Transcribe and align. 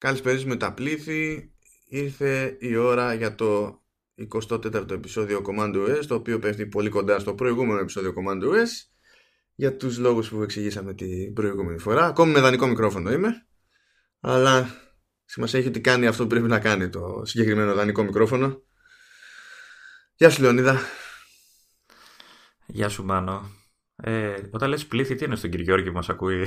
Καλησπέριζουμε 0.00 0.56
τα 0.56 0.72
πλήθη. 0.72 1.52
Ήρθε 1.88 2.56
η 2.60 2.76
ώρα 2.76 3.14
για 3.14 3.34
το 3.34 3.82
24ο 4.32 4.90
επεισόδιο 4.90 5.42
Command 5.46 5.74
OS, 5.74 6.06
το 6.06 6.14
οποίο 6.14 6.38
πέφτει 6.38 6.66
πολύ 6.66 6.88
κοντά 6.88 7.18
στο 7.18 7.34
προηγούμενο 7.34 7.80
επεισόδιο 7.80 8.14
Command 8.16 8.42
OS, 8.42 8.68
για 9.54 9.76
τους 9.76 9.98
λόγους 9.98 10.28
που 10.28 10.42
εξηγήσαμε 10.42 10.94
την 10.94 11.32
προηγούμενη 11.32 11.78
φορά. 11.78 12.06
Ακόμη 12.06 12.32
με 12.32 12.40
δανεικό 12.40 12.66
μικρόφωνο 12.66 13.12
είμαι, 13.12 13.46
αλλά 14.20 14.74
σημασία 15.24 15.58
έχει 15.58 15.68
ότι 15.68 15.80
κάνει 15.80 16.06
αυτό 16.06 16.22
που 16.22 16.28
πρέπει 16.28 16.48
να 16.48 16.58
κάνει 16.58 16.88
το 16.88 17.22
συγκεκριμένο 17.24 17.74
δανεικό 17.74 18.02
μικρόφωνο. 18.02 18.62
Γεια 20.14 20.30
σου 20.30 20.42
Λεωνίδα. 20.42 20.80
Γεια 22.66 22.88
σου 22.88 23.04
Μάνο. 23.04 23.59
Ε, 24.02 24.34
όταν 24.50 24.68
λες 24.68 24.86
πλήθη, 24.86 25.14
τι 25.14 25.24
είναι 25.24 25.36
στον 25.36 25.50
κύριο 25.50 25.64
Γιώργη 25.64 25.88
που 25.88 25.94
μας 25.94 26.08
ακούει 26.08 26.46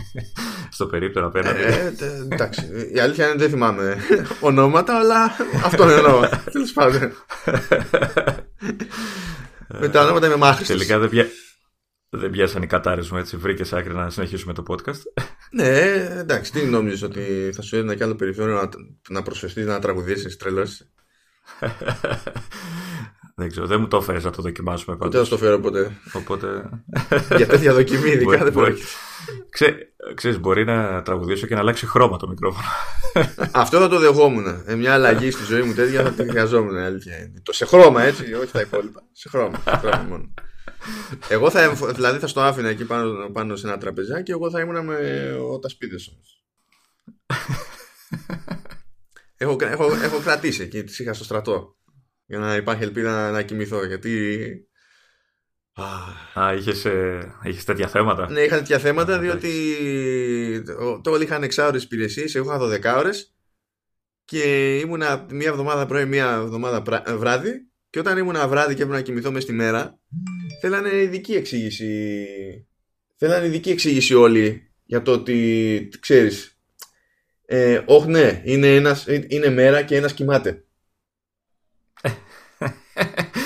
στο 0.76 0.86
περίπτερο 0.86 1.26
απέναντι; 1.26 1.62
Ε, 1.62 1.92
εντάξει, 2.32 2.90
η 2.94 2.98
αλήθεια 2.98 3.26
είναι 3.26 3.36
δεν 3.36 3.50
θυμάμαι 3.50 3.96
ονόματα, 4.40 4.98
αλλά 4.98 5.36
αυτό 5.64 5.88
εννοώ. 5.88 6.28
Τέλος 6.52 6.72
πάντων. 6.72 7.12
Με 9.78 9.88
τα 9.88 10.02
ονόματα 10.02 10.26
είμαι 10.26 10.36
μάχρηστος. 10.36 10.76
Τελικά 10.76 10.98
δεν, 10.98 11.08
πια... 11.08 11.26
δεν 12.08 12.30
πιάσαν 12.30 12.62
οι 12.62 12.66
κατάρες 12.66 13.10
μου 13.10 13.18
έτσι. 13.18 13.36
Βρήκες 13.36 13.72
άκρη 13.72 13.94
να 13.94 14.10
συνεχίσουμε 14.10 14.52
το 14.52 14.62
podcast. 14.68 15.22
ναι, 15.50 15.78
εντάξει, 16.18 16.52
τι 16.52 16.64
νόμιζες 16.64 17.02
ότι 17.02 17.50
θα 17.54 17.62
σου 17.62 17.76
έδινα 17.76 17.94
κι 17.94 18.02
άλλο 18.02 18.14
περιθώριο 18.14 18.54
να, 18.54 18.68
να 19.08 19.22
προσφεστείς 19.22 19.66
να 19.66 19.78
τραγουδήσεις 19.78 20.36
τρελός. 20.36 20.82
Δεν 23.38 23.50
ξέρω, 23.50 23.66
δεν 23.66 23.80
μου 23.80 23.88
το 23.88 23.96
έφερε 23.96 24.18
να 24.18 24.30
το 24.30 24.42
δοκιμάσουμε 24.42 24.96
πάντως. 24.96 25.14
Δεν 25.14 25.24
θα 25.24 25.28
το 25.28 25.38
φέρω 25.38 25.60
ποτέ. 25.60 26.00
Οπότε... 26.12 26.68
Για 27.36 27.46
τέτοια 27.46 27.72
δοκιμή, 27.72 28.10
ειδικά 28.10 28.44
δεν 28.44 28.52
μπορεί. 28.52 28.74
Ξέρεις, 30.14 30.40
μπορεί 30.40 30.64
να 30.64 31.02
τραγουδήσω 31.02 31.46
και 31.46 31.54
να 31.54 31.60
αλλάξει 31.60 31.86
χρώμα 31.86 32.16
το 32.16 32.28
μικρόφωνο. 32.28 32.66
Αυτό 33.52 33.78
θα 33.78 33.88
το 33.88 33.98
δεχόμουν. 33.98 34.62
Ε, 34.66 34.74
μια 34.74 34.92
αλλαγή 34.92 35.30
στη 35.30 35.44
ζωή 35.44 35.62
μου 35.62 35.74
τέτοια 35.74 36.02
θα 36.02 36.10
την 36.10 36.30
χρειαζόμουν. 36.30 36.76
Αλήθεια. 36.76 37.32
Το 37.42 37.52
σε 37.52 37.64
χρώμα 37.64 38.02
έτσι, 38.02 38.34
όχι 38.34 38.52
τα 38.52 38.60
υπόλοιπα. 38.60 39.02
Σε 39.12 39.28
χρώμα. 39.28 39.62
Σε 39.64 39.76
χρώμα 39.76 40.06
μόνο. 40.08 40.34
Εγώ 41.28 41.50
θα, 41.50 41.72
δηλαδή 41.94 42.18
θα 42.18 42.26
στο 42.26 42.40
άφηνα 42.40 42.68
εκεί 42.68 42.84
πάνω, 42.84 43.30
πάνω 43.32 43.56
σε 43.56 43.66
ένα 43.66 43.78
τραπεζάκι 43.78 44.22
και 44.22 44.32
εγώ 44.32 44.50
θα 44.50 44.60
ήμουν 44.60 44.84
με 44.84 44.96
τα 45.60 45.68
σπίδες 45.68 46.10
όμως. 46.14 46.42
έχω, 49.36 49.56
έχω, 49.60 49.84
έχω 50.02 50.18
κρατήσει 50.18 50.62
εκεί, 50.62 50.84
τις 50.84 50.98
είχα 50.98 51.12
στο 51.12 51.24
στρατό 51.24 51.77
για 52.28 52.38
να 52.38 52.56
υπάρχει 52.56 52.82
ελπίδα 52.82 53.30
να 53.30 53.42
κοιμηθώ 53.42 53.84
γιατί 53.84 54.48
Α, 56.34 56.54
είχες, 56.54 56.84
ε, 56.84 57.34
είχες 57.42 57.64
τέτοια 57.64 57.88
θέματα. 57.88 58.30
Ναι, 58.30 58.40
είχα 58.40 58.56
τέτοια 58.56 58.78
θέματα 58.78 59.18
διότι 59.18 59.50
το 61.02 61.10
όλοι 61.10 61.24
είχαν 61.24 61.42
6 61.42 61.66
ώρες 61.66 61.82
υπηρεσίες, 61.82 62.34
εγώ 62.34 62.54
είχα 62.54 62.92
12 62.94 62.98
ώρες 62.98 63.34
και 64.24 64.76
ήμουνα 64.78 65.26
μία 65.30 65.48
εβδομάδα 65.48 65.86
πρωί, 65.86 66.04
μία 66.04 66.40
εβδομάδα 66.44 66.82
βράδυ 67.16 67.52
και 67.90 67.98
όταν 67.98 68.18
ήμουνα 68.18 68.48
βράδυ 68.48 68.74
και 68.74 68.82
έπρεπε 68.82 68.98
να 69.00 69.04
κοιμηθώ 69.04 69.30
μέσα 69.30 69.42
στη 69.42 69.52
μέρα 69.52 69.98
θέλανε 70.60 71.02
ειδική 71.02 71.34
εξήγηση. 71.34 72.26
Θέλανε 73.16 73.46
ειδική 73.46 73.70
εξήγηση 73.70 74.14
όλοι 74.14 74.72
για 74.84 75.02
το 75.02 75.12
ότι 75.12 75.88
ξέρεις 76.00 76.58
ε, 77.44 77.82
όχι 77.86 78.08
ναι, 78.08 78.42
είναι, 78.44 78.74
ένας, 78.74 79.06
είναι 79.28 79.50
μέρα 79.50 79.82
και 79.82 79.96
ένας 79.96 80.12
κοιμάται 80.14 80.64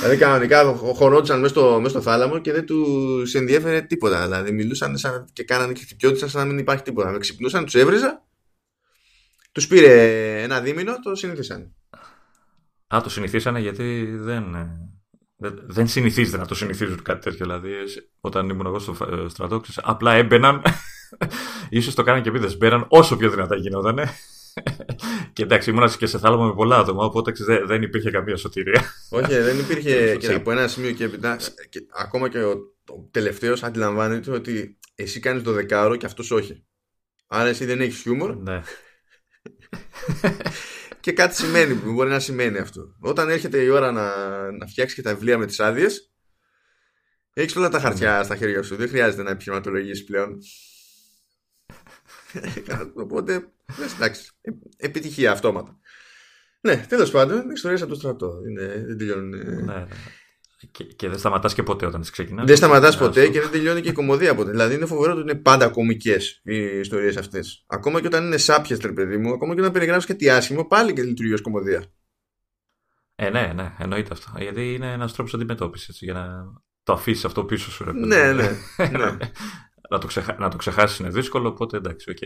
δηλαδή 0.00 0.17
κανονικά 0.17 0.64
χωρόντουσαν 0.75 1.41
μέσα 1.41 1.55
στο, 1.55 1.77
μέσα 1.78 1.89
στο 1.89 2.00
θάλαμο 2.00 2.39
και 2.39 2.53
δεν 2.53 2.67
τους 2.67 3.34
ενδιέφερε 3.34 3.81
τίποτα. 3.81 4.22
Δηλαδή 4.22 4.53
μιλούσαν 4.53 4.98
σαν, 4.98 5.25
και 5.33 5.45
κάνανε 5.45 5.72
και 5.72 5.81
χτυπιόντουσαν 5.84 6.28
σαν 6.28 6.41
να 6.41 6.47
μην 6.47 6.58
υπάρχει 6.58 6.83
τίποτα. 6.83 7.11
Με 7.11 7.19
ξυπνούσαν, 7.19 7.64
τους 7.64 7.75
έβριζα, 7.75 8.25
τους 9.53 9.67
πήρε 9.67 10.42
ένα 10.42 10.61
δίμηνο, 10.61 10.98
το 10.98 11.14
συνηθίσανε. 11.14 11.70
Α, 12.95 13.00
το 13.03 13.11
συνηθίσανε 13.11 13.61
γιατί 13.61 14.05
δεν. 14.14 14.45
Δεν 15.67 15.89
συνηθίζεται 15.89 16.36
να 16.36 16.47
το 16.47 16.55
συνηθίζουν 16.55 17.03
κάτι 17.03 17.20
τέτοιο. 17.20 17.46
Δηλαδή, 17.46 17.73
όταν 18.20 18.48
ήμουν 18.48 18.67
εγώ 18.67 18.79
στο 18.79 18.92
ε, 18.92 19.29
στρατό, 19.29 19.61
απλά 19.83 20.12
έμπαιναν. 20.12 20.62
ίσως 21.70 21.95
το 21.95 22.02
κάνανε 22.02 22.23
και 22.23 22.29
επίτηδε. 22.29 22.57
Μπαίναν 22.57 22.86
όσο 22.89 23.17
πιο 23.17 23.30
δυνατά 23.30 23.57
γινόταν 23.57 23.98
και 25.33 25.42
εντάξει, 25.42 25.70
ήμουν 25.70 25.96
και 25.98 26.07
σε 26.07 26.18
θάλαμο 26.18 26.45
με 26.45 26.55
πολλά 26.55 26.79
άτομα, 26.79 27.05
οπότε 27.05 27.33
δεν 27.67 27.83
υπήρχε 27.83 28.11
καμία 28.11 28.36
σωτηρία. 28.36 28.85
Όχι, 29.11 29.35
δεν 29.35 29.58
υπήρχε. 29.58 30.17
και 30.20 30.35
από 30.35 30.51
ένα 30.51 30.68
σημείο 30.68 30.92
και 30.92 31.05
έπειτα, 31.05 31.39
ακόμα 31.98 32.29
και 32.29 32.42
ο, 32.42 32.51
ο 32.89 33.08
τελευταίος 33.11 33.62
αντιλαμβάνεται 33.62 34.30
ότι 34.30 34.79
εσύ 34.95 35.20
κάνεις 35.20 35.42
το 35.42 35.52
δεκάωρο 35.52 35.96
και 35.96 36.07
αυτός 36.07 36.30
όχι. 36.30 36.64
Άρα 37.27 37.48
εσύ 37.48 37.64
δεν 37.64 37.80
έχεις 37.80 38.01
χιούμορ. 38.01 38.36
Ναι. 38.36 38.62
και 41.01 41.12
κάτι 41.12 41.35
σημαίνει, 41.35 41.74
μπορεί 41.74 42.11
να 42.11 42.18
σημαίνει 42.18 42.58
αυτό. 42.58 42.96
Όταν 43.01 43.30
έρχεται 43.30 43.62
η 43.62 43.68
ώρα 43.68 43.92
να, 43.92 44.07
να 44.52 44.67
φτιάξεις 44.67 44.96
και 44.96 45.02
τα 45.02 45.14
βιβλία 45.14 45.39
με 45.39 45.46
τις 45.46 45.61
άδειες, 45.61 46.12
έχεις 47.33 47.57
όλα 47.57 47.68
τα 47.68 47.80
χαρτιά 47.80 48.18
ναι. 48.18 48.24
στα 48.24 48.36
χέρια 48.36 48.62
σου. 48.62 48.77
Δεν 48.77 48.89
χρειάζεται 48.89 49.23
να 49.23 49.30
επιχειρηματολογήσει 49.30 50.05
πλέον. 50.05 50.39
Οπότε, 52.95 53.52
εντάξει, 53.97 54.31
ε, 54.41 54.51
επιτυχία 54.77 55.33
αυτόματα. 55.33 55.79
Ναι, 56.61 56.77
τέλος 56.89 57.11
πάντων, 57.11 57.51
ιστορίες 57.51 57.83
από 57.83 57.91
το 57.91 57.99
στρατό. 57.99 58.33
Είναι, 58.49 58.85
δεν 58.87 58.99
τελειώνουν. 58.99 59.29
Ναι, 59.29 59.63
ναι. 59.63 59.87
Και, 60.71 60.85
και 60.85 61.09
δεν 61.09 61.19
σταματάς 61.19 61.55
και 61.55 61.63
ποτέ 61.63 61.87
όταν 61.87 62.03
ξεκινάς. 62.11 62.47
Δεν 62.47 62.57
σταματάς 62.57 62.99
ποτέ 62.99 63.29
και 63.29 63.41
δεν 63.41 63.51
τελειώνει 63.51 63.81
και 63.81 63.89
η 63.89 63.93
κομμωδία 63.93 64.35
ποτέ. 64.35 64.51
Δηλαδή 64.51 64.75
είναι 64.75 64.87
φοβερό 64.87 65.13
ότι 65.13 65.21
είναι 65.21 65.35
πάντα 65.35 65.69
κομικές 65.69 66.41
οι 66.45 66.79
ιστορίες 66.79 67.17
αυτές. 67.17 67.65
Ακόμα 67.67 68.01
και 68.01 68.07
όταν 68.07 68.25
είναι 68.25 68.37
σάπιες, 68.37 68.79
τρε 68.79 68.93
παιδί 68.93 69.17
μου, 69.17 69.33
ακόμα 69.33 69.55
και 69.55 69.61
όταν 69.61 69.73
περιγράφεις 69.73 70.07
κάτι 70.07 70.31
άσχημο, 70.31 70.65
πάλι 70.65 70.93
και 70.93 71.03
λειτουργεί 71.03 71.33
ως 71.33 71.41
κομμωδία. 71.41 71.85
Ε, 73.15 73.31
ναι, 73.31 73.53
ναι, 73.55 73.73
εννοείται 73.79 74.09
αυτό. 74.13 74.33
Γιατί 74.39 74.75
είναι 74.75 74.93
ένας 74.93 75.13
τρόπος 75.13 75.35
αντιμετώπισης 75.35 75.99
για 76.01 76.13
να 76.13 76.45
το 76.83 76.93
αφήσεις 76.93 77.25
αυτό 77.25 77.45
πίσω 77.45 77.71
σου. 77.71 77.85
Ρε, 77.85 77.93
ναι, 77.93 78.33
ναι. 78.33 78.57
ναι 78.77 79.17
να 79.91 79.99
το, 79.99 80.07
ξεχα... 80.07 80.37
να 80.39 80.49
το 80.49 80.57
ξεχάσεις 80.57 80.99
είναι 80.99 81.09
δύσκολο, 81.09 81.49
οπότε 81.49 81.77
εντάξει, 81.77 82.11
οκ. 82.11 82.19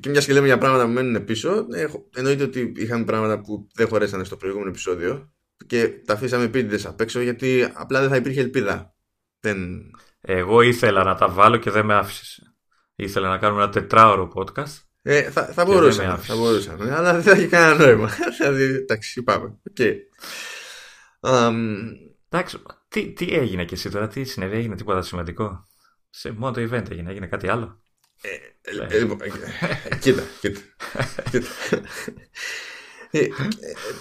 Και 0.00 0.08
μια 0.08 0.20
και 0.20 0.32
λέμε 0.32 0.46
για 0.46 0.58
πράγματα 0.58 0.84
που 0.84 0.90
μένουν 0.90 1.24
πίσω, 1.24 1.66
εννοείται 2.14 2.44
ότι 2.44 2.72
είχαμε 2.76 3.04
πράγματα 3.04 3.40
που 3.40 3.66
δεν 3.74 3.88
χωρέσανε 3.88 4.24
στο 4.24 4.36
προηγούμενο 4.36 4.70
επεισόδιο 4.70 5.32
και 5.66 5.88
τα 5.88 6.14
αφήσαμε 6.14 6.44
επίτηδες 6.44 6.86
απ' 6.86 7.00
έξω 7.00 7.20
γιατί 7.20 7.72
απλά 7.74 8.00
δεν 8.00 8.08
θα 8.08 8.16
υπήρχε 8.16 8.40
ελπίδα. 8.40 8.94
Δεν... 9.40 9.80
Εγώ 10.20 10.60
ήθελα 10.60 11.04
να 11.04 11.14
τα 11.14 11.28
βάλω 11.28 11.56
και 11.56 11.70
δεν 11.70 11.84
με 11.84 11.94
άφησες. 11.94 12.54
Ήθελα 12.94 13.28
να 13.28 13.38
κάνουμε 13.38 13.62
ένα 13.62 13.72
τετράωρο 13.72 14.32
podcast. 14.34 14.82
Ε, 15.02 15.30
θα, 15.30 15.44
θα 15.44 15.64
μπορούσαμε, 15.64 16.16
θα 16.16 16.36
μπορούσαμε, 16.36 16.94
αλλά 16.94 17.12
δεν 17.12 17.22
θα 17.22 17.30
έχει 17.30 17.46
κανένα 17.46 17.84
νόημα. 17.84 18.10
δηλαδή, 18.38 18.62
εντάξει, 18.62 19.22
πάμε. 19.22 19.58
Okay. 19.76 19.94
Um... 21.20 21.54
Εντάξει, 22.28 22.58
τι, 22.88 23.12
τι 23.12 23.34
έγινε 23.34 23.64
και 23.64 23.74
εσύ 23.74 23.90
τώρα, 23.90 24.08
τι 24.08 24.24
συνέβη, 24.24 24.56
έγινε 24.56 24.76
τίποτα 24.76 25.02
σημαντικό; 25.02 25.64
Σε 26.10 26.32
μόνο 26.32 26.52
το 26.52 26.60
event 26.60 26.90
έγινε, 26.90 27.10
έγινε 27.10 27.26
κάτι 27.26 27.48
άλλο; 27.48 27.83
Ε, 28.24 28.70
ε, 28.70 28.96
ε, 28.96 28.98
λοιπόν, 28.98 29.18
κοίτα, 30.00 30.22
κοίτα. 30.40 30.60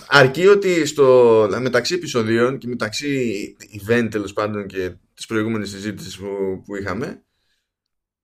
αρκεί 0.07 0.47
ότι 0.47 0.85
στο, 0.85 1.47
μεταξύ 1.61 1.93
επεισοδίων 1.95 2.57
και 2.57 2.67
μεταξύ 2.67 3.55
event 3.79 4.07
τέλο 4.11 4.31
πάντων 4.33 4.67
και 4.67 4.89
τη 4.89 5.23
προηγούμενη 5.27 5.65
συζήτηση 5.65 6.19
που, 6.19 6.61
που 6.65 6.75
είχαμε 6.75 7.23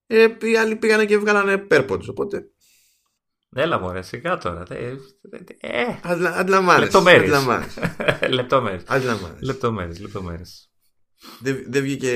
ε, 0.08 0.28
οι 0.42 0.56
άλλοι 0.58 0.76
πήγανε 0.76 1.06
και 1.06 1.18
βγάλανε 1.18 1.58
πέρποντς 1.58 2.08
οπότε 2.08 2.50
Έλα 3.56 3.80
μωρέ, 3.80 4.02
σιγά 4.02 4.38
τώρα. 4.38 4.64
Ε, 4.70 4.96
αντιλαμβάνεσαι. 6.36 6.84
Λεπτομέρειες. 8.30 8.84
Λεπτομέρειες. 9.40 10.00
Λεπτομέρειες. 10.00 10.72
Δεν 11.68 11.82
βγήκε 11.82 12.14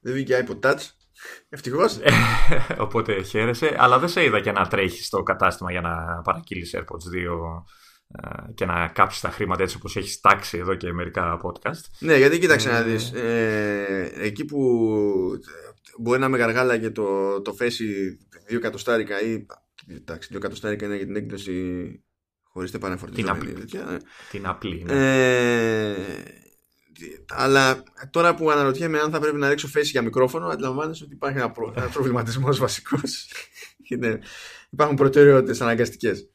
δεν 0.00 0.12
βγήκε 0.12 0.46
iPod 0.48 0.60
Touch. 0.60 0.80
Ευτυχώς. 1.48 1.98
Οπότε 2.78 3.22
χαίρεσαι. 3.22 3.74
Αλλά 3.78 3.98
δεν 3.98 4.08
σε 4.08 4.24
είδα 4.24 4.40
και 4.40 4.52
να 4.52 4.66
τρέχεις 4.66 5.06
στο 5.06 5.22
κατάστημα 5.22 5.70
για 5.70 5.80
να 5.80 6.22
παρακύλει 6.24 6.70
AirPods 6.72 6.82
2 6.82 7.62
ε, 8.22 8.52
και 8.54 8.64
να 8.64 8.88
κάψεις 8.88 9.20
τα 9.20 9.30
χρήματα 9.30 9.62
έτσι 9.62 9.76
όπως 9.76 9.96
έχεις 9.96 10.20
τάξει 10.20 10.58
εδώ 10.58 10.74
και 10.74 10.92
μερικά 10.92 11.40
podcast. 11.42 11.80
Ναι, 11.98 12.16
γιατί 12.16 12.38
κοίταξε 12.38 12.70
να 12.70 12.82
δεις. 12.82 13.12
Ε, 13.12 14.12
εκεί 14.14 14.44
που 14.44 14.58
μπορεί 15.98 16.20
να 16.20 16.28
με 16.28 16.38
γαργάλα 16.38 16.78
και 16.78 16.90
το, 16.90 17.40
το 17.42 17.52
φέσει 17.52 18.18
2 18.50 18.54
εκατοστάρικα 18.54 19.22
ή. 19.22 19.46
Εντάξει, 19.88 20.28
2 20.32 20.36
εκατοστάρικα 20.36 20.86
είναι 20.86 20.96
για 20.96 21.06
την 21.06 21.16
έκδοση 21.16 21.54
χωρίς 22.42 22.74
επαναφορτισμένη. 22.74 23.38
Την 23.38 23.48
απλή. 23.50 23.64
Την 24.30 24.46
απλή 24.46 24.82
ναι. 24.82 24.92
Ε, 24.92 25.94
αλλά 27.28 27.82
τώρα 28.10 28.34
που 28.34 28.50
αναρωτιέμαι 28.50 28.98
αν 28.98 29.10
θα 29.10 29.20
πρέπει 29.20 29.36
να 29.36 29.48
ρίξω 29.48 29.68
φέση 29.68 29.90
για 29.90 30.02
μικρόφωνο, 30.02 30.46
αντιλαμβάνεσαι 30.46 31.04
ότι 31.04 31.14
υπάρχει 31.14 31.38
ένα, 31.38 31.50
προ... 31.50 31.72
ένα 31.76 31.88
προβληματισμός 31.88 32.58
βασικός. 32.58 33.32
ναι, 33.98 34.18
υπάρχουν 34.70 34.96
προτεραιότητες 34.96 35.60
αναγκαστικές. 35.60 36.28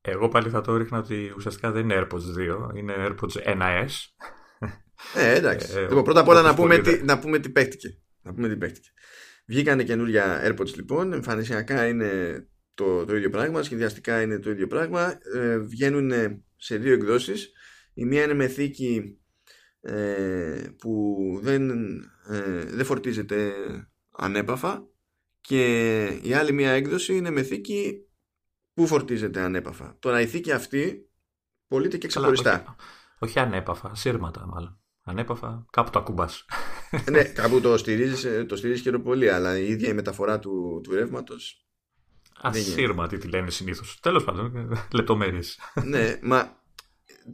Εγώ 0.00 0.28
πάλι 0.28 0.50
θα 0.50 0.60
το 0.60 0.76
ρίχνα 0.76 0.98
ότι 0.98 1.32
ουσιαστικά 1.36 1.70
δεν 1.70 1.82
είναι 1.82 2.00
AirPods 2.00 2.72
2, 2.72 2.76
είναι 2.76 2.94
AirPods 2.98 3.56
1S. 3.56 3.88
Ε, 5.14 5.34
εντάξει. 5.34 5.72
Ε, 5.76 5.80
λοιπόν, 5.80 6.04
πρώτα 6.04 6.20
απ' 6.20 6.28
όλα 6.28 6.42
να 6.42 6.54
πούμε, 6.54 6.78
τι, 6.78 7.02
να 7.04 7.18
πούμε 7.18 7.38
τι 7.38 7.48
παίχτηκε. 7.48 7.98
Να 8.22 8.34
πούμε 8.34 8.48
τι 8.48 8.56
παίχτηκε. 8.56 8.88
Βγήκανε 9.46 9.82
καινούργια 9.82 10.42
AirPods 10.48 10.74
λοιπόν. 10.74 11.12
Εμφανισιακά 11.12 11.86
είναι 11.86 12.40
το, 12.74 13.04
το 13.04 13.16
ίδιο 13.16 13.30
πράγμα, 13.30 13.62
σχεδιαστικά 13.62 14.22
είναι 14.22 14.38
το 14.38 14.50
ίδιο 14.50 14.66
πράγμα. 14.66 15.18
Ε, 15.34 15.58
βγαίνουν 15.58 16.12
σε 16.56 16.76
δύο 16.76 16.92
εκδόσεις. 16.92 17.52
Η 17.94 18.04
μία 18.04 18.22
είναι 18.22 18.34
με 18.34 18.48
θήκη 18.48 19.18
ε, 19.88 20.68
που 20.78 21.16
δεν, 21.42 21.70
ε, 22.28 22.64
δεν 22.64 22.84
φορτίζεται 22.84 23.52
ανέπαφα 24.10 24.86
και 25.40 26.04
η 26.04 26.32
άλλη 26.32 26.52
μία 26.52 26.70
έκδοση 26.70 27.16
είναι 27.16 27.30
με 27.30 27.42
θήκη 27.42 28.06
που 28.74 28.86
φορτίζεται 28.86 29.40
ανέπαφα. 29.40 29.96
Τώρα 29.98 30.20
η 30.20 30.26
θήκη 30.26 30.52
αυτή 30.52 31.10
πωλείται 31.68 31.96
και 31.96 32.06
ξεχωριστά. 32.06 32.52
όχι, 32.52 32.76
όχι 33.18 33.38
ανέπαφα, 33.38 33.94
σύρματα 33.94 34.46
μάλλον. 34.46 34.80
Ανέπαφα, 35.02 35.66
κάπου 35.70 35.90
το 35.90 35.98
ακουμπάς. 35.98 36.44
ναι, 37.10 37.22
κάπου 37.22 37.60
το 37.60 37.76
στηρίζεις 37.76 38.46
το 38.46 38.56
στηρίζεις 38.56 38.82
και 38.82 38.90
πολύ, 38.98 39.30
αλλά 39.30 39.58
η 39.58 39.68
ίδια 39.68 39.88
η 39.88 39.94
μεταφορά 39.94 40.38
του, 40.38 40.80
του 40.82 40.92
ρεύματος. 40.92 41.66
Ασύρματη 42.40 43.18
τη 43.18 43.28
λένε 43.28 43.50
συνήθως. 43.50 43.98
Τέλος 44.00 44.24
πάντων, 44.24 44.78
λεπτομέρειες. 44.92 45.58
ναι, 45.84 46.18
μα 46.22 46.64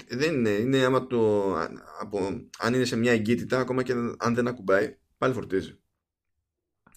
δεν 0.09 0.35
είναι. 0.35 0.51
Είναι 0.51 0.85
άμα 0.85 1.07
το. 1.07 1.53
Από, 2.01 2.19
αν 2.59 2.75
είναι 2.75 2.85
σε 2.85 2.97
μια 2.97 3.13
εγκύτητα, 3.13 3.59
ακόμα 3.59 3.83
και 3.83 3.93
αν 4.19 4.35
δεν 4.35 4.49
ακουμπάει, 4.49 4.97
πάλι 5.19 5.35
φορτίζει. 5.35 5.77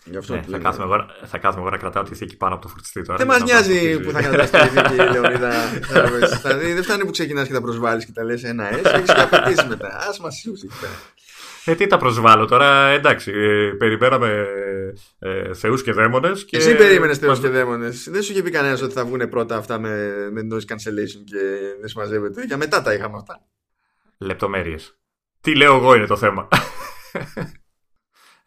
Γι 0.08 0.18
αυτό 0.18 0.36
ναι, 0.36 0.42
θα, 0.42 0.58
κάθομαι 0.58 0.94
εγώ, 0.94 1.06
θα 1.26 1.38
κάθομαι 1.38 1.62
εγώ 1.62 1.70
να 1.70 1.78
κρατάω 1.78 2.04
τη 2.04 2.16
θήκη 2.16 2.38
πάνω 2.38 2.54
από 2.54 2.64
το 2.64 2.70
φορτιστή 2.70 3.02
τώρα. 3.02 3.18
Δεν 3.18 3.28
μας 3.28 3.44
νοιάζει 3.44 4.00
που 4.00 4.12
θα 4.12 4.22
κρατάς 4.22 4.50
τη 4.50 4.58
θήκη, 4.78 4.96
Λεωνίδα. 5.12 5.52
δηλαδή 6.42 6.74
δεν 6.74 6.84
φτάνει 6.84 7.06
που 7.06 7.12
ξεκινάς 7.12 7.48
και 7.48 7.54
τα 7.54 7.62
προσβάλλεις 7.62 8.06
και 8.06 8.12
τα 8.12 8.24
λες 8.24 8.44
ένα 8.44 8.70
S, 8.72 8.86
έχεις 8.86 9.14
καπετήσει 9.14 9.68
μετά. 9.68 9.88
Α 9.88 10.16
μας 10.22 10.40
σούσει 10.40 10.68
ε, 11.66 11.76
τι 11.76 11.88
τα 11.88 11.98
προσβάλλω 11.98 12.46
τώρα, 12.46 12.88
εντάξει, 12.88 13.32
ε, 13.32 13.70
περιμέναμε 13.78 14.48
ε, 15.20 15.54
θεούς 15.54 15.84
και 15.84 15.92
δαίμονες. 15.92 16.46
Και... 16.46 16.58
Εσύ 16.58 16.76
περίμενες 16.76 17.18
θεούς 17.18 17.40
και 17.40 17.50
δαίμονες. 17.50 18.10
Δεν 18.10 18.22
σου 18.22 18.32
είχε 18.32 18.42
πει 18.42 18.50
κανένας 18.50 18.82
ότι 18.82 18.94
θα 18.94 19.06
βγουν 19.06 19.30
πρώτα 19.30 19.58
αυτά 19.58 19.80
με, 19.80 20.14
με 20.32 20.48
noise 20.52 20.72
cancellation 20.72 21.24
και 21.26 21.40
δεν 21.80 21.88
συμμαζεύεται. 21.88 22.44
Για 22.44 22.58
μετά 22.58 22.82
τα 22.82 22.94
είχαμε 22.94 23.18
αυτά. 23.18 23.46
Λεπτομέρειες. 24.18 25.00
Τι 25.42 25.56
λέω 25.56 25.76
εγώ 25.76 25.96
είναι 25.96 26.06
το 26.06 26.18
θέμα. 26.18 26.48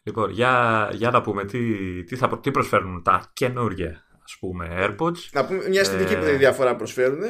λοιπόν, 0.03 0.31
για, 0.31 0.89
για 0.93 1.11
να 1.11 1.21
πούμε 1.21 1.45
τι, 1.45 1.61
τι, 2.05 2.17
θα, 2.17 2.39
τι 2.41 2.51
προσφέρουν 2.51 3.03
τα 3.03 3.31
καινούργια 3.33 4.07
ας 4.25 4.37
πούμε 4.41 4.69
AirPods. 4.79 5.19
Να 5.33 5.47
πούμε 5.47 5.69
μια 5.69 5.81
αισθητική 5.81 6.13
ε... 6.13 6.37
διαφορά 6.37 6.77
προσφέρουν. 6.77 7.21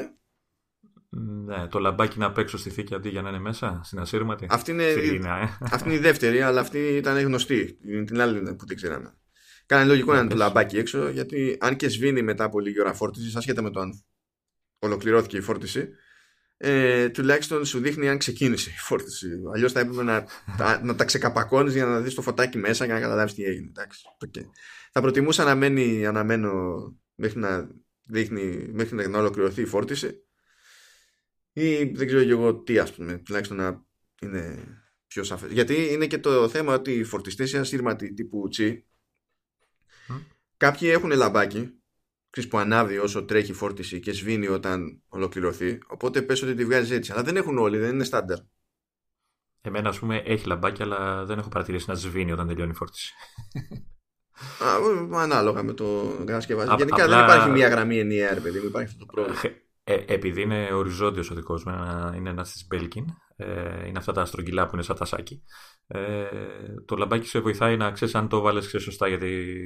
Ναι, 1.10 1.66
το 1.66 1.78
λαμπάκι 1.78 2.18
να 2.18 2.32
παίξω 2.32 2.58
στη 2.58 2.70
θήκη 2.70 2.94
αντί 2.94 3.08
για 3.08 3.22
να 3.22 3.28
είναι 3.28 3.38
μέσα, 3.38 3.80
στην 3.84 3.98
ασύρματη. 3.98 4.46
Αυτή 4.50 4.70
είναι, 4.70 4.84
ε. 4.84 5.58
αυτή 5.60 5.88
είναι 5.88 5.98
η 5.98 6.00
δεύτερη, 6.00 6.40
αλλά 6.40 6.60
αυτή 6.60 6.78
ήταν 6.78 7.18
γνωστή. 7.18 7.78
Την 8.06 8.20
άλλη 8.20 8.54
που 8.54 8.64
την 8.64 8.76
ξέραμε. 8.76 9.14
Κάνε 9.66 9.84
λογικό 9.84 10.12
να 10.12 10.18
είναι 10.18 10.28
το 10.28 10.36
λαμπάκι 10.36 10.76
έξω, 10.78 11.08
γιατί 11.08 11.56
αν 11.60 11.76
και 11.76 11.88
σβήνει 11.88 12.22
μετά 12.22 12.44
από 12.44 12.60
λίγη 12.60 12.80
ώρα 12.80 12.94
φόρτιση, 12.94 13.36
ασχετά 13.36 13.62
με 13.62 13.70
το 13.70 13.80
αν 13.80 14.04
ολοκληρώθηκε 14.78 15.36
η 15.36 15.40
φόρτιση, 15.40 15.88
ε, 16.56 17.08
τουλάχιστον 17.08 17.64
σου 17.64 17.78
δείχνει 17.78 18.08
αν 18.08 18.18
ξεκίνησε 18.18 18.70
η 18.70 18.78
φόρτιση. 18.78 19.28
Αλλιώς 19.54 19.72
θα 19.72 19.80
έπρεπε 19.80 20.02
να, 20.02 20.26
τα, 20.56 20.84
να 20.84 20.94
τα 20.94 21.04
ξεκαπακώνεις 21.04 21.74
για 21.74 21.84
να 21.84 22.00
δεις 22.00 22.14
το 22.14 22.22
φωτάκι 22.22 22.58
μέσα 22.58 22.86
και 22.86 22.92
να 22.92 23.00
καταλάβεις 23.00 23.34
τι 23.34 23.44
έγινε. 23.44 23.68
Εντάξει, 23.68 24.00
okay. 24.26 24.44
Θα 24.92 25.00
προτιμούσα 25.00 25.44
να 25.44 25.54
μένει 25.54 26.06
αναμένω 26.06 26.52
μέχρι 27.14 27.38
να, 27.38 27.68
δείχνει, 28.02 28.68
μέχρι 28.72 29.08
να 29.08 29.18
ολοκληρωθεί 29.18 29.62
η 29.62 29.66
φόρτιση 29.66 30.27
ή 31.64 31.92
δεν 31.94 32.06
ξέρω 32.06 32.24
και 32.24 32.30
εγώ 32.30 32.54
τι 32.54 32.78
ας 32.78 32.94
πούμε 32.94 33.18
τουλάχιστον 33.18 33.56
να 33.56 33.84
είναι 34.22 34.64
πιο 35.06 35.22
σαφές. 35.22 35.52
Γιατί 35.52 35.92
είναι 35.92 36.06
και 36.06 36.18
το 36.18 36.48
θέμα 36.48 36.74
ότι 36.74 36.92
οι 36.92 37.04
φορτιστές 37.04 37.50
είναι 37.50 37.60
ασύρματοι 37.60 38.14
τύπου 38.14 38.48
τσι 38.48 38.86
κάποιοι 40.56 40.88
έχουν 40.92 41.10
λαμπάκι 41.10 41.72
που 42.48 42.58
ανάβει 42.58 42.98
όσο 42.98 43.24
τρέχει 43.24 43.50
η 43.50 43.54
φόρτιση 43.54 44.00
και 44.00 44.12
σβήνει 44.12 44.48
όταν 44.48 45.02
ολοκληρωθεί. 45.08 45.78
Οπότε 45.86 46.22
πες 46.22 46.42
ότι 46.42 46.54
τη 46.54 46.64
βγάζεις 46.64 46.90
έτσι. 46.90 47.12
Αλλά 47.12 47.22
δεν 47.22 47.36
έχουν 47.36 47.58
όλοι, 47.58 47.78
δεν 47.78 47.94
είναι 47.94 48.04
στάνταρ. 48.04 48.38
Εμένα, 49.60 49.88
ας 49.88 49.98
πούμε, 49.98 50.16
έχει 50.16 50.46
λαμπάκι, 50.46 50.82
αλλά 50.82 51.24
δεν 51.24 51.38
έχω 51.38 51.48
παρατηρήσει 51.48 51.84
να 51.88 51.94
σβήνει 51.94 52.32
όταν 52.32 52.46
τελειώνει 52.46 52.70
η 52.70 52.74
φόρτιση. 52.74 53.12
Α, 54.64 55.22
ανάλογα 55.22 55.62
με 55.62 55.72
το 55.72 56.16
κατασκευαστή. 56.24 56.74
Γενικά 56.76 57.02
απλά... 57.02 57.16
δεν 57.16 57.24
υπάρχει 57.24 57.50
μία 57.50 57.68
γραμμή 57.68 57.98
ενιαία, 57.98 58.34
ρε 58.34 58.40
παιδί, 58.40 58.66
υπάρχει 58.66 58.88
αυτό 58.88 59.06
το 59.06 59.12
πρόβλημα. 59.12 59.40
Ε, 59.90 60.04
επειδή 60.06 60.42
είναι 60.42 60.68
οριζόντιος 60.72 61.30
ο 61.30 61.34
δικός 61.34 61.64
μου, 61.64 61.72
είναι 62.16 62.30
ένα 62.30 62.42
της 62.42 62.66
Belkin, 62.74 63.04
ε, 63.36 63.86
είναι 63.86 63.98
αυτά 63.98 64.12
τα 64.12 64.24
στρογγυλά 64.24 64.66
που 64.66 64.70
είναι 64.74 64.82
σαν 64.82 64.96
τα 64.96 65.04
σάκι. 65.04 65.42
Ε, 65.86 66.26
το 66.84 66.96
λαμπάκι 66.96 67.26
σε 67.26 67.40
βοηθάει 67.40 67.76
να 67.76 67.90
ξέρεις 67.90 68.14
αν 68.14 68.28
το 68.28 68.40
βάλει 68.40 68.62
σωστά, 68.62 69.08
γιατί 69.08 69.56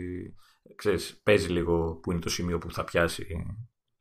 ξέρεις, 0.75 1.21
παίζει 1.23 1.49
λίγο 1.49 1.99
που 2.03 2.11
είναι 2.11 2.21
το 2.21 2.29
σημείο 2.29 2.59
που 2.59 2.73
θα 2.73 2.85
πιάσει 2.85 3.27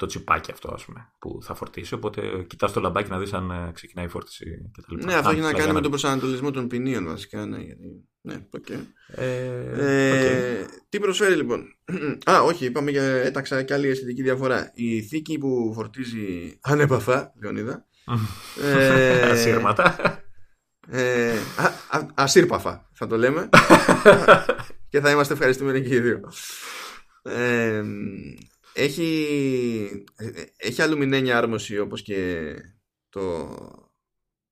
το 0.02 0.08
τσιπάκι 0.08 0.52
αυτό, 0.52 0.74
ας 0.74 0.86
πούμε, 0.86 1.12
που 1.20 1.40
θα 1.42 1.54
φορτίσει. 1.54 1.94
Οπότε 1.94 2.22
κοιτάς 2.48 2.72
το 2.72 2.80
λαμπάκι 2.80 3.10
να 3.10 3.20
δεις 3.20 3.34
αν 3.34 3.52
ε, 3.52 3.72
ξεκινάει 3.74 4.06
η 4.06 4.10
φόρτιση 4.10 4.46
κτλ. 4.72 5.06
Ναι, 5.06 5.14
αυτό 5.14 5.30
έχει 5.30 5.40
να 5.40 5.54
κάνει 5.54 5.74
με 5.74 5.82
τον 5.82 5.90
προσανατολισμό 5.90 6.52
των 6.52 6.68
ποινίων 6.68 7.06
βασικά. 7.06 7.46
Ναι, 7.46 7.58
γιατί... 7.58 8.06
ναι 8.22 8.48
okay. 8.58 8.80
Ε, 9.08 10.60
ε, 10.60 10.66
Τι 10.90 11.00
προσφέρει 11.00 11.36
λοιπόν; 11.36 11.64
Α, 12.32 12.42
όχι, 12.42 12.66
είπαμε 12.66 12.92
για 12.92 13.04
έταξα 13.04 13.64
και 13.64 13.74
άλλη 13.74 13.88
αισθητική 13.88 14.22
διαφορά. 14.22 14.72
Η 14.74 15.02
θήκη 15.02 15.38
που 15.38 15.72
φορτίζει 15.76 16.58
ανέπαφα, 16.62 17.34
Λεωνίδα. 17.42 17.86
ε, 18.64 19.22
Ασύρματα. 19.22 19.96
Ε, 20.88 21.34
α, 21.90 22.06
ασύρπαφα, 22.14 22.90
θα 22.94 23.08
το 23.08 23.18
λέμε. 23.18 23.50
και 24.90 25.00
θα 25.00 25.12
είμαστε 25.12 25.34
ευχαριστημένοι 25.34 25.82
και 25.82 25.96
οι 25.96 26.00
δύο. 26.00 26.32
Ε, 27.24 27.84
έχει, 28.74 30.06
έχει 30.58 30.82
αλουμινένια 30.82 31.38
άρμωση 31.38 31.80
όπως 31.80 32.02
και 32.02 32.54
το, 33.10 33.56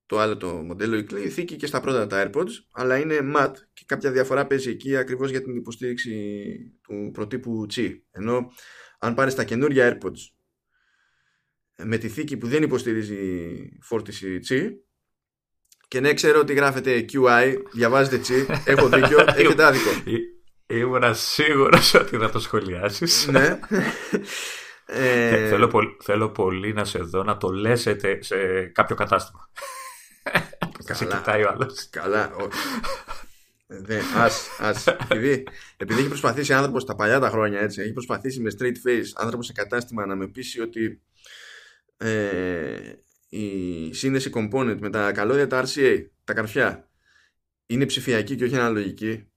το 0.06 0.20
άλλο 0.20 0.38
το 0.38 0.48
μοντέλο. 0.48 1.06
Η 1.24 1.30
θήκη 1.30 1.56
και 1.56 1.68
στα 1.68 1.82
πρώτα 1.82 2.08
τα 2.08 2.30
AirPods 2.30 2.52
αλλά 2.72 2.98
είναι 2.98 3.20
matte 3.36 3.56
και 3.74 3.84
κάποια 3.86 4.12
διαφορά 4.12 4.48
παίζει 4.48 4.70
εκεί 4.70 4.96
ακριβώς 4.96 5.30
για 5.30 5.42
την 5.42 5.56
υποστήριξη 5.56 6.44
του 6.82 7.10
προτύπου 7.14 7.66
Qi. 7.74 8.00
Ενώ 8.12 8.52
αν 9.00 9.14
πάρεις 9.14 9.36
τα 9.36 9.44
καινούργια 9.44 9.98
AirPods 10.02 10.20
με 11.84 11.98
τη 11.98 12.10
θήκη 12.10 12.38
που 12.38 12.48
δεν 12.48 12.64
υποστηρίζει 12.64 13.18
φόρτιση 13.82 14.40
Qi 14.50 14.70
και 15.88 16.00
ναι 16.00 16.14
ξέρω 16.14 16.40
ότι 16.40 16.54
γράφεται 16.54 17.06
QI 17.12 17.56
διαβάζετε 17.72 18.22
Qi 18.28 18.62
έχω 18.66 18.90
δίκιο 18.90 19.20
έχετε 19.38 19.66
άδικο 19.66 19.90
Ήμουν 20.70 21.16
σίγουρος 21.16 21.94
ότι 21.94 22.18
θα 22.18 22.30
το 22.30 22.40
σχολιάσεις. 22.40 23.28
ναι. 23.28 23.60
Ε... 24.92 25.48
Θέλω, 25.48 25.68
πολύ, 25.68 25.98
θέλω 26.02 26.30
πολύ 26.30 26.74
να 26.74 26.86
σε 26.86 27.00
δω 27.00 27.24
να 27.24 27.38
το 27.38 27.50
λέσετε 27.50 28.24
σε 28.24 28.66
κάποιο 28.66 28.96
κατάστημα. 28.96 29.50
Καλά. 30.86 31.00
σε 31.00 31.06
κοιτάει 31.06 31.44
ο 31.44 31.50
άλλος. 31.50 31.90
Καλά. 31.90 32.32
Δεν, 33.68 34.02
ας, 34.16 34.48
ας, 34.60 34.88
επειδή, 34.88 35.48
επειδή 35.78 36.00
έχει 36.00 36.08
προσπαθήσει 36.08 36.54
άνθρωπος 36.54 36.86
τα 36.86 36.96
παλιά 36.96 37.20
τα 37.20 37.30
χρόνια 37.30 37.60
έτσι, 37.60 37.82
έχει 37.82 37.94
προσπαθήσει 37.94 38.40
με 38.40 38.52
straight 38.60 38.88
face 38.88 39.06
άνθρωπος 39.16 39.46
σε 39.46 39.52
κατάστημα 39.54 40.06
να 40.06 40.16
με 40.16 40.28
πείσει 40.28 40.62
ότι 40.62 41.02
ε, 41.98 42.94
η 43.30 43.94
σύνδεση 43.94 44.32
component 44.34 44.78
με 44.80 44.90
τα 44.90 45.12
καλώδια 45.12 45.48
τα 45.48 45.64
RCA, 45.66 46.06
τα 46.24 46.34
καρφιά 46.34 46.90
είναι 47.66 47.86
ψηφιακή 47.86 48.36
και 48.36 48.44
όχι 48.44 48.56
αναλογική 48.56 49.30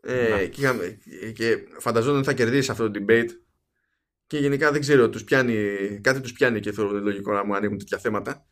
ε, 0.00 0.46
και, 0.46 0.72
και 1.34 1.58
φανταζόταν 1.78 2.16
ότι 2.16 2.26
θα 2.26 2.32
κερδίσει 2.32 2.70
αυτό 2.70 2.90
το 2.90 3.00
debate 3.08 3.30
και 4.26 4.38
γενικά 4.38 4.72
δεν 4.72 4.80
ξέρω, 4.80 5.08
τους 5.08 5.24
πιάνει, 5.24 5.76
κάτι 6.00 6.20
τους 6.20 6.32
πιάνει 6.32 6.60
και 6.60 6.72
θεωρώ 6.72 6.98
λογικό 6.98 7.32
να 7.32 7.44
μου 7.44 7.54
ανοίγουν 7.54 7.78
τέτοια 7.78 7.98
θέματα. 7.98 8.46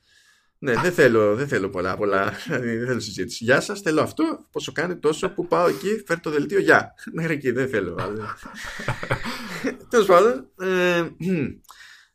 Ναι, 0.58 0.74
δεν 0.74 0.92
θέλω, 0.92 1.34
δεν 1.34 1.48
θέλω 1.48 1.70
πολλά, 1.70 1.96
πολλά. 1.96 2.32
Δηλαδή, 2.44 2.76
δεν 2.76 2.86
θέλω 2.86 3.00
συζήτηση. 3.00 3.44
Γεια 3.44 3.60
σας, 3.60 3.80
θέλω 3.80 4.00
αυτό. 4.00 4.48
Πόσο 4.50 4.72
κάνει 4.72 4.96
τόσο 4.96 5.34
που 5.34 5.46
πάω 5.46 5.68
εκεί, 5.68 6.02
φέρω 6.06 6.20
το 6.22 6.30
δελτίο. 6.30 6.60
Γεια. 6.60 6.94
Μέχρι 7.16 7.32
εκεί 7.32 7.50
δεν 7.50 7.68
θέλω. 7.68 7.94
Τέλος 9.90 10.06
πάντων, 10.06 10.50
ε, 10.60 11.08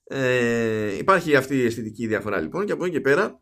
ε, 0.04 0.98
υπάρχει 0.98 1.36
αυτή 1.36 1.58
η 1.58 1.66
αισθητική 1.66 2.08
διαφορά 2.08 2.40
λοιπόν 2.40 2.66
και 2.66 2.72
από 2.72 2.86
εκεί 2.86 2.94
και 2.94 3.02
πέρα 3.02 3.42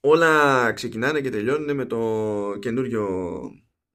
όλα 0.00 0.72
ξεκινάνε 0.72 1.20
και 1.20 1.30
τελειώνουν 1.30 1.76
με 1.76 1.84
το 1.84 1.98
καινούριο 2.60 3.08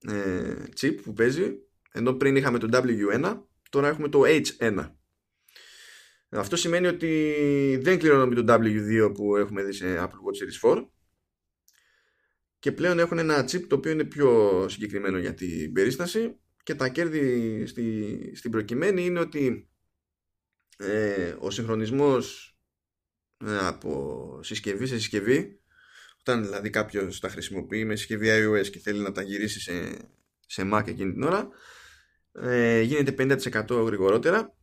ε, 0.08 0.54
chip 0.82 0.96
που 1.04 1.14
παίζει. 1.14 1.58
Ενώ 1.92 2.14
πριν 2.14 2.36
είχαμε 2.36 2.58
το 2.58 2.68
W1 2.72 3.42
τώρα 3.70 3.88
έχουμε 3.88 4.10
το 4.10 4.22
H1 4.26 4.88
αυτό 6.36 6.56
σημαίνει 6.56 6.88
ότι 6.88 7.80
δεν 7.82 8.00
κληρώνουμε 8.00 8.36
το 8.36 8.54
W2 8.54 9.14
που 9.14 9.36
έχουμε 9.36 9.64
δει 9.64 9.74
σε 9.74 9.86
Apple 9.98 10.02
Watch 10.02 10.70
Series 10.70 10.76
4 10.76 10.86
και 12.60 12.72
πλέον 12.72 13.00
έχουν 13.00 13.18
ένα 13.18 13.44
chip 13.44 13.62
το 13.68 13.76
οποίο 13.76 13.92
είναι 13.92 14.04
πιο 14.04 14.66
συγκεκριμένο 14.70 15.18
για 15.18 15.34
την 15.34 15.74
περίσταση. 15.74 16.38
Και 16.64 16.76
τα 16.76 16.90
κέρδη 16.90 17.66
στη, 17.66 18.32
στην 18.36 18.52
προκειμένη 18.52 19.06
είναι 19.06 19.20
ότι 19.20 19.70
ε, 20.78 21.36
ο 21.40 21.50
συγχρονισμός 21.50 22.58
ε, 23.46 23.58
από 23.58 24.40
συσκευή 24.44 24.86
σε 24.86 24.96
συσκευή 24.96 25.63
όταν 26.26 26.44
δηλαδή 26.44 26.70
κάποιος 26.70 27.20
τα 27.20 27.30
χρησιμοποιεί 27.30 27.86
με 27.86 27.96
συσκευή 27.96 28.28
iOS 28.32 28.68
και 28.68 28.80
θέλει 28.80 29.00
να 29.00 29.12
τα 29.12 29.22
γυρίσει 29.22 29.60
σε, 29.60 29.98
σε 30.48 30.70
Mac 30.74 30.88
εκείνη 30.88 31.14
την 31.14 31.24
ώρα, 31.24 31.50
ε, 32.32 32.82
γίνεται 32.82 33.38
50% 33.68 33.86
γρηγορότερα. 33.86 34.56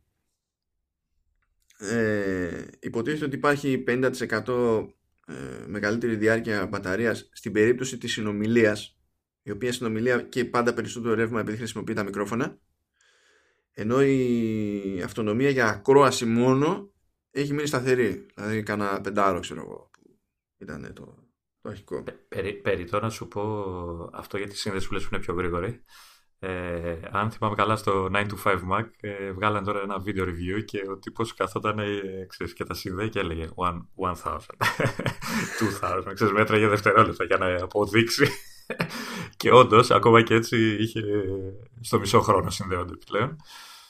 Ε, 1.77 2.65
υποτίθεται 2.79 3.25
ότι 3.25 3.35
υπάρχει 3.35 3.83
50% 3.87 4.87
ε, 5.27 5.33
μεγαλύτερη 5.67 6.15
διάρκεια 6.15 6.67
μπαταρίας 6.67 7.29
στην 7.33 7.51
περίπτωση 7.51 7.97
της 7.97 8.11
συνομιλίας 8.11 8.97
η 9.43 9.51
οποία 9.51 9.71
συνομιλία 9.71 10.21
και 10.21 10.45
πάντα 10.45 10.73
περισσότερο 10.73 11.13
ρεύμα 11.13 11.39
επειδή 11.39 11.57
χρησιμοποιεί 11.57 11.93
τα 11.93 12.03
μικρόφωνα. 12.03 12.59
Ενώ 13.73 14.01
η 14.01 15.01
αυτονομία 15.05 15.49
για 15.49 15.67
ακρόαση 15.67 16.25
μόνο 16.25 16.93
έχει 17.31 17.53
μείνει 17.53 17.67
σταθερή. 17.67 18.25
Δηλαδή 18.35 18.63
κάνα 18.63 19.01
πεντάρο 19.01 19.39
ξέρω 19.39 19.61
εγώ 19.61 19.89
που 20.57 20.63
ήταν 20.63 20.93
το, 20.93 21.30
το 21.61 21.69
αρχικό 21.69 22.03
Περί, 22.27 22.53
περί 22.53 22.85
τώρα 22.85 23.03
να 23.03 23.09
σου 23.09 23.27
πω 23.27 24.09
αυτό 24.13 24.37
για 24.37 24.47
τη 24.47 24.57
σύνδεση 24.57 24.87
που 24.87 24.93
λες 24.93 25.03
που 25.03 25.09
είναι 25.11 25.23
πιο 25.23 25.33
γρήγορη 25.33 25.83
ε, 26.43 26.99
αν 27.11 27.31
θυμάμαι 27.31 27.55
καλά 27.55 27.75
στο 27.75 28.09
9 28.13 28.15
to 28.15 28.35
5 28.43 28.53
Mac 28.53 28.85
ε, 28.99 29.31
βγάλαν 29.31 29.63
τώρα 29.63 29.81
ένα 29.81 30.03
video 30.05 30.23
review 30.23 30.65
και 30.65 30.83
ο 30.89 30.97
τύπος 30.97 31.33
καθόταν 31.33 31.79
ε, 31.79 32.25
ξέρεις, 32.27 32.53
και 32.53 32.63
τα 32.63 32.73
συνδέει 32.73 33.09
και 33.09 33.19
έλεγε 33.19 33.47
1000, 33.55 33.81
2000, 35.81 36.13
ξέρεις, 36.13 36.33
μέτρα 36.33 36.57
για 36.57 36.69
δευτερόλεπτα 36.69 37.23
για 37.23 37.37
να 37.37 37.63
αποδείξει 37.63 38.27
και 39.37 39.51
όντως, 39.51 39.91
ακόμα 39.91 40.21
και 40.21 40.33
έτσι 40.33 40.75
είχε 40.79 41.01
στο 41.81 41.99
μισό 41.99 42.21
χρόνο 42.21 42.49
συνδέονται 42.49 42.95
πλέον. 43.05 43.35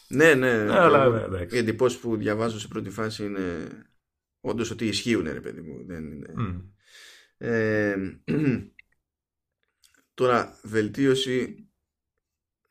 Ναι, 0.07 0.33
ναι. 0.33 0.63
ναι 0.63 0.79
αλλά, 0.79 1.27
ναι, 1.27 1.45
Οι 1.49 1.57
εντυπώσεις 1.57 1.99
που 1.99 2.15
διαβάζω 2.15 2.59
σε 2.59 2.67
πρώτη 2.67 2.89
φάση 2.89 3.25
είναι 3.25 3.67
όντως 4.41 4.71
ότι 4.71 4.87
ισχύουν, 4.87 5.23
ρε 5.23 5.41
παιδί 5.41 5.61
μου. 5.61 5.85
Δεν 5.85 6.11
είναι... 6.11 6.33
Mm. 6.37 6.61
Ε, 7.41 7.95
τώρα, 10.13 10.59
βελτίωση 10.63 11.69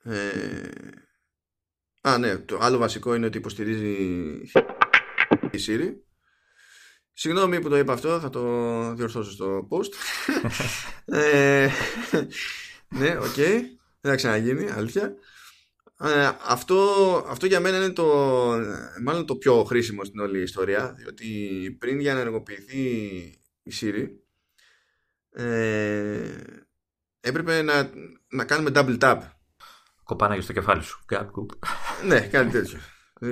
ε, 0.03 0.69
α, 2.01 2.19
ναι, 2.19 2.37
το 2.37 2.59
άλλο 2.61 2.79
βασικό 2.79 3.15
είναι 3.15 3.27
ότι 3.27 3.39
υποστηρίζει 3.39 3.93
η 5.51 5.59
Siri. 5.67 5.93
Συγγνώμη 7.13 7.61
που 7.61 7.69
το 7.69 7.79
είπα 7.79 7.93
αυτό, 7.93 8.21
θα 8.21 8.31
το 8.31 8.43
διορθώσω 8.95 9.31
στο 9.31 9.69
post. 9.71 9.93
ε, 11.19 11.69
ναι, 12.89 13.17
OK. 13.19 13.25
Okay. 13.37 13.61
Δεν 14.01 14.11
θα 14.11 14.15
ξαναγίνει, 14.15 14.71
αλήθεια. 14.71 15.15
Ε, 16.01 16.31
αυτό, 16.47 16.77
αυτό 17.29 17.47
για 17.47 17.61
μένα 17.61 17.77
είναι 17.77 17.93
το, 17.93 18.07
μάλλον 19.03 19.27
το 19.27 19.37
πιο 19.37 19.65
χρήσιμο 19.65 20.05
στην 20.05 20.21
όλη 20.21 20.43
ιστορία, 20.43 20.95
διότι 20.99 21.27
πριν 21.79 22.01
για 22.01 22.15
να 22.15 22.21
ενεργοποιηθεί 22.21 22.81
η 23.63 23.73
Siri, 23.81 24.07
ε, 25.33 26.31
έπρεπε 27.21 27.63
να, 27.63 27.91
να 28.29 28.45
κάνουμε 28.45 28.71
double 28.75 28.99
tap 28.99 29.19
Κοπάναγες 30.11 30.45
στο 30.45 30.53
κεφάλι 30.53 30.83
σου. 30.83 31.05
ναι, 32.07 32.21
κάτι 32.21 32.51
τέτοιο. 32.51 32.79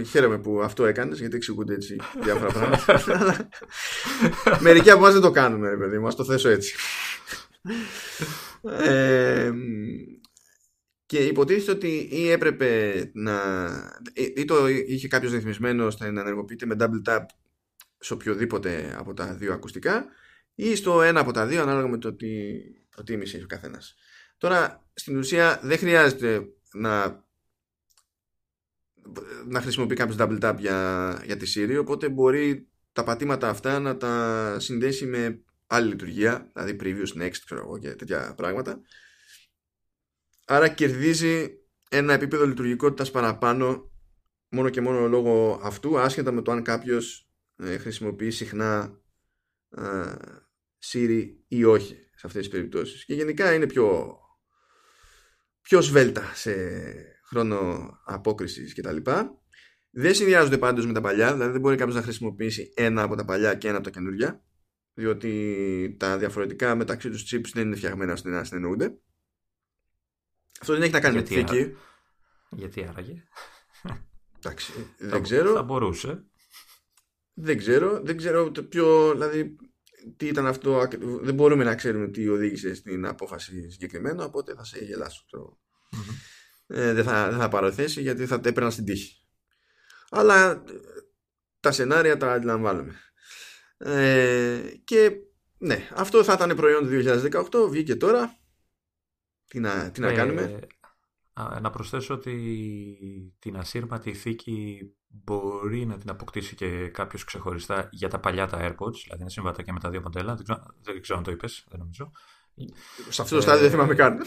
Χαίρομαι 0.07 0.39
που 0.39 0.63
αυτό 0.63 0.87
έκανες 0.87 1.19
γιατί 1.19 1.37
εξηγούνται 1.37 1.75
έτσι 1.75 1.97
διάφορα 2.23 2.53
πράγματα. 2.53 3.49
Μερικοί 4.61 4.91
από 4.91 5.01
εμάς 5.01 5.13
δεν 5.13 5.23
το 5.23 5.31
κάνουμε, 5.31 5.69
ρε 5.69 5.77
παιδί 5.77 5.99
μου. 5.99 6.15
το 6.15 6.25
θέσω 6.25 6.49
έτσι. 6.49 6.75
ε, 8.63 9.53
και 11.07 11.19
υποτίθεται 11.19 11.71
ότι 11.71 12.09
ή 12.11 12.31
έπρεπε 12.31 13.11
να. 13.15 13.41
ή 14.37 14.45
το 14.45 14.69
είχε 14.69 15.09
κάποιος 15.09 15.33
ρυθμισμένο 15.33 15.87
ώστε 15.87 16.11
να 16.11 16.21
ενεργοποιείται 16.21 16.67
με 16.67 16.77
double 16.79 17.11
tap 17.11 17.25
σε 17.99 18.13
οποιοδήποτε 18.13 18.95
από 18.99 19.15
τα 19.15 19.35
δύο 19.35 19.53
ακουστικά 19.53 20.07
ή 20.61 20.75
στο 20.75 21.03
ένα 21.03 21.21
από 21.21 21.33
τα 21.33 21.47
δύο 21.47 21.63
ανάλογα 21.63 21.89
με 21.89 21.99
το 21.99 22.15
τι 22.15 22.29
προτίμηση 22.91 23.35
έχει 23.35 23.45
ο 23.45 23.49
καθένας. 23.49 23.95
Τώρα 24.39 24.89
στην 24.95 25.17
ουσία 25.17 25.61
δεν 25.63 25.79
χρειάζεται 25.79 26.43
να 26.73 27.27
να 29.47 29.61
χρησιμοποιεί 29.61 29.95
κάποιος 29.95 30.17
double 30.21 30.41
tap 30.41 30.57
για, 30.59 31.23
για 31.25 31.37
τη 31.37 31.53
Siri 31.55 31.79
οπότε 31.81 32.09
μπορεί 32.09 32.69
τα 32.93 33.05
πατήματα 33.05 33.49
αυτά 33.49 33.79
να 33.79 33.97
τα 33.97 34.57
συνδέσει 34.61 35.07
με 35.07 35.45
άλλη 35.67 35.89
λειτουργία 35.89 36.51
δηλαδή 36.55 36.77
previous, 36.81 37.23
next 37.23 37.37
ξέρω 37.45 37.61
εγώ 37.61 37.79
και 37.79 37.95
τέτοια 37.95 38.35
πράγματα 38.37 38.81
άρα 40.47 40.69
κερδίζει 40.69 41.51
ένα 41.91 42.13
επίπεδο 42.13 42.47
λειτουργικότητας 42.47 43.11
παραπάνω 43.11 43.91
μόνο 44.49 44.69
και 44.69 44.81
μόνο 44.81 45.09
λόγω 45.09 45.61
αυτού 45.63 45.99
άσχετα 45.99 46.33
με 46.33 46.43
το 46.43 46.53
αν 46.53 46.63
κάποιος 46.63 47.31
ε, 47.57 47.79
χρησιμοποιεί 47.79 48.31
συχνά 48.31 49.01
ε, 49.71 50.15
Siri 50.85 51.27
ή 51.49 51.65
όχι 51.65 51.95
σε 51.95 52.27
αυτές 52.27 52.43
τις 52.43 52.49
περιπτώσεις 52.49 53.05
και 53.05 53.15
γενικά 53.15 53.55
είναι 53.55 53.67
πιο 53.67 54.17
πιο 55.61 55.81
σβέλτα 55.81 56.35
σε 56.35 56.55
χρόνο 57.29 57.91
απόκρισης 58.05 58.75
κτλ. 58.75 58.97
Δεν 59.91 60.15
συνδυάζονται 60.15 60.59
πάντως 60.59 60.87
με 60.87 60.93
τα 60.93 61.01
παλιά, 61.01 61.33
δηλαδή 61.33 61.53
δεν 61.53 61.61
μπορεί 61.61 61.77
κάποιος 61.77 61.97
να 61.97 62.03
χρησιμοποιήσει 62.03 62.73
ένα 62.77 63.03
από 63.03 63.17
τα 63.17 63.25
παλιά 63.25 63.55
και 63.55 63.69
ένα 63.69 63.77
από 63.77 63.85
τα 63.85 63.91
καινούργια, 63.93 64.43
διότι 64.95 65.97
τα 65.99 66.19
διαφορετικά 66.19 66.75
μεταξύ 66.75 67.11
τους 67.11 67.23
chips 67.33 67.51
δεν 67.53 67.67
είναι 67.67 67.77
φτιαγμένα 67.77 68.13
ώστε 68.13 68.31
να 68.31 68.45
συνεννοούνται. 68.45 68.99
Αυτό 70.61 70.73
δεν 70.73 70.83
έχει 70.83 70.93
να 70.93 71.01
κάνει 71.01 71.17
με 71.17 71.23
τη 71.23 71.35
θήκη. 71.35 71.77
Γιατί 72.51 72.85
άραγε; 72.85 73.23
Εντάξει, 74.37 74.73
δεν 74.99 75.23
ξέρω. 75.23 75.53
Θα 75.53 75.63
μπορούσε. 75.63 76.25
Δεν 77.35 77.59
ξέρω. 77.59 78.01
Δεν 78.05 78.17
ξέρω 78.17 78.51
ποιο, 78.51 79.13
δηλαδή, 79.13 79.57
τι 80.17 80.27
ήταν 80.27 80.47
αυτό, 80.47 80.89
δεν 81.21 81.35
μπορούμε 81.35 81.65
να 81.65 81.75
ξέρουμε 81.75 82.09
τι 82.09 82.29
οδήγησε 82.29 82.75
στην 82.75 83.07
απόφαση 83.07 83.71
συγκεκριμένο, 83.71 84.25
οπότε 84.25 84.55
θα 84.55 84.65
σε 84.65 84.85
γελάσω. 84.85 85.25
Ε, 86.67 86.93
δεν, 86.93 87.05
θα, 87.05 87.31
δεν 87.31 87.39
θα 87.39 87.49
πάρω 87.49 87.73
θέση 87.73 88.01
γιατί 88.01 88.27
θα 88.27 88.41
έπαιρνα 88.45 88.71
στην 88.71 88.85
τύχη. 88.85 89.27
Αλλά 90.11 90.51
ε, 90.51 90.63
τα 91.61 91.73
σενάρια 91.73 92.17
τα 92.17 92.33
αντιλαμβάνομαι. 92.33 92.95
Ε, 93.79 94.61
και 94.85 95.13
ναι, 95.59 95.89
αυτό 95.95 96.25
θα 96.25 96.33
ήταν 96.33 96.57
προϊόν 96.57 96.89
του 96.89 97.03
2018, 97.65 97.71
βγήκε 97.71 97.97
τώρα. 97.97 98.37
Τι 99.49 99.61
να, 99.61 99.91
τι 99.91 100.01
να 100.01 100.13
κάνουμε; 100.13 100.59
Να 101.61 101.71
προσθέσω 101.71 102.15
ότι 102.15 102.37
την 103.39 103.57
ασύρματη 103.57 104.15
θήκη 104.15 104.93
μπορεί 105.09 105.87
να 105.87 105.99
την 105.99 106.11
αποκτήσει 106.11 106.55
και 106.55 106.89
κάποιος 106.89 107.25
ξεχωριστά 107.25 107.89
για 107.91 108.09
τα 108.09 108.19
παλιά 108.19 108.47
τα 108.47 108.59
AirPods, 108.59 108.99
δηλαδή 109.05 109.21
είναι 109.21 109.31
συμβατά 109.31 109.63
και 109.63 109.73
με 109.73 109.81
τα 109.81 109.91
δύο 109.91 110.01
μοντέλα. 110.01 110.35
Δεν 110.35 110.45
ξέρω, 110.45 110.63
δεν 110.83 111.03
ξέρω 111.03 111.19
αν 111.19 111.25
το 111.25 111.31
είπες, 111.31 111.65
δεν 111.69 111.79
νομίζω. 111.79 112.11
Σε 113.09 113.23
αυτό 113.23 113.35
το 113.35 113.43
στάδιο 113.43 113.61
δεν 113.61 113.71
θυμάμαι 113.71 113.95
καν. 113.95 114.19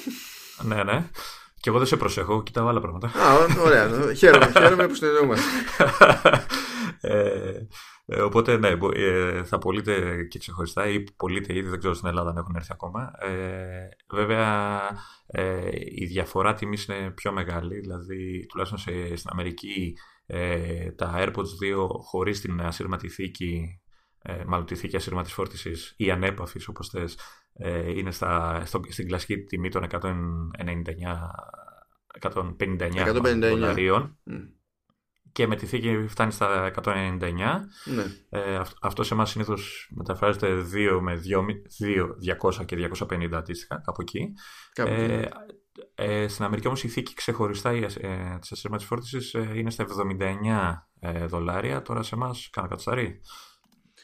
ναι, 0.63 0.83
ναι. 0.83 1.09
Και 1.59 1.69
εγώ 1.69 1.77
δεν 1.77 1.87
σε 1.87 1.97
προσέχω, 1.97 2.43
κοιτάω 2.43 2.67
άλλα 2.67 2.81
πράγματα. 2.81 3.07
Α, 3.07 3.33
ωραία. 3.59 4.13
χαίρομαι, 4.13 4.51
χαίρομαι 4.51 4.87
που 4.87 4.95
συνεννοούμαστε. 4.95 5.45
ε, 7.01 7.51
ε, 8.13 8.21
οπότε, 8.21 8.57
ναι, 8.57 8.77
ε, 8.93 9.43
θα 9.43 9.57
πωλείτε 9.57 10.23
και 10.23 10.39
ξεχωριστά 10.39 10.87
ή 10.87 11.03
πωλείτε 11.17 11.53
ήδη, 11.57 11.69
δεν 11.69 11.79
ξέρω 11.79 11.93
στην 11.93 12.07
Ελλάδα 12.07 12.29
αν 12.29 12.37
έχουν 12.37 12.55
έρθει 12.55 12.69
ακόμα. 12.71 13.11
Ε, 13.19 13.89
βέβαια, 14.09 14.79
ε, 15.25 15.69
η 15.85 16.05
διαφορά 16.05 16.53
τιμής 16.53 16.85
είναι 16.85 17.11
πιο 17.11 17.31
μεγάλη, 17.31 17.79
δηλαδή 17.79 18.45
τουλάχιστον 18.45 18.79
σε, 18.79 19.15
στην 19.15 19.29
Αμερική 19.33 19.97
ε, 20.25 20.91
τα 20.91 21.13
AirPods 21.17 21.29
2 21.29 21.87
χωρίς 21.89 22.41
την 22.41 22.61
ασύρματη 22.61 23.09
θήκη, 23.09 23.81
ε, 24.21 24.43
μάλλον 24.47 24.65
τη 24.65 24.75
θήκη 24.75 24.95
ασύρματης 24.95 25.33
φόρτισης 25.33 25.93
ή 25.97 26.11
ανέπαφης 26.11 26.67
όπως 26.67 26.89
θες, 26.89 27.17
ε, 27.53 27.91
είναι 27.91 28.11
στα, 28.11 28.61
στο, 28.65 28.81
στην 28.87 29.07
κλασική 29.07 29.37
τιμή 29.37 29.69
των 29.69 29.83
199, 29.83 30.01
159, 32.19 33.39
δολαρίων. 33.39 34.17
Και 35.31 35.47
με 35.47 35.55
τη 35.55 35.65
θήκη 35.65 36.05
φτάνει 36.07 36.31
στα 36.31 36.71
199. 36.83 37.19
Ναι. 37.85 38.03
Ε, 38.29 38.55
αυτό, 38.55 38.75
αυτό 38.81 39.03
σε 39.03 39.13
εμάς 39.13 39.29
συνήθως 39.29 39.91
μεταφράζεται 39.95 40.65
2 40.73 40.99
με 41.01 41.21
2, 41.81 42.59
200 42.59 42.65
και 42.65 42.89
250 43.09 43.29
αντίστοιχα, 43.33 43.81
κάπου 43.85 44.01
εκεί. 44.01 44.33
Κάπου 44.73 44.91
ε, 44.91 45.29
ε, 45.95 46.27
στην 46.27 46.45
Αμερική 46.45 46.67
όμως 46.67 46.83
η 46.83 46.87
θήκη 46.87 47.13
ξεχωριστά 47.13 47.69
ε, 47.69 48.37
της 48.41 48.51
ασύρματης 48.51 48.85
φόρτισης 48.85 49.33
ε, 49.33 49.51
είναι 49.55 49.69
στα 49.69 49.85
79 50.99 51.09
ε, 51.13 51.25
δολάρια. 51.25 51.81
Τώρα 51.81 52.03
σε 52.03 52.15
εμάς 52.15 52.49
κάνα 52.51 52.67
κατσταρί. 52.67 53.21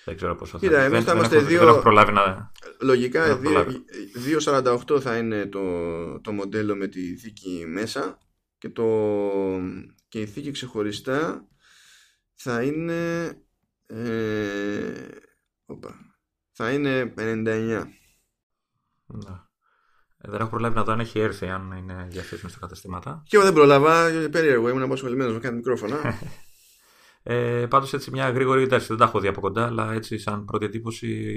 Δεν 0.05 0.15
ξέρω 0.15 0.35
πόσο 0.35 0.59
Κοίτα, 0.59 0.81
θα, 0.81 0.89
δεν, 0.89 1.03
θα 1.03 1.13
είμαστε 1.13 1.39
δύο... 1.39 1.59
δεν 1.59 1.67
έχω 1.67 1.79
προλάβει 1.79 2.11
να... 2.11 2.51
Λογικά 2.81 3.39
2,48 4.43 5.01
θα 5.01 5.17
είναι 5.17 5.45
το, 5.45 5.61
το 6.21 6.31
μοντέλο 6.31 6.75
με 6.75 6.87
τη 6.87 7.17
θήκη 7.17 7.65
μέσα 7.67 8.17
και, 8.57 8.69
το, 8.69 8.85
και 10.07 10.21
η 10.21 10.25
θήκη 10.25 10.51
ξεχωριστά 10.51 11.47
θα 12.33 12.63
είναι 12.63 13.27
ε, 13.85 15.07
θα 16.51 16.71
είναι 16.71 17.13
59. 17.17 17.83
Ναι. 19.05 19.31
Ε, 20.17 20.29
δεν 20.29 20.39
έχω 20.39 20.49
προλάβει 20.49 20.75
να 20.75 20.83
δω 20.83 20.91
αν 20.91 20.99
έχει 20.99 21.19
έρθει, 21.19 21.47
αν 21.47 21.71
είναι 21.71 22.07
διαθέσιμο 22.09 22.49
στα 22.49 22.59
καταστήματα. 22.59 23.23
Και 23.25 23.35
εγώ 23.35 23.45
δεν 23.45 23.53
προλάβα, 23.53 24.09
περίεργο, 24.31 24.69
ήμουν 24.69 24.81
απασχολημένος 24.81 25.33
με 25.33 25.39
κάτι 25.39 25.55
μικρόφωνα. 25.55 25.97
ε, 27.23 27.65
Πάντως 27.69 27.93
έτσι 27.93 28.11
μια 28.11 28.29
γρήγορη 28.29 28.61
εντάξει, 28.61 28.87
δεν 28.87 28.97
τα 28.97 29.03
έχω 29.03 29.19
δει 29.19 29.27
από 29.27 29.41
κοντά, 29.41 29.65
αλλά 29.65 29.93
έτσι 29.93 30.17
σαν 30.17 30.45
πρώτη 30.45 30.65
εντύπωση 30.65 31.33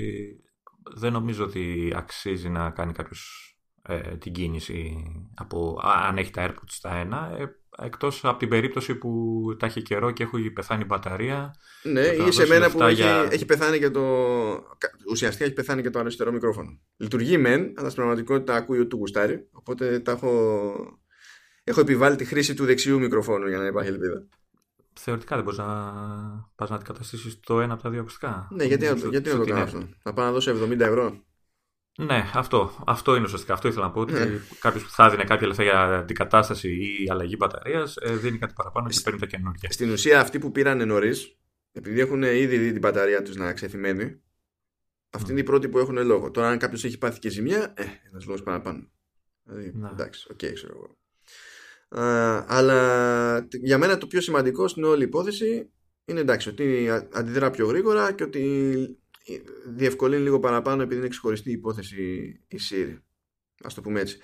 δεν 0.95 1.12
νομίζω 1.12 1.45
ότι 1.45 1.93
αξίζει 1.97 2.49
να 2.49 2.71
κάνει 2.71 2.93
κάποιος 2.93 3.55
ε, 3.83 4.17
την 4.17 4.33
κίνηση 4.33 5.05
από 5.35 5.81
αν 5.83 6.19
έχει 6.19 6.31
τα 6.31 6.47
AirPods 6.47 6.67
στα 6.67 6.95
ένα. 6.95 7.37
Ε, 7.39 7.60
εκτός 7.83 8.25
από 8.25 8.39
την 8.39 8.49
περίπτωση 8.49 8.95
που 8.95 9.41
τα 9.59 9.67
έχει 9.67 9.83
καιρό 9.83 10.11
και 10.11 10.23
έχει 10.23 10.51
πεθάνει 10.51 10.83
η 10.83 10.87
μπαταρία. 10.89 11.55
Ναι, 11.83 12.01
ή 12.01 12.31
σε 12.31 12.47
μένα 12.47 12.71
που 12.71 12.83
έχει, 12.83 13.03
έχει, 13.31 13.45
πεθάνει 13.45 13.79
και 13.79 13.91
το. 13.91 14.03
Ουσιαστικά 15.11 15.45
έχει 15.45 15.55
πεθάνει 15.55 15.83
και 15.83 15.91
το 15.91 15.99
αριστερό 15.99 16.33
μικρόφωνο. 16.33 16.79
Λειτουργεί 16.97 17.39
μεν, 17.39 17.73
αλλά 17.77 17.91
στην 17.91 18.03
πραγματικότητα 18.03 18.55
ακούει 18.55 18.87
του 18.87 18.97
γουστάρι. 18.97 19.49
Οπότε 19.53 20.01
τα 20.01 20.13
έχω, 20.13 20.73
έχω 21.65 21.81
επιβάλει 21.81 22.17
τη 22.17 22.25
χρήση 22.25 22.55
του 22.55 22.65
δεξιού 22.65 22.99
μικροφόνου 22.99 23.49
για 23.49 23.59
να 23.59 23.67
υπάρχει 23.67 23.91
ελπίδα. 23.91 24.29
Θεωρητικά 24.93 25.35
δεν 25.35 25.45
μπορείς 25.45 25.59
να 25.59 25.67
πας 26.55 26.71
να 26.71 26.77
αντικαταστήσεις 26.77 27.41
το 27.41 27.61
ένα 27.61 27.73
από 27.73 27.83
τα 27.83 27.91
δύο 27.91 28.01
ακουστικά. 28.01 28.49
Ναι, 28.51 28.65
γιατί, 28.65 28.85
γιατί 29.11 29.31
να 29.31 29.39
το 29.39 29.45
κάνω 29.45 29.63
αυτό; 29.63 29.89
Να 30.03 30.13
πάω 30.13 30.25
να 30.25 30.33
δώσω 30.33 30.57
70 30.65 30.81
ευρώ; 30.81 31.25
Ναι, 31.99 32.30
αυτό, 32.35 32.82
αυτό 32.87 33.14
είναι 33.14 33.25
ουσιαστικά. 33.25 33.52
Αυτό 33.52 33.68
ήθελα 33.68 33.85
να 33.85 33.92
πω. 33.92 34.00
Ότι 34.00 34.12
ναι. 34.12 34.40
κάποιος 34.61 34.82
που 34.82 34.90
θα 34.90 35.11
δίνει 35.11 35.25
κάποια 35.25 35.47
λεφτά 35.47 35.62
για 35.62 35.80
αντικατάσταση 35.80 36.68
ή 36.68 37.11
αλλαγή 37.11 37.35
μπαταρίας 37.38 37.97
ε, 37.97 38.16
δίνει 38.16 38.38
κάτι 38.38 38.52
παραπάνω 38.56 38.88
και 38.88 39.00
παίρνει 39.04 39.18
τα 39.18 39.26
καινούργια. 39.26 39.70
Στην 39.70 39.90
ουσία, 39.90 40.20
αυτοί 40.20 40.38
που 40.38 40.50
πήραν 40.50 40.87
νωρίς, 40.87 41.38
επειδή 41.73 42.00
έχουν 42.00 42.23
ήδη 42.23 42.59
δει 42.59 42.70
την 42.70 42.80
μπαταρία 42.80 43.23
τους 43.23 43.37
να 43.37 43.52
ξεθυμένει, 43.52 44.20
αυτή 45.11 45.26
mm. 45.26 45.30
είναι 45.30 45.40
η 45.40 45.44
πρώτη 45.44 45.68
που 45.68 45.78
έχουν 45.78 46.06
λόγο. 46.06 46.30
Τώρα, 46.30 46.49
αν 46.49 46.59
κάποιος 46.59 46.85
έχει 46.85 46.99
πάθει 46.99 47.18
και 47.18 47.28
ζημιά, 47.28 47.73
ε, 47.76 47.85
ένας 48.11 48.25
λόγος 48.25 48.42
παραπάνω. 48.42 48.90
Δηλαδή, 49.42 49.73
ναι. 49.75 49.88
εντάξει, 49.88 50.28
OK, 50.31 50.38
okay, 50.38 50.52
ξέρω 50.54 50.73
εγώ. 50.76 50.99
αλλά 52.47 53.49
για 53.50 53.78
μένα 53.78 53.99
το 53.99 54.06
πιο 54.06 54.20
σημαντικό 54.20 54.68
στην 54.68 54.85
όλη 54.85 55.04
υπόθεση 55.04 55.70
είναι 56.04 56.20
εντάξει 56.20 56.49
ότι 56.49 56.90
αντιδρά 57.12 57.50
πιο 57.50 57.66
γρήγορα 57.66 58.12
και 58.12 58.23
ότι 58.23 59.00
διευκολύνει 59.67 60.23
λίγο 60.23 60.39
παραπάνω 60.39 60.83
επειδή 60.83 61.00
είναι 61.00 61.09
ξεχωριστή 61.09 61.50
υπόθεση 61.50 62.03
η 62.49 62.59
Siri. 62.71 62.99
Ας 63.62 63.75
το 63.75 63.81
πούμε 63.81 64.00
έτσι. 64.00 64.19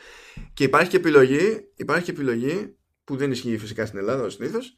Και 0.55 0.65
υπάρχει 0.65 0.91
και 0.91 0.97
επιλογή, 0.97 1.73
υπάρχει 1.75 2.05
και 2.05 2.11
επιλογή 2.11 2.76
που 3.05 3.17
δεν 3.17 3.31
ισχύει 3.31 3.59
φυσικά 3.59 3.87
στην 3.87 3.99
Ελλάδα 3.99 4.23
ως 4.23 4.35
συνήθως, 4.35 4.76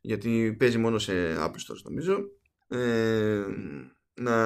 γιατί 0.00 0.56
παίζει 0.58 0.78
μόνο 0.78 0.98
σε 0.98 1.12
Apple 1.38 1.50
Store 1.50 1.82
νομίζω 1.82 2.18
ε, 2.68 3.44
να, 4.14 4.36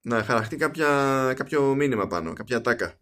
να 0.00 0.22
χαραχτεί 0.24 0.56
κάποια, 0.56 1.32
κάποιο 1.36 1.74
μήνυμα 1.74 2.06
πάνω, 2.06 2.32
κάποια 2.32 2.60
τάκα 2.60 3.00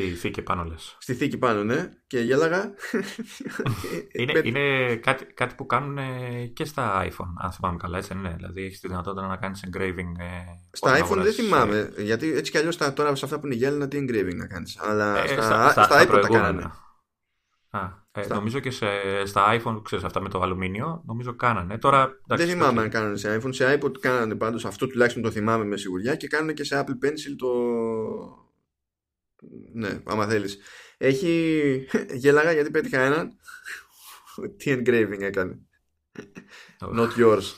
Στη 0.00 0.14
θήκη 0.14 0.42
πάνω 0.42 0.64
λες. 0.64 0.96
Στη 0.98 1.14
θήκη 1.14 1.38
πάνω, 1.38 1.64
ναι. 1.64 1.90
Και 2.06 2.18
γέλαγα. 2.18 2.74
είναι 4.18 4.40
είναι 4.44 4.96
κάτι, 4.96 5.24
κάτι 5.24 5.54
που 5.54 5.66
κάνουν 5.66 5.98
και 6.52 6.64
στα 6.64 7.04
iPhone, 7.04 7.32
αν 7.42 7.52
θυμάμαι 7.52 7.76
καλά, 7.76 7.98
έτσι 7.98 8.12
είναι. 8.12 8.34
Δηλαδή 8.36 8.64
έχεις 8.64 8.80
τη 8.80 8.88
δυνατότητα 8.88 9.26
να 9.26 9.36
κάνεις 9.36 9.64
engraving. 9.66 10.12
Ε, 10.18 10.26
στα 10.72 11.04
iPhone 11.04 11.18
δεν 11.18 11.32
θυμάμαι. 11.32 11.92
Γιατί 11.96 12.32
έτσι 12.32 12.50
κι 12.50 12.58
αλλιώς 12.58 12.76
τώρα 12.76 13.14
σε 13.14 13.24
αυτά 13.24 13.40
που 13.40 13.46
είναι 13.46 13.54
γέλνα, 13.54 13.88
τι 13.88 13.98
engraving 14.00 14.36
να 14.36 14.46
κάνεις. 14.46 14.78
Αλλά 14.80 15.22
ε, 15.22 15.26
στα, 15.26 15.42
στα, 15.42 15.70
στα, 15.70 15.84
στα 15.84 16.02
iPhone 16.02 16.20
τα 16.22 16.28
κάνανε. 16.28 16.70
Α, 17.70 17.80
ε, 18.12 18.22
στα... 18.22 18.34
Νομίζω 18.34 18.58
και 18.58 18.70
σε, 18.70 18.86
στα 19.24 19.60
iPhone, 19.60 19.80
ξέρεις, 19.82 20.04
αυτά 20.04 20.20
με 20.20 20.28
το 20.28 20.40
αλουμίνιο, 20.40 21.02
νομίζω 21.06 21.34
κάνανε. 21.34 21.78
Τώρα, 21.78 22.10
δεν 22.26 22.48
θυμάμαι 22.48 22.80
αν 22.80 22.88
κάνανε 22.88 23.16
σε 23.16 23.40
iPhone. 23.40 23.54
Σε 23.54 23.78
iPod 23.80 23.98
κάνανε 24.00 24.34
πάντως, 24.34 24.64
αυτό 24.64 24.86
τουλάχιστον 24.86 25.22
το 25.22 25.30
θυμάμαι 25.30 25.64
με 25.64 25.76
σιγουριά 25.76 26.16
και 26.16 26.26
κάνανε 26.26 26.52
και 26.52 26.64
σε 26.64 26.84
Apple 26.84 27.06
Pencil 27.06 27.34
το, 27.38 27.48
ναι, 29.72 30.00
άμα 30.04 30.26
θέλεις. 30.26 30.58
Έχει... 30.96 31.86
Γέλαγα 32.20 32.52
γιατί 32.52 32.70
πέτυχα 32.70 33.00
έναν. 33.00 33.30
Τι 34.58 34.74
engraving 34.76 35.20
έκανε. 35.20 35.58
Not 36.78 37.10
yours. 37.16 37.54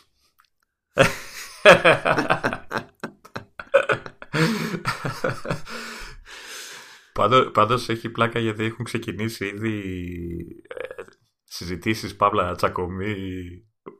Πάντως, 7.12 7.50
πάντως 7.50 7.88
έχει 7.88 8.10
πλάκα 8.10 8.38
γιατί 8.38 8.64
έχουν 8.64 8.84
ξεκινήσει 8.84 9.46
ήδη 9.46 9.78
ε, 10.68 11.02
συζητήσεις, 11.44 12.16
παύλα 12.16 12.54
τσακωμή, 12.54 13.14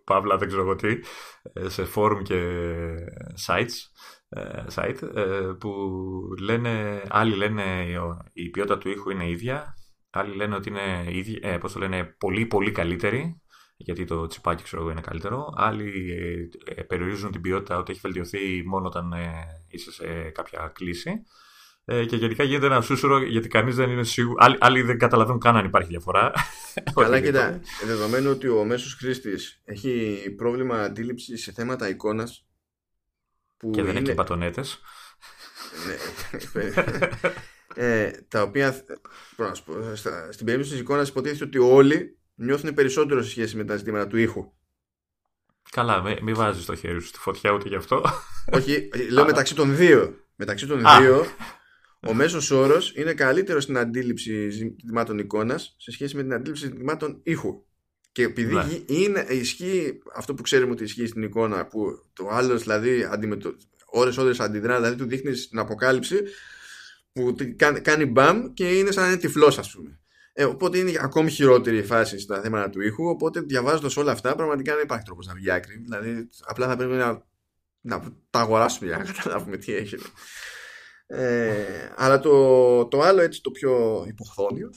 παύλα 0.04 0.36
δεν 0.36 0.48
ξέρω 0.48 0.74
τι, 0.74 0.98
ε, 1.52 1.68
σε 1.68 1.84
φόρουμ 1.84 2.22
και 2.22 2.40
sites 3.46 3.76
ε, 4.21 4.21
site 4.74 5.16
ε, 5.16 5.52
που 5.58 5.72
λένε, 6.40 7.02
άλλοι 7.08 7.36
λένε 7.36 7.62
η 8.32 8.48
ποιότητα 8.48 8.78
του 8.78 8.88
ήχου 8.88 9.10
είναι 9.10 9.28
ίδια, 9.28 9.74
άλλοι 10.10 10.34
λένε 10.34 10.54
ότι 10.54 10.68
είναι 10.68 11.04
ίδια, 11.08 11.38
ε, 11.42 11.58
πώς 11.58 11.72
το 11.72 11.78
λένε, 11.78 12.04
πολύ 12.18 12.46
πολύ 12.46 12.70
καλύτερη 12.70 13.40
γιατί 13.76 14.04
το 14.04 14.26
τσιπάκι 14.26 14.62
ξέρω 14.62 14.90
είναι 14.90 15.00
καλύτερο. 15.00 15.52
Άλλοι 15.56 15.90
ε, 16.64 16.82
περιορίζουν 16.82 17.32
την 17.32 17.40
ποιότητα 17.40 17.78
ότι 17.78 17.92
έχει 17.92 18.00
βελτιωθεί 18.02 18.62
μόνο 18.66 18.86
όταν 18.86 19.12
είσαι 19.68 19.92
σε 19.92 20.04
κάποια 20.34 20.70
κλίση. 20.74 21.22
Ε, 21.84 22.04
και 22.04 22.16
γενικά 22.16 22.44
γίνεται 22.44 22.66
ένα 22.66 22.80
σούσουρο 22.80 23.22
γιατί 23.22 23.48
κανείς 23.48 23.76
δεν 23.76 23.90
είναι 23.90 24.04
σίγουρο. 24.04 24.36
Άλλοι, 24.38 24.56
άλλοι 24.60 24.82
δεν 24.82 24.98
καταλαβαίνουν 24.98 25.40
καν 25.40 25.56
αν 25.56 25.64
υπάρχει 25.64 25.88
διαφορά. 25.88 26.32
Καλά, 26.94 27.20
κοίτα. 27.20 27.60
Δεδομένου 27.86 28.30
ότι 28.30 28.48
ο 28.48 28.64
μέσος 28.64 28.94
χρήστης 28.94 29.60
έχει 29.64 30.24
πρόβλημα 30.36 30.82
αντίληψης 30.82 31.42
σε 31.42 31.52
θέματα 31.52 31.88
εικόνας, 31.88 32.46
που 33.62 33.70
και 33.70 33.82
δεν 33.82 33.96
είναι... 33.96 34.08
έχει 34.08 34.14
πατονέτες. 34.16 34.80
Ναι, 35.86 36.72
ε, 37.74 38.10
τα 38.28 38.42
οποία 38.42 38.84
στην 40.30 40.46
περίπτωση 40.46 40.70
της 40.70 40.80
εικόνας 40.80 41.08
υποτίθεται 41.08 41.44
ότι 41.44 41.58
όλοι 41.58 42.18
νιώθουν 42.34 42.74
περισσότερο 42.74 43.22
σε 43.22 43.30
σχέση 43.30 43.56
με 43.56 43.64
τα 43.64 43.76
ζητήματα 43.76 44.06
του 44.06 44.16
ήχου. 44.16 44.52
Καλά, 45.70 46.02
μην 46.02 46.18
μη 46.22 46.32
βάζεις 46.32 46.64
το 46.64 46.74
χέρι 46.74 47.00
σου 47.00 47.06
στη 47.06 47.18
φωτιά 47.18 47.52
ούτε 47.52 47.68
γι' 47.68 47.74
αυτό. 47.74 48.04
Όχι, 48.52 48.88
λέω 49.10 49.24
μεταξύ 49.24 49.54
των 49.54 49.76
δύο. 49.76 50.16
Μεταξύ 50.36 50.66
των 50.66 50.78
δύο, 50.78 51.26
ο 52.00 52.14
μέσος 52.14 52.50
όρος 52.50 52.92
είναι 52.96 53.14
καλύτερος 53.14 53.62
στην 53.62 53.78
αντίληψη 53.78 54.50
ζητημάτων 54.50 55.18
εικόνας 55.18 55.74
σε 55.78 55.90
σχέση 55.90 56.16
με 56.16 56.22
την 56.22 56.32
αντίληψη 56.32 56.66
ζητημάτων 56.66 57.20
ήχου. 57.22 57.64
Και 58.12 58.22
επειδή 58.22 58.54
ναι. 58.54 58.66
είναι, 58.86 59.26
ισχύει 59.28 59.98
αυτό 60.14 60.34
που 60.34 60.42
ξέρουμε 60.42 60.72
ότι 60.72 60.84
ισχύει 60.84 61.06
στην 61.06 61.22
εικόνα, 61.22 61.66
που 61.66 62.04
το 62.12 62.28
άλλος 62.30 62.62
δηλαδή 62.62 63.08
αντιμετω... 63.10 63.54
ώρες 63.84 64.16
ώρες 64.16 64.40
αντιδρά, 64.40 64.76
δηλαδή 64.76 64.96
του 64.96 65.06
δείχνεις 65.06 65.48
την 65.48 65.58
αποκάλυψη 65.58 66.22
που 67.12 67.34
κάνει 67.82 68.06
μπαμ 68.06 68.52
και 68.52 68.78
είναι 68.78 68.90
σαν 68.90 69.02
να 69.02 69.08
είναι 69.08 69.18
τυφλός 69.18 69.58
ας 69.58 69.70
πούμε. 69.70 70.00
Ε, 70.32 70.44
οπότε 70.44 70.78
είναι 70.78 70.92
ακόμη 71.00 71.30
χειρότερη 71.30 71.76
η 71.76 71.82
φάση 71.82 72.18
στα 72.18 72.40
θέματα 72.40 72.70
του 72.70 72.80
ήχου. 72.80 73.08
Οπότε 73.08 73.40
διαβάζοντας 73.40 73.96
όλα 73.96 74.12
αυτά, 74.12 74.34
πραγματικά 74.34 74.74
δεν 74.74 74.82
υπάρχει 74.82 75.04
τρόπος 75.04 75.26
να 75.26 75.34
βγει 75.34 75.50
άκρη. 75.50 75.76
Δηλαδή, 75.76 76.28
απλά 76.40 76.66
θα 76.66 76.76
πρέπει 76.76 76.92
να, 76.92 77.26
να 77.80 78.00
τα 78.30 78.40
αγοράσουμε 78.40 78.88
για 78.88 78.98
να 78.98 79.04
καταλάβουμε 79.12 79.56
τι 79.56 79.74
έχει. 79.74 79.96
Ε, 81.06 81.92
αλλά 81.96 82.20
το, 82.20 82.86
το 82.86 83.00
άλλο 83.00 83.20
έτσι 83.20 83.40
το 83.42 83.50
πιο 83.50 84.04
υποχθόνιο 84.08 84.70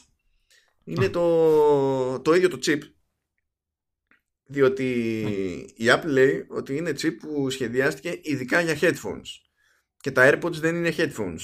είναι 0.84 1.10
το, 1.10 2.20
το 2.20 2.34
ίδιο 2.34 2.50
το 2.50 2.60
chip 2.66 2.80
διότι 4.46 5.10
η 5.76 5.86
Apple 5.86 6.06
λέει 6.06 6.46
ότι 6.50 6.76
είναι 6.76 6.90
chip 6.90 7.14
που 7.20 7.50
σχεδιάστηκε 7.50 8.20
ειδικά 8.22 8.62
για 8.62 8.78
headphones 8.82 9.28
και 10.02 10.12
τα 10.12 10.32
AirPods 10.32 10.54
δεν 10.54 10.76
είναι 10.76 10.94
headphones. 10.98 11.42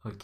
OK. 0.00 0.20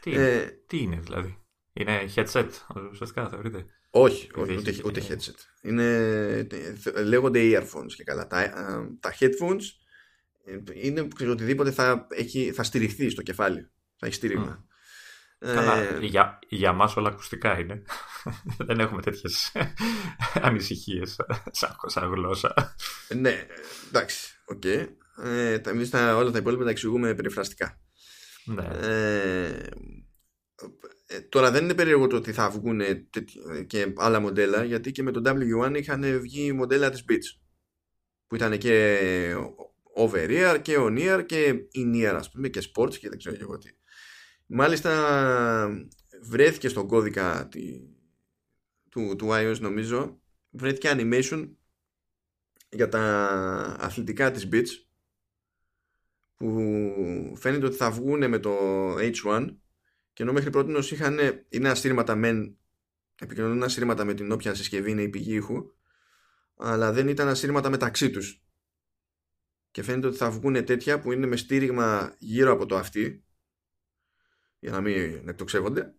Τι, 0.00 0.10
είναι, 0.10 0.30
ε, 0.30 0.62
τι 0.66 0.78
είναι 0.78 1.00
δηλαδή; 1.02 1.38
Είναι 1.72 2.12
headset 2.14 2.48
ουσιαστικά 2.90 3.28
θεωρείτε; 3.28 3.66
Όχι, 3.90 4.30
όχι 4.34 4.56
ούτε, 4.56 4.74
ούτε 4.84 5.02
headset. 5.08 5.34
Είναι, 5.62 6.46
λέγονται 7.04 7.40
earphones 7.42 7.92
και 7.96 8.04
καλά. 8.04 8.26
Τα, 8.26 8.52
τα 9.00 9.14
headphones 9.18 9.62
είναι 10.72 11.08
οτιδήποτε 11.30 11.70
θα, 11.70 12.06
έχει, 12.10 12.52
θα 12.52 12.62
στηριχθεί 12.62 13.10
στο 13.10 13.22
κεφάλι. 13.22 13.70
Θα 13.96 14.06
έχει 14.06 14.14
στήριγμα. 14.14 14.66
Καλά, 15.42 15.76
ε, 15.76 15.98
για, 16.00 16.38
για 16.48 16.72
μας 16.72 16.96
όλα 16.96 17.08
ακουστικά 17.08 17.58
είναι. 17.58 17.82
Δεν 18.66 18.80
έχουμε 18.80 19.02
τέτοιες 19.02 19.52
ανησυχίες 20.46 21.16
σαν, 21.50 21.76
σαν 21.86 22.12
γλώσσα. 22.14 22.74
Ναι, 23.16 23.46
εντάξει, 23.88 24.34
OK. 24.44 24.62
Okay. 24.64 24.86
Ε, 25.24 25.60
εμείς 25.66 25.90
τα, 25.90 26.16
όλα 26.16 26.30
τα 26.30 26.38
υπόλοιπα 26.38 26.64
τα 26.64 26.70
εξηγούμε 26.70 27.14
περιφραστικά. 27.14 27.80
Ναι. 28.44 28.68
Ε, 28.80 29.66
ε, 31.06 31.20
τώρα 31.20 31.50
δεν 31.50 31.64
είναι 31.64 31.74
περίεργο 31.74 32.06
το 32.06 32.16
ότι 32.16 32.32
θα 32.32 32.50
βγουν 32.50 32.80
και 33.66 33.92
άλλα 33.96 34.20
μοντέλα 34.20 34.64
γιατί 34.64 34.92
και 34.92 35.02
με 35.02 35.10
τον 35.10 35.22
W1 35.26 35.76
είχαν 35.76 36.20
βγει 36.20 36.52
μοντέλα 36.52 36.90
της 36.90 37.04
Beats 37.08 37.40
που 38.26 38.34
ήταν 38.34 38.58
και 38.58 39.36
over 39.94 40.28
ear 40.28 40.58
και 40.62 40.76
on 40.78 40.98
ear 40.98 41.26
και 41.26 41.54
in 41.74 41.94
ear 41.94 42.14
ας 42.16 42.30
πούμε 42.30 42.48
και 42.48 42.70
sports 42.74 42.96
και 42.96 43.08
δεν 43.08 43.18
ξέρω 43.18 43.36
εγώ 43.40 43.58
τι. 43.58 43.70
Μάλιστα 44.46 45.86
βρέθηκε 46.22 46.68
στον 46.68 46.86
κώδικα 46.86 47.48
του, 48.88 49.16
του 49.16 49.28
iOS 49.30 49.58
νομίζω. 49.60 50.20
Βρέθηκε 50.50 50.90
animation 50.92 51.50
για 52.68 52.88
τα 52.88 53.00
αθλητικά 53.80 54.30
της 54.30 54.48
Beats 54.52 54.68
που 56.36 57.34
φαίνεται 57.36 57.66
ότι 57.66 57.76
θα 57.76 57.90
βγουν 57.90 58.28
με 58.28 58.38
το 58.38 58.56
H1 58.96 59.56
και 60.12 60.22
ενώ 60.22 60.32
μέχρι 60.32 60.50
πρώτη 60.50 60.94
είχαν 60.94 61.18
είναι 61.48 61.68
αστήρματα 61.68 62.14
μεν 62.14 62.56
επικοινωνούν 63.22 63.62
αστήρματα 63.62 64.04
με 64.04 64.14
την 64.14 64.32
όποια 64.32 64.54
συσκευή 64.54 64.90
είναι 64.90 65.02
η 65.02 65.08
πηγή 65.08 65.34
ήχου 65.34 65.72
αλλά 66.56 66.92
δεν 66.92 67.08
ήταν 67.08 67.28
αστήρματα 67.28 67.70
μεταξύ 67.70 68.10
τους. 68.10 68.42
Και 69.70 69.82
φαίνεται 69.82 70.06
ότι 70.06 70.16
θα 70.16 70.30
βγουν 70.30 70.64
τέτοια 70.64 71.00
που 71.00 71.12
είναι 71.12 71.26
με 71.26 71.36
στήριγμα 71.36 72.14
γύρω 72.18 72.52
από 72.52 72.66
το 72.66 72.76
αυτή 72.76 73.24
για 74.62 74.70
να 74.70 74.80
μην 74.80 75.28
εκτοξεύονται 75.28 75.94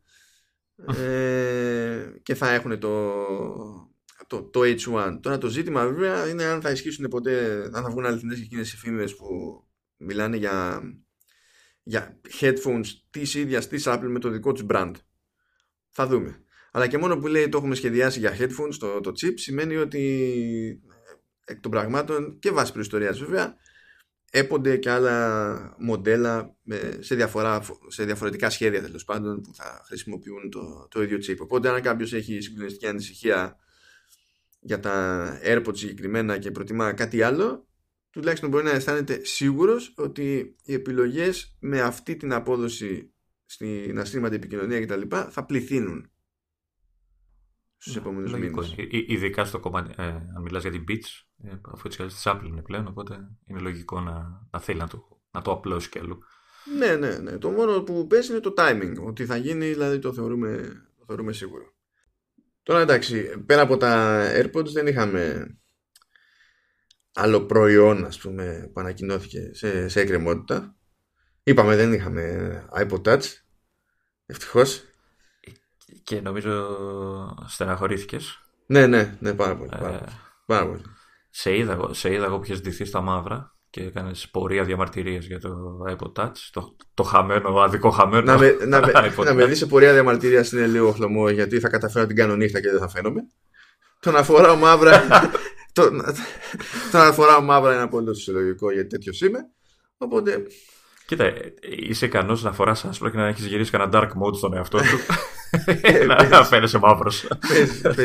ε, 0.98 2.12
και 2.24 2.36
θα 2.36 2.50
έχουν 2.50 2.80
το, 2.80 3.26
το, 4.28 4.44
το 4.44 4.60
H1. 4.64 5.18
Τώρα 5.22 5.38
το 5.38 5.48
ζήτημα 5.48 5.86
βέβαια 5.86 6.30
είναι 6.30 6.44
αν 6.44 6.62
θα 6.62 6.72
ισχύσουν 6.72 7.08
ποτέ, 7.08 7.64
αν 7.74 7.84
θα 7.84 7.90
βγουν 7.90 8.06
αληθινές 8.06 8.38
και 8.38 8.44
εκείνες 8.44 8.74
εφήμερες 8.74 9.16
που 9.16 9.28
μιλάνε 9.98 10.38
για, 10.38 10.82
για 11.84 12.20
headphones 12.40 12.86
της 13.10 13.34
ίδιας 13.34 13.68
της 13.68 13.84
Apple 13.88 14.08
με 14.08 14.20
το 14.20 14.30
δικό 14.30 14.52
τους 14.52 14.66
brand. 14.70 14.94
Θα 15.90 16.08
δούμε. 16.08 16.44
Αλλά 16.72 16.88
και 16.88 16.98
μόνο 16.98 17.18
που 17.18 17.28
λέει 17.28 17.50
το 17.50 17.58
έχουμε 17.58 17.76
σχεδιάσει 17.76 18.20
για 18.20 18.38
headphones, 18.38 18.76
το, 18.80 19.00
το 19.00 19.12
chip, 19.22 19.34
σημαίνει 19.36 19.76
ότι 19.76 20.82
εκ 21.46 21.60
των 21.60 21.72
πραγμάτων 21.72 22.40
και 22.40 22.52
βάσει 22.52 22.72
προϊστορίας 22.72 23.20
βέβαια 23.20 23.56
έπονται 24.36 24.78
και 24.78 24.90
άλλα 24.90 25.76
μοντέλα 25.80 26.56
σε, 27.00 27.16
διαφορά, 27.16 27.62
σε 27.88 28.06
διαφορετικά 28.06 28.50
σχέδια 28.50 28.82
τέλος 28.82 29.04
πάντων 29.04 29.42
που 29.42 29.56
θα 29.56 29.82
χρησιμοποιούν 29.86 30.50
το, 30.50 30.88
το 30.92 31.04
ίδιο 31.04 31.18
chip. 31.18 31.38
Οπότε 31.40 31.70
αν 31.70 31.82
κάποιος 31.82 32.14
έχει 32.14 32.42
συγκλονιστική 32.42 32.88
ανησυχία 32.88 33.58
για 34.60 34.80
τα 34.80 35.26
AirPods 35.44 35.78
συγκεκριμένα 35.78 36.38
και 36.38 36.52
προτιμά 36.52 36.94
κάτι 36.94 37.22
άλλο 37.22 37.68
τουλάχιστον 38.10 38.50
μπορεί 38.50 38.64
να 38.64 38.72
αισθάνεται 38.72 39.26
σίγουρος 39.26 39.94
ότι 39.98 40.56
οι 40.64 40.74
επιλογές 40.74 41.58
με 41.60 41.82
αυτή 41.82 42.16
την 42.16 42.34
απόδοση 42.34 43.14
στην 43.46 44.00
αστήματη 44.00 44.36
επικοινωνία 44.36 44.86
κτλ. 44.86 45.02
θα 45.30 45.46
πληθύνουν 45.46 46.12
στους 47.78 47.96
επόμενους 47.96 48.34
μήνες. 48.34 48.76
Ειδικά 48.90 49.46
στο 49.46 49.60
κομμάτι, 49.60 49.94
ε, 49.98 50.04
αν 50.04 50.42
μιλάς 50.42 50.62
για 50.62 50.72
την 50.72 50.84
Beats, 50.88 51.26
ε, 51.44 51.60
αφού 51.72 51.82
έτσι 51.86 52.06
της 52.06 52.24
Apple 52.26 52.46
είναι 52.46 52.62
πλέον, 52.62 52.88
οπότε 52.88 53.30
είναι 53.46 53.60
λογικό 53.60 54.00
να, 54.00 54.48
να 54.52 54.60
θέλει 54.60 54.80
να 54.80 54.88
το, 54.88 55.22
να 55.32 55.42
το 55.42 55.52
απλώσει 55.52 55.90
κι 55.90 56.00
αλλού. 56.00 56.20
Ναι, 56.78 56.96
ναι, 56.96 57.18
ναι. 57.18 57.38
Το 57.38 57.50
μόνο 57.50 57.82
που 57.82 58.08
πέσει 58.08 58.32
είναι 58.32 58.42
το 58.42 58.54
timing. 58.58 58.94
Ότι 59.06 59.26
θα 59.26 59.36
γίνει, 59.36 59.66
δηλαδή 59.66 60.00
το 60.00 60.14
θεωρούμε, 60.14 60.58
το 60.98 61.04
θεωρούμε 61.08 61.34
σίγουρο. 61.34 61.74
Τώρα 62.64 62.80
εντάξει, 62.80 63.44
πέρα 63.46 63.62
από 63.62 63.78
τα 63.78 64.24
AirPods 64.36 64.72
δεν 64.72 64.88
είχαμε 64.88 65.54
άλλο 67.14 67.46
προϊόν 67.46 68.06
ας 68.06 68.18
πούμε 68.18 68.70
που 68.74 68.80
ανακοινώθηκε 68.80 69.50
σε, 69.54 69.88
σε 69.88 70.00
εκκρεμότητα. 70.00 70.76
Είπαμε 71.44 71.76
δεν 71.76 71.94
είχαμε 71.94 72.66
iPod 72.78 73.02
Touch. 73.02 73.24
Ευτυχώς. 74.26 74.84
Και 76.04 76.22
νομίζω 76.22 76.68
στεναχωρήθηκες. 77.48 78.42
Ναι, 78.66 78.88
ναι, 78.88 79.18
ναι, 79.20 79.34
πάρα 79.34 79.58
πολύ. 79.58 79.70
Πάρα, 79.70 79.96
ε, 79.96 80.06
πάρα 80.46 80.68
πολύ. 80.68 80.82
Σε 81.36 81.58
είδα, 81.58 81.90
σε 81.92 82.14
είδα 82.14 82.26
εγώ 82.26 82.40
που 82.40 82.54
ντυθεί 82.54 82.86
στα 82.86 83.02
μαύρα 83.02 83.56
και 83.70 83.82
έκανες 83.82 84.30
πορεία 84.32 84.64
διαμαρτυρίε 84.64 85.18
για 85.18 85.40
το 85.40 85.50
iPod 85.90 86.22
Touch. 86.22 86.38
Το, 86.52 86.76
το 86.94 87.04
χαμένο, 87.04 87.60
αδικό 87.60 87.90
χαμένο. 87.90 88.24
Να 88.24 88.38
με, 88.38 88.58
να, 88.68 88.80
να 89.26 89.34
με 89.34 89.46
δεις 89.46 89.58
σε 89.58 89.66
πορεία 89.66 89.94
διαμαρτυρίας 89.94 90.52
είναι 90.52 90.68
λίγο 90.68 90.92
χλωμό 90.92 91.30
γιατί 91.30 91.60
θα 91.60 91.70
καταφέρω 91.70 92.02
να 92.02 92.08
την 92.08 92.16
κάνω 92.16 92.36
νύχτα 92.36 92.62
και 92.62 92.70
δεν 92.70 92.80
θα 92.80 92.88
φαίνομαι. 92.88 93.22
Τον 94.00 94.16
αφορά 94.16 94.56
μαύρα. 94.56 95.08
τον, 95.74 96.02
τον 96.92 97.02
αφορά 97.02 97.42
μαύρα 97.42 97.74
είναι 97.74 97.84
απόλυτο 97.84 98.14
φυσιολογικό 98.14 98.72
γιατί 98.72 98.88
τέτοιος 98.88 99.22
είμαι. 99.22 99.40
Οπότε. 99.98 100.44
Κοίτα, 101.06 101.34
είσαι 101.62 102.06
ικανός 102.06 102.44
να 102.44 102.52
φοράς 102.52 102.86
άσπρο 102.86 103.10
και 103.10 103.18
να 103.18 103.28
έχεις 103.28 103.46
γυρίσει 103.46 103.72
κανένα 103.72 103.92
dark 103.94 104.10
mode 104.10 104.36
στον 104.36 104.54
εαυτό 104.54 104.84
σου. 104.84 104.98
Ε, 105.82 106.06
να 106.06 106.44
φαίνεσαι 106.44 106.78
μαύρος. 106.78 107.28
Παίζει 107.48 107.82
και 107.82 107.88
αυτό 107.88 108.02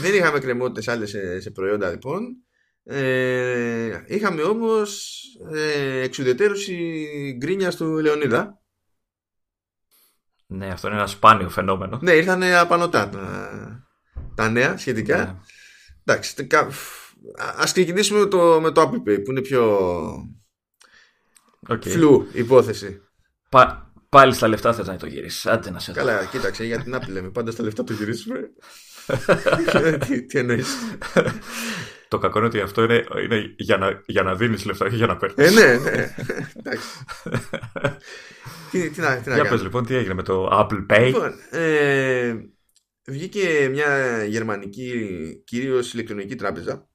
δεν 0.00 0.14
είχαμε 0.14 0.38
κρεμότητες 0.38 0.88
άλλες 0.88 1.10
σε, 1.10 1.40
σε 1.40 1.50
προϊόντα 1.50 1.90
λοιπόν. 1.90 2.36
Ε, 2.84 4.04
είχαμε 4.06 4.42
όμως 4.42 5.22
ε, 5.52 6.00
εξουδετερώση 6.00 7.34
γκρίνια 7.38 7.70
του 7.70 7.98
Λεωνίδα. 7.98 8.60
Ναι, 10.46 10.66
αυτό 10.66 10.88
είναι 10.88 10.96
ένα 10.96 11.06
σπάνιο 11.06 11.48
φαινόμενο. 11.48 11.98
Ναι, 12.02 12.12
ήρθαν 12.12 12.42
απανοτά 12.42 13.08
τα, 13.08 13.50
τα 14.34 14.48
νέα 14.48 14.76
σχετικά. 14.76 15.16
Ναι. 15.16 15.36
Εντάξει, 16.04 16.46
ας 17.56 17.72
ξεκινήσουμε 17.72 18.18
με 18.18 18.26
το, 18.26 18.60
με 18.60 18.70
το 18.70 18.82
Apple 18.82 19.08
Pay 19.08 19.24
που 19.24 19.30
είναι 19.30 19.40
πιο 19.40 19.80
okay. 21.68 21.88
φλου 21.88 22.28
υπόθεση. 22.32 23.00
Πα, 23.48 23.92
πάλι 24.08 24.34
στα 24.34 24.48
λεφτά 24.48 24.72
θες 24.72 24.86
να 24.86 24.96
το 24.96 25.06
γυρίσεις. 25.06 25.46
Άντε 25.46 25.70
να 25.70 25.78
σε 25.78 25.92
Καλά, 25.92 26.24
κοίταξε, 26.24 26.64
για 26.64 26.82
την 26.82 26.94
Apple 26.96 27.08
λέμε. 27.08 27.30
Πάντα 27.30 27.50
στα 27.50 27.62
λεφτά 27.62 27.84
το 27.84 27.92
γυρίσουμε. 27.92 28.40
Τι, 30.06 30.22
τι 30.22 30.38
εννοείς; 30.38 30.76
Το 32.08 32.18
κακό 32.18 32.38
είναι 32.38 32.46
ότι 32.46 32.60
αυτό 32.60 32.82
είναι, 32.82 33.04
είναι 33.24 33.54
για, 33.56 33.76
να, 33.76 34.02
για 34.06 34.22
να 34.22 34.34
δίνεις 34.34 34.64
λεφτά 34.64 34.88
και 34.88 34.96
για 34.96 35.06
να 35.06 35.16
παίρνεις. 35.16 35.46
Ε, 35.46 35.50
ναι, 35.50 35.90
ναι. 35.90 36.14
τι, 38.70 38.90
τι, 38.90 39.00
να, 39.00 39.16
τι 39.16 39.28
να 39.28 39.34
Για 39.34 39.48
πες 39.48 39.62
λοιπόν 39.62 39.86
τι 39.86 39.94
έγινε 39.94 40.14
με 40.14 40.22
το 40.22 40.48
Apple 40.52 40.86
Pay. 40.90 41.04
Λοιπόν, 41.04 41.32
ε, 41.50 42.34
βγήκε 43.06 43.68
μια 43.70 44.24
γερμανική 44.24 44.92
κυρίως 45.44 45.92
ηλεκτρονική 45.92 46.34
τράπεζα 46.34 46.88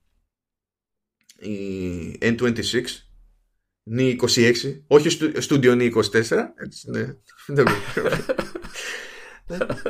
η 1.40 2.18
N26 2.22 2.84
νη 3.84 4.16
26 4.22 4.54
όχι 4.88 5.10
στούντιο 5.42 5.76
νη 5.76 5.92
24 5.96 6.02
έτσι 6.56 6.90
ναι 6.92 7.06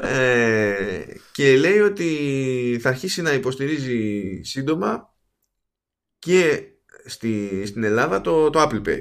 ε, 0.02 1.04
και 1.32 1.58
λέει 1.58 1.80
ότι 1.80 2.78
θα 2.82 2.90
αρχίσει 2.90 3.22
να 3.22 3.34
υποστηρίζει 3.34 4.40
σύντομα 4.44 5.16
και 6.20 6.64
στη, 7.06 7.66
στην 7.66 7.84
Ελλάδα 7.84 8.22
το, 8.22 8.50
το 8.50 8.62
Apple 8.62 8.88
Pay. 8.88 9.00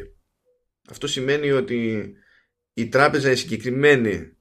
Αυτό 0.90 1.06
σημαίνει 1.06 1.50
ότι 1.50 2.12
η 2.74 2.88
τράπεζα 2.88 3.30
η 3.30 3.36
συγκεκριμένη 3.36 4.36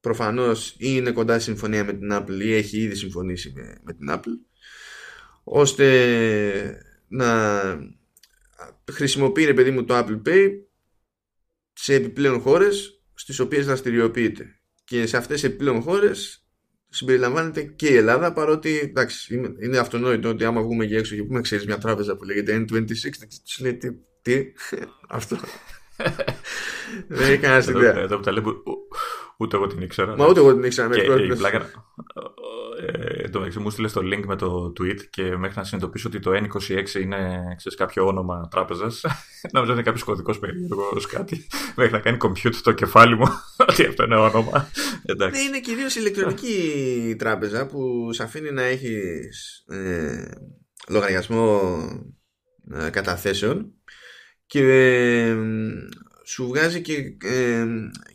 προφανώς 0.00 0.70
ή 0.70 0.76
είναι 0.78 1.12
κοντά 1.12 1.34
στη 1.34 1.42
συμφωνία 1.42 1.84
με 1.84 1.92
την 1.92 2.08
Apple 2.12 2.40
ή 2.40 2.54
έχει 2.54 2.78
ήδη 2.78 2.94
συμφωνήσει 2.94 3.52
με, 3.56 3.78
με 3.82 3.92
την 3.92 4.06
Apple 4.10 4.62
ώστε 5.44 6.84
να 7.08 7.62
χρησιμοποιεί 8.92 9.44
ρε 9.44 9.54
παιδί 9.54 9.70
μου 9.70 9.84
το 9.84 9.98
Apple 9.98 10.22
Pay 10.28 10.48
σε 11.72 11.94
επιπλέον 11.94 12.40
χώρες 12.40 13.02
στις 13.14 13.38
οποίες 13.38 13.66
δραστηριοποιείται 13.66 14.57
και 14.88 15.06
σε 15.06 15.16
αυτές 15.16 15.40
τις 15.40 15.50
επιπλέον 15.50 15.82
χώρες 15.82 16.46
συμπεριλαμβάνεται 16.88 17.62
και 17.62 17.88
η 17.88 17.96
Ελλάδα 17.96 18.32
παρότι 18.32 18.78
εντάξει, 18.78 19.40
είναι 19.62 19.78
αυτονόητο 19.78 20.28
ότι 20.28 20.44
άμα 20.44 20.62
βγούμε 20.62 20.84
για 20.84 20.98
έξω 20.98 21.14
και 21.14 21.22
πούμε 21.22 21.40
ξέρεις 21.40 21.66
μια 21.66 21.78
τράπεζα 21.78 22.16
που 22.16 22.24
λέγεται 22.24 22.64
N26 22.64 23.10
του 23.56 23.62
λέει 23.62 23.76
τι, 23.76 23.88
τι 24.22 24.52
αυτό 25.08 25.36
δεν 27.08 27.30
έχει 27.30 27.38
κανένα 27.38 27.64
ιδέα. 27.70 27.98
εδώ 27.98 28.16
που 28.16 28.22
τα 28.22 28.32
λέμε 28.32 28.52
ούτε 29.38 29.56
εγώ 29.56 29.66
την 29.66 29.82
ήξερα 29.82 30.16
μα 30.16 30.26
ούτε 30.26 30.40
εγώ 30.40 30.54
την 30.54 30.62
ήξερα 30.62 30.88
και 30.88 31.00
η 31.00 31.36
πλάκα 31.36 31.70
ε, 32.86 33.28
το 33.28 33.48
μου 33.60 33.70
στείλες 33.70 33.92
το 33.92 34.00
link 34.04 34.22
με 34.26 34.36
το 34.36 34.72
tweet 34.80 35.00
και 35.10 35.22
μέχρι 35.22 35.56
να 35.56 35.64
συνειδητοποιήσω 35.64 36.08
ότι 36.08 36.18
το 36.18 36.30
N26 36.30 37.00
είναι 37.00 37.54
ξέρεις, 37.56 37.78
κάποιο 37.78 38.06
όνομα 38.06 38.48
τράπεζας. 38.50 39.04
Νομίζω 39.52 39.72
είναι 39.72 39.82
κάποιος 39.82 40.04
κωδικός 40.04 40.38
περίεργος 40.38 41.06
κάτι. 41.06 41.46
Μέχρι 41.76 41.92
να 41.92 41.98
κάνει 41.98 42.16
compute 42.20 42.54
το 42.62 42.72
κεφάλι 42.72 43.16
μου 43.16 43.26
ότι 43.68 43.84
αυτό 43.86 44.04
είναι 44.04 44.16
όνομα. 44.16 44.70
Ναι, 45.16 45.38
είναι 45.38 45.60
κυρίως 45.60 45.96
ηλεκτρονική 45.96 47.14
τράπεζα 47.18 47.66
που 47.66 48.08
σε 48.12 48.22
αφήνει 48.22 48.52
να 48.52 48.62
έχεις 48.62 49.64
ε, 49.68 50.30
λογαριασμό 50.88 51.72
ε, 52.74 52.90
καταθέσεων 52.90 53.72
και 54.46 54.60
ε, 54.60 55.36
σου 56.24 56.46
βγάζει 56.46 56.80
και, 56.80 56.94
ε, 57.22 57.66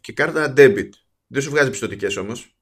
και 0.02 0.14
κάρτα 0.14 0.54
debit. 0.58 0.90
Δεν 1.34 1.42
σου 1.42 1.50
βγάζει 1.50 1.70
πιστοτικές 1.70 2.16
όμως 2.18 2.58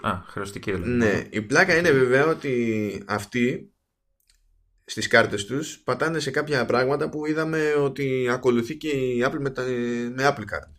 Α, 0.00 0.20
χρεωστική 0.26 0.72
δηλαδή. 0.72 0.90
Ναι, 0.90 1.26
η 1.30 1.42
πλάκα 1.42 1.76
είναι 1.76 1.90
βέβαια 1.90 2.26
ότι 2.26 3.02
αυτοί 3.06 3.72
στις 4.84 5.06
κάρτες 5.06 5.44
τους 5.44 5.78
πατάνε 5.78 6.18
σε 6.18 6.30
κάποια 6.30 6.66
πράγματα 6.66 7.08
που 7.08 7.26
είδαμε 7.26 7.74
ότι 7.74 8.28
ακολουθεί 8.30 8.76
και 8.76 8.88
η 8.88 9.24
Apple 9.24 9.38
με, 9.38 9.52
με 10.08 10.28
Apple 10.28 10.40
Card. 10.40 10.72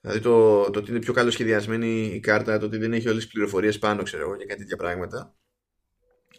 Δηλαδή 0.00 0.20
το, 0.20 0.70
το 0.70 0.78
ότι 0.78 0.90
είναι 0.90 0.98
πιο 0.98 1.12
καλό 1.12 1.30
σχεδιασμένη 1.30 2.04
η 2.14 2.20
κάρτα, 2.20 2.58
το 2.58 2.66
ότι 2.66 2.76
δεν 2.76 2.92
έχει 2.92 3.08
όλες 3.08 3.22
τις 3.22 3.32
πληροφορίες 3.32 3.78
πάνω, 3.78 4.02
ξέρω 4.02 4.22
εγώ, 4.22 4.36
και 4.36 4.46
κάτι 4.46 4.60
τέτοια 4.60 4.76
πράγματα. 4.76 5.34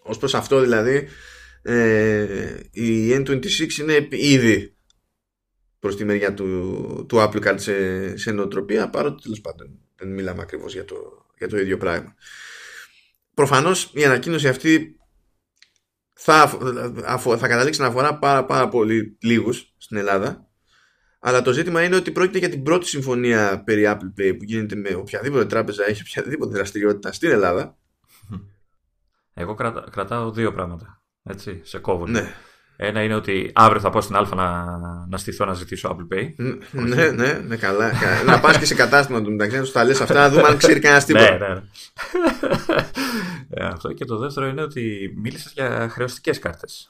Ως 0.01 0.17
προς 0.17 0.34
αυτό 0.34 0.60
δηλαδή, 0.60 1.08
ε, 1.62 2.60
η 2.71 3.15
N26 3.15 3.77
είναι 3.77 4.08
ήδη 4.12 4.74
προς 5.86 5.98
τη 5.98 6.06
μεριά 6.06 6.34
του, 6.34 7.06
του 7.10 7.17
Apple 7.17 7.48
Card 7.48 7.56
σε, 7.60 8.17
σε 8.17 8.32
νοοτροπία, 8.32 8.89
παρότι 8.89 9.21
τέλος 9.24 9.41
πάντων 9.41 9.80
δεν 9.95 10.08
μιλάμε 10.08 10.41
ακριβώς 10.41 10.74
για 10.74 10.86
το, 10.86 11.26
για 11.38 11.48
το 11.48 11.58
ίδιο 11.58 11.78
πράγμα. 11.78 12.15
Προφανώς 13.34 13.91
η 13.93 14.06
ανακοίνωση 14.06 14.48
αυτή 14.48 15.00
θα, 16.13 16.48
θα 17.38 17.48
καταλήξει 17.48 17.82
να 17.82 17.88
αφορά 17.88 18.17
πάρα, 18.17 18.45
πάρα 18.45 18.69
πολύ 18.69 19.17
λίγους 19.21 19.74
στην 19.78 19.98
Ελλάδα 19.98 20.50
αλλά 21.19 21.41
το 21.41 21.54
ζήτημα 21.54 21.84
είναι 21.84 21.95
ότι 21.95 22.12
πρόκειται 22.12 22.38
για 22.38 22.50
την 22.50 22.63
πρώτη 22.63 22.88
συμφωνία 22.88 23.63
περί 23.63 23.84
Apple 23.88 24.19
Pay 24.19 24.36
που 24.38 24.43
γίνεται 24.43 24.76
με 24.76 24.93
οποιαδήποτε 24.93 25.45
τράπεζα 25.45 25.88
έχει 25.88 26.02
οποιαδήποτε 26.02 26.56
δραστηριότητα 26.56 27.12
στην 27.12 27.32
Ελλάδα. 27.32 27.78
Εγώ 29.34 29.54
κρατάω 29.91 30.32
δύο 30.32 30.54
πράγματα. 30.54 31.04
Έτσι, 31.24 31.62
σε 31.63 31.80
κόβω. 31.80 32.08
Ναι. 32.08 32.34
Ένα 32.77 33.03
είναι 33.03 33.15
ότι 33.15 33.51
αύριο 33.53 33.79
θα 33.81 33.89
πάω 33.89 34.01
στην 34.01 34.15
Α 34.15 34.27
να, 34.35 34.77
να 35.09 35.17
στηθώ 35.17 35.45
να 35.45 35.53
ζητήσω 35.53 35.97
Apple 35.97 36.15
Pay. 36.17 36.33
ναι, 36.71 37.09
ναι, 37.09 37.33
ναι, 37.33 37.55
καλά. 37.55 37.91
να 38.25 38.39
πας 38.39 38.57
και 38.57 38.65
σε 38.65 38.75
κατάστημα 38.75 39.21
του 39.21 39.31
μεταξύ 39.31 39.55
να 39.55 39.61
τους 39.61 39.71
τα 39.71 39.83
λες 39.83 40.01
αυτά, 40.01 40.13
να 40.13 40.29
δούμε 40.29 40.47
αν 40.47 40.57
ξέρει 40.57 40.79
κανένας 40.79 41.05
τίποτα. 41.05 41.38
ναι, 41.38 41.47
ναι. 41.47 41.61
ε, 43.49 43.65
αυτό 43.65 43.93
και 43.93 44.05
το 44.05 44.17
δεύτερο 44.17 44.47
είναι 44.47 44.61
ότι 44.61 45.13
μίλησες 45.15 45.51
για 45.51 45.88
χρεωστικές 45.91 46.39
κάρτες. 46.39 46.89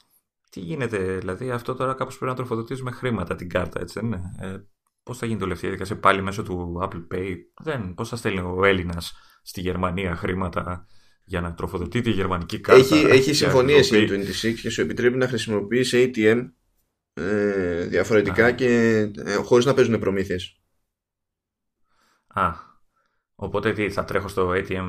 Τι 0.50 0.60
γίνεται, 0.60 0.98
δηλαδή 0.98 1.52
αυτό 1.52 1.76
τώρα 1.76 1.93
κάπως 1.93 2.17
πρέπει 2.17 2.32
να 2.32 2.38
τροφοδοτήσουμε 2.38 2.91
χρήματα 2.91 3.36
την 3.36 3.50
κάρτα, 3.50 3.80
έτσι 3.82 4.00
δεν 4.00 4.06
είναι; 4.06 4.21
Ε, 4.39 4.58
Πώς 5.04 5.17
θα 5.17 5.26
γίνει 5.26 5.39
το 5.39 5.45
λεφτή 5.48 5.62
διαδικασία 5.62 6.00
πάλι 6.00 6.21
μέσω 6.21 6.43
του 6.43 6.80
Apple 6.84 7.15
Pay; 7.15 7.36
Δεν, 7.62 7.93
πώς 7.93 8.10
θα 8.10 8.15
στέλνει 8.15 8.39
ο 8.39 8.65
Έλληνας 8.65 9.13
στη 9.43 9.62
Γερμανία 9.62 10.15
χρήματα 10.15 10.86
για 11.26 11.42
να 11.42 11.54
τροφοδοτεί 11.54 12.02
τη 12.02 12.12
γερμανική 12.12 12.60
κάρτα. 12.60 12.96
Έχει, 12.96 13.06
έχει 13.06 13.34
συμφωνίες 13.34 13.92
η 13.92 14.08
26 14.44 14.54
και 14.62 14.70
σου 14.70 14.82
επιτρέπει 14.82 15.18
να 15.18 15.28
χρησιμοποιείς 15.28 15.92
ATM 15.94 16.52
ε, 17.14 17.86
διαφορετικά 17.86 18.52
και 18.52 19.00
ε, 19.16 19.34
χωρίς 19.34 19.66
να 19.66 19.74
παίζουν 19.74 20.00
προμήθειες. 20.00 20.60
Α, 22.28 22.52
οπότε 23.36 23.74
τι, 23.74 23.90
θα 23.90 24.06
τρέχω 24.06 24.28
στο 24.28 24.50
ATM 24.50 24.86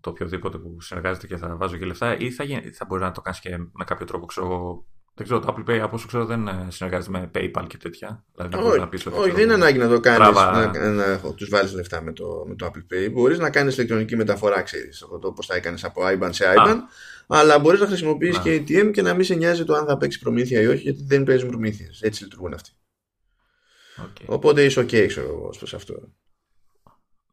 το 0.00 0.10
οποιοδήποτε 0.10 0.58
που 0.58 0.80
συνεργάζεται 0.80 1.26
και 1.26 1.36
θα 1.36 1.56
βάζω 1.56 1.76
και 1.76 1.84
λεφτά 1.84 2.16
ή 2.18 2.30
θα, 2.30 2.44
θα 2.72 2.84
μπορεί 2.84 3.02
να 3.02 3.12
το 3.12 3.20
κάνεις 3.20 3.40
και 3.40 3.56
με 3.58 3.84
κάποιο 3.84 4.06
τρόπο, 4.06 4.26
ξέρω 4.26 4.86
δεν 5.14 5.26
ξέρω, 5.26 5.40
το 5.40 5.54
Apple 5.56 5.70
Pay 5.70 5.78
από 5.78 5.96
όσο 5.96 6.06
ξέρω 6.06 6.24
δεν 6.24 6.48
ε, 6.48 6.66
συνεργάζεται 6.68 7.18
με 7.18 7.30
PayPal 7.34 7.64
και 7.66 7.76
τέτοια. 7.76 8.24
Δηλαδή, 8.34 8.56
όχι, 8.56 8.78
να 8.78 8.88
πεις 8.88 9.06
όχι 9.06 9.30
δεν 9.30 9.44
είναι 9.44 9.52
ανάγκη 9.52 9.78
να 9.78 9.88
το 9.88 10.00
κάνεις 10.00 10.34
να, 10.34 10.78
να, 10.78 11.06
να 11.06 11.34
τους 11.34 11.48
βάλει 11.48 11.74
λεφτά 11.74 12.02
με 12.02 12.12
το, 12.12 12.44
με 12.48 12.54
το 12.54 12.66
Apple 12.66 12.94
Pay. 12.94 13.12
Μπορείς 13.12 13.38
να 13.38 13.50
κάνεις 13.50 13.74
ηλεκτρονική 13.74 14.16
μεταφορά, 14.16 14.62
ξέρεις, 14.62 15.02
από 15.02 15.18
το 15.18 15.32
πώς 15.32 15.46
θα 15.46 15.54
έκανες 15.54 15.84
από 15.84 16.02
IBAN 16.04 16.28
σε 16.30 16.44
IBAN. 16.56 16.76
Αλλά 17.26 17.58
μπορείς 17.58 17.80
να 17.80 17.86
χρησιμοποιήσεις 17.86 18.42
και 18.42 18.56
ATM 18.56 18.90
και 18.92 19.02
να 19.02 19.14
μην 19.14 19.24
σε 19.24 19.34
νοιάζει 19.34 19.64
το 19.64 19.74
αν 19.74 19.86
θα 19.86 19.96
παίξει 19.96 20.18
προμήθεια 20.18 20.60
ή 20.60 20.66
όχι, 20.66 20.82
γιατί 20.82 21.04
δεν 21.04 21.24
παίζουν 21.24 21.48
προμήθειες. 21.48 22.00
Έτσι 22.02 22.22
λειτουργούν 22.22 22.54
αυτοί. 22.54 22.70
Okay. 23.96 24.24
Οπότε 24.26 24.64
είσαι 24.64 24.80
OK, 24.80 25.06
ξέρω 25.06 25.26
εγώ, 25.28 25.48
προς 25.58 25.74
αυτό. 25.74 25.94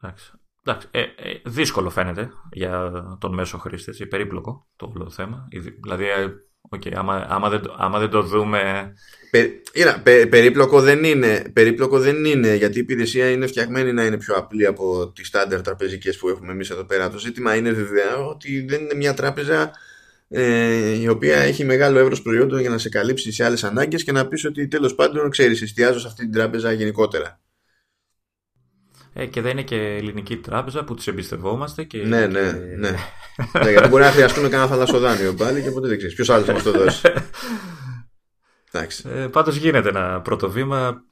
Εντάξει. 0.02 0.32
Εντάξει, 0.64 0.88
ε, 0.92 1.02
ε, 1.02 1.42
δύσκολο 1.46 1.90
φαίνεται 1.90 2.32
για 2.52 2.92
τον 3.20 3.34
μέσο 3.34 3.58
χρήστη, 3.58 4.06
περίπλοκο 4.06 4.68
το 4.76 4.92
όλο 4.96 5.10
θέμα. 5.10 5.48
Δηλαδή, 5.82 6.10
ε, 6.10 6.28
Okay, 6.70 6.94
άμα, 6.96 7.26
άμα, 7.30 7.50
δεν, 7.50 7.62
άμα 7.78 8.00
δεν 8.00 8.10
το 8.10 8.22
δούμε. 8.22 8.94
Πε, 9.32 9.50
πε, 10.04 10.26
περίπλοκο, 10.26 10.82
δεν 10.82 11.04
είναι, 11.04 11.50
περίπλοκο 11.54 12.00
δεν 12.00 12.26
είναι 12.26 12.56
γιατί 12.56 12.78
η 12.78 12.82
υπηρεσία 12.82 13.30
είναι 13.30 13.48
φτιαγμένη 13.48 13.94
να 13.94 14.06
είναι 14.06 14.18
πιο 14.18 14.36
απλή 14.36 14.66
από 14.66 15.12
τις 15.16 15.28
στάνταρ 15.28 15.62
τραπεζικές 15.62 16.18
που 16.18 16.30
έχουμε 16.30 16.52
εμείς 16.52 16.70
εδώ 16.70 16.84
πέρα. 16.84 17.10
Το 17.10 17.18
ζήτημα 17.18 17.56
είναι 17.56 17.72
βέβαια 17.72 18.18
ότι 18.18 18.66
δεν 18.68 18.82
είναι 18.82 18.94
μια 18.94 19.14
τράπεζα 19.14 19.72
ε, 20.30 21.00
η 21.00 21.08
οποία 21.08 21.38
έχει 21.38 21.64
μεγάλο 21.64 22.00
εύρος 22.00 22.22
προϊόντων 22.22 22.60
για 22.60 22.70
να 22.70 22.78
σε 22.78 22.90
καλύψει 22.90 23.32
σε 23.32 23.46
άλλες 23.46 23.64
ανάγκες 23.64 24.04
και 24.04 24.12
να 24.12 24.28
πεις 24.28 24.46
ότι 24.46 24.68
τέλος 24.68 24.96
πάντων 24.96 25.30
ξέρεις, 25.30 25.62
εστιάζω 25.62 26.00
σε 26.00 26.08
αυτή 26.08 26.22
την 26.22 26.32
τράπεζα 26.32 26.72
γενικότερα. 26.72 27.40
Ε, 29.20 29.26
και 29.26 29.42
δεν 29.42 29.52
είναι 29.52 29.62
και 29.62 29.76
ελληνική 29.76 30.38
τράπεζα 30.38 30.84
που 30.84 30.96
τις 30.96 31.08
εμπιστευόμαστε. 31.08 31.84
Και 31.84 31.98
ναι, 31.98 32.28
ναι, 32.28 32.52
ναι. 32.52 32.92
ναι. 33.64 33.72
γιατί 33.72 33.88
μπορεί 33.88 34.04
να 34.04 34.12
χρειαστούμε 34.12 34.50
κανένα 34.50 34.70
θαλασσοδάνιο 34.70 35.34
πάλι 35.34 35.62
και 35.62 35.72
ποτέ 35.72 35.88
δεν 35.88 35.98
ξέρεις. 35.98 36.16
Ποιος 36.16 36.30
άλλος 36.30 36.46
θα 36.46 36.54
μας 36.54 36.64
το 36.64 36.72
δώσει; 36.72 37.02
Ε, 39.04 39.28
Πάντως 39.32 39.56
γίνεται 39.56 39.90
ένα 39.90 40.22
πρώτο 40.22 40.50
βήμα. 40.50 41.04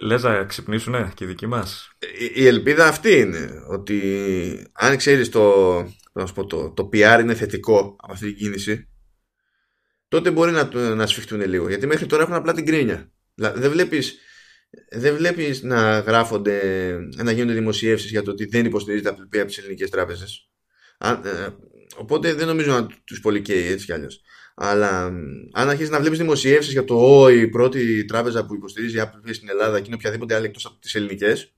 Λες 0.00 0.22
να 0.22 0.44
ξυπνήσουν 0.44 1.14
και 1.14 1.24
οι 1.24 1.26
δικοί 1.26 1.46
μας; 1.46 1.90
Η, 2.34 2.46
ελπίδα 2.46 2.86
αυτή 2.86 3.18
είναι 3.18 3.50
ότι 3.68 4.00
αν 4.72 4.96
ξέρεις 4.96 5.28
το, 5.28 5.62
το, 6.12 6.44
το, 6.46 6.70
το 6.70 6.88
PR 6.92 7.18
είναι 7.20 7.34
θετικό 7.34 7.96
από 7.98 8.12
αυτή 8.12 8.26
την 8.26 8.36
κίνηση, 8.36 8.88
τότε 10.08 10.30
μπορεί 10.30 10.52
να, 10.52 10.94
να 10.94 11.06
σφιχτούν 11.06 11.40
λίγο. 11.40 11.68
Γιατί 11.68 11.86
μέχρι 11.86 12.06
τώρα 12.06 12.22
έχουν 12.22 12.34
απλά 12.34 12.52
την 12.52 12.66
κρίνια. 12.66 13.12
Δεν 13.34 13.70
βλέπεις 13.70 14.18
δεν 14.90 15.16
βλέπεις 15.16 15.62
να 15.62 15.98
γράφονται, 15.98 16.60
να 17.16 17.32
γίνονται 17.32 17.58
δημοσιεύσεις 17.58 18.10
για 18.10 18.22
το 18.22 18.30
ότι 18.30 18.44
δεν 18.44 18.64
υποστηρίζεται 18.64 19.10
Apple 19.10 19.36
Pay 19.36 19.38
από 19.38 19.46
τις 19.46 19.58
ελληνικές 19.58 19.90
τράπεζες; 19.90 20.48
Ε, 20.98 21.48
οπότε 21.96 22.34
δεν 22.34 22.46
νομίζω 22.46 22.70
να 22.72 22.86
τους 23.04 23.20
πολύ 23.20 23.42
καίει 23.42 23.66
έτσι 23.66 23.84
κι 23.84 23.92
αλλιώς. 23.92 24.22
Αλλά 24.54 25.04
αν 25.52 25.68
αρχίσει 25.68 25.90
να 25.90 26.00
βλέπεις 26.00 26.18
δημοσιεύσεις 26.18 26.72
για 26.72 26.84
το 26.84 27.20
«Ω, 27.20 27.28
η 27.28 27.48
πρώτη 27.48 28.04
τράπεζα 28.04 28.46
που 28.46 28.54
υποστηρίζει 28.54 28.96
Apple 28.98 29.28
Pay 29.28 29.34
στην 29.34 29.48
Ελλάδα 29.48 29.78
και 29.78 29.84
είναι 29.86 29.94
οποιαδήποτε 29.94 30.34
άλλη 30.34 30.46
εκτός 30.46 30.66
από 30.66 30.78
τις 30.80 30.94
ελληνικές, 30.94 31.52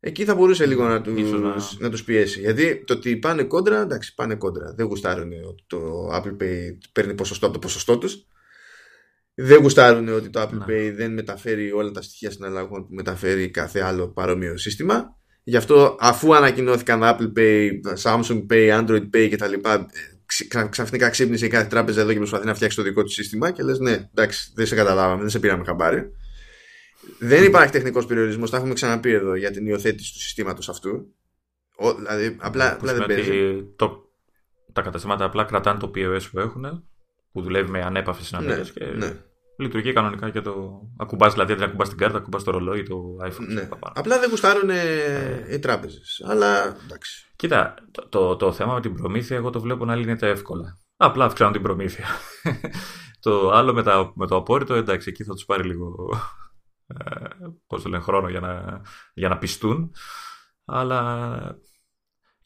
εκεί 0.00 0.24
θα 0.24 0.34
μπορούσε 0.34 0.66
λίγο 0.66 0.84
να 0.84 1.02
τους 1.02 1.78
να... 1.78 1.90
τους 1.90 2.04
πιέσει. 2.04 2.40
Γιατί 2.40 2.84
το 2.86 2.94
ότι 2.94 3.16
πάνε 3.16 3.44
κόντρα, 3.44 3.80
εντάξει, 3.80 4.14
πάνε 4.14 4.34
κόντρα. 4.34 4.74
Δεν 4.76 4.86
γουστάρουν 4.86 5.32
ότι 5.46 5.64
το 5.66 6.08
Apple 6.12 6.42
Pay 6.42 6.78
παίρνει 6.92 7.14
ποσοστό 7.14 7.46
από 7.46 7.54
το 7.54 7.60
ποσοστό 7.60 7.98
τους 7.98 8.26
δεν 9.38 9.60
γουστάρουν 9.60 10.08
ότι 10.08 10.28
το 10.28 10.42
Apple 10.42 10.58
ναι. 10.58 10.64
Pay 10.68 10.92
δεν 10.94 11.12
μεταφέρει 11.12 11.72
όλα 11.72 11.90
τα 11.90 12.02
στοιχεία 12.02 12.30
συναλλαγών 12.30 12.86
που 12.86 12.94
μεταφέρει 12.94 13.50
κάθε 13.50 13.80
άλλο 13.80 14.08
παρόμοιο 14.08 14.56
σύστημα. 14.56 15.16
Γι' 15.42 15.56
αυτό 15.56 15.96
αφού 16.00 16.34
ανακοινώθηκαν 16.34 17.00
Apple 17.02 17.32
Pay, 17.38 17.70
Samsung 18.02 18.46
Pay, 18.50 18.80
Android 18.80 19.10
Pay 19.14 19.28
κτλ. 19.30 19.52
Ξαφνικά 20.70 21.08
ξύπνησε 21.08 21.46
η 21.46 21.48
κάθε 21.48 21.66
τράπεζα 21.66 22.00
εδώ 22.00 22.12
και 22.12 22.18
προσπαθεί 22.18 22.46
να 22.46 22.54
φτιάξει 22.54 22.76
το 22.76 22.82
δικό 22.82 23.02
του 23.02 23.10
σύστημα 23.10 23.50
και 23.50 23.62
λες 23.62 23.78
ναι, 23.78 24.08
εντάξει, 24.14 24.52
δεν 24.54 24.66
σε 24.66 24.74
καταλάβαμε, 24.74 25.20
δεν 25.20 25.30
σε 25.30 25.38
πήραμε 25.38 25.64
χαμπάρι. 25.64 26.10
Δεν 27.18 27.44
υπάρχει 27.44 27.72
τεχνικός 27.72 28.06
περιορισμός, 28.06 28.50
τα 28.50 28.56
έχουμε 28.56 28.74
ξαναπεί 28.74 29.10
εδώ 29.10 29.34
για 29.34 29.50
την 29.50 29.66
υιοθέτηση 29.66 30.12
του 30.12 30.20
συστήματος 30.20 30.68
αυτού. 30.68 31.14
Ο, 31.76 31.94
δηλαδή, 31.94 32.36
απλά, 32.40 32.72
απλά 32.72 32.94
δεν 32.94 33.06
παίζει. 33.06 33.64
Το, 33.76 34.12
τα 34.72 34.82
καταστήματα 34.82 35.24
απλά 35.24 35.44
κρατάνε 35.44 35.78
το 35.78 35.90
POS 35.94 36.22
που 36.32 36.38
έχουν 36.38 36.84
που 37.36 37.42
δουλεύει 37.42 37.70
με 37.70 37.82
ανέπαφες 37.82 38.26
συναλλαγέ. 38.26 38.56
Ναι, 38.56 38.68
και 38.68 38.84
ναι. 38.84 39.16
Λειτουργεί 39.58 39.92
κανονικά 39.92 40.30
και 40.30 40.40
το. 40.40 40.82
Ακουμπάς 40.96 41.32
δηλαδή, 41.32 41.54
δεν 41.54 41.68
ακουμπάς 41.68 41.88
την 41.88 41.98
κάρτα, 41.98 42.18
ακουμπάς 42.18 42.44
το 42.44 42.50
ρολόι, 42.50 42.82
το 42.82 43.16
iPhone. 43.24 43.46
Ναι. 43.48 43.68
Απλά 43.94 44.18
δεν 44.18 44.30
γουστάρουν 44.30 44.70
ε, 44.70 45.46
οι 45.50 45.58
τράπεζες. 45.58 46.24
Αλλά 46.26 46.76
εντάξει. 46.84 47.26
Κοίτα, 47.36 47.74
το, 47.90 48.08
το, 48.08 48.36
το, 48.36 48.52
θέμα 48.52 48.74
με 48.74 48.80
την 48.80 48.94
προμήθεια, 48.94 49.36
εγώ 49.36 49.50
το 49.50 49.60
βλέπω 49.60 49.84
να 49.84 49.94
λύνεται 49.94 50.28
εύκολα. 50.28 50.78
Απλά 50.96 51.24
αυξάνουν 51.24 51.52
την 51.52 51.62
προμήθεια. 51.62 52.04
το 53.20 53.50
άλλο 53.50 53.72
με, 53.74 53.82
τα, 53.82 54.12
με 54.14 54.26
το 54.26 54.36
απόρριτο, 54.36 54.74
εντάξει, 54.74 55.08
εκεί 55.08 55.24
θα 55.24 55.34
τους 55.34 55.44
πάρει 55.44 55.62
λίγο. 55.62 55.94
Ε, 56.86 57.24
πώς 57.66 57.82
το 57.82 57.88
λένε, 57.88 58.02
χρόνο 58.02 58.28
για 58.28 58.40
να, 58.40 58.80
για 59.14 59.28
να 59.28 59.38
πιστούν. 59.38 59.92
Αλλά 60.64 61.58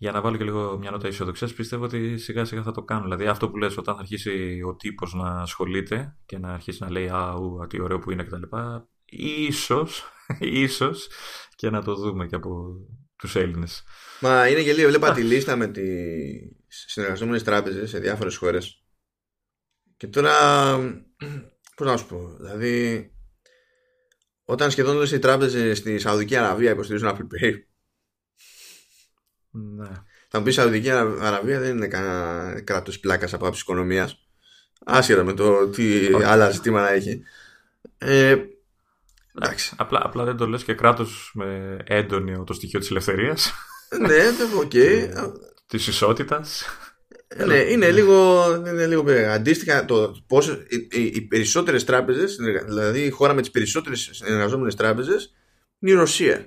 για 0.01 0.13
να 0.13 0.21
βάλω 0.21 0.37
και 0.37 0.45
λίγο 0.45 0.79
μια 0.79 0.91
νότα 0.91 1.07
αισιοδοξία, 1.07 1.49
πιστεύω 1.57 1.85
ότι 1.85 2.19
σιγά 2.19 2.45
σιγά 2.45 2.63
θα 2.63 2.73
το 2.73 2.83
κάνουν. 2.83 3.03
Δηλαδή, 3.03 3.27
αυτό 3.27 3.51
που 3.51 3.57
λες 3.57 3.77
όταν 3.77 3.95
θα 3.95 4.01
αρχίσει 4.01 4.63
ο 4.67 4.77
τύπος 4.77 5.15
να 5.15 5.41
ασχολείται 5.41 6.17
και 6.27 6.39
να 6.39 6.53
αρχίσει 6.53 6.83
να 6.83 6.91
λέει 6.91 7.09
Α, 7.09 7.35
ου, 7.35 7.67
τι 7.69 7.81
ωραίο 7.81 7.99
που 7.99 8.11
είναι 8.11 8.25
κτλ. 8.25 8.43
ίσως, 9.05 10.05
ίσως 10.65 11.09
και 11.57 11.71
να 11.71 11.83
το 11.83 11.95
δούμε 11.95 12.27
και 12.27 12.35
από 12.35 12.75
τους 13.17 13.37
Έλληνες. 13.37 13.83
Μα 14.21 14.49
είναι 14.49 14.61
γελίο. 14.61 14.89
Βλέπα 14.89 15.13
τη 15.13 15.23
λίστα 15.23 15.57
με 15.57 15.67
τις 15.67 16.85
συνεργαζόμενες 16.87 17.43
τράπεζες 17.43 17.91
σε 17.91 17.99
διάφορες 17.99 18.37
χώρες. 18.37 18.85
Και 19.97 20.07
τώρα. 20.07 20.33
Πώς 21.77 21.87
να 21.87 21.97
σου 21.97 22.07
πω. 22.07 22.37
Δηλαδή. 22.41 23.11
Όταν 24.45 24.71
σχεδόν 24.71 24.97
όλες 24.97 25.13
οι 25.13 25.19
τράπεζες 25.19 25.79
στη 25.79 25.99
Σαουδική 25.99 26.37
Αραβία 26.37 26.71
υποστηρίζουν 26.71 27.09
Apple 27.09 27.45
Pay 27.45 27.70
ναι. 29.51 29.89
Θα 30.29 30.39
μου 30.39 30.45
πεις 30.45 30.55
Σαουδική 30.55 30.91
Αραβία 30.91 31.61
δεν 31.61 31.77
είναι 31.77 31.87
κανένα 31.87 32.61
κράτος 32.61 33.01
πλάκας 33.01 33.35
από 33.35 33.47
άποψης 33.47 33.63
οικονομίας. 33.63 34.19
Άσχετα 34.85 35.25
με 35.25 35.33
το 35.33 35.69
τι 35.69 36.09
άλλα 36.25 36.51
ζητήματα 36.51 36.93
έχει. 36.93 37.23
Ε, 37.99 38.37
εντάξει. 39.39 39.75
Απλά, 39.79 40.01
απλά 40.03 40.25
δεν 40.25 40.37
το 40.37 40.47
λες 40.47 40.65
και 40.65 40.75
κράτος 40.75 41.31
με 41.35 41.77
έντονο 41.85 42.45
το 42.45 42.53
στοιχείο 42.53 42.79
της 42.81 42.91
ελευθερίας. 42.91 43.53
ναι, 44.01 44.23
OK. 44.63 44.71
Okay. 44.73 45.09
της 45.67 45.87
ισότητας. 45.87 46.65
Ε, 47.29 47.45
ναι, 47.45 47.59
είναι 47.59 47.91
λίγο, 47.91 48.45
είναι 48.55 48.87
λίγο 48.87 49.05
περίεργα. 49.05 49.33
Αντίστοιχα, 49.33 49.85
το 49.85 50.17
πόσο, 50.27 50.53
οι, 50.91 51.05
οι 51.05 51.21
περισσότερες 51.21 51.85
τράπεζες, 51.85 52.37
δηλαδή 52.67 53.01
η 53.01 53.11
χώρα 53.11 53.35
με 53.35 53.41
τις 53.41 53.51
περισσότερες 53.51 54.11
συνεργαζόμενες 54.13 54.75
τράπεζες, 54.75 55.35
είναι 55.79 55.91
η 55.93 55.95
Ρωσία 55.95 56.47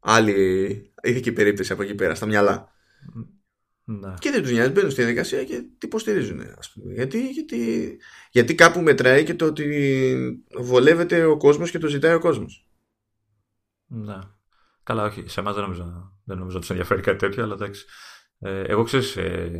άλλη 0.00 0.92
ειδική 1.08 1.32
περίπτωση 1.32 1.72
από 1.72 1.82
εκεί 1.82 1.94
πέρα, 1.94 2.14
στα 2.14 2.26
μυαλά. 2.26 2.72
Να. 3.88 4.14
Και 4.20 4.30
δεν 4.30 4.42
τους 4.42 4.50
νοιάζει, 4.50 4.70
μπαίνουν 4.70 4.90
στη 4.90 5.00
διαδικασία 5.02 5.44
και 5.44 5.60
τι 5.60 5.86
υποστηρίζουν. 5.86 6.40
Ας 6.58 6.72
πούμε. 6.72 6.92
Γιατί, 6.92 7.28
γιατί, 7.28 7.98
γιατί 8.30 8.54
κάπου 8.54 8.80
μετράει 8.80 9.24
και 9.24 9.34
το 9.34 9.44
ότι 9.44 10.44
βολεύεται 10.58 11.24
ο 11.24 11.36
κόσμος 11.36 11.70
και 11.70 11.78
το 11.78 11.86
ζητάει 11.86 12.14
ο 12.14 12.18
κόσμος. 12.18 12.68
Ναι. 13.86 14.18
Καλά, 14.82 15.04
όχι. 15.04 15.24
Σε 15.26 15.40
εμάς 15.40 15.54
δεν 15.54 15.62
νομίζω, 15.62 16.12
δεν 16.24 16.38
νομίζω 16.38 16.56
ότι 16.56 16.66
του 16.66 16.72
ενδιαφέρει 16.72 17.02
κάτι 17.02 17.18
τέτοιο, 17.18 17.42
αλλά 17.42 17.54
εντάξει. 17.54 17.84
Ε, 18.38 18.60
εγώ 18.60 18.82
ξέρω, 18.82 19.04
ε, 19.16 19.50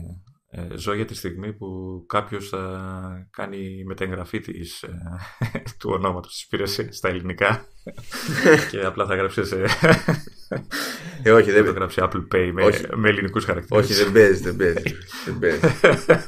ε, 0.50 0.76
ζω 0.76 0.94
για 0.94 1.04
τη 1.04 1.14
στιγμή 1.14 1.52
που 1.52 2.04
κάποιος 2.08 2.48
θα 2.48 3.28
κάνει 3.30 3.84
μεταγραφή 3.84 4.40
της, 4.40 4.82
ε, 4.82 5.02
του 5.78 5.90
ονόματος 5.92 6.32
της 6.32 6.42
υπηρεσίας 6.42 6.96
στα 6.96 7.08
ελληνικά 7.08 7.64
και 8.70 8.84
απλά 8.84 9.06
θα 9.06 9.14
γράψει 9.14 9.44
σε... 9.44 9.64
Ε, 11.22 11.30
όχι, 11.30 11.50
δεν 11.50 11.64
θα 11.64 11.70
γράψει 11.70 12.00
Apple 12.04 12.26
Pay 12.34 12.50
με, 12.52 12.64
όχι. 12.64 12.82
με 12.94 13.08
ελληνικούς 13.08 13.44
χαρακτήρες. 13.44 13.84
Όχι, 13.84 14.02
δεν 14.02 14.12
παίζει, 14.12 14.42
δεν 14.42 14.56
παίζει. 14.56 14.96
δεν 15.24 15.38
παίζει. 15.38 15.76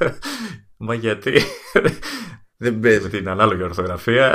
Μα 0.86 0.94
γιατί... 0.94 1.42
Δεν 2.56 2.80
παίζει. 2.80 3.02
Με 3.02 3.08
την 3.08 3.28
ανάλογη 3.28 3.62
ορθογραφία. 3.62 4.34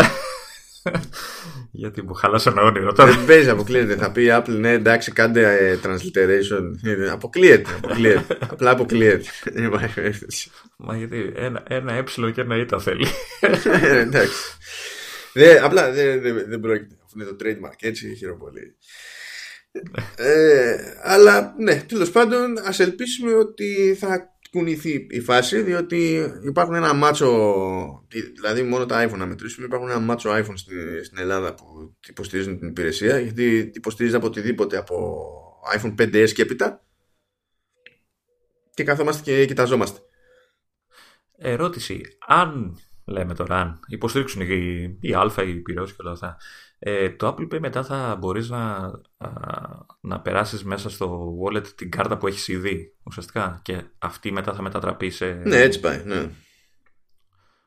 Γιατί 1.71 2.01
μου 2.01 2.13
χάλασε 2.13 2.49
ένα 2.49 2.61
όνειρο 2.61 2.93
τώρα. 2.93 3.11
Δεν 3.11 3.25
παίζει, 3.25 3.49
αποκλείεται. 3.49 3.95
Θα 3.95 4.11
πει 4.11 4.23
η 4.23 4.27
Apple, 4.31 4.57
ναι, 4.59 4.71
εντάξει, 4.71 5.11
κάντε 5.11 5.57
ε, 5.57 5.79
transliteration. 5.83 6.61
Ε, 6.83 7.09
Αποκλείεται. 7.09 7.71
αποκλείεται. 7.73 8.37
Απλά 8.49 8.71
αποκλείεται. 8.71 9.29
Δεν 9.43 9.63
υπάρχει 9.63 9.93
περίπτωση. 9.93 10.51
Μα 10.77 10.97
γιατί 10.97 11.31
ένα, 11.35 11.63
ένα 11.67 11.93
ε 11.93 12.03
και 12.33 12.41
ένα 12.41 12.57
ήττα 12.57 12.79
θέλει. 12.79 13.07
Ε, 13.81 13.99
εντάξει. 13.99 14.57
Δεν, 15.33 15.63
απλά 15.63 15.91
δεν, 15.91 16.21
δεν, 16.21 16.45
δεν 16.47 16.59
πρόκειται. 16.59 16.95
Αφού 17.05 17.19
είναι 17.19 17.29
το 17.29 17.35
trademark, 17.39 17.77
έτσι 17.79 18.15
χειροπολί. 18.15 18.75
Ε, 20.15 20.75
αλλά 21.01 21.55
ναι, 21.57 21.75
τέλος 21.75 22.11
πάντων, 22.11 22.57
ας 22.65 22.79
ελπίσουμε 22.79 23.33
ότι 23.33 23.95
θα 23.99 24.33
κουνηθεί 24.51 25.07
η 25.09 25.19
φάση, 25.19 25.61
διότι 25.61 26.31
υπάρχουν 26.45 26.75
ένα 26.75 26.93
μάτσο, 26.93 28.03
δηλαδή 28.35 28.63
μόνο 28.63 28.85
τα 28.85 29.07
iPhone 29.07 29.17
να 29.17 29.25
μετρήσουμε, 29.25 29.65
υπάρχουν 29.65 29.89
ένα 29.89 29.99
μάτσο 29.99 30.29
iPhone 30.31 30.53
στην, 30.55 31.03
στην 31.03 31.17
Ελλάδα 31.17 31.53
που 31.53 31.95
υποστηρίζουν 32.07 32.59
την 32.59 32.67
υπηρεσία, 32.67 33.19
γιατί 33.19 33.71
υποστηρίζει 33.73 34.15
από 34.15 34.25
οτιδήποτε 34.25 34.77
από 34.77 35.25
iPhone 35.77 35.95
5S 35.99 36.31
και 36.31 36.41
έπειτα 36.41 36.83
και 38.73 38.83
καθόμαστε 38.83 39.23
και 39.23 39.45
κοιταζόμαστε. 39.45 39.99
Ερώτηση, 41.37 42.01
αν 42.27 42.79
λέμε 43.05 43.33
τώρα, 43.33 43.55
αν 43.55 43.79
υποστήριξουν 43.87 44.41
η, 44.41 44.97
η 44.99 45.13
Α, 45.13 45.31
η 45.47 45.53
Πυραιός 45.53 45.89
και 45.91 46.01
όλα 46.01 46.11
αυτά, 46.11 46.37
ε, 46.85 47.09
το 47.09 47.27
Apple 47.27 47.53
Pay 47.53 47.59
μετά 47.59 47.83
θα 47.83 48.15
μπορείς 48.19 48.49
να, 48.49 48.91
να 50.01 50.21
περάσεις 50.21 50.63
μέσα 50.63 50.89
στο 50.89 51.35
wallet 51.43 51.67
την 51.67 51.91
κάρτα 51.91 52.17
που 52.17 52.27
έχεις 52.27 52.47
ήδη 52.47 52.95
ουσιαστικά 53.03 53.59
και 53.63 53.83
αυτή 53.99 54.31
μετά 54.31 54.53
θα 54.53 54.61
μετατραπεί 54.61 55.09
σε... 55.09 55.25
Ναι, 55.25 55.57
έτσι 55.57 55.79
πάει, 55.79 56.03
ναι. 56.05 56.29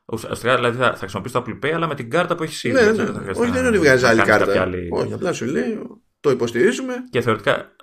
Ουσιαστικά 0.05 0.55
δηλαδή 0.55 0.77
θα, 0.77 0.91
θα 0.91 0.97
χρησιμοποιήσεις 0.97 1.39
το 1.39 1.45
Apple 1.47 1.65
Pay 1.65 1.71
αλλά 1.71 1.87
με 1.87 1.95
την 1.95 2.09
κάρτα 2.09 2.35
που 2.35 2.43
έχεις 2.43 2.63
ήδη. 2.63 2.73
Ναι, 2.73 2.91
ναι. 2.91 3.31
Όχι, 3.35 3.51
δεν 3.51 3.59
είναι 3.59 3.67
ότι 3.67 3.77
βγάζει 3.77 4.05
άλλη 4.05 4.21
κάρτα. 4.21 4.61
Άλλη... 4.61 4.89
Όχι, 4.91 5.13
απλά 5.13 5.33
σου 5.33 5.45
λέει 5.45 5.79
το 6.19 6.29
υποστηρίζουμε. 6.29 6.93
Και 7.09 7.21
θεωρητικά, 7.21 7.75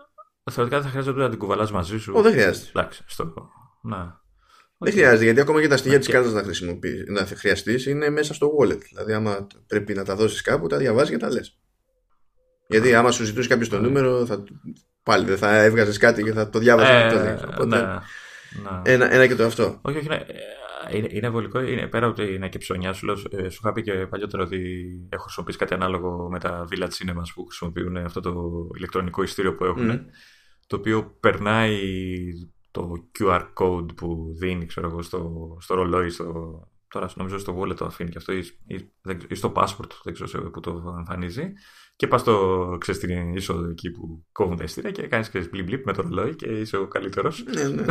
θεωρητικά 0.50 0.80
δεν 0.80 0.82
θα 0.82 0.88
χρειάζεται 0.88 1.20
να 1.20 1.28
την 1.28 1.38
κουβαλάς 1.38 1.72
μαζί 1.72 1.98
σου. 1.98 2.12
Όχι, 2.14 2.22
δεν 2.22 2.32
χρειάζεται. 2.32 2.68
Εντάξει, 2.68 3.04
στο... 3.06 3.34
Να. 3.82 4.22
Δεν 4.78 4.92
χρειάζεται, 4.92 5.24
γιατί 5.24 5.40
ακόμα 5.40 5.60
και 5.60 5.68
τα 5.68 5.76
στοιχεία 5.76 5.98
της 5.98 6.08
κάρτας 6.08 6.32
να, 6.32 6.78
να 7.06 7.26
χρειαστείς 7.26 7.86
είναι 7.86 8.10
μέσα 8.10 8.34
στο 8.34 8.56
wallet. 8.60 8.80
Δηλαδή, 8.88 9.12
άμα 9.12 9.46
πρέπει 9.66 9.94
να 9.94 10.04
τα 10.04 10.16
δώσεις 10.16 10.40
κάπου, 10.40 10.66
τα 10.66 10.76
διαβάζεις 10.76 11.10
και 11.10 11.16
τα 11.16 11.30
λες. 11.30 11.58
Γιατί 12.66 12.94
άμα 12.94 13.10
σου 13.10 13.24
ζητούσε 13.24 13.48
κάποιος 13.48 13.68
το 13.68 13.80
νούμερο, 13.80 14.26
θα... 14.26 14.44
πάλι 15.02 15.24
δεν 15.26 15.36
θα 15.36 15.62
έβγαζες 15.62 15.98
κάτι 15.98 16.22
και 16.22 16.32
θα 16.32 16.50
το 16.50 16.58
διάβαζες. 16.58 17.12
Ε, 17.12 17.46
Οπότε, 17.52 17.76
ναι, 17.76 17.82
ναι. 17.82 18.82
Ένα, 18.84 19.12
ένα 19.12 19.26
και 19.26 19.34
το 19.34 19.44
αυτό. 19.44 19.78
Όχι, 19.82 19.96
όχι, 19.96 20.08
ναι. 20.08 20.20
Είναι, 20.92 21.08
είναι 21.10 21.28
βολικό. 21.28 21.60
Είναι, 21.60 21.86
πέρα 21.86 22.06
από 22.06 22.22
ότι 22.22 22.34
είναι 22.34 22.48
και 22.48 22.58
ψωνιά, 22.58 22.92
σου, 22.92 23.06
λέω, 23.06 23.14
ε, 23.30 23.48
σου 23.48 23.60
είχα 23.62 23.72
πει 23.72 23.82
και 23.82 23.92
παλιότερα 23.92 24.42
ότι 24.42 24.86
έχω 25.08 25.22
χρησιμοποιήσει 25.22 25.58
κάτι 25.58 25.74
ανάλογο 25.74 26.28
με 26.30 26.38
τα 26.38 26.68
Village 26.70 26.82
Cinemas 26.82 27.28
που 27.34 27.44
χρησιμοποιούν 27.46 27.96
αυτό 27.96 28.20
το 28.20 28.32
ηλεκτρονικό 28.76 29.22
ειστήριο 29.22 29.54
που 29.54 29.64
έχουν. 29.64 29.92
Mm. 29.92 30.00
Το 30.66 30.76
οποίο 30.76 31.16
περνάει 31.20 31.78
το 32.74 33.08
QR 33.18 33.46
code 33.54 33.94
που 33.96 34.34
δίνει 34.38 34.66
ξέρω 34.66 34.88
εγώ, 34.88 35.02
στο, 35.02 35.56
στο 35.60 35.74
ρολόι, 35.74 36.10
στο, 36.10 36.60
τώρα 36.88 37.10
νομίζω 37.16 37.38
στο 37.38 37.60
wallet 37.60 37.76
το 37.76 37.84
αφήνει 37.84 38.10
και 38.10 38.18
αυτό 38.18 38.32
ή, 38.32 38.44
ή, 39.28 39.34
στο 39.34 39.52
passport, 39.56 39.90
δεν 40.04 40.14
ξέρω 40.14 40.50
που 40.50 40.60
το 40.60 40.94
εμφανίζει 40.98 41.52
και 41.96 42.06
πας 42.06 42.20
στο, 42.20 42.76
ξέρεις, 42.80 43.00
στην 43.02 43.34
είσοδο 43.34 43.68
εκεί 43.68 43.90
που 43.90 44.24
κόβουν 44.32 44.56
τα 44.56 44.64
ειστήρια 44.64 44.90
και 44.90 45.06
κάνεις 45.06 45.30
και 45.30 45.48
μπλιπ 45.64 45.86
με 45.86 45.92
το 45.92 46.02
ρολόι 46.02 46.34
και 46.34 46.46
είσαι 46.46 46.76
ο 46.76 46.86
καλύτερος. 46.86 47.44
Ναι, 47.54 47.68
ναι. 47.68 47.84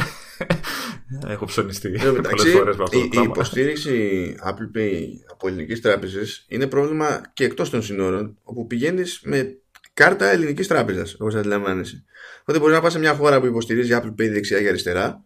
Έχω 1.34 1.46
ψωνιστεί 1.46 1.90
πολλές 2.30 2.54
φορές 2.54 2.78
με 2.78 2.84
αυτό 2.84 3.00
το 3.00 3.06
η, 3.06 3.10
η 3.14 3.22
υποστήριξη 3.22 4.36
Apple 4.46 4.78
Pay 4.78 5.02
από 5.32 5.48
ελληνικές 5.48 5.82
τράπεζες 5.82 6.46
είναι 6.50 6.68
πρόβλημα 6.68 7.22
και 7.34 7.44
εκτός 7.44 7.70
των 7.70 7.82
συνόρων 7.82 8.38
όπου 8.44 8.68
πηγαίνεις 8.68 9.22
με 9.24 9.63
κάρτα 9.94 10.26
ελληνικής 10.26 10.68
τράπεζας 10.68 11.14
όπως 11.14 11.36
αντιλαμβάνεσαι. 11.36 12.04
Οπότε 12.42 12.60
μπορείς 12.60 12.76
να 12.76 12.82
πας 12.82 12.92
σε 12.92 13.00
μια 13.00 13.14
χώρα 13.14 13.40
που 13.40 13.46
υποστηρίζει 13.46 14.00
Apple 14.02 14.12
Pay 14.12 14.30
δεξιά 14.32 14.62
και 14.62 14.68
αριστερά, 14.68 15.24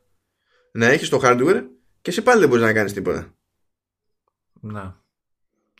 να 0.71 0.85
έχεις 0.85 1.09
το 1.09 1.19
hardware 1.23 1.63
και 2.01 2.11
σε 2.11 2.21
πάλι 2.21 2.39
δεν 2.39 2.49
μπορείς 2.49 2.63
να 2.63 2.73
κάνεις 2.73 2.93
τίποτα. 2.93 3.35
Να. 4.61 5.01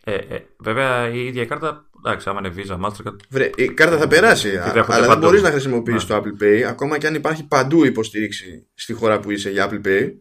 Ε, 0.03 0.15
ε, 0.15 0.45
βέβαια 0.57 1.09
η 1.09 1.25
ίδια 1.25 1.45
κάρτα, 1.45 1.89
εντάξει, 1.97 2.29
άμα 2.29 2.39
είναι 2.43 2.53
Visa, 2.57 2.85
Mastercard. 2.85 3.15
Βρε, 3.29 3.49
η 3.55 3.67
κάρτα 3.67 3.97
θα 3.97 4.07
περάσει, 4.07 4.57
αλλά 4.87 5.07
δεν 5.07 5.17
μπορείς 5.17 5.41
να 5.41 5.51
χρησιμοποιήσεις 5.51 6.05
το 6.05 6.15
Apple 6.15 6.43
Pay 6.43 6.61
ακόμα 6.61 6.97
και 6.97 7.07
αν 7.07 7.15
υπάρχει 7.15 7.47
παντού 7.47 7.85
υποστήριξη 7.85 8.67
στη 8.73 8.93
χώρα 8.93 9.19
που 9.19 9.31
είσαι 9.31 9.49
για 9.49 9.69
Apple 9.69 9.87
Pay. 9.87 10.11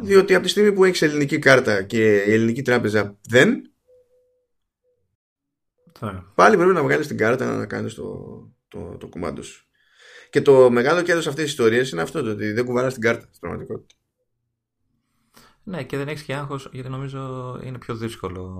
Διότι 0.00 0.34
από 0.34 0.44
τη 0.44 0.48
στιγμή 0.50 0.72
που 0.72 0.84
έχεις 0.84 1.02
ελληνική 1.02 1.38
κάρτα 1.38 1.82
και 1.82 2.16
η 2.16 2.32
ελληνική 2.32 2.62
τράπεζα 2.62 3.18
δεν, 3.28 3.72
πάλι 6.34 6.56
πρέπει 6.56 6.72
να 6.72 6.82
βγάλεις 6.82 7.06
την 7.06 7.16
κάρτα 7.16 7.56
να 7.56 7.66
κάνεις 7.66 7.94
το, 7.94 8.04
το, 8.68 8.96
το 8.98 9.06
κουμάντο 9.06 9.42
σου. 9.42 9.66
Και 10.30 10.42
το 10.42 10.70
μεγάλο 10.70 11.02
κέρδος 11.02 11.22
σε 11.22 11.28
αυτέ 11.28 11.42
τι 11.42 11.48
ιστορίε 11.48 11.84
είναι 11.92 12.02
αυτό, 12.02 12.22
το 12.22 12.30
ότι 12.30 12.52
δεν 12.52 12.64
κουβαλάς 12.64 12.92
την 12.92 13.02
κάρτα 13.02 13.26
στην 13.28 13.40
πραγματικότητα. 13.40 13.94
Ναι, 15.62 15.84
και 15.84 15.96
δεν 15.96 16.08
έχεις 16.08 16.22
και 16.22 16.34
άγχος, 16.34 16.68
γιατί 16.72 16.88
νομίζω 16.88 17.60
είναι 17.64 17.78
πιο 17.78 17.96
δύσκολο 17.96 18.52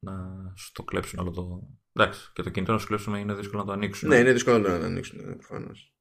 να 0.00 0.12
σου 0.56 0.72
το 0.72 0.82
κλέψουν 0.82 1.18
όλο 1.18 1.30
το. 1.30 1.62
Εντάξει, 1.92 2.30
και 2.32 2.42
το 2.42 2.50
κινητό 2.50 2.72
να 2.72 2.78
σου 2.78 2.86
κλέψουν 2.86 3.14
είναι 3.14 3.34
δύσκολο 3.34 3.60
να 3.60 3.66
το 3.66 3.72
ανοίξουν. 3.72 4.08
Ναι, 4.08 4.16
είναι 4.16 4.32
δύσκολο 4.32 4.58
να 4.58 4.78
το 4.78 4.84
ανοίξουν, 4.84 5.24
ναι, 5.24 5.34
προφανώς. 5.34 5.94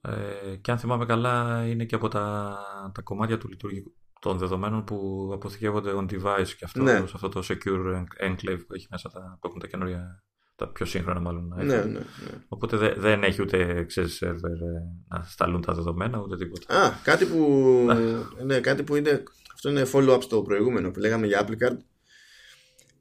Ε, 0.00 0.56
και 0.56 0.70
αν 0.70 0.78
θυμάμαι 0.78 1.06
καλά, 1.06 1.66
είναι 1.66 1.84
και 1.84 1.94
από 1.94 2.08
τα, 2.08 2.56
τα 2.94 3.02
κομμάτια 3.02 3.38
του 3.38 3.48
λειτουργικού 3.48 3.94
των 4.24 4.38
δεδομένων 4.38 4.84
που 4.84 5.30
αποθηκεύονται 5.32 5.90
on 5.96 6.02
device 6.02 6.48
και 6.58 6.64
αυτό, 6.64 6.82
ναι. 6.82 6.96
σε 6.96 7.12
αυτό 7.14 7.28
το 7.28 7.42
secure 7.48 8.04
enclave 8.28 8.60
που 8.66 8.74
έχει 8.74 8.86
μέσα 8.90 9.10
τα, 9.10 9.38
που 9.40 9.46
έχουν 9.46 9.60
τα 9.60 9.66
καινούργια 9.66 10.24
τα 10.56 10.68
πιο 10.68 10.86
σύγχρονα 10.86 11.20
μάλλον. 11.20 11.52
Ναι, 11.56 11.64
ναι, 11.64 11.84
ναι. 11.84 12.00
Οπότε 12.48 12.76
δε, 12.76 12.94
δεν 12.96 13.22
έχει 13.22 13.42
ούτε 13.42 13.84
ξέρεις, 13.84 14.14
σερβερ 14.14 14.58
να 15.08 15.22
σταλούν 15.22 15.60
τα 15.60 15.72
δεδομένα 15.72 16.18
ούτε 16.18 16.36
τίποτα. 16.36 16.74
Α, 16.82 16.92
κάτι 17.02 17.24
που, 17.24 17.38
ναι, 18.46 18.60
κάτι 18.60 18.82
που 18.82 18.96
είναι, 18.96 19.22
αυτό 19.54 19.70
είναι 19.70 19.86
follow-up 19.92 20.22
στο 20.22 20.42
προηγούμενο 20.42 20.90
που 20.90 20.98
λέγαμε 20.98 21.26
για 21.26 21.46
Apple 21.46 21.66
Card. 21.66 21.76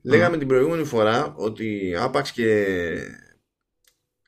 Λέγαμε 0.02 0.38
την 0.38 0.48
προηγούμενη 0.48 0.84
φορά 0.84 1.34
ότι 1.38 1.96
άπαξ 2.00 2.32
και 2.32 2.66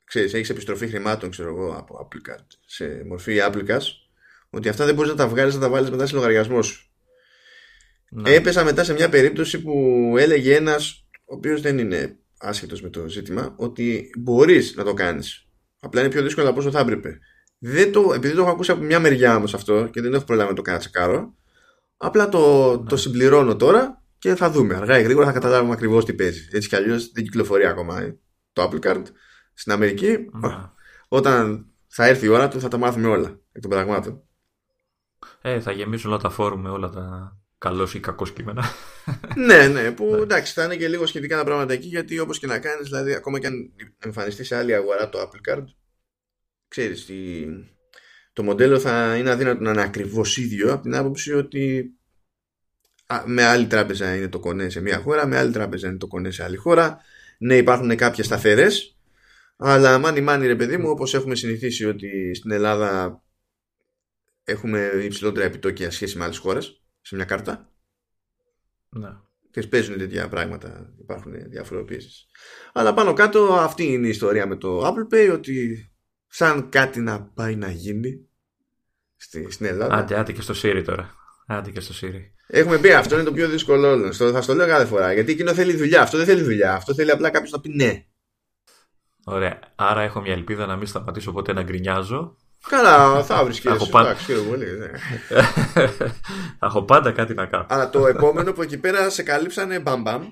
ξέρεις, 0.04 0.34
έχεις 0.34 0.50
επιστροφή 0.50 0.88
χρημάτων 0.88 1.30
ξέρω 1.30 1.48
εγώ, 1.48 1.74
από 1.76 2.08
Apple 2.08 2.30
Card 2.30 2.46
σε 2.66 3.04
μορφή 3.08 3.36
Apple 3.40 3.68
Cash 3.68 4.04
ότι 4.50 4.68
αυτά 4.68 4.84
δεν 4.84 4.94
μπορείς 4.94 5.10
να 5.10 5.16
τα 5.16 5.28
βγάλεις 5.28 5.54
να 5.54 5.60
τα 5.60 5.68
βάλεις 5.68 5.90
μετά 5.90 6.06
σε 6.06 6.14
λογαριασμός 6.14 6.66
σου. 6.66 6.85
Ναι. 8.10 8.30
Έπεσα 8.30 8.64
μετά 8.64 8.84
σε 8.84 8.92
μια 8.92 9.08
περίπτωση 9.08 9.62
που 9.62 10.14
έλεγε 10.18 10.54
ένας 10.54 11.06
ο 11.24 11.34
οποίος 11.34 11.60
δεν 11.60 11.78
είναι 11.78 12.18
άσχετος 12.38 12.82
με 12.82 12.88
το 12.88 13.08
ζήτημα 13.08 13.54
ότι 13.56 14.10
μπορείς 14.18 14.74
να 14.76 14.84
το 14.84 14.94
κάνεις 14.94 15.48
απλά 15.80 16.00
είναι 16.00 16.10
πιο 16.10 16.22
δύσκολο 16.22 16.48
από 16.48 16.58
όσο 16.58 16.70
θα 16.70 16.80
έπρεπε 16.80 17.18
δεν 17.58 17.92
το, 17.92 18.12
επειδή 18.14 18.34
το 18.34 18.40
έχω 18.40 18.50
ακούσει 18.50 18.70
από 18.70 18.82
μια 18.82 19.00
μεριά 19.00 19.36
όμως 19.36 19.54
αυτό 19.54 19.86
και 19.86 20.00
δεν 20.00 20.14
έχω 20.14 20.24
προλάβει 20.24 20.48
να 20.48 20.56
το 20.56 20.62
κάνω 20.62 20.78
τσεκάρω 20.78 21.34
απλά 21.96 22.28
το, 22.28 22.76
ναι. 22.76 22.88
το 22.88 22.96
συμπληρώνω 22.96 23.56
τώρα 23.56 24.02
και 24.18 24.34
θα 24.34 24.50
δούμε 24.50 24.74
αργά 24.74 24.98
ή 24.98 25.02
γρήγορα 25.02 25.26
θα 25.26 25.32
καταλάβουμε 25.32 25.72
ακριβώς 25.72 26.04
τι 26.04 26.12
παίζει 26.12 26.48
έτσι 26.52 26.68
κι 26.68 26.76
αλλιώς 26.76 27.12
δεν 27.12 27.24
κυκλοφορεί 27.24 27.66
ακόμα 27.66 28.16
το 28.52 28.70
Apple 28.70 28.86
Card 28.86 29.02
στην 29.54 29.72
Αμερική 29.72 30.08
ναι. 30.08 30.70
όταν 31.08 31.66
θα 31.86 32.06
έρθει 32.06 32.26
η 32.26 32.28
ώρα 32.28 32.48
του 32.48 32.60
θα 32.60 32.68
τα 32.68 32.76
μάθουμε 32.76 33.08
όλα 33.08 33.40
εκ 33.52 33.62
των 33.62 33.70
πραγμάτων 33.70 34.22
ε, 35.42 35.60
θα 35.60 35.72
γεμίσουν 35.72 36.10
όλα 36.10 36.20
τα 36.20 36.30
φόρουμ 36.30 36.60
με 36.60 36.70
όλα 36.70 36.90
τα 36.90 37.36
καλός 37.58 37.94
ή 37.94 38.00
κακός 38.00 38.32
κείμενα. 38.32 38.64
ναι, 39.46 39.68
ναι, 39.68 39.92
που 39.92 40.10
ναι. 40.10 40.18
εντάξει, 40.18 40.52
θα 40.52 40.64
είναι 40.64 40.76
και 40.76 40.88
λίγο 40.88 41.06
σχετικά 41.06 41.36
τα 41.36 41.44
πράγματα 41.44 41.72
εκεί, 41.72 41.86
γιατί 41.86 42.18
όπως 42.18 42.38
και 42.38 42.46
να 42.46 42.58
κάνεις, 42.58 42.88
δηλαδή, 42.88 43.14
ακόμα 43.14 43.38
και 43.38 43.46
αν 43.46 43.72
εμφανιστείς 43.98 44.46
σε 44.46 44.56
άλλη 44.56 44.74
αγορά 44.74 45.08
το 45.08 45.18
Apple 45.20 45.52
Card, 45.52 45.64
ξέρεις, 46.68 47.10
το 48.32 48.42
μοντέλο 48.42 48.78
θα 48.78 49.16
είναι 49.16 49.30
αδύνατο 49.30 49.62
να 49.62 49.70
είναι 49.70 49.82
ακριβώς 49.82 50.36
ίδιο 50.36 50.72
από 50.72 50.82
την 50.82 50.94
άποψη 50.94 51.32
ότι 51.32 51.90
με 53.24 53.44
άλλη 53.44 53.66
τράπεζα 53.66 54.16
είναι 54.16 54.28
το 54.28 54.40
κονέ 54.40 54.68
σε 54.68 54.80
μία 54.80 54.98
χώρα, 54.98 55.26
με 55.26 55.36
άλλη 55.36 55.52
τράπεζα 55.52 55.88
είναι 55.88 55.98
το 55.98 56.06
κονέ 56.06 56.30
σε 56.30 56.44
άλλη 56.44 56.56
χώρα. 56.56 57.00
Ναι, 57.38 57.56
υπάρχουν 57.56 57.96
κάποιες 57.96 58.26
σταθερές, 58.26 58.96
αλλά 59.56 59.98
μάνι 59.98 60.20
μάνι 60.20 60.46
ρε 60.46 60.56
παιδί 60.56 60.76
μου, 60.76 60.90
όπως 60.90 61.14
έχουμε 61.14 61.34
συνηθίσει 61.34 61.84
ότι 61.84 62.34
στην 62.34 62.50
Ελλάδα 62.50 63.22
έχουμε 64.44 64.90
υψηλότερα 65.04 65.46
επιτόκια 65.46 65.90
σχέση 65.90 66.18
με 66.18 66.24
άλλες 66.24 66.38
χώρες 66.38 66.85
σε 67.06 67.14
μια 67.14 67.24
κάρτα. 67.24 67.72
Ναι. 68.88 69.08
Και 69.50 69.62
παίζουν 69.62 69.98
τέτοια 69.98 70.28
πράγματα. 70.28 70.94
Υπάρχουν 71.00 71.32
διαφοροποιήσεις. 71.50 72.26
Αλλά 72.72 72.94
πάνω 72.94 73.12
κάτω 73.12 73.54
αυτή 73.54 73.84
είναι 73.84 74.06
η 74.06 74.10
ιστορία 74.10 74.46
με 74.46 74.56
το 74.56 74.86
Apple 74.86 75.14
Pay 75.14 75.32
ότι 75.32 75.86
σαν 76.26 76.68
κάτι 76.68 77.00
να 77.00 77.22
πάει 77.22 77.56
να 77.56 77.70
γίνει 77.70 78.28
στη, 79.16 79.50
στην 79.50 79.66
Ελλάδα. 79.66 79.94
Άντε, 79.94 80.18
άντε 80.18 80.32
και 80.32 80.40
στο 80.40 80.54
Siri 80.62 80.82
τώρα. 80.84 81.14
Άντε 81.46 81.70
και 81.70 81.80
στο 81.80 81.94
Siri. 82.06 82.20
Έχουμε 82.46 82.78
πει 82.78 82.92
αυτό 82.92 83.14
είναι 83.14 83.24
το 83.24 83.32
πιο 83.32 83.48
δύσκολο 83.48 83.90
όλων. 83.90 84.12
Θα 84.12 84.40
στο 84.42 84.54
λέω 84.54 84.66
κάθε 84.66 84.86
φορά. 84.86 85.12
Γιατί 85.12 85.32
εκείνο 85.32 85.54
θέλει 85.54 85.76
δουλειά. 85.76 86.02
Αυτό 86.02 86.16
δεν 86.16 86.26
θέλει 86.26 86.42
δουλειά. 86.42 86.74
Αυτό 86.74 86.94
θέλει 86.94 87.10
απλά 87.10 87.30
κάποιος 87.30 87.50
να 87.50 87.60
πει 87.60 87.68
ναι. 87.68 88.04
Ωραία. 89.24 89.58
Άρα 89.74 90.00
έχω 90.00 90.20
μια 90.20 90.32
ελπίδα 90.32 90.66
να 90.66 90.76
μην 90.76 90.86
σταματήσω 90.86 91.32
ποτέ 91.32 91.52
να 91.52 91.62
γκρινιάζω 91.62 92.36
Καλά, 92.68 93.24
θα 93.24 93.44
βρεις 93.44 93.60
και 93.60 93.68
εσύ. 93.68 93.90
πάντα... 93.90 94.08
Εντάξει, 94.08 94.44
πολύ, 94.48 94.78
ναι. 94.78 94.90
θα 96.58 96.66
έχω 96.66 96.82
πάντα 96.82 97.12
κάτι 97.12 97.34
να 97.34 97.46
κάνω. 97.46 97.66
Αλλά 97.68 97.90
το 97.90 98.06
επόμενο 98.06 98.52
που 98.52 98.62
εκεί 98.62 98.78
πέρα 98.78 99.10
σε 99.10 99.22
καλύψανε 99.22 99.80
μπαμπαμ. 99.80 100.22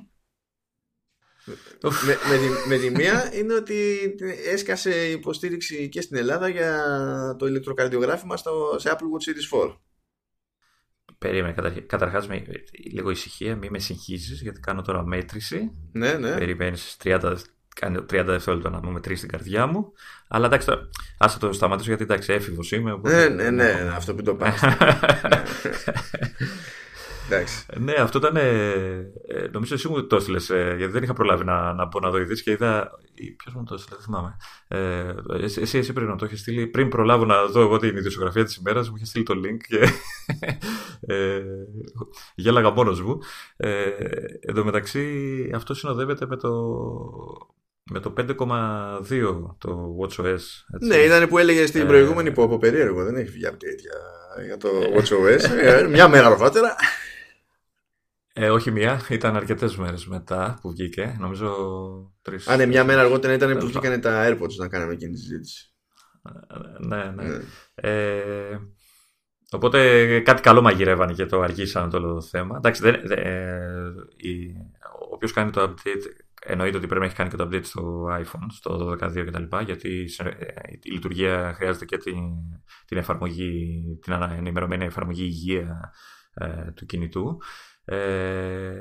με, 1.82 2.16
με, 2.28 2.36
τη, 2.36 2.68
με 2.68 2.76
τη 2.76 2.90
μία 2.90 3.34
είναι 3.34 3.54
ότι 3.54 4.00
έσκασε 4.52 5.10
υποστήριξη 5.10 5.88
και 5.88 6.00
στην 6.00 6.16
Ελλάδα 6.16 6.48
για 6.48 6.82
το 7.38 7.46
ηλεκτροκαρδιογράφημα 7.46 8.36
στο, 8.36 8.76
σε 8.78 8.90
Apple 8.92 8.94
Watch 8.94 9.58
Series 9.58 9.68
4. 9.68 9.76
Περίμενε, 11.18 11.70
καταρχάς 11.86 12.28
με, 12.28 12.44
λίγο 12.92 13.10
ησυχία, 13.10 13.56
μην 13.56 13.70
με 13.70 13.78
συγχύσεις 13.78 14.42
γιατί 14.42 14.60
κάνω 14.60 14.82
τώρα 14.82 15.06
μέτρηση. 15.06 15.70
Ναι, 15.92 16.12
ναι. 16.12 16.38
Περιμένεις 16.38 16.96
30, 17.04 17.36
κάνει 17.80 17.98
30 17.98 18.04
δευτερόλεπτα 18.06 18.70
να 18.70 18.80
μου 18.82 18.90
μετρήσει 18.90 19.20
την 19.20 19.30
καρδιά 19.30 19.66
μου. 19.66 19.92
Αλλά 20.28 20.46
εντάξει, 20.46 20.68
άσε 21.18 21.38
το 21.38 21.52
σταματήσω 21.52 21.88
γιατί 21.88 22.02
εντάξει, 22.02 22.32
έφηβος 22.32 22.72
είμαι. 22.72 22.92
Οπότε... 22.92 23.28
Ναι, 23.28 23.34
ναι, 23.34 23.50
ναι, 23.50 23.72
ναι, 23.72 23.90
αυτό 23.96 24.14
που 24.14 24.22
το 24.22 24.34
πάει. 24.40 24.52
ναι, 27.78 27.92
αυτό 27.92 28.18
ήταν. 28.18 28.36
Ε, 28.36 29.48
νομίζω 29.52 29.74
εσύ 29.74 29.88
μου 29.88 30.06
το 30.06 30.16
έστειλες, 30.16 30.50
ε, 30.50 30.74
γιατί 30.76 30.92
δεν 30.92 31.02
είχα 31.02 31.12
προλάβει 31.12 31.44
να, 31.44 31.72
να 31.72 31.88
πω 31.88 32.00
να 32.00 32.10
δω 32.10 32.18
ειδήσει 32.18 32.42
και 32.42 32.50
είδα. 32.50 32.90
Ποιος 33.36 33.54
μου 33.54 33.64
το 33.64 33.74
έστειλε, 33.74 33.96
δεν 33.96 34.04
θυμάμαι. 34.04 34.36
Ε, 34.68 35.14
εσύ, 35.44 35.78
εσύ 35.78 35.92
πρέπει 35.92 36.10
να 36.10 36.16
το 36.16 36.24
έχει 36.24 36.36
στείλει. 36.36 36.66
Πριν 36.66 36.88
προλάβω 36.88 37.24
να 37.24 37.44
δω 37.44 37.60
εγώ 37.60 37.78
την 37.78 37.96
ιδιοσιογραφία 37.96 38.44
της 38.44 38.56
ημέρας, 38.56 38.88
μου 38.88 38.96
είχες 38.96 39.08
στείλει 39.08 39.24
το 39.24 39.34
link 39.34 39.56
και. 39.68 39.88
ε, 41.14 41.42
γέλαγα 42.34 42.70
μόνος 42.70 43.02
μου. 43.02 43.18
Ε, 43.56 43.88
εν 44.40 44.54
τω 44.54 44.64
μεταξύ, 44.64 45.50
αυτό 45.54 45.74
συνοδεύεται 45.74 46.26
με 46.26 46.36
το. 46.36 46.50
Με 47.90 48.00
το 48.00 48.14
5,2 48.16 48.26
το 49.58 49.96
WatchOS. 50.00 50.24
Έτσι. 50.24 50.86
Ναι, 50.86 50.96
ήταν 50.96 51.28
που 51.28 51.38
έλεγε 51.38 51.66
στην 51.66 51.80
ε, 51.80 51.84
προηγούμενη 51.84 52.32
που 52.32 52.42
από 52.42 52.58
περίεργο 52.58 53.04
δεν 53.04 53.16
έχει 53.16 53.30
βγει 53.30 53.42
τέτοια 53.42 53.92
για 54.46 54.56
το 54.56 54.68
WatchOS. 54.96 55.40
Μια 55.94 56.08
μέρα 56.08 56.26
αργότερα. 56.26 56.76
Ε, 58.36 58.50
όχι 58.50 58.70
μία, 58.70 59.00
ήταν 59.08 59.36
αρκετές 59.36 59.76
μέρες 59.76 60.06
μετά 60.06 60.58
που 60.60 60.70
βγήκε. 60.70 61.16
Νομίζω 61.18 61.52
τρεις. 62.22 62.48
Α, 62.48 62.56
ναι, 62.56 62.66
μια 62.66 62.84
μέρα 62.84 63.00
αργότερα 63.00 63.32
ήταν 63.32 63.58
που 63.58 63.66
βγήκαν 63.66 64.00
τα 64.00 64.28
AirPods 64.28 64.54
να 64.56 64.68
κάναμε 64.68 64.92
εκείνη 64.92 65.12
τη 65.12 65.18
συζήτηση. 65.18 65.72
Ε, 66.22 66.86
ναι, 66.86 67.04
ναι. 67.14 67.28
ναι. 67.28 67.40
Ε, 67.74 68.60
οπότε 69.50 70.20
κάτι 70.20 70.42
καλό 70.42 70.62
μαγειρεύανε 70.62 71.12
και 71.12 71.26
το 71.26 71.40
αργήσαν 71.40 71.90
το 71.90 71.96
όλο 71.96 72.20
θέμα. 72.20 72.56
Εντάξει, 72.56 72.82
δεν, 72.82 72.94
ε, 73.10 73.92
η, 74.16 74.46
ο 75.00 75.14
οποίος 75.14 75.32
κάνει 75.32 75.50
το 75.50 75.62
update 75.62 76.23
εννοείται 76.44 76.76
ότι 76.76 76.86
πρέπει 76.86 77.00
να 77.00 77.06
έχει 77.06 77.16
κάνει 77.16 77.30
και 77.30 77.36
το 77.36 77.48
update 77.52 77.64
στο 77.64 78.06
iPhone, 78.10 78.46
στο 78.50 78.96
12.2 79.00 79.24
κτλ. 79.26 79.56
Γιατί 79.64 80.06
η 80.82 80.90
λειτουργία 80.90 81.52
χρειάζεται 81.56 81.84
και 81.84 81.96
την, 81.96 82.20
την 82.86 82.96
εφαρμογή, 82.96 83.82
την 84.02 84.12
ενημερωμένη 84.12 84.84
εφαρμογή 84.84 85.24
υγεία 85.24 85.92
ε, 86.34 86.70
του 86.70 86.86
κινητού. 86.86 87.40
Ε, 87.84 88.80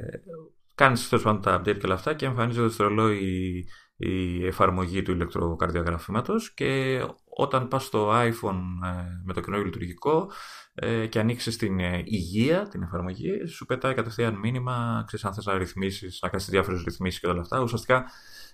Κάνεις 0.75 1.09
τέλος 1.09 1.23
πάντων 1.23 1.41
τα 1.41 1.59
update 1.59 1.77
και 1.77 1.85
όλα 1.85 1.93
αυτά 1.93 2.13
και 2.13 2.25
εμφανίζεται 2.25 2.69
στο 2.69 2.83
ρολόι 2.83 3.65
η, 3.95 4.45
εφαρμογή 4.45 5.01
του 5.01 5.11
ηλεκτροκαρδιογραφήματος 5.11 6.53
και 6.53 7.01
όταν 7.37 7.67
πας 7.67 7.83
στο 7.83 8.11
iPhone 8.11 8.61
ε, 8.85 9.21
με 9.23 9.33
το 9.33 9.41
καινούργιο 9.41 9.65
λειτουργικό 9.65 10.31
ε, 10.75 11.05
και 11.05 11.19
ανοίξεις 11.19 11.57
την 11.57 11.79
ε, 11.79 12.01
υγεία, 12.05 12.67
την 12.67 12.83
εφαρμογή, 12.83 13.45
σου 13.47 13.65
πετάει 13.65 13.93
κατευθείαν 13.93 14.35
μήνυμα, 14.35 15.03
ξέρεις 15.07 15.25
αν 15.25 15.33
θες 15.33 15.45
να 15.45 15.57
ρυθμίσεις, 15.57 16.19
να 16.21 16.29
κάνεις 16.29 16.49
διάφορες 16.49 16.83
ρυθμίσεις 16.83 17.19
και 17.19 17.27
όλα 17.27 17.41
αυτά. 17.41 17.61
Ουσιαστικά 17.61 18.05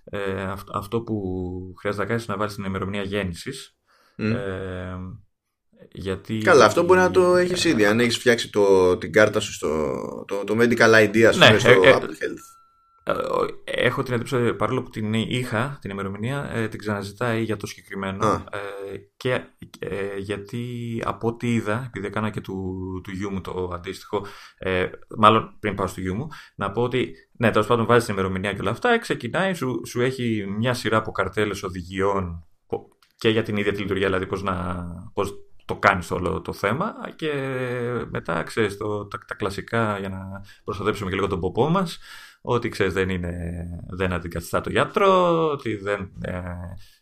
ε, 0.04 0.54
αυτό 0.74 1.02
που 1.02 1.16
χρειάζεται 1.80 2.04
να 2.04 2.10
κάνεις 2.10 2.24
είναι 2.24 2.34
να 2.34 2.40
βάλεις 2.40 2.56
την 2.56 2.64
ημερομηνία 2.64 3.02
γέννησης. 3.04 3.78
Ε, 4.16 4.96
γιατί... 5.92 6.38
Καλά, 6.38 6.66
αυτό 6.66 6.84
μπορεί 6.84 7.00
να 7.00 7.12
το 7.12 7.36
έχεις 7.36 7.64
ήδη. 7.64 7.86
Αν 7.86 8.00
έχεις 8.00 8.18
φτιάξει 8.18 8.50
το, 8.50 8.98
την 8.98 9.12
κάρτα 9.12 9.40
σου 9.40 9.54
στο 9.54 9.94
το, 10.28 10.44
το 10.44 10.56
medical 10.60 10.94
ID, 10.94 11.22
ας 11.22 11.34
πούμε, 11.34 11.50
ναι, 11.50 11.60
στο 11.60 11.70
ε, 11.70 11.94
Apple 11.94 12.04
Health. 12.04 12.59
Ε, 13.64 13.86
έχω 13.86 14.04
την 14.04 14.14
εντύπωση 14.14 14.54
παρόλο 14.54 14.84
που 14.84 14.90
την 14.90 15.14
είχα 15.14 15.78
την 15.82 15.90
ημερομηνία, 15.92 16.50
ε, 16.54 16.68
την 16.68 16.80
ξαναζητάει 16.80 17.44
για 17.44 17.58
το 17.58 17.68
συγκεκριμένο. 17.68 18.44
Ε, 18.52 18.98
και 19.18 19.32
ε, 19.80 20.18
γιατί 20.18 20.64
από 21.06 21.28
ό,τι 21.28 21.54
είδα, 21.54 21.84
επειδή 21.88 22.08
έκανα 22.08 22.30
και 22.30 22.42
του, 22.42 22.76
του 23.04 23.12
γιού 23.12 23.32
μου 23.32 23.42
το 23.42 23.72
αντίστοιχο, 23.74 24.26
ε, 24.58 24.86
μάλλον 25.18 25.56
πριν 25.60 25.76
πάω 25.76 25.88
στο 25.88 26.02
γιού 26.02 26.16
μου, 26.16 26.28
να 26.56 26.72
πω 26.72 26.82
ότι 26.82 27.14
ναι, 27.32 27.52
τέλος 27.52 27.68
πάντων 27.68 27.86
βάζεις 27.86 28.06
την 28.06 28.14
ημερομηνία 28.14 28.54
και 28.54 28.62
όλα 28.62 28.72
αυτά, 28.72 29.00
ξεκινάει, 29.00 29.54
σου, 29.54 29.82
σου 29.86 30.02
έχει 30.02 30.46
μια 30.58 30.74
σειρά 30.74 30.98
από 30.98 31.12
καρτέλες 31.12 31.64
οδηγιών 31.64 32.44
και 33.16 33.30
για 33.30 33.44
την 33.44 33.58
ίδια 33.58 33.72
τη 33.72 33.82
λειτουργία, 33.82 34.06
δηλαδή 34.06 34.26
πώς 34.26 34.44
να, 34.44 34.86
πώς 35.14 35.34
το 35.66 35.76
κάνεις 35.76 36.12
όλο 36.12 36.42
το 36.42 36.54
θέμα 36.54 36.94
και 37.16 37.32
μετά 38.12 38.44
ξέρεις 38.44 38.78
το, 38.78 39.06
τα, 39.06 39.18
τα, 39.28 39.36
κλασικά 39.36 40.00
για 40.00 40.10
να 40.10 40.42
προστατέψουμε 40.64 41.10
και 41.10 41.16
λίγο 41.16 41.28
τον 41.28 41.40
ποπό 41.40 41.70
μας 41.70 42.00
ότι 42.42 42.70
ξέρεις 42.70 42.94
δεν, 42.94 43.10
είναι, 43.10 43.66
δεν 43.90 44.14
αντικαθιστά 44.14 44.62
το 44.62 44.70
γιατρό, 44.70 45.50
ότι 45.52 45.76
δεν 45.76 46.12
ε, 46.22 46.42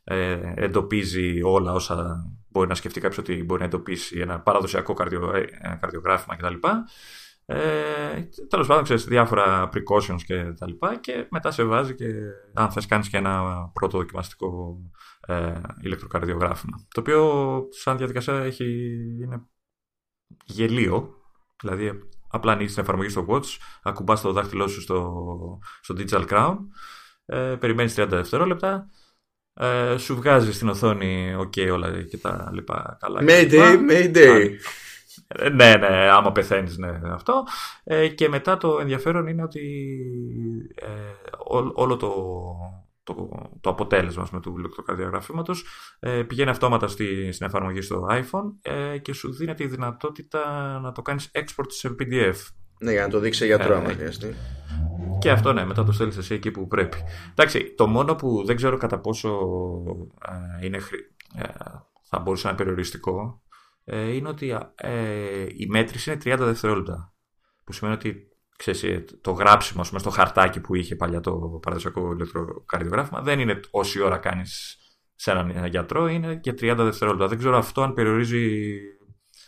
ε, 0.04 0.54
εντοπίζει 0.56 1.42
όλα 1.44 1.74
όσα 1.74 2.26
μπορεί 2.50 2.68
να 2.68 2.76
σκεφτεί 2.76 3.00
κάποιος 3.00 3.18
ότι 3.18 3.44
μπορεί 3.44 3.60
να 3.60 3.66
εντοπίσει 3.66 4.20
ένα 4.20 4.40
παραδοσιακό 4.40 4.94
καρδιο, 4.94 5.32
ε, 5.36 5.78
καρδιογράφημα 5.80 6.36
κτλ. 6.36 6.56
Ε, 7.46 8.30
Τέλος 8.50 8.68
πάντων, 8.68 8.84
ξέρεις 8.84 9.06
διάφορα 9.06 9.70
precautions 9.74 10.22
και 10.26 10.44
τα 10.44 10.68
λοιπά 10.68 10.96
και 10.96 11.28
μετά 11.30 11.52
σε 11.52 11.64
βάζει 11.64 11.96
και 11.96 12.06
αν 12.54 12.72
θες 12.72 12.86
κάνεις 12.86 13.10
και 13.10 13.18
ένα 13.18 13.68
πρώτο 13.74 13.98
δοκιμαστικό 13.98 14.82
ε, 15.28 15.62
ηλεκτροκαρδιογράφημα. 15.82 16.88
Το 16.94 17.00
οποίο 17.00 17.62
σαν 17.70 17.98
διαδικασία 17.98 18.34
έχει, 18.34 18.66
είναι 19.24 19.48
γελίο. 20.46 21.16
Δηλαδή, 21.62 22.10
απλά 22.28 22.52
ανοίγεις 22.52 22.74
την 22.74 22.84
εφαρμογή 22.84 23.10
στο 23.10 23.26
Watch, 23.30 23.58
ακουμπάς 23.84 24.22
το 24.22 24.32
δάχτυλό 24.32 24.68
σου 24.68 24.82
στο, 24.82 25.60
στο 25.82 25.96
Digital 25.98 26.28
Crown, 26.30 26.56
ε, 27.26 27.56
περιμένεις 27.60 27.96
30 27.98 28.06
δευτερόλεπτα, 28.10 28.90
ε, 29.54 29.98
σου 29.98 30.16
βγάζει 30.16 30.54
στην 30.54 30.70
οθόνη 30.70 31.36
OK 31.40 31.70
όλα 31.72 32.04
και 32.04 32.18
τα 32.18 32.50
λοιπά 32.54 32.98
καλά. 33.00 33.22
Mayday, 33.28 33.78
Mayday. 33.90 34.50
Ε, 35.28 35.50
ναι, 35.50 35.76
ναι, 35.76 35.88
άμα 35.88 36.32
πεθαίνεις, 36.32 36.78
ναι, 36.78 37.00
αυτό. 37.04 37.44
Ε, 37.84 38.08
και 38.08 38.30
μετά 38.30 38.58
το 38.58 38.80
ενδιαφέρον 38.80 39.28
είναι 39.28 39.44
ότι 39.44 39.60
ε, 40.76 40.90
όλο 41.74 41.98
το, 41.98 42.14
το, 43.08 43.30
το 43.62 43.70
αποτέλεσμα 43.70 44.28
με 44.32 44.40
του 44.40 44.56
ηλεκτροκαρδιογραφήματο 44.58 45.54
ε, 46.00 46.24
πηγαίνει 46.24 46.50
αυτόματα 46.50 46.88
στη, 46.88 47.32
στην 47.32 47.46
εφαρμογή 47.46 47.82
στο 47.82 48.08
iPhone 48.10 48.54
ε, 48.62 48.98
και 48.98 49.14
σου 49.14 49.34
δίνει 49.34 49.54
τη 49.54 49.68
δυνατότητα 49.68 50.40
να 50.80 50.92
το 50.92 51.02
κάνεις 51.02 51.32
export 51.34 51.68
σε 51.68 51.96
PDF. 52.00 52.36
Ναι, 52.80 52.92
για 52.92 53.02
να 53.02 53.10
το 53.10 53.20
δείξει 53.20 53.46
γιατρός, 53.46 53.70
ε, 53.70 53.80
άμα 53.80 53.90
χρειαστεί. 53.90 54.36
Και 55.20 55.32
αυτό 55.32 55.54
ναι, 55.54 55.66
μετά 55.66 55.84
το 55.84 55.92
στέλνεις 55.92 56.18
εσύ 56.18 56.34
εκεί 56.34 56.52
που 56.52 56.68
πρέπει. 56.68 56.98
Εντάξει, 57.32 57.74
το 57.78 57.88
μόνο 57.88 58.16
που 58.16 58.44
δεν 58.46 58.56
ξέρω 58.56 58.78
κατά 58.78 59.00
πόσο 59.00 59.30
ε, 60.62 60.66
είναι, 60.66 60.78
ε, 61.36 61.44
θα 62.10 62.20
μπορούσε 62.20 62.44
να 62.44 62.50
είναι 62.50 62.64
περιοριστικό 62.64 63.42
ε, 63.90 64.16
είναι 64.16 64.30
ότι 64.30 64.58
ε, 64.76 65.46
η 65.56 65.68
μέτρηση 65.70 66.12
είναι 66.12 66.36
30 66.36 66.38
δευτερόλεπτα. 66.40 67.14
Που 67.64 67.72
σημαίνει 67.72 67.96
ότι 67.96 68.28
ξέρεις, 68.58 68.84
ε, 68.84 69.06
το 69.22 69.32
γράψιμο 69.32 69.84
πούμε, 69.88 70.00
στο 70.00 70.10
χαρτάκι 70.10 70.60
που 70.60 70.76
είχε 70.76 70.96
παλιά 70.96 71.20
το 71.20 71.60
παραδοσιακό 71.62 72.12
ηλεκτροκαρδιογράφημα 72.12 73.22
δεν 73.22 73.40
είναι 73.40 73.60
όση 73.70 74.02
ώρα 74.02 74.18
κάνεις 74.18 74.78
σε 75.16 75.32
έναν 75.32 75.66
γιατρό, 75.66 76.08
είναι 76.08 76.36
και 76.36 76.52
30 76.52 76.76
δευτερόλεπτα. 76.78 77.28
Δεν 77.28 77.38
ξέρω 77.38 77.58
αυτό 77.58 77.82
αν 77.82 77.94
περιορίζει 77.94 78.78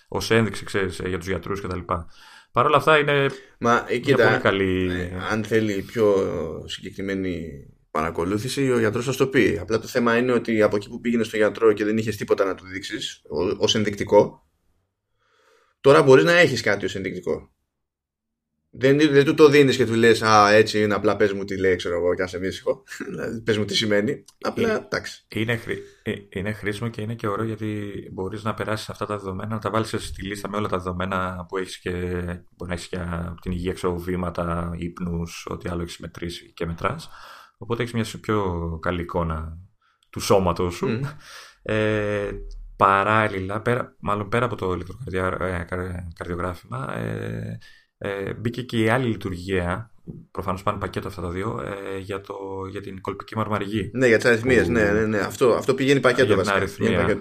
ως 0.07 0.32
ένδειξη 0.32 0.66
ξέρεις, 0.66 1.01
για 1.05 1.18
τους 1.18 1.28
γιατρούς 1.28 1.62
κτλ. 1.62 1.80
Παρ' 2.51 2.66
όλα 2.66 2.78
αυτά 2.78 2.97
είναι 2.97 3.28
Μα, 3.60 3.86
ε, 3.88 3.97
κοίτα, 3.97 4.28
πολύ 4.28 4.39
καλή. 4.39 5.12
αν 5.30 5.43
θέλει 5.43 5.82
πιο 5.82 6.16
συγκεκριμένη 6.66 7.49
παρακολούθηση, 7.91 8.72
ο 8.72 8.80
γιατρός 8.80 9.05
θα 9.05 9.16
το 9.16 9.28
πει. 9.28 9.57
Απλά 9.62 9.80
το 9.80 9.88
θέμα 9.88 10.18
είναι 10.18 10.32
ότι 10.32 10.62
από 10.62 10.76
εκεί 10.76 10.89
που 10.89 10.99
πήγαινε 10.99 11.24
στο 11.24 11.38
γιατρό 11.38 11.74
και 11.74 11.86
δεν 11.86 11.97
είχες 11.97 12.16
τίποτα 12.18 12.45
να 12.45 12.55
του 12.55 12.66
δείξεις 12.66 13.22
ως 13.57 13.76
ενδεικτικό, 13.76 14.47
τώρα 15.82 16.03
μπορείς 16.03 16.24
να 16.24 16.32
έχεις 16.32 16.62
κάτι 16.62 16.86
ως 16.86 16.95
ενδεικτικό. 16.95 17.51
Δεν, 18.72 18.97
δεν 18.97 19.26
του 19.26 19.34
το 19.34 19.49
δίνεις 19.49 19.78
και 19.78 19.86
του 19.86 19.93
λες: 19.93 20.22
Α, 20.22 20.51
έτσι 20.51 20.82
είναι, 20.82 20.93
απλά 20.93 21.15
πες 21.15 21.34
μου 21.34 21.43
τι 21.43 21.57
λέει, 21.57 21.76
ξέρω 21.76 21.95
εγώ, 21.95 22.13
και 22.13 22.26
σε 22.26 22.39
ήσυχο. 22.41 22.84
πες 23.45 23.57
μου 23.57 23.65
τι 23.65 23.76
σημαίνει. 23.76 24.24
Απλά 24.41 24.76
εντάξει. 24.76 25.26
Είναι, 25.28 25.57
χρή, 25.57 25.82
ε, 26.03 26.13
είναι 26.30 26.53
χρήσιμο 26.53 26.89
και 26.89 27.01
είναι 27.01 27.15
και 27.15 27.28
ωραίο 27.28 27.45
γιατί 27.45 27.93
μπορείς 28.11 28.43
να 28.43 28.53
περάσεις 28.53 28.89
αυτά 28.89 29.05
τα 29.05 29.17
δεδομένα, 29.17 29.53
να 29.53 29.59
τα 29.59 29.70
βάλεις 29.70 29.95
στη 29.97 30.26
λίστα 30.26 30.49
με 30.49 30.57
όλα 30.57 30.67
τα 30.67 30.78
δεδομένα 30.78 31.45
που 31.47 31.57
έχεις 31.57 31.78
και 31.78 31.91
μπορεί 31.91 32.67
να 32.67 32.74
έχεις 32.74 32.88
για 32.88 33.36
την 33.41 33.51
υγεία, 33.51 33.74
ξέρω, 33.74 33.97
βήματα, 33.97 34.74
ύπνους, 34.78 35.47
ό,τι 35.49 35.70
άλλο 35.70 35.82
έχεις 35.82 35.97
μετρήσει 35.97 36.53
και 36.53 36.65
μετράς. 36.65 37.09
Οπότε 37.57 37.82
έχεις 37.82 37.93
μια 37.93 38.05
πιο 38.22 38.80
καλή 38.82 39.01
εικόνα 39.01 39.57
του 40.09 40.20
σώματος 40.20 40.76
σου. 40.76 40.88
Mm. 40.88 41.01
Ε, 41.61 42.32
παράλληλα, 42.76 43.61
πέρα, 43.61 43.95
μάλλον 43.99 44.30
πέρα 44.30 44.45
από 44.45 44.55
το 44.55 44.74
ηλεκτροκαρδιογράφημα, 44.74 46.97
ε, 46.97 47.57
ε, 48.02 48.34
μπήκε 48.34 48.62
και 48.62 48.84
η 48.84 48.89
άλλη 48.89 49.08
λειτουργία, 49.08 49.91
προφανώς 50.32 50.64
πάνε 50.64 50.80
πακέτο 50.80 51.08
αυτά 51.08 51.22
τα 51.22 51.30
δύο, 51.30 51.62
ε, 51.62 51.97
για, 51.97 52.22
το, 52.22 52.36
για 52.70 52.82
την 52.82 53.02
κολπική 53.02 53.38
μαρμαριγή. 53.38 53.91
Ναι, 53.93 54.08
για 54.08 54.18
τις 54.18 54.26
αριθμίες, 54.26 54.68
ναι, 54.68 54.91
ναι, 54.91 55.06
ναι. 55.06 55.18
Αυτό, 55.18 55.54
αυτό 55.54 55.74
πηγαίνει 55.74 56.00
πακέτο 56.00 56.26
για 56.26 56.36
βασικά. 56.36 56.56
Την 56.56 56.64
αριθμία. 56.64 57.20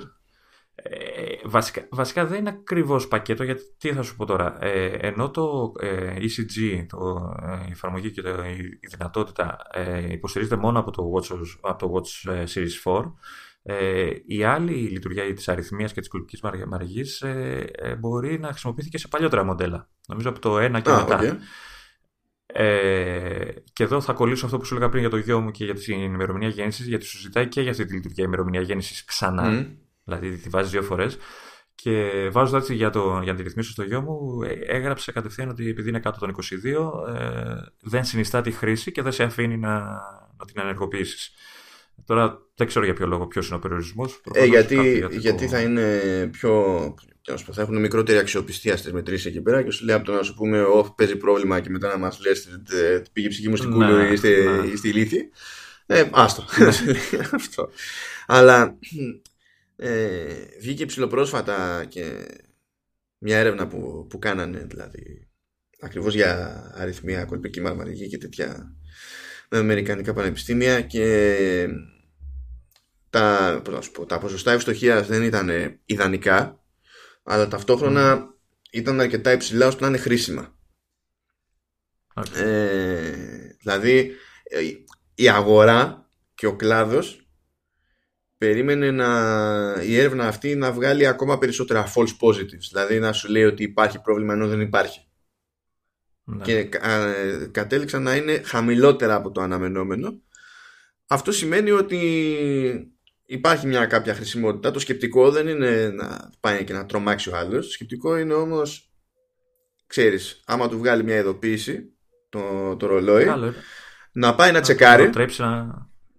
Ε, 0.82 1.34
βασικά, 1.44 1.86
βασικά 1.90 2.26
δεν 2.26 2.38
είναι 2.38 2.48
ακριβώς 2.48 3.08
πακέτο 3.08 3.44
γιατί 3.44 3.62
τι 3.78 3.92
θα 3.92 4.02
σου 4.02 4.16
πω 4.16 4.24
τώρα. 4.24 4.56
Ε, 4.60 4.86
ενώ 4.86 5.30
το 5.30 5.72
ε, 5.80 6.14
ECG, 6.16 6.86
το, 6.88 7.32
η 7.68 7.70
εφαρμογή 7.70 8.10
και 8.10 8.22
το, 8.22 8.30
η, 8.30 8.78
δυνατότητα 8.90 9.56
υποστηρίζεται 10.10 10.56
μόνο 10.56 10.78
από 10.78 10.90
το 10.90 11.12
Watch, 11.14 11.38
από 11.60 11.86
το 11.86 11.94
Watch 11.94 12.30
Series 12.54 13.00
4, 13.00 13.12
η 14.26 14.44
άλλη 14.44 14.72
λειτουργία 14.72 15.34
της 15.34 15.48
αριθμίας 15.48 15.92
και 15.92 16.00
της 16.00 16.08
κολπικής 16.08 16.40
μαργής 16.66 17.24
μπορεί 17.98 18.38
να 18.38 18.48
χρησιμοποιηθεί 18.48 18.88
και 18.88 18.98
σε 18.98 19.08
παλιότερα 19.08 19.44
μοντέλα. 19.44 19.88
Νομίζω 20.08 20.28
από 20.28 20.38
το 20.38 20.56
1 20.56 20.60
και 20.82 20.90
μετά. 20.90 21.20
Okay. 21.20 21.36
Ε, 22.52 23.50
και 23.72 23.82
εδώ 23.82 24.00
θα 24.00 24.12
κολλήσω 24.12 24.44
αυτό 24.46 24.58
που 24.58 24.64
σου 24.64 24.74
έλεγα 24.74 24.90
πριν 24.90 25.00
για 25.00 25.10
το 25.10 25.16
γιο 25.16 25.40
μου 25.40 25.50
και 25.50 25.64
για 25.64 25.74
την 25.74 26.00
ημερομηνία 26.00 26.48
γέννησης, 26.48 26.86
γιατί 26.86 27.04
σου 27.04 27.18
ζητάει 27.18 27.48
και 27.48 27.60
για 27.60 27.70
αυτή 27.70 27.84
τη 27.84 27.94
λειτουργία 27.94 28.24
ημερομηνία 28.24 28.60
γέννησης 28.60 29.04
ξανά. 29.04 29.44
Mm. 29.46 29.76
Δηλαδή 30.04 30.36
τη 30.36 30.48
βάζεις 30.48 30.70
δύο 30.70 30.82
φορές. 30.82 31.18
Και 31.74 32.28
βάζοντας 32.32 32.62
έτσι 32.62 32.74
για, 32.74 32.90
το, 32.90 33.20
για 33.22 33.32
να 33.32 33.38
τη 33.38 33.42
ρυθμίσω 33.42 33.70
στο 33.70 33.82
γιο 33.82 34.00
μου, 34.00 34.42
ε, 34.42 34.52
έγραψε 34.76 35.12
κατευθείαν 35.12 35.48
ότι 35.48 35.68
επειδή 35.68 35.88
είναι 35.88 36.00
κάτω 36.00 36.18
των 36.18 36.30
22, 36.30 37.14
ε, 37.14 37.54
δεν 37.80 38.04
συνιστά 38.04 38.40
τη 38.40 38.50
χρήση 38.50 38.92
και 38.92 39.02
δεν 39.02 39.12
σε 39.12 39.22
αφήνει 39.22 39.56
να, 39.56 39.78
να 40.36 40.44
την 40.46 40.60
ενεργοποιήσεις. 40.60 41.32
Τώρα 42.04 42.38
δεν 42.54 42.66
ξέρω 42.66 42.84
για 42.84 42.94
ποιο 42.94 43.06
λόγο 43.06 43.26
ποιος 43.26 43.46
είναι 43.46 43.56
ο 43.56 43.58
περιορισμός. 43.58 44.20
Ε, 44.32 44.44
γιατί, 44.44 45.06
γιατί 45.10 45.48
θα 45.48 45.60
είναι 45.60 46.00
πιο. 46.32 46.94
Θα 47.52 47.62
έχουν 47.62 47.80
μικρότερη 47.80 48.18
αξιοπιστία 48.18 48.76
στις 48.76 48.92
μετρήσεις 48.92 49.26
εκεί 49.26 49.40
πέρα 49.40 49.62
και 49.62 49.70
σου 49.70 49.84
λέει 49.84 49.96
από 49.96 50.04
το 50.04 50.12
να 50.12 50.22
σου 50.22 50.34
πούμε: 50.34 50.62
Όχι, 50.62 50.92
παίζει 50.96 51.16
πρόβλημα 51.16 51.60
και 51.60 51.70
μετά 51.70 51.88
να 51.88 51.98
μας 51.98 52.20
λες: 52.20 52.60
Πήγε 53.12 53.26
η 53.26 53.30
ψυχή 53.30 53.48
μου 53.48 53.56
στην 53.56 53.70
κούλου 53.70 54.12
ή 54.12 54.16
στη, 54.16 54.28
ναι. 54.28 54.76
στη 54.76 54.92
λύθη. 54.92 55.30
Ε, 55.86 56.08
άστο. 56.12 56.44
Ναι. 56.58 56.68
Αυτό. 57.32 57.70
Αλλά 58.26 58.78
ε, 59.76 60.24
βγήκε 60.60 60.86
ψηλοπρόσφατα 60.86 61.84
και 61.88 62.26
μια 63.18 63.38
έρευνα 63.38 63.66
που, 63.66 64.06
που 64.10 64.18
κάνανε 64.18 64.66
δηλαδή 64.68 65.28
ακριβώς 65.80 66.14
για 66.14 66.62
αριθμία, 66.76 67.24
κολπική 67.24 67.60
μαρμαρική 67.60 68.08
και 68.08 68.18
τέτοια 68.18 68.76
με 69.48 69.58
αμερικανικά 69.58 70.12
πανεπιστήμια 70.12 70.80
και 70.80 71.68
τα, 73.10 73.62
πω, 73.92 74.06
τα 74.06 74.18
ποσοστά 74.18 74.52
ευστοχίας 74.52 75.06
δεν 75.06 75.22
ήταν 75.22 75.50
ιδανικά 75.84 76.62
αλλά 77.22 77.48
ταυτόχρονα 77.48 78.34
ήταν 78.70 79.00
αρκετά 79.00 79.32
υψηλά 79.32 79.66
ώστε 79.66 79.82
να 79.82 79.88
είναι 79.88 79.98
χρήσιμα. 79.98 80.58
Ε, 82.34 83.12
δηλαδή 83.60 84.12
ε, 84.44 84.60
η 85.14 85.28
αγορά 85.28 86.10
και 86.34 86.46
ο 86.46 86.56
κλάδος 86.56 87.28
περίμενε 88.38 88.90
να, 88.90 89.82
η 89.82 89.98
έρευνα 89.98 90.26
αυτή 90.26 90.54
να 90.54 90.72
βγάλει 90.72 91.06
ακόμα 91.06 91.38
περισσότερα 91.38 91.92
false 91.94 92.16
positives. 92.20 92.68
Δηλαδή 92.70 92.98
να 92.98 93.12
σου 93.12 93.28
λέει 93.28 93.44
ότι 93.44 93.62
υπάρχει 93.62 94.00
πρόβλημα 94.00 94.32
ενώ 94.32 94.48
δεν 94.48 94.60
υπάρχει. 94.60 95.07
Ναι. 96.30 96.44
Και 96.44 96.68
κατέληξαν 97.50 98.02
να 98.02 98.16
είναι 98.16 98.40
χαμηλότερα 98.44 99.14
από 99.14 99.30
το 99.30 99.40
αναμενόμενο. 99.40 100.20
Αυτό 101.06 101.32
σημαίνει 101.32 101.70
ότι 101.70 101.98
υπάρχει 103.24 103.66
μια 103.66 103.86
κάποια 103.86 104.14
χρησιμότητα. 104.14 104.70
Το 104.70 104.78
σκεπτικό 104.78 105.30
δεν 105.30 105.48
είναι 105.48 105.88
να 105.88 106.30
πάει 106.40 106.64
και 106.64 106.72
να 106.72 106.86
τρομάξει 106.86 107.30
ο 107.30 107.36
άλλος. 107.36 107.66
Το 107.66 107.72
σκεπτικό 107.72 108.16
είναι 108.16 108.34
όμως, 108.34 108.92
ξέρεις, 109.86 110.42
άμα 110.46 110.68
του 110.68 110.78
βγάλει 110.78 111.04
μια 111.04 111.16
ειδοποίηση 111.16 111.92
το, 112.28 112.76
το 112.76 112.86
ρολόι, 112.86 113.26
να 114.12 114.34
πάει 114.34 114.52
να, 114.52 114.60
τσεκάρει. 114.60 115.10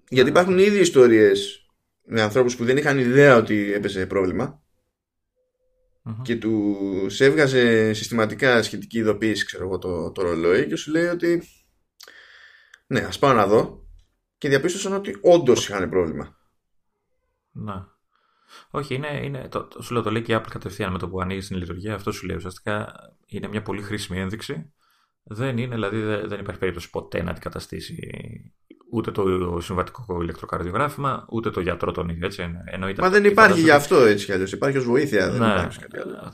Γιατί 0.10 0.30
υπάρχουν 0.30 0.58
ήδη 0.58 0.80
ιστορίες 0.80 1.66
με 2.06 2.22
ανθρώπους 2.22 2.56
που 2.56 2.66
δεν 2.66 2.78
είχαν 2.78 3.00
ιδέα 3.00 3.36
ότι 3.36 3.74
έπαιζε 6.10 6.22
και 6.24 6.36
τους 6.36 7.20
έβγαζε 7.20 7.94
συστηματικά 7.94 8.64
σχετική 8.64 8.98
ειδοποίηση 8.98 9.46
ξέρω 9.46 9.64
εγώ 9.64 9.78
το, 9.78 10.12
το 10.12 10.22
ρολόι 10.22 10.68
και 10.68 10.76
σου 10.76 10.92
λέει 10.92 11.06
ότι 11.06 11.44
ναι 12.88 13.00
ας 13.00 13.20
πάω 13.20 13.34
να 13.34 13.48
δω 13.48 13.88
και 14.38 14.50
διαπίστωσαν 14.50 14.94
ότι 14.94 15.18
όντως 15.22 15.68
είχαν 15.68 15.90
πρόβλημα 15.90 16.38
Να 17.52 17.98
όχι, 18.72 18.96
είναι, 18.96 19.20
είναι, 19.24 19.48
το, 19.48 19.64
το, 19.64 19.82
σου 19.82 19.94
λέω 19.94 20.04
το 20.04 20.12
λέει 20.12 20.22
και 20.22 20.34
η 20.34 20.36
Apple 20.40 20.50
κατευθείαν 20.50 20.92
με 20.92 20.98
το 20.98 21.10
που 21.10 21.22
ανοίγει 21.22 21.48
την 21.48 21.58
λειτουργία. 21.58 21.96
Αυτό 21.96 22.12
σου 22.12 22.26
λέει 22.26 22.36
ουσιαστικά 22.36 22.94
είναι 23.26 23.48
μια 23.48 23.62
πολύ 23.62 23.82
χρήσιμη 23.82 24.20
ένδειξη. 24.20 24.74
Δεν 25.24 25.58
είναι, 25.58 25.76
δηλαδή 25.76 26.02
δεν 26.02 26.40
υπάρχει 26.40 26.60
περίπτωση 26.60 26.90
ποτέ 26.90 27.24
να 27.24 27.32
αντικαταστήσει 27.32 27.98
ούτε 28.92 29.12
το 29.12 29.58
συμβατικό 29.60 30.22
ηλεκτροκαρδιογράφημα, 30.22 31.26
ούτε 31.30 31.50
το 31.50 31.60
γιατρό 31.60 31.92
τον 31.92 32.10
ίδιο. 32.10 32.26
Έτσι, 32.26 32.52
εννοείται 32.66 33.02
Μα 33.02 33.10
δεν 33.10 33.26
υπάρχει 33.26 33.62
γι' 33.62 33.72
αυτό 33.72 33.96
έτσι 33.96 34.26
κι 34.26 34.32
αλλιώς. 34.32 34.52
Υπάρχει 34.52 34.78
ως 34.78 34.86
βοήθεια. 34.86 35.30
Δεν 35.30 35.40
ναι, 35.40 35.54
υπάρχει 35.54 35.80
κάτι 35.80 35.98
άλλο. 36.00 36.34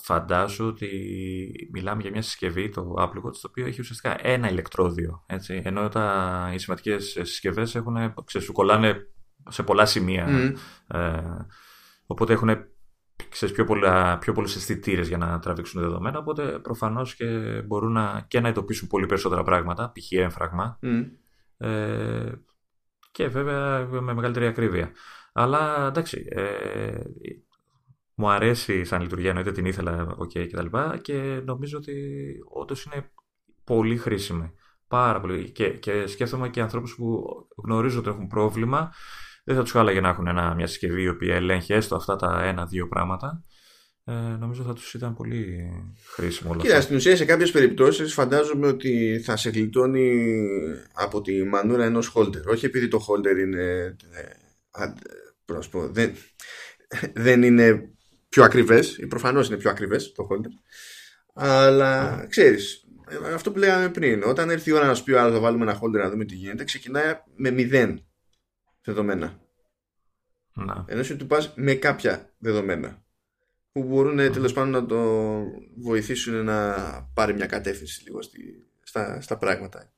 φαντάσου 0.00 0.66
ότι 0.66 0.88
μιλάμε 1.72 2.02
για 2.02 2.10
μια 2.10 2.22
συσκευή, 2.22 2.68
το 2.68 2.94
Apple 2.98 3.26
Watch, 3.26 3.36
το 3.40 3.48
οποίο 3.48 3.66
έχει 3.66 3.80
ουσιαστικά 3.80 4.16
ένα 4.26 4.50
ηλεκτρόδιο. 4.50 5.24
Έτσι, 5.26 5.62
ενώ 5.64 5.88
τα, 5.88 6.50
οι 6.54 6.58
σημαντικές 6.58 7.04
συσκευές 7.04 7.82
σου 8.38 8.52
κολλάνε 8.52 9.06
σε 9.48 9.62
πολλά 9.62 9.86
σημεία. 9.86 10.26
Mm. 10.28 10.52
Ε, 10.96 11.20
οπότε 12.06 12.32
έχουν 12.32 12.48
ξέρεις, 13.28 13.54
πιο, 13.54 13.64
πολλά, 13.64 14.18
πιο 14.18 14.32
πολλούς 14.32 14.56
αισθητήρες 14.56 15.08
για 15.08 15.18
να 15.18 15.38
τραβήξουν 15.38 15.80
δεδομένα, 15.80 16.18
οπότε 16.18 16.42
προφανώς 16.42 17.14
και 17.14 17.26
μπορούν 17.66 17.92
να, 17.92 18.24
και 18.28 18.40
να 18.40 18.48
εντοπίσουν 18.48 18.88
πολύ 18.88 19.06
περισσότερα 19.06 19.42
πράγματα, 19.42 19.92
π.χ. 19.94 20.12
έμφραγμα, 20.12 20.78
mm. 20.82 21.04
Ε, 21.62 22.32
και 23.12 23.28
βέβαια 23.28 23.86
με 23.86 24.14
μεγαλύτερη 24.14 24.46
ακρίβεια. 24.46 24.90
Αλλά 25.32 25.86
εντάξει, 25.86 26.26
ε, 26.28 27.00
μου 28.14 28.30
αρέσει 28.30 28.84
σαν 28.84 29.02
λειτουργία, 29.02 29.28
εννοείται 29.28 29.52
την 29.52 29.64
ήθελα 29.64 30.16
ok 30.18 30.28
και 30.28 30.46
τα 30.46 30.62
λοιπά 30.62 30.98
και 31.02 31.42
νομίζω 31.44 31.78
ότι 31.78 31.94
όντως 32.52 32.84
είναι 32.84 33.10
πολύ 33.64 33.96
χρήσιμη. 33.96 34.52
Πάρα 34.88 35.20
πολύ. 35.20 35.50
Και, 35.50 35.68
και 35.68 36.06
σκέφτομαι 36.06 36.48
και 36.48 36.60
ανθρώπους 36.60 36.94
που 36.94 37.24
γνωρίζω 37.56 37.98
ότι 37.98 38.08
έχουν 38.08 38.26
πρόβλημα, 38.26 38.92
δεν 39.44 39.56
θα 39.56 39.62
τους 39.62 39.70
χάλαγε 39.70 40.00
να 40.00 40.08
έχουν 40.08 40.26
ένα, 40.26 40.54
μια 40.54 40.66
συσκευή 40.66 41.02
η 41.02 41.08
οποία 41.08 41.34
ελέγχει 41.34 41.72
έστω 41.72 41.96
αυτά 41.96 42.16
τα 42.16 42.42
ένα-δύο 42.42 42.88
πράγματα 42.88 43.42
ε, 44.04 44.12
νομίζω 44.12 44.62
θα 44.62 44.72
τους 44.72 44.94
ήταν 44.94 45.14
πολύ 45.14 45.70
χρήσιμο 46.14 46.50
όλα 46.50 46.62
Κοίτα, 46.62 46.80
στην 46.80 46.96
ουσία 46.96 47.16
σε 47.16 47.24
κάποιες 47.24 47.50
περιπτώσεις 47.50 48.14
φαντάζομαι 48.14 48.66
ότι 48.66 49.20
θα 49.24 49.36
σε 49.36 49.50
γλιτώνει 49.50 50.36
από 50.92 51.20
τη 51.20 51.44
μανούρα 51.44 51.84
ενός 51.84 52.12
holder. 52.14 52.44
Όχι 52.46 52.66
επειδή 52.66 52.88
το 52.88 53.06
holder 53.08 53.38
είναι 53.38 53.96
ε, 54.10 54.86
πω, 55.70 55.88
δεν, 55.88 56.12
δεν 57.14 57.42
είναι 57.42 57.90
πιο 58.28 58.44
ακριβές, 58.44 58.98
προφανώς 59.08 59.48
είναι 59.48 59.56
πιο 59.56 59.70
ακριβές 59.70 60.12
το 60.12 60.28
holder, 60.30 60.50
αλλά 61.34 62.26
ξέρεις, 62.28 62.86
αυτό 63.34 63.52
που 63.52 63.58
λέγαμε 63.58 63.88
πριν, 63.88 64.22
όταν 64.22 64.50
έρθει 64.50 64.70
η 64.70 64.72
ώρα 64.72 64.86
να 64.86 64.94
σου 64.94 65.04
πει 65.04 65.12
ο 65.12 65.20
άλλος 65.20 65.34
θα 65.34 65.40
βάλουμε 65.40 65.64
ένα 65.64 65.80
holder 65.82 66.02
να 66.02 66.10
δούμε 66.10 66.24
τι 66.24 66.34
γίνεται, 66.34 66.64
ξεκινάει 66.64 67.14
με 67.36 67.50
μηδέν 67.50 68.04
δεδομένα. 68.82 69.40
Να. 70.54 70.84
Ενώ 70.88 71.02
σου 71.02 71.16
του 71.16 71.26
πας 71.26 71.52
με 71.56 71.74
κάποια 71.74 72.32
δεδομένα 72.38 73.02
που 73.72 73.82
μπορούν 73.82 74.20
mm. 74.20 74.32
τέλος 74.32 74.52
πάντων 74.52 74.70
να 74.70 74.86
το 74.86 75.42
βοηθήσουν 75.76 76.44
να 76.44 76.74
πάρει 77.14 77.34
μια 77.34 77.46
κατεύθυνση 77.46 78.02
λίγο 78.02 78.22
στη, 78.22 78.66
στα, 78.82 79.20
στα 79.20 79.38
πράγματα. 79.38 79.92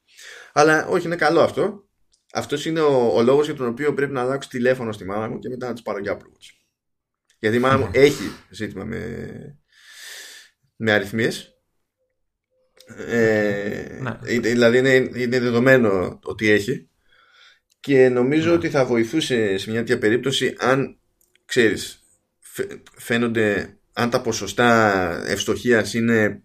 Αλλά 0.53 0.87
όχι, 0.87 1.07
είναι 1.07 1.17
καλό 1.17 1.41
αυτό. 1.41 1.89
Αυτός 2.33 2.67
είναι 2.67 2.81
ο, 2.81 3.17
ο 3.17 3.23
λόγος 3.23 3.47
για 3.47 3.55
τον 3.55 3.67
οποίο 3.67 3.95
πρέπει 3.95 4.13
να 4.13 4.21
αλλάξω 4.21 4.49
τηλέφωνο 4.49 4.93
στη 4.93 5.05
μάμα 5.05 5.29
μου 5.29 5.39
και 5.39 5.49
μετά 5.49 5.67
να 5.67 5.73
της 5.73 5.83
πάρω 5.83 5.99
για 5.99 6.17
Apple 6.17 6.55
Γιατί 7.39 7.57
η 7.57 7.61
μάμα 7.61 7.77
μου 7.77 7.91
έχει 7.93 8.33
ζήτημα 8.51 8.85
με, 8.85 9.59
με 10.77 10.93
αριθμίες. 10.93 11.49
Ε, 13.09 13.99
ναι. 14.01 14.39
Δηλαδή 14.39 14.79
είναι, 14.79 14.95
είναι 14.95 15.41
δεδομένο 15.41 16.19
ότι 16.23 16.51
έχει 16.51 16.89
και 17.81 18.09
νομίζω 18.09 18.49
ναι. 18.49 18.55
ότι 18.55 18.71
θα 18.71 18.85
βοηθούσε 18.85 19.57
σε 19.57 19.71
μια 19.71 19.79
τέτοια 19.79 19.99
περίπτωση 19.99 20.55
αν 20.59 20.99
ξέρεις 21.45 22.04
φαίνονται 22.97 23.79
αν 23.93 24.11
τα 24.11 24.21
ποσοστά 24.21 25.11
ευστοχίας 25.27 25.95
είναι 25.95 26.43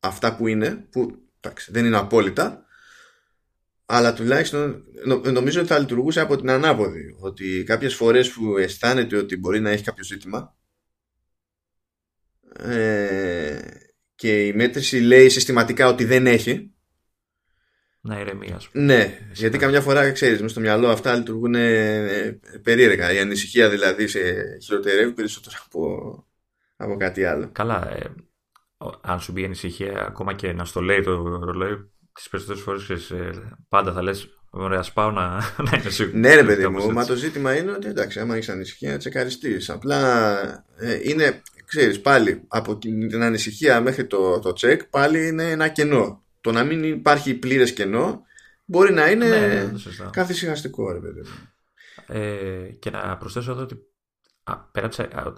αυτά 0.00 0.36
που 0.36 0.46
είναι 0.46 0.86
που 0.90 1.22
εντάξει, 1.40 1.72
δεν 1.72 1.84
είναι 1.84 1.96
απόλυτα 1.96 2.64
αλλά 3.86 4.12
τουλάχιστον 4.12 4.84
νομίζω 5.32 5.60
ότι 5.60 5.68
θα 5.68 5.78
λειτουργούσε 5.78 6.20
από 6.20 6.36
την 6.36 6.50
ανάποδη 6.50 7.16
ότι 7.20 7.64
κάποιες 7.66 7.94
φορές 7.94 8.30
που 8.30 8.56
αισθάνεται 8.58 9.16
ότι 9.16 9.36
μπορεί 9.36 9.60
να 9.60 9.70
έχει 9.70 9.84
κάποιο 9.84 10.04
ζήτημα 10.04 10.56
ε, 12.58 13.58
και 14.14 14.46
η 14.46 14.52
μέτρηση 14.52 15.00
λέει 15.00 15.28
συστηματικά 15.28 15.88
ότι 15.88 16.04
δεν 16.04 16.26
έχει 16.26 16.74
να 18.00 18.20
ηρεμεί, 18.20 18.56
Ναι, 18.72 19.18
γιατί 19.32 19.58
καμιά 19.58 19.80
φορά 19.80 20.10
ξέρεις, 20.10 20.42
μες 20.42 20.50
στο 20.50 20.60
μυαλό 20.60 20.88
αυτά 20.88 21.14
λειτουργούν 21.14 21.54
ε, 21.54 22.40
περίεργα. 22.62 23.12
Η 23.12 23.18
ανησυχία 23.18 23.68
δηλαδή 23.68 24.06
σε 24.06 24.20
χειροτερεύει 24.62 25.12
περισσότερο 25.12 25.56
από, 25.64 26.24
από 26.76 26.96
κάτι 26.96 27.24
άλλο. 27.24 27.48
Καλά. 27.52 27.90
Ε, 27.90 28.14
αν 29.00 29.20
σου 29.20 29.32
μπει 29.32 29.40
η 29.40 29.44
ανησυχία, 29.44 30.04
ακόμα 30.06 30.34
και 30.34 30.52
να 30.52 30.64
στο 30.64 30.80
λέει 30.80 31.00
το 31.00 31.40
ρολόι, 31.44 31.90
τις 32.12 32.28
περισσότερες 32.28 32.62
φορές 32.62 33.10
ε, 33.10 33.30
πάντα 33.68 33.92
θα 33.92 34.02
λες: 34.02 34.28
Ωραία, 34.50 34.84
πάω 34.94 35.10
να, 35.10 35.36
να 35.70 35.78
είναι 35.78 35.90
σίγουρος. 35.90 36.20
Ναι, 36.20 36.34
ρε 36.34 36.44
παιδί 36.44 36.68
μου, 36.68 36.92
μα 36.92 37.04
το 37.04 37.14
ζήτημα 37.14 37.56
είναι 37.56 37.72
ότι 37.72 37.88
εντάξει, 37.88 38.20
άμα 38.20 38.34
έχεις 38.34 38.48
ανησυχία, 38.48 38.96
τσεκαριστείς. 38.96 39.70
Απλά 39.70 40.38
ε, 40.76 40.98
είναι, 41.02 41.42
ξέρεις, 41.64 42.00
πάλι 42.00 42.44
από 42.48 42.78
την 42.78 43.22
ανησυχία 43.22 43.80
μέχρι 43.80 44.06
το, 44.06 44.38
το 44.38 44.52
τσεκ, 44.52 44.84
πάλι 44.84 45.26
είναι 45.26 45.50
ένα 45.50 45.68
κενό. 45.68 46.24
Το 46.40 46.52
να 46.52 46.64
μην 46.64 46.84
υπάρχει 46.84 47.34
πλήρες 47.34 47.72
κενό 47.72 48.22
μπορεί 48.64 48.92
να 48.92 49.10
είναι 49.10 49.28
ναι, 49.28 49.46
ναι, 49.46 49.72
καθησυχαστικό, 50.10 50.92
ρε 50.92 50.98
παιδί 50.98 51.20
μου. 51.20 51.48
Ε, 52.06 52.68
και 52.78 52.90
να 52.90 53.16
προσθέσω 53.16 53.50
εδώ 53.50 53.62
ότι 53.62 53.76
α, 54.42 54.58
πέρα, 54.58 54.88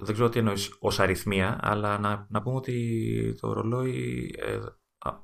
δεν 0.01 0.15
ξέρω 0.15 0.29
τι 0.29 0.39
εννοείς 0.39 0.77
ως 0.79 1.01
αριθμία, 1.01 1.59
αλλά 1.63 1.99
να, 1.99 2.27
να 2.31 2.43
πούμε 2.43 2.57
ότι 2.57 3.37
το 3.41 3.53
ρολόι 3.53 4.31
ε, 4.39 4.59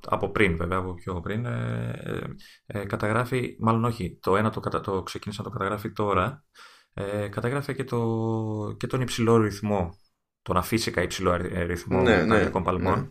από 0.07 0.29
πριν 0.29 0.57
βέβαια, 0.57 0.77
από 0.77 0.93
πιο 0.93 1.19
πριν, 1.19 1.45
ε, 1.45 1.91
ε, 2.03 2.79
ε, 2.79 2.85
καταγράφει, 2.85 3.55
μάλλον 3.59 3.85
όχι, 3.85 4.17
το 4.21 4.35
ένα 4.35 4.49
το, 4.49 4.81
το 4.81 5.03
ξεκίνησα 5.03 5.41
να 5.43 5.49
το 5.49 5.57
καταγράφει 5.57 5.91
τώρα, 5.91 6.43
ε, 6.93 7.27
καταγράφει 7.27 7.75
και, 7.75 7.83
το, 7.83 8.75
και 8.79 8.87
τον 8.87 9.01
υψηλό 9.01 9.37
ρυθμό, 9.37 9.97
τον 10.41 10.57
αφύσικα 10.57 11.01
υψηλό 11.01 11.35
ρυθμό 11.65 12.01
ναι, 12.01 12.23
ναι, 12.23 12.49
παλμών. 12.49 12.99
Ναι. 12.99 13.07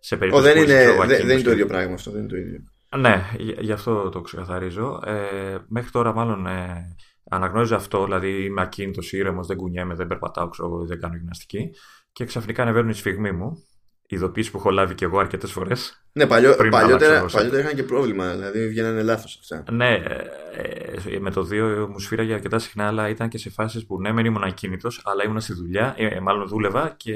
Σε 0.00 0.16
περίπτωση 0.16 0.52
δεν, 0.52 0.62
είναι, 0.62 0.84
δεν, 1.06 1.06
δεν 1.06 1.30
είναι 1.30 1.42
το 1.42 1.50
ίδιο 1.50 1.66
πράγμα 1.66 1.94
αυτό, 1.94 2.10
δεν 2.10 2.20
είναι 2.20 2.28
το 2.28 2.36
ίδιο. 2.36 2.62
Ναι, 2.96 3.30
γι' 3.60 3.72
αυτό 3.72 4.08
το 4.08 4.20
ξεκαθαρίζω. 4.20 5.00
Ε, 5.04 5.56
μέχρι 5.68 5.90
τώρα 5.90 6.12
μάλλον 6.12 6.46
ε, 6.46 6.96
αναγνώριζα 7.30 7.76
αυτό, 7.76 8.04
δηλαδή 8.04 8.44
είμαι 8.44 8.62
ακίνητος, 8.62 9.12
ήρεμος, 9.12 9.46
δεν 9.46 9.56
κουνιέμαι, 9.56 9.94
δεν 9.94 10.06
περπατάω, 10.06 10.48
ξέρω, 10.48 10.84
δεν 10.84 11.00
κάνω 11.00 11.16
γυμναστική. 11.16 11.70
Και 12.12 12.24
ξαφνικά 12.24 12.62
ανεβαίνουν 12.62 12.90
οι 12.90 12.94
σφιγμοί 12.94 13.32
μου 13.32 13.62
ειδοποίηση 14.08 14.50
που 14.50 14.58
έχω 14.58 14.70
λάβει 14.70 14.94
και 14.94 15.04
εγώ 15.04 15.18
αρκετές 15.18 15.52
φορές. 15.52 16.02
Ναι, 16.12 16.26
παλιό, 16.26 16.56
παλιότερα, 16.70 17.26
παλιότερα 17.32 17.62
είχαν 17.62 17.74
και 17.74 17.82
πρόβλημα, 17.82 18.34
δηλαδή 18.34 18.68
βγαίνανε 18.68 19.02
λάθος 19.02 19.38
αυτά. 19.40 19.72
Ναι, 19.72 19.94
ε, 19.94 21.14
ε, 21.14 21.18
με 21.18 21.30
το 21.30 21.48
2 21.50 21.86
μου 21.88 21.98
σφύραγε 21.98 22.32
αρκετά 22.32 22.58
συχνά, 22.58 22.86
αλλά 22.86 23.08
ήταν 23.08 23.28
και 23.28 23.38
σε 23.38 23.50
φάσεις 23.50 23.86
που 23.86 24.00
ναι, 24.00 24.12
μεν 24.12 24.24
ήμουν 24.24 24.42
ακίνητος, 24.42 25.02
αλλά 25.04 25.24
ήμουν 25.24 25.40
στη 25.40 25.52
δουλειά, 25.52 25.94
ε, 25.96 26.20
μάλλον 26.20 26.48
δούλευα 26.48 26.94
και 26.96 27.12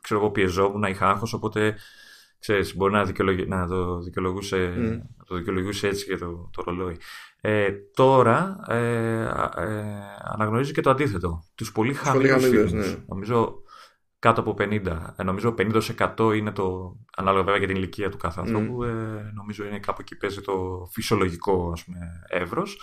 ξέρω 0.00 0.20
εγώ 0.20 0.30
πιεζόμουν, 0.30 0.82
είχα 0.82 1.08
άγχος, 1.08 1.32
οπότε 1.32 1.76
ξέρεις, 2.38 2.76
μπορεί 2.76 2.92
να, 2.92 3.04
δικαιολογ... 3.04 3.46
να 3.46 3.66
το, 3.66 4.00
δικαιολογούσε, 4.00 4.74
mm. 4.78 5.24
το 5.26 5.36
δικαιολογούσε 5.36 5.86
έτσι 5.86 6.06
και 6.06 6.16
το, 6.16 6.50
το 6.52 6.62
ρολόι. 6.64 6.96
Ε, 7.40 7.72
τώρα 7.94 8.56
ε, 8.68 9.20
ε, 9.56 9.84
αναγνωρίζει 10.22 10.72
και 10.72 10.80
το 10.80 10.90
αντίθετο. 10.90 11.44
Τους 11.54 11.72
πολύ 11.72 11.94
χαμηλούς 11.94 12.72
ναι. 12.72 12.96
Νομίζω 13.06 13.62
κάτω 14.18 14.40
από 14.40 14.54
50. 14.58 14.86
Ε, 15.16 15.22
νομίζω 15.22 15.54
50% 15.58 16.34
είναι 16.36 16.52
το, 16.52 16.96
ανάλογα 17.16 17.42
βέβαια 17.42 17.58
για 17.58 17.66
την 17.66 17.76
ηλικία 17.76 18.10
του 18.10 18.16
κάθε 18.16 18.40
ανθρώπου, 18.40 18.82
mm. 18.82 18.86
ε, 18.86 19.30
νομίζω 19.34 19.64
είναι 19.64 19.78
κάπου 19.78 19.98
εκεί 20.00 20.16
παίζει 20.16 20.40
το 20.40 20.86
φυσιολογικό 20.90 21.70
ας 21.72 21.84
πούμε, 21.84 21.98
εύρος. 22.28 22.80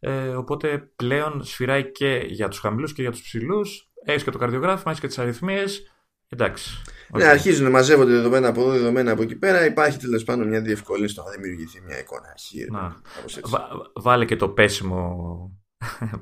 Ε, 0.00 0.28
οπότε 0.28 0.90
πλέον 0.96 1.44
σφυράει 1.44 1.90
και 1.90 2.24
για 2.26 2.48
τους 2.48 2.58
χαμηλούς 2.58 2.92
και 2.92 3.02
για 3.02 3.10
τους 3.10 3.22
ψηλούς. 3.22 3.90
Έχεις 4.04 4.24
και 4.24 4.30
το 4.30 4.38
καρδιογράφημα, 4.38 4.90
έχεις 4.90 5.00
και 5.00 5.06
τις 5.06 5.18
αριθμίες. 5.18 5.92
Εντάξει. 6.32 6.82
Ναι, 7.12 7.24
αρχίζουν 7.24 7.64
να 7.64 7.70
μαζεύονται 7.70 8.10
δεδομένα 8.10 8.48
από 8.48 8.60
εδώ, 8.60 8.70
δεδομένα 8.70 9.12
από 9.12 9.22
εκεί 9.22 9.36
πέρα. 9.36 9.64
Υπάρχει 9.64 9.98
τέλος 9.98 10.24
πάντων 10.24 10.48
μια 10.48 10.60
διευκόλυνση 10.60 11.12
στο 11.12 11.22
να 11.22 11.30
δημιουργηθεί 11.30 11.80
μια 11.86 11.98
εικόνα 11.98 12.28
αρχή. 12.30 12.66
βάλε 13.94 14.24
και 14.24 14.36
το 14.36 14.48
πέσιμο 14.48 15.60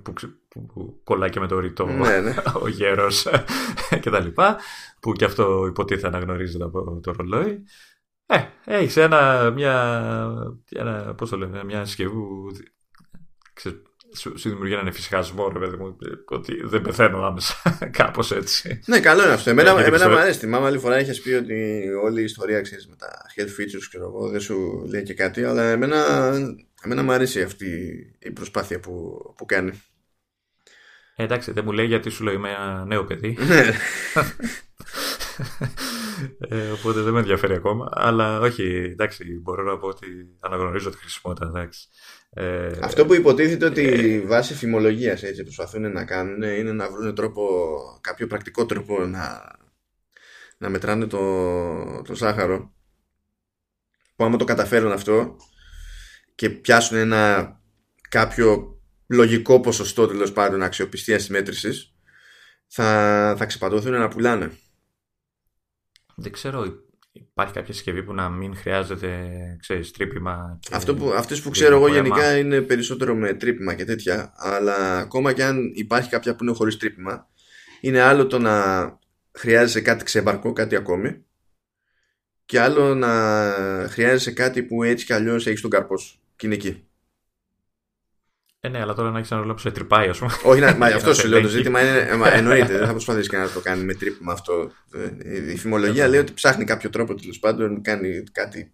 που, 0.02 0.12
που, 0.48 0.66
που 0.66 1.00
κολλάει 1.04 1.30
και 1.30 1.40
με 1.40 1.46
το 1.46 1.58
ρητό 1.58 1.86
ναι, 1.86 2.20
ναι. 2.20 2.34
ο 2.62 2.68
γέρος 2.68 3.26
και 4.00 4.10
τα 4.10 4.20
λοιπά 4.20 4.58
που 5.00 5.12
και 5.12 5.24
αυτό 5.24 5.66
υποτίθεται 5.66 6.06
αναγνωρίζεται 6.06 6.64
από 6.64 7.00
το 7.02 7.12
ρολόι 7.12 7.64
ε, 8.26 8.38
έχεις 8.64 8.96
ένα, 8.96 9.50
μια, 9.50 10.56
ένα, 10.70 11.14
πώς 11.14 11.30
το 11.30 11.36
λένε, 11.36 11.64
μια 11.64 11.84
συσκευή 11.84 12.10
που 12.10 12.46
σου, 14.16 14.38
σου 14.38 14.48
δημιουργεί 14.48 14.72
έναν 14.72 14.86
εφησυχασμό, 14.86 15.48
ρε 15.48 15.58
παιδί 15.58 15.76
μου, 15.76 15.96
ότι 16.24 16.60
δεν 16.64 16.82
πεθαίνω 16.82 17.26
άμεσα. 17.26 17.54
Κάπως 17.98 18.30
έτσι. 18.30 18.80
Ναι, 18.86 19.00
καλό 19.00 19.22
είναι 19.22 19.32
αυτό. 19.32 19.50
Εμένα, 19.50 19.70
εμένα 19.84 20.08
μου 20.08 20.16
αρέσει. 20.16 20.46
Μάμα 20.46 20.66
άλλη 20.66 20.78
φορά 20.78 20.96
έχει 20.96 21.22
πει 21.22 21.30
ότι 21.30 21.82
όλη 22.02 22.20
η 22.20 22.24
ιστορία 22.24 22.60
ξέρεις 22.60 22.88
με 22.88 22.96
τα 22.96 23.08
health 23.36 23.60
features, 23.60 23.86
ξέρω 23.88 24.04
εγώ, 24.04 24.28
δεν 24.28 24.40
σου 24.40 24.86
λέει 24.90 25.02
και 25.02 25.14
κάτι, 25.14 25.44
αλλά 25.44 25.62
εμένα, 25.62 26.04
εμένα 26.82 27.02
μου 27.02 27.12
αρέσει 27.12 27.42
αυτή 27.42 27.66
η 28.18 28.30
προσπάθεια 28.30 28.80
που, 28.80 29.18
που 29.36 29.44
κάνει. 29.44 29.82
Ε, 31.16 31.22
εντάξει, 31.22 31.52
δεν 31.52 31.64
μου 31.64 31.72
λέει 31.72 31.86
γιατί 31.86 32.10
σου 32.10 32.24
λέει 32.24 32.34
είμαι 32.34 32.50
ένα 32.50 32.84
νέο 32.84 33.04
παιδί. 33.04 33.38
Ναι. 36.20 36.58
ε, 36.58 36.70
οπότε 36.70 37.00
δεν 37.00 37.12
με 37.12 37.18
ενδιαφέρει 37.18 37.54
ακόμα. 37.54 37.88
Αλλά 37.92 38.40
όχι, 38.40 38.62
εντάξει, 38.92 39.40
μπορώ 39.42 39.62
να 39.62 39.78
πω 39.78 39.86
ότι 39.86 40.06
αναγνωρίζω 40.40 40.90
τη 40.90 40.96
χρησιμότητα. 40.96 41.46
Εντάξει. 41.46 41.88
Ε, 42.30 42.78
Αυτό 42.82 43.06
που 43.06 43.14
υποτίθεται 43.14 43.66
ότι 43.66 43.82
ε, 43.82 44.26
βάσει 44.26 44.54
φημολογίας 44.54 45.22
έτσι 45.22 45.42
προσπαθούν 45.42 45.92
να 45.92 46.04
κάνουν 46.04 46.42
είναι 46.42 46.72
να 46.72 46.90
βρουν 46.90 47.14
τρόπο, 47.14 47.44
κάποιο 48.00 48.26
πρακτικό 48.26 48.66
τρόπο 48.66 49.06
να, 49.06 49.56
να 50.58 50.68
μετράνε 50.68 51.06
το, 51.06 52.02
το 52.02 52.14
ζάχαρο. 52.14 52.72
Που 54.16 54.24
άμα 54.24 54.36
το 54.36 54.44
καταφέρουν 54.44 54.92
αυτό 54.92 55.36
και 56.34 56.50
πιάσουν 56.50 56.96
ένα 56.96 57.52
κάποιο 58.08 58.78
λογικό 59.06 59.60
ποσοστό 59.60 60.06
τέλος 60.06 60.32
πάντων 60.32 60.62
αξιοπιστίας 60.62 61.18
της 61.18 61.30
μέτρησης, 61.30 61.92
θα, 62.66 63.34
θα 63.38 63.46
ξεπατώθουν 63.46 63.92
να 63.92 64.08
πουλάνε. 64.08 64.50
Δεν 66.20 66.32
ξέρω, 66.32 66.66
υπάρχει 67.12 67.52
κάποια 67.52 67.74
συσκευή 67.74 68.02
που 68.02 68.14
να 68.14 68.28
μην 68.28 68.56
χρειάζεται, 68.56 69.28
ξέρεις, 69.60 69.90
τρύπημα. 69.90 70.58
Και... 70.60 70.68
Αυτό 70.74 70.94
που, 70.94 71.12
αυτές 71.12 71.40
που 71.42 71.50
ξέρω 71.50 71.76
εγώ 71.76 71.88
γενικά 71.88 72.36
είναι 72.36 72.60
περισσότερο 72.60 73.14
με 73.14 73.34
τρύπημα 73.34 73.74
και 73.74 73.84
τέτοια, 73.84 74.32
αλλά 74.36 74.98
ακόμα 74.98 75.32
και 75.32 75.44
αν 75.44 75.72
υπάρχει 75.74 76.10
κάποια 76.10 76.36
που 76.36 76.44
είναι 76.44 76.52
χωρίς 76.52 76.76
τρύπημα, 76.76 77.28
είναι 77.80 78.00
άλλο 78.00 78.26
το 78.26 78.38
να 78.38 78.98
χρειάζεσαι 79.32 79.80
κάτι 79.80 80.04
ξεμπαρκό, 80.04 80.52
κάτι 80.52 80.76
ακόμη, 80.76 81.24
και 82.44 82.60
άλλο 82.60 82.94
να 82.94 83.52
χρειάζεσαι 83.88 84.32
κάτι 84.32 84.62
που 84.62 84.82
έτσι 84.82 85.04
κι 85.04 85.12
αλλιώς 85.12 85.46
έχεις 85.46 85.60
τον 85.60 85.70
καρπός 85.70 86.02
σου 86.02 86.20
και 86.36 86.46
είναι 86.46 86.54
εκεί. 86.54 86.87
Ε, 88.60 88.68
ναι, 88.68 88.80
αλλά 88.80 88.94
τώρα 88.94 89.10
να 89.10 89.18
έχεις 89.18 89.30
ένα 89.30 89.40
ρολόι 89.40 89.54
που 89.54 89.60
σε 89.60 89.70
τρυπάει, 89.70 90.08
ας 90.08 90.18
πούμε. 90.18 90.32
Όχι, 90.44 90.60
να, 90.60 90.74
μα 90.74 90.86
αυτό 90.86 91.14
σου 91.14 91.28
λέω. 91.28 91.40
Το 91.40 91.48
ζήτημα 91.48 91.80
είναι. 91.80 92.16
Μα, 92.16 92.32
εννοείται, 92.32 92.78
δεν 92.78 92.86
θα 92.86 92.92
προσπαθήσει 92.92 93.28
κανένα 93.28 93.48
να 93.48 93.54
το 93.54 93.60
κάνει 93.60 93.84
με 93.84 93.94
τρύπημα 93.94 94.32
αυτό. 94.32 94.72
Η 95.52 95.56
φημολογία 95.56 96.08
λέει 96.08 96.20
ότι 96.20 96.32
ψάχνει 96.32 96.64
κάποιο 96.64 96.90
τρόπο 96.90 97.14
τέλος 97.14 97.38
πάντων, 97.38 97.82
κάνει 97.82 98.24
κάτι. 98.32 98.72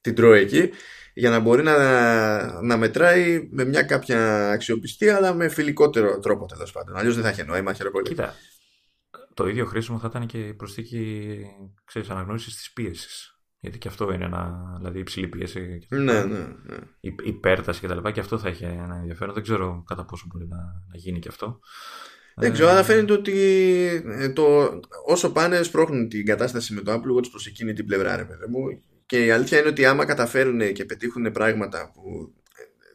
Την 0.00 0.14
τρώει 0.14 0.40
εκεί 0.40 0.70
για 1.14 1.30
να 1.30 1.38
μπορεί 1.38 1.62
να, 1.62 2.62
να 2.62 2.76
μετράει 2.76 3.48
με 3.50 3.64
μια 3.64 3.82
κάποια 3.82 4.50
αξιοπιστία 4.50 5.16
αλλά 5.16 5.34
με 5.34 5.48
φιλικότερο 5.48 6.18
τρόπο 6.18 6.46
τέλος 6.46 6.72
πάντων. 6.72 6.96
Αλλιώς 6.96 7.14
δεν 7.14 7.24
θα 7.24 7.30
έχει 7.30 7.44
νόημα, 7.44 7.72
χειροκολί. 7.72 8.08
Κοίτα, 8.08 8.34
το 9.34 9.48
ίδιο 9.48 9.64
χρήσιμο 9.64 9.98
θα 9.98 10.06
ήταν 10.10 10.26
και 10.26 10.38
η 10.38 10.54
προσθήκη 10.54 11.38
αναγνώρισης 12.08 12.56
της 12.56 12.72
πίεσης. 12.72 13.33
Γιατί 13.64 13.78
και 13.78 13.88
αυτό 13.88 14.12
είναι 14.12 14.24
ένα, 14.24 14.74
δηλαδή 14.76 14.98
υψηλή 14.98 15.28
πίεση. 15.28 15.78
Και 15.88 15.96
ναι, 15.96 16.24
ναι, 16.24 16.38
ναι. 16.62 16.76
Υπέρταση 17.22 17.80
και 17.80 17.86
τα 17.86 17.94
λοιπά. 17.94 18.10
Και 18.10 18.20
αυτό 18.20 18.38
θα 18.38 18.48
έχει 18.48 18.64
ένα 18.64 18.96
ενδιαφέρον. 19.00 19.34
Δεν 19.34 19.42
ξέρω 19.42 19.84
κατά 19.86 20.04
πόσο 20.04 20.26
μπορεί 20.32 20.46
να, 20.48 20.56
να 20.56 20.96
γίνει 20.96 21.18
και 21.18 21.28
αυτό. 21.28 21.60
Δεν 22.36 22.52
ξέρω, 22.52 22.68
αλλά 22.68 22.82
φαίνεται 22.82 23.12
ότι 23.12 23.32
ε, 24.06 24.28
το, 24.28 24.80
όσο 25.06 25.32
πάνε 25.32 25.62
σπρώχνουν 25.62 26.08
την 26.08 26.26
κατάσταση 26.26 26.74
με 26.74 26.80
το 26.80 26.92
Apple 26.92 27.18
Watch 27.18 27.30
προς 27.30 27.46
εκείνη 27.46 27.72
την 27.72 27.86
πλευρά, 27.86 28.16
ρε 28.16 28.24
παιδί 28.24 28.46
μου. 28.48 28.82
Και 29.06 29.24
η 29.24 29.30
αλήθεια 29.30 29.58
είναι 29.58 29.68
ότι 29.68 29.84
άμα 29.84 30.04
καταφέρουν 30.04 30.72
και 30.72 30.84
πετύχουν 30.84 31.32
πράγματα 31.32 31.90
που 31.94 32.32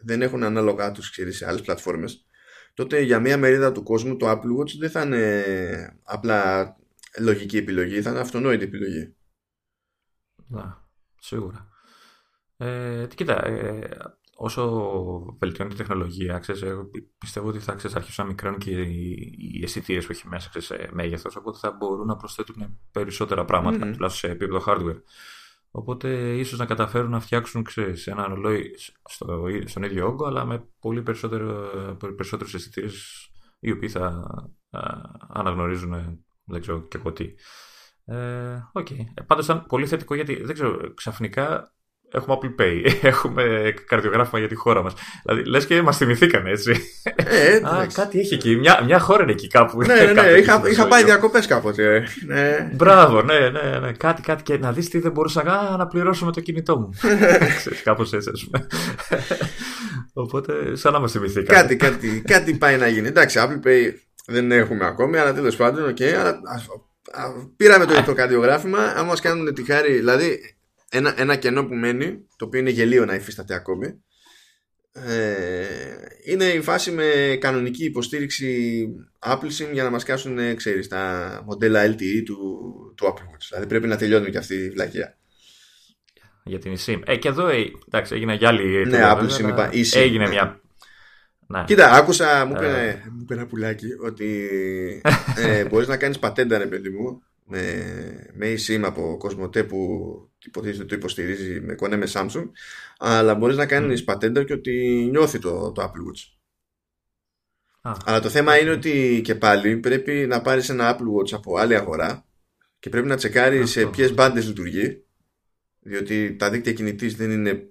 δεν 0.02 0.22
έχουν 0.22 0.44
ανάλογά 0.44 0.92
τους 0.92 1.12
ξέρεις, 1.12 1.38
σε 1.38 1.48
άλλες 1.48 1.62
πλατφόρμες, 1.62 2.26
τότε 2.74 3.02
για 3.02 3.20
μια 3.20 3.38
μερίδα 3.38 3.72
του 3.72 3.84
κόσμου 3.84 4.18
το 4.18 4.30
Apple 4.32 4.60
Watch 4.60 4.72
δεν 4.80 4.90
θα 4.90 5.02
είναι 5.02 5.44
απλά 6.04 6.76
λογική 7.20 7.58
επιλογή, 7.58 8.02
θα 8.02 8.10
είναι 8.10 8.20
αυτονόητη 8.20 8.64
επιλογή. 8.64 9.14
Να, 10.50 10.88
σίγουρα. 11.20 11.68
Ε, 12.58 13.08
κοίτα, 13.16 13.46
ε, 13.46 13.98
όσο 14.36 15.38
βελτιώνει 15.40 15.74
η 15.74 15.78
τεχνολογία, 15.78 16.40
ξέρεις, 16.40 16.64
πιστεύω 17.18 17.48
ότι 17.48 17.60
θα 17.60 17.74
ξέρεις, 17.74 17.96
αρχίσουν 17.96 18.24
να 18.24 18.30
μικραίνουν 18.30 18.60
και 18.60 18.72
οι, 18.72 19.36
οι 19.38 19.64
αισθητήρες 19.64 20.06
που 20.06 20.12
έχει 20.12 20.28
μέσα 20.28 20.50
ξέρεις, 20.50 20.68
σε 20.68 20.90
μέγεθος, 20.94 21.36
οπότε 21.36 21.58
θα 21.58 21.72
μπορούν 21.72 22.08
να 22.08 22.16
προσθέτουν 22.16 22.80
περισσότερα 22.92 23.46
πράγματα, 23.46 23.78
mm. 23.78 23.94
τουλάχιστον 23.94 24.10
σε 24.10 24.28
επίπεδο 24.28 24.64
hardware. 24.66 25.02
Οπότε 25.72 26.38
ίσως 26.38 26.60
να 26.60 26.66
καταφέρουν 26.66 27.10
να 27.10 27.20
φτιάξουν 27.20 27.64
ξέρεις, 27.64 28.08
ένα 28.08 28.28
ρολόι 28.28 28.76
στο, 29.06 29.44
στον 29.66 29.84
ίδιο 29.84 30.08
όγκο, 30.08 30.26
αλλά 30.26 30.46
με 30.46 30.68
πολύ 30.80 31.02
περισσότερους 31.02 32.54
αισθητήρες 32.54 33.30
οι 33.60 33.72
οποίοι 33.72 33.90
θα 33.90 34.06
α, 34.70 34.82
αναγνωρίζουν, 35.28 36.24
δεν 36.44 36.62
ξέρω 36.62 36.82
και 36.82 36.98
εγώ 36.98 37.14
τι, 37.14 37.34
ε, 38.12 38.70
okay. 38.74 39.06
Ε, 39.14 39.22
Πάντως 39.28 39.46
ήταν 39.46 39.66
πολύ 39.68 39.88
θετικό 39.88 40.16
γιατί 40.16 40.44
δεν 40.44 40.54
ξέρω, 40.54 40.94
ξαφνικά 40.94 41.72
έχουμε 42.12 42.38
Apple 42.42 42.62
Pay, 42.62 42.94
έχουμε 43.12 43.74
καρδιογράφημα 43.86 44.40
για 44.40 44.48
τη 44.48 44.56
χώρα 44.56 44.84
μας. 44.84 44.94
Δηλαδή 45.26 45.50
λες 45.50 45.66
και 45.66 45.82
μας 45.82 45.98
θυμηθήκανε 45.98 46.50
έτσι. 46.50 46.82
Ε, 47.16 47.56
Α, 47.70 47.88
κάτι 47.94 48.20
έχει 48.20 48.34
εκεί. 48.34 48.56
Μια, 48.56 48.82
μια 48.84 49.00
χώρα 49.00 49.24
είναι 49.24 49.32
εκεί 49.32 49.48
κάπου. 49.48 49.82
Ναι, 49.82 49.94
ναι, 49.96 50.12
ναι. 50.22 50.28
είχα, 50.28 50.62
είχα 50.70 50.88
πάει 50.88 51.04
διακοπές 51.04 51.48
κάποτε. 51.48 52.08
Ναι. 52.26 52.72
Μπράβο, 52.74 53.22
ναι, 53.22 53.40
ναι, 53.50 53.80
ναι. 53.80 53.92
Κάτι, 53.92 54.22
κάτι 54.22 54.44
και 54.44 54.58
να 54.58 54.72
δεις 54.72 54.90
τι 54.90 55.00
δεν 55.00 55.12
μπορούσα 55.12 55.44
να 55.78 55.88
πληρώσω 55.88 56.26
με 56.26 56.32
το 56.32 56.42
κινητό 56.42 56.78
μου. 56.78 56.90
Κάπως 57.84 58.14
έτσι, 58.14 58.30
ας 58.34 58.44
πούμε. 58.46 58.68
Οπότε, 60.14 60.76
σαν 60.76 60.94
να 60.94 61.00
μας 61.00 61.12
θυμηθεί 61.12 61.44
κάτι. 61.44 61.76
Κάτι, 61.76 62.22
κάτι, 62.22 62.54
πάει 62.54 62.78
να 62.78 62.88
γίνει. 62.88 63.08
Εντάξει, 63.08 63.40
Apple 63.42 63.68
Pay 63.68 63.94
δεν 64.26 64.52
έχουμε 64.52 64.86
ακόμη, 64.86 65.18
αλλά 65.18 65.34
τέλος 65.34 65.56
πάντων, 65.56 65.94
okay, 65.94 66.12
αλλά, 66.20 66.40
πήραμε 67.56 67.86
το 67.86 67.92
ηλεκτροκαρδιογράφημα. 67.92 68.80
Αν 68.80 69.06
μας 69.06 69.22
κάνουν 69.22 69.54
τη 69.54 69.64
χάρη, 69.64 69.94
δηλαδή 69.94 70.40
ένα, 70.90 71.22
ένα 71.22 71.36
κενό 71.36 71.66
που 71.66 71.76
μένει, 71.76 72.26
το 72.38 72.46
οποίο 72.46 72.60
είναι 72.60 72.70
γελίο 72.70 73.06
να 73.06 73.16
υφίσταται 73.16 73.54
ακόμη, 73.54 74.04
ε, 74.92 75.66
είναι 76.26 76.44
η 76.44 76.62
φάση 76.62 76.92
με 76.92 77.38
κανονική 77.40 77.86
υποστήριξη 77.86 78.86
Apple 79.20 79.46
SIM 79.60 79.70
για 79.72 79.84
να 79.84 79.90
μας 79.90 80.04
κάσουν 80.04 80.38
ε, 80.38 80.54
ξέρεις, 80.54 80.88
τα 80.88 81.44
μοντέλα 81.46 81.86
LTE 81.86 82.24
του, 82.26 82.38
του 82.96 83.06
Apple 83.06 83.34
Watch. 83.34 83.46
Δηλαδή 83.50 83.68
πρέπει 83.68 83.88
να 83.88 83.96
τελειώνει 83.96 84.32
και 84.32 84.38
αυτή 84.38 84.56
η 84.56 84.70
βλακία. 84.70 85.18
Για 86.44 86.60
την 86.60 86.76
SIM. 86.86 87.02
Ε, 87.06 87.18
και 87.18 87.28
εδώ 87.28 87.48
ε, 87.48 87.66
εντάξει, 87.88 88.16
έγινε 88.16 88.34
για 88.34 88.48
άλλη 88.48 88.88
Ναι, 88.88 89.00
Apple 89.02 89.30
SIM 89.30 89.50
είπα. 89.50 89.70
Έγινε 89.94 90.24
ναι. 90.24 90.30
μια... 90.30 90.62
Ναι. 91.52 91.64
Κοίτα, 91.64 91.92
άκουσα, 91.92 92.46
μου 92.46 92.56
είπε 93.22 93.34
ένα 93.34 93.46
πουλάκι 93.46 93.88
ότι 94.06 94.50
ε, 95.36 95.66
μπορείς 95.70 95.88
να 95.88 95.98
κάνεις 95.98 96.20
πατέντα, 96.20 96.58
ρε 96.58 96.66
παιδί 96.66 96.90
μου, 96.90 97.22
με, 97.50 98.32
με 98.34 98.54
eSIM 98.54 98.82
από 98.84 99.18
Κοσμοτέ 99.18 99.64
που 99.64 99.80
υποτίθεται 100.46 100.86
το 100.86 100.96
υποστηρίζει 100.96 101.62
με 101.62 101.74
κονέ 101.74 101.96
με 101.96 102.08
Samsung 102.14 102.50
αλλά 102.98 103.36
μπορείς 103.36 103.58
να 103.58 103.66
κάνεις 103.66 104.02
mm. 104.02 104.06
πατέντα 104.06 104.44
και 104.44 104.54
ότι 104.54 105.08
νιώθει 105.12 105.40
το, 105.40 105.72
το 105.72 105.84
Apple 105.84 105.88
Watch 105.88 106.38
αλλά 108.06 108.20
το 108.20 108.30
θέμα 108.30 108.60
είναι 108.60 108.70
ότι 108.70 109.22
και 109.24 109.36
πάλι 109.36 109.78
πρέπει 109.78 110.26
να 110.28 110.42
πάρεις 110.42 110.70
ένα 110.70 110.96
Apple 110.96 111.20
Watch 111.20 111.32
από 111.32 111.58
άλλη 111.58 111.76
αγορά 111.76 112.26
και 112.80 112.90
πρέπει 112.90 113.08
να 113.08 113.16
τσεκάρεις 113.16 113.72
σε 113.72 113.86
ποιες 113.86 114.14
μπάντες 114.14 114.48
λειτουργεί 114.48 115.04
διότι 115.80 116.36
τα 116.36 116.50
δίκτυα 116.50 116.74
κινητής 116.74 117.16
δεν 117.16 117.32
είναι 117.32 117.64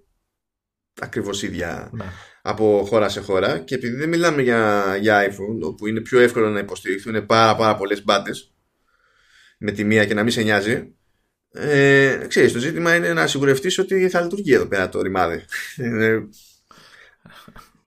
ακριβώς 1.00 1.42
ίδια 1.42 1.90
ναι. 1.92 2.04
Από 2.48 2.84
χώρα 2.88 3.08
σε 3.08 3.20
χώρα 3.20 3.58
και 3.58 3.74
επειδή 3.74 3.96
δεν 3.96 4.08
μιλάμε 4.08 4.42
για, 4.42 4.84
για 5.00 5.30
iPhone 5.30 5.60
όπου 5.62 5.86
είναι 5.86 6.00
πιο 6.00 6.20
εύκολο 6.20 6.48
να 6.48 6.58
υποστηριχθούν 6.58 7.26
πάρα 7.26 7.56
πάρα 7.56 7.76
πολλές 7.76 8.04
μπάντες 8.04 8.52
με 9.58 9.70
τη 9.70 9.84
μία 9.84 10.04
και 10.04 10.14
να 10.14 10.22
μην 10.22 10.32
σε 10.32 10.42
νοιάζει 10.42 10.92
ε, 11.52 12.24
ξέρεις, 12.28 12.52
το 12.52 12.58
ζήτημα 12.58 12.94
είναι 12.94 13.12
να 13.12 13.26
σιγουρευτείς 13.26 13.78
ότι 13.78 14.08
θα 14.08 14.20
λειτουργεί 14.20 14.52
εδώ 14.52 14.66
πέρα 14.66 14.88
το 14.88 15.02
ρημάδι. 15.02 15.44
Ε, 15.76 16.18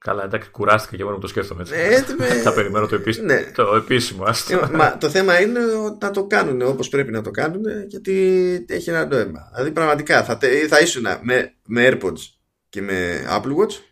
Καλά, 0.03 0.23
εντάξει, 0.23 0.49
κουράστηκα 0.49 0.95
και 0.95 1.03
μόνο 1.03 1.15
που 1.15 1.21
το 1.21 1.27
σκέφτομαι 1.27 1.61
έτσι. 1.61 1.73
Ε, 1.75 2.01
θα 2.43 2.53
περιμένω 2.53 2.87
το, 2.87 2.95
επίσημο. 2.95 3.25
Ναι. 3.25 3.51
το 3.55 3.75
επίσημο. 3.75 4.25
Ε, 4.49 4.75
μα, 4.75 4.97
το 4.97 5.09
θέμα 5.09 5.41
είναι 5.41 5.59
να 6.01 6.11
το 6.11 6.27
κάνουν 6.27 6.61
όπως 6.61 6.89
πρέπει 6.89 7.11
να 7.11 7.21
το 7.21 7.31
κάνουν 7.31 7.63
γιατί 7.87 8.65
έχει 8.69 8.89
ένα 8.89 9.05
νόημα. 9.05 9.49
Δηλαδή 9.53 9.71
πραγματικά 9.71 10.23
θα, 10.23 10.39
θα 10.69 10.79
ήσουν 10.79 11.05
με, 11.21 11.53
με 11.65 11.89
AirPods 11.91 12.19
και 12.69 12.81
με 12.81 13.25
Apple 13.29 13.55
Watch 13.55 13.90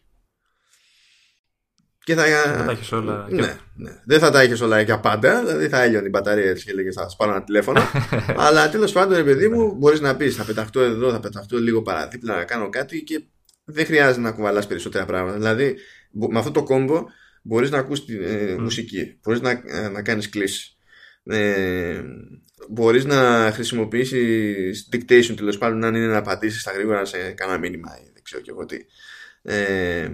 και 2.10 2.16
θα... 2.16 2.24
θα 2.26 2.64
τα 2.66 2.72
έχεις 2.72 2.92
όλα. 2.92 3.28
Ναι, 3.30 3.58
ναι. 3.76 3.92
Δεν 4.06 4.20
θα 4.20 4.32
τα 4.32 4.42
έχεις 4.42 4.62
όλα 4.62 4.82
για 4.82 5.00
πάντα. 5.00 5.46
Δηλαδή 5.46 5.68
θα 5.68 5.84
έλειωνε 5.84 6.06
η 6.06 6.10
μπαταρία 6.10 6.54
και 6.54 6.74
λέγε 6.74 6.92
θα 6.92 7.10
σπάρω 7.10 7.32
ένα 7.32 7.44
τηλέφωνο. 7.44 7.82
Αλλά 8.46 8.70
τέλος 8.70 8.92
πάντων, 8.92 9.18
ρε 9.18 9.24
παιδί 9.24 9.48
μου, 9.48 9.76
μπορείς 9.76 10.00
να 10.00 10.16
πεις 10.16 10.36
θα 10.36 10.44
πεταχτώ 10.44 10.80
εδώ, 10.80 11.12
θα 11.12 11.20
πεταχτώ 11.20 11.58
λίγο 11.58 11.82
παραδίπλα 11.82 12.36
να 12.36 12.44
κάνω 12.44 12.70
κάτι 12.70 13.04
και 13.04 13.22
δεν 13.64 13.86
χρειάζεται 13.86 14.20
να 14.20 14.32
κουβαλάς 14.32 14.68
περισσότερα 14.68 15.06
πράγματα. 15.06 15.38
Δηλαδή 15.38 15.76
με 16.12 16.40
αυτό 16.40 16.52
το 16.52 16.64
κόμπο 16.64 17.04
μπορείς 17.42 17.70
να 17.70 17.78
ακούσει 17.78 18.20
ε, 18.22 18.56
μουσική, 18.60 19.20
μπορείς 19.24 19.42
να, 19.42 19.50
ε, 19.50 19.90
να 19.90 20.02
κάνεις 20.02 20.30
κλήσει. 20.30 20.78
Ε, 21.24 22.02
μπορείς 22.70 23.06
να 23.06 23.52
χρησιμοποιήσεις 23.54 24.90
dictation 24.92 25.34
τέλος 25.36 25.58
πάντων 25.58 25.84
αν 25.84 25.96
είναι 25.96 26.08
να 26.08 26.18
απαντήσεις 26.18 26.62
στα 26.62 26.72
γρήγορα 26.72 27.06
σε 27.06 27.32
κανένα 27.32 27.60
μήνυμα 27.60 27.98
ή 28.00 28.10
δεν 28.14 28.24
ξέρω 28.24 28.42
και 28.42 28.52
εγώ 28.52 28.66
τι 28.66 28.78
ε, 29.42 30.10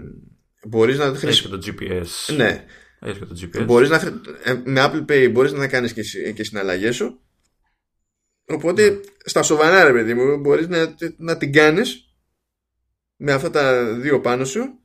Μπορείς 0.66 0.98
να 0.98 1.06
Έχει 1.06 1.42
και 1.42 1.48
το 1.48 1.60
GPS. 1.66 2.36
Ναι. 2.36 2.66
Έχει 3.00 3.20
και 3.20 3.26
το 3.26 3.36
GPS. 3.42 3.66
Μπορείς 3.66 3.90
να... 3.90 3.96
Ε, 4.44 4.62
με 4.66 4.86
Apple 4.86 5.06
Pay 5.12 5.30
μπορείς 5.32 5.52
να 5.52 5.68
κάνεις 5.68 5.94
και, 5.94 6.32
και 6.32 6.44
συναλλαγές 6.44 6.96
σου. 6.96 7.20
Οπότε 8.46 8.90
ναι. 8.90 9.00
στα 9.26 9.44
σοβαρά 9.44 9.84
ρε 9.84 9.92
παιδί 9.92 10.14
μου 10.14 10.38
μπορείς 10.38 10.68
να, 10.68 10.96
να 11.18 11.38
την 11.38 11.54
κάνεις 11.54 12.16
με 13.16 13.32
αυτά 13.32 13.50
τα 13.50 13.94
δύο 13.94 14.22
πάνω 14.22 14.46
σου 14.46 14.80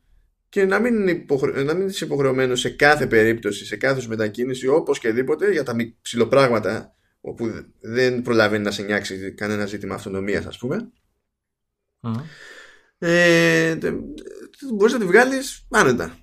και 0.48 0.64
να 0.64 0.78
μην, 0.78 1.08
υποχρε... 1.08 1.62
να 1.62 1.74
μην 1.74 1.86
είσαι 1.86 2.04
υποχρεωμένος 2.04 2.60
σε 2.60 2.70
κάθε 2.70 3.06
περίπτωση, 3.06 3.64
σε 3.64 3.76
κάθε 3.76 4.00
σου 4.00 4.08
μετακίνηση 4.08 4.66
όπως 4.66 4.98
και 4.98 5.10
δίποτε 5.10 5.52
για 5.52 5.62
τα 5.62 5.76
ψηλοπράγματα 6.02 6.94
όπου 7.20 7.50
δεν 7.80 8.22
προλαβαίνει 8.22 8.64
να 8.64 8.70
σε 8.70 8.82
νιάξει 8.82 9.32
κανένα 9.34 9.66
ζήτημα 9.66 9.94
αυτονομίας 9.94 10.46
ας 10.46 10.58
πούμε. 10.58 10.90
Mm. 12.02 12.20
Ε, 12.98 13.78
μπορείς 14.74 14.92
να 14.92 14.98
τη 14.98 15.04
βγάλεις 15.04 15.66
άνετα. 15.70 16.18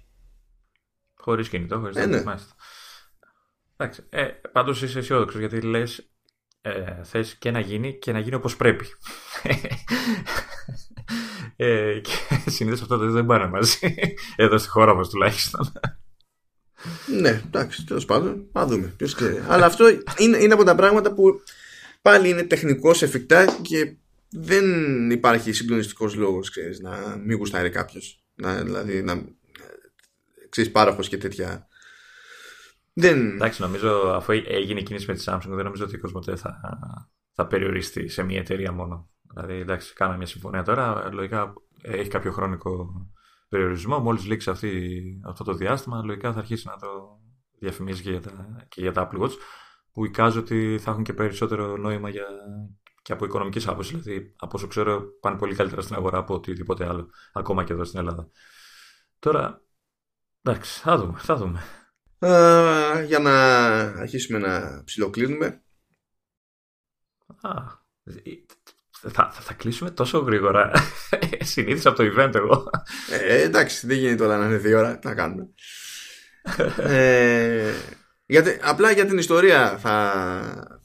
Χωρίς 1.16 1.50
κινητό, 1.50 1.80
χωρίς 1.80 1.96
ε, 1.96 2.06
ναι. 2.06 2.24
Εντάξει, 3.78 4.04
ε, 4.10 4.26
πάντως 4.52 4.82
είσαι 4.82 5.00
αισιόδοξος 5.00 5.40
γιατί 5.40 5.62
λες 5.62 6.10
ε, 6.62 7.04
θες 7.04 7.36
και 7.36 7.52
να 7.52 7.60
γίνει 7.60 8.00
και 8.00 8.12
να 8.12 8.20
γίνει 8.20 8.36
όπως 8.36 8.56
πρέπει. 8.56 8.86
ε, 11.56 12.00
και 12.00 12.50
συνήθως 12.50 12.82
αυτό 12.82 12.98
δεν 12.98 13.26
πάνε 13.26 13.48
μαζί. 13.48 13.96
Εδώ 14.36 14.58
στη 14.58 14.70
χώρα 14.70 14.94
μας 14.94 15.10
τουλάχιστον. 15.10 15.72
ναι, 17.20 17.42
εντάξει, 17.46 17.86
τέλος 17.86 18.06
πάντων, 18.06 18.50
να 18.52 18.66
δούμε. 18.66 18.94
Ποιος 18.98 19.16
ξέρει. 19.16 19.44
Αλλά 19.48 19.66
αυτό 19.66 19.86
είναι, 20.18 20.38
είναι 20.38 20.54
από 20.54 20.64
τα 20.64 20.76
πράγματα 20.76 21.14
που 21.14 21.42
πάλι 22.02 22.30
είναι 22.30 22.44
τεχνικώ 22.44 22.90
εφικτά 22.90 23.46
και 23.62 23.96
δεν 24.30 24.66
υπάρχει 25.12 25.52
συγκλονιστικός 25.52 26.16
λόγος 26.16 26.50
ξέρεις, 26.50 26.80
να 26.80 27.18
μην 27.26 27.38
γουστάρει 27.38 27.70
κάποιος. 27.70 28.27
Να, 28.38 28.64
δηλαδή 28.64 29.04
να 29.04 29.24
ξέρεις 30.50 30.72
πάροχος 30.72 31.08
και 31.08 31.18
τέτοια. 31.18 31.68
Δεν... 32.94 33.34
Εντάξει, 33.34 33.62
νομίζω 33.62 34.12
αφού 34.16 34.32
έγινε 34.32 34.82
κίνηση 34.82 35.06
με 35.08 35.14
τη 35.14 35.24
Samsung, 35.26 35.48
δεν 35.48 35.64
νομίζω 35.64 35.84
ότι 35.84 35.96
η 35.96 36.00
Κοσμοτέ 36.00 36.36
θα, 36.36 36.60
θα 37.34 37.48
περιοριστεί 37.48 38.08
σε 38.08 38.24
μια 38.24 38.40
εταιρεία 38.40 38.72
μόνο. 38.72 39.10
Δηλαδή, 39.34 39.54
εντάξει, 39.54 39.94
κάναμε 39.94 40.18
μια 40.18 40.28
συμφωνία 40.28 40.64
τώρα. 40.64 41.10
Λογικά 41.12 41.54
έχει 41.82 42.10
κάποιο 42.10 42.32
χρονικό 42.32 42.90
περιορισμό. 43.50 44.00
Μόλις 44.00 44.26
λήξει 44.26 44.50
αυτή, 44.50 45.02
αυτό 45.26 45.44
το 45.44 45.54
διάστημα, 45.54 46.02
λογικά 46.04 46.34
θα 46.34 46.40
αρχίσει 46.40 46.68
να 46.68 46.76
το 46.76 47.20
διαφημίζει 47.60 48.02
και 48.02 48.12
για 48.12 48.22
τα, 48.22 48.66
και 48.70 48.82
για 48.82 48.92
τα 48.92 49.10
Apple 49.10 49.22
Watch. 49.22 49.34
Που 49.92 50.06
εικάζω 50.06 50.40
ότι 50.40 50.78
θα 50.82 50.92
έχουν 50.92 51.04
και 51.04 51.14
περισσότερο 51.14 51.78
νόημα 51.78 52.10
για, 52.10 52.26
και 53.08 53.14
από 53.14 53.26
οικονομικής 53.26 53.68
άποψης. 53.68 54.02
Δηλαδή, 54.02 54.34
από 54.38 54.58
όσο 54.58 54.68
ξέρω, 54.68 55.02
πάνε 55.20 55.38
πολύ 55.38 55.56
καλύτερα 55.56 55.82
στην 55.82 55.96
αγορά 55.96 56.18
από 56.18 56.34
οτιδήποτε 56.34 56.88
άλλο, 56.88 57.10
ακόμα 57.34 57.64
και 57.64 57.74
εδώ 57.74 57.84
στην 57.84 58.00
Ελλάδα. 58.00 58.30
Τώρα, 59.20 59.62
εντάξει, 60.42 60.80
θα 60.80 60.98
δούμε. 60.98 61.20
Θα 61.20 61.36
δούμε. 61.36 61.64
για 63.06 63.20
να 63.20 63.60
αρχίσουμε 63.80 64.40
να 64.40 64.84
ψιλοκλίνουμε. 64.84 65.64
Α, 67.42 67.52
θα, 68.92 69.32
θα, 69.32 69.32
θα 69.32 69.54
κλείσουμε 69.54 69.92
τόσο 69.92 70.18
γρήγορα. 70.20 70.72
Συνήθισα 71.54 71.90
από 71.90 71.98
το 71.98 72.14
event 72.16 72.36
εγώ. 72.36 72.70
Ε, 73.12 73.42
εντάξει, 73.42 73.88
δεν 73.88 73.98
γίνει 73.98 74.16
τώρα 74.16 74.38
να 74.38 74.46
είναι 74.46 74.58
δύο 74.58 74.80
ώρα. 74.80 75.00
Τι 75.00 75.08
να 75.08 75.16
κάνουμε. 75.16 75.50
ε, 76.78 77.74
γιατί, 78.26 78.60
απλά 78.62 78.92
για 78.92 79.06
την 79.06 79.18
ιστορία 79.18 79.78
θα, 79.78 80.77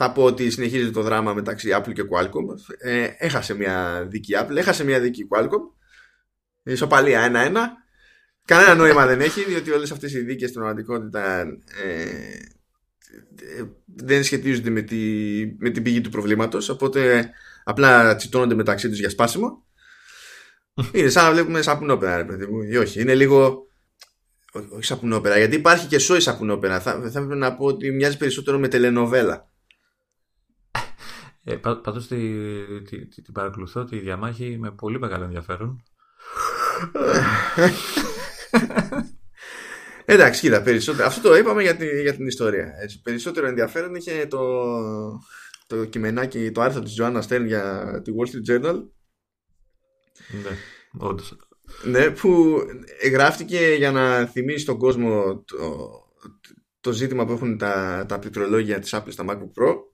θα 0.00 0.12
πω 0.12 0.24
ότι 0.24 0.50
συνεχίζει 0.50 0.90
το 0.90 1.02
δράμα 1.02 1.34
μεταξύ 1.34 1.68
Apple 1.72 1.92
και 1.92 2.02
Qualcomm. 2.10 2.74
Ε, 2.78 3.08
έχασε 3.18 3.54
μια 3.54 4.06
δίκη 4.08 4.34
Apple, 4.40 4.56
έχασε 4.56 4.84
μια 4.84 5.00
δίκη 5.00 5.28
Qualcomm. 5.30 5.70
Ισοπαλία 6.62 7.30
1-1. 7.32 7.56
Κανένα 8.44 8.74
νόημα 8.74 9.06
δεν 9.06 9.20
έχει, 9.20 9.44
διότι 9.44 9.70
όλες 9.70 9.90
αυτές 9.90 10.12
οι 10.12 10.20
δίκες 10.20 10.48
στην 10.48 10.60
πραγματικότητα 10.60 11.40
ε, 11.40 12.06
δεν 13.84 14.24
σχετίζονται 14.24 14.70
με, 14.70 14.82
τη, 14.82 14.96
με 15.58 15.70
την 15.70 15.82
πηγή 15.82 16.00
του 16.00 16.10
προβλήματος, 16.10 16.68
οπότε 16.68 17.30
απλά 17.64 18.16
τσιτώνονται 18.16 18.54
μεταξύ 18.54 18.88
τους 18.88 18.98
για 18.98 19.10
σπάσιμο. 19.10 19.66
Είναι 20.92 21.08
σαν 21.08 21.24
να 21.24 21.32
βλέπουμε 21.32 21.62
σαπουνόπερα, 21.62 22.16
ρε 22.16 22.24
παιδί 22.24 22.46
μου, 22.46 22.62
ή 22.62 22.76
όχι. 22.76 23.00
Είναι 23.00 23.14
λίγο. 23.14 23.66
Όχι 24.52 24.84
σαπουνόπερα, 24.84 25.38
γιατί 25.38 25.56
υπάρχει 25.56 25.86
και 25.86 25.98
σόι 25.98 26.20
σαπουνόπερα. 26.20 26.80
Θα, 26.80 26.92
θα 26.92 27.06
έπρεπε 27.20 27.34
να 27.34 27.54
πω 27.54 27.64
ότι 27.64 27.90
μοιάζει 27.90 28.16
περισσότερο 28.16 28.58
με 28.58 28.68
τελενοβέλα. 28.68 29.47
Ε, 31.50 31.56
πάντως 31.56 32.06
την 32.06 32.84
τη, 32.84 33.06
τη, 33.06 33.32
παρακολουθώ 33.32 33.84
τη 33.84 33.98
διαμάχη 33.98 34.56
με 34.58 34.70
πολύ 34.70 34.98
μεγάλο 34.98 35.24
ενδιαφέρον. 35.24 35.82
Εντάξει, 40.04 40.40
κοίτα, 40.40 40.62
περισσότερο. 40.62 41.06
Αυτό 41.06 41.28
το 41.28 41.36
είπαμε 41.36 41.62
για, 41.62 41.76
τη, 41.76 42.00
για 42.00 42.14
την 42.14 42.26
ιστορία. 42.26 42.74
Έτσι. 42.82 43.00
Περισσότερο 43.02 43.46
ενδιαφέρον 43.46 43.94
είχε 43.94 44.26
το, 44.26 44.42
το 45.66 45.84
κειμενάκι, 45.84 46.50
το 46.50 46.60
άρθρο 46.60 46.82
της 46.82 47.00
Joanna 47.00 47.22
Stern 47.28 47.44
για 47.46 48.00
τη 48.04 48.12
Wall 48.16 48.26
Street 48.26 48.50
Journal. 48.50 48.82
Ναι, 50.42 50.56
όντως. 50.98 51.36
Ναι, 51.84 52.10
που 52.10 52.60
γράφτηκε 53.12 53.74
για 53.76 53.90
να 53.90 54.26
θυμίσει 54.26 54.64
τον 54.64 54.78
κόσμο 54.78 55.42
το, 55.46 55.90
το 56.80 56.92
ζήτημα 56.92 57.26
που 57.26 57.32
έχουν 57.32 57.58
τα, 57.58 58.04
τα 58.08 58.18
πληκτρολόγια 58.18 58.78
της 58.78 58.94
Apple 58.94 59.12
στα 59.12 59.24
MacBook 59.28 59.62
Pro 59.62 59.87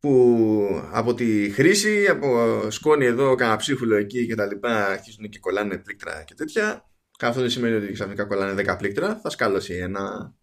που 0.00 0.88
από 0.92 1.14
τη 1.14 1.50
χρήση, 1.50 2.06
από 2.06 2.60
σκόνη 2.70 3.04
εδώ, 3.04 3.34
κανένα 3.34 3.56
ψίχουλο 3.56 3.96
εκεί 3.96 4.26
και 4.26 4.34
τα 4.34 4.46
λοιπά, 4.46 4.86
αρχίζουν 4.86 5.28
και 5.28 5.38
κολλάνε 5.38 5.78
πλήκτρα 5.78 6.22
και 6.22 6.34
τέτοια. 6.34 6.84
Αυτό 7.20 7.40
δεν 7.40 7.50
σημαίνει 7.50 7.74
ότι 7.74 7.92
ξαφνικά 7.92 8.24
κολλάνε 8.24 8.62
10 8.72 8.76
πλήκτρα, 8.78 9.20
θα 9.22 9.30
σκάλωσει 9.30 9.74
ένα. 9.74 10.34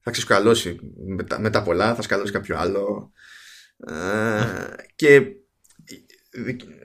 Θα 0.00 0.10
ξεσκαλώσει 0.10 0.78
μετά, 1.06 1.50
τα 1.50 1.62
πολλά, 1.62 1.94
θα 1.94 2.02
σκαλώσει 2.02 2.32
κάποιο 2.32 2.56
άλλο. 2.58 3.12
Ε, 3.86 4.44
και 4.94 5.26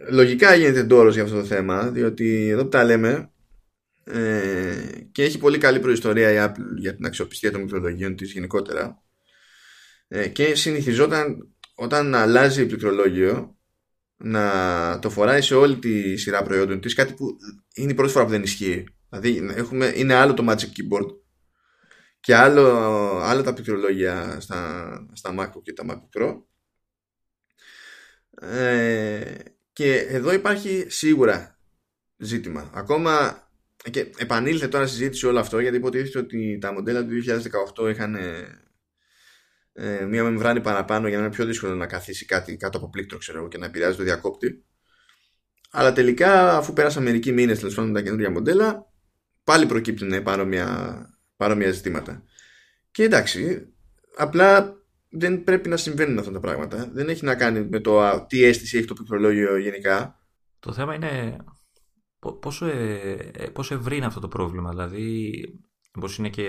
λογικά 0.09 0.55
γίνεται 0.55 0.83
ντόρος 0.83 1.13
για 1.13 1.23
αυτό 1.23 1.35
το 1.35 1.45
θέμα, 1.45 1.89
διότι 1.89 2.47
εδώ 2.49 2.63
που 2.63 2.69
τα 2.69 2.83
λέμε 2.83 3.31
ε, 4.03 4.75
και 5.11 5.23
έχει 5.23 5.37
πολύ 5.37 5.57
καλή 5.57 5.79
προϊστορία 5.79 6.31
η 6.31 6.35
Apple 6.39 6.77
για 6.77 6.95
την 6.95 7.05
αξιοπιστία 7.05 7.51
των 7.51 7.61
μικρολογίων 7.61 8.15
της 8.15 8.31
γενικότερα 8.31 9.03
ε, 10.07 10.27
και 10.27 10.55
συνηθιζόταν 10.55 11.56
όταν 11.79 12.15
αλλάζει 12.15 12.65
πληκτρολόγιο 12.65 13.57
να 14.17 14.99
το 15.01 15.09
φοράει 15.09 15.41
σε 15.41 15.55
όλη 15.55 15.77
τη 15.77 16.17
σειρά 16.17 16.43
προϊόντων 16.43 16.81
της 16.81 16.93
κάτι 16.93 17.13
που 17.13 17.37
είναι 17.73 17.91
η 17.91 17.93
πρώτη 17.93 18.11
φορά 18.11 18.25
που 18.25 18.31
δεν 18.31 18.43
ισχύει. 18.43 18.83
Δηλαδή 19.09 19.53
έχουμε, 19.55 19.93
είναι 19.95 20.13
άλλο 20.13 20.33
το 20.33 20.45
Magic 20.49 20.53
Keyboard 20.53 21.07
και 22.19 22.35
άλλο, 22.35 22.65
άλλο 23.21 23.43
τα 23.43 23.53
πληκτρολόγια 23.53 24.39
στα, 24.39 24.89
στα 25.13 25.35
MacBook 25.39 25.61
και 25.63 25.73
τα 25.73 25.85
MacBook 25.89 26.21
Pro. 26.21 26.41
Ε, 28.41 29.35
και 29.73 29.95
εδώ 29.95 30.33
υπάρχει 30.33 30.85
σίγουρα 30.89 31.59
ζήτημα. 32.17 32.71
Ακόμα 32.73 33.43
και 33.91 34.11
επανήλθε 34.17 34.67
τώρα 34.67 34.87
συζήτηση 34.87 35.25
όλο 35.27 35.39
αυτό 35.39 35.59
γιατί 35.59 35.77
υποτίθεται 35.77 36.19
ότι 36.19 36.57
τα 36.61 36.73
μοντέλα 36.73 37.05
του 37.05 37.09
2018 37.77 37.89
είχαν 37.89 38.15
ε, 39.79 40.05
μία 40.05 40.23
μεμβράνη 40.23 40.61
παραπάνω 40.61 41.07
για 41.07 41.17
να 41.17 41.23
είναι 41.23 41.33
πιο 41.33 41.45
δύσκολο 41.45 41.75
να 41.75 41.87
καθίσει 41.87 42.25
κάτι 42.25 42.57
κάτω 42.57 42.77
από 42.77 42.89
πλήκτρο 42.89 43.17
ξέρω, 43.17 43.47
και 43.47 43.57
να 43.57 43.65
επηρεάζει 43.65 43.97
το 43.97 44.03
διακόπτη. 44.03 44.65
Αλλά 45.71 45.93
τελικά, 45.93 46.57
αφού 46.57 46.73
πέρασαν 46.73 47.03
μερικοί 47.03 47.31
μήνες 47.31 47.59
τέλος 47.59 47.75
πάντων 47.75 47.93
τα 47.93 48.01
καινούργια 48.01 48.31
μοντέλα, 48.31 48.85
πάλι 49.43 49.65
προκύπτουν 49.65 50.23
παρόμοια, 50.23 50.99
παρόμοια 51.35 51.71
ζητήματα. 51.71 52.23
Και 52.91 53.03
εντάξει, 53.03 53.67
απλά 54.17 54.75
δεν 55.09 55.43
πρέπει 55.43 55.69
να 55.69 55.77
συμβαίνουν 55.77 56.19
αυτά 56.19 56.31
τα 56.31 56.39
πράγματα. 56.39 56.89
Δεν 56.93 57.09
έχει 57.09 57.25
να 57.25 57.35
κάνει 57.35 57.67
με 57.69 57.79
το 57.79 58.25
τι 58.29 58.43
αίσθηση 58.43 58.77
έχει 58.77 58.87
το 58.87 58.93
πληκτρολόγιο 58.93 59.57
γενικά. 59.57 60.19
Το 60.59 60.73
θέμα 60.73 60.95
είναι 60.95 61.37
πόσο, 62.39 62.65
ε, 62.65 63.31
ε, 63.33 63.47
πόσο 63.47 63.75
ευρύ 63.75 63.95
είναι 63.95 64.05
αυτό 64.05 64.19
το 64.19 64.27
πρόβλημα. 64.27 64.69
Δηλαδή, 64.69 65.33
Μήπως 65.99 66.17
είναι 66.17 66.29
και. 66.29 66.43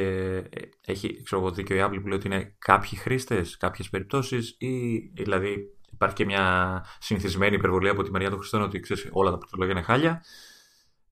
Ε, 0.51 0.61
έχει 0.86 1.22
ξέρω, 1.22 1.51
δίκιο 1.51 1.76
η 1.76 1.80
Apple 1.82 1.99
που 2.01 2.09
λέει 2.09 2.18
ότι 2.18 2.26
είναι 2.26 2.55
κάποιοι 2.59 2.99
χρήστες, 2.99 3.57
κάποιες 3.57 3.88
περιπτώσεις, 3.88 4.57
ή 4.59 4.99
δηλαδή 5.14 5.57
υπάρχει 5.92 6.14
και 6.14 6.24
μια 6.24 6.84
συνηθισμένη 7.01 7.55
υπερβολή 7.55 7.88
από 7.88 8.03
τη 8.03 8.11
μεριά 8.11 8.28
των 8.28 8.38
χρηστών 8.38 8.62
ότι 8.62 8.80
ξέρεις, 8.80 9.09
όλα 9.11 9.30
τα 9.30 9.38
πληκτρολόγια 9.38 9.74
είναι 9.74 9.82
χάλια, 9.82 10.22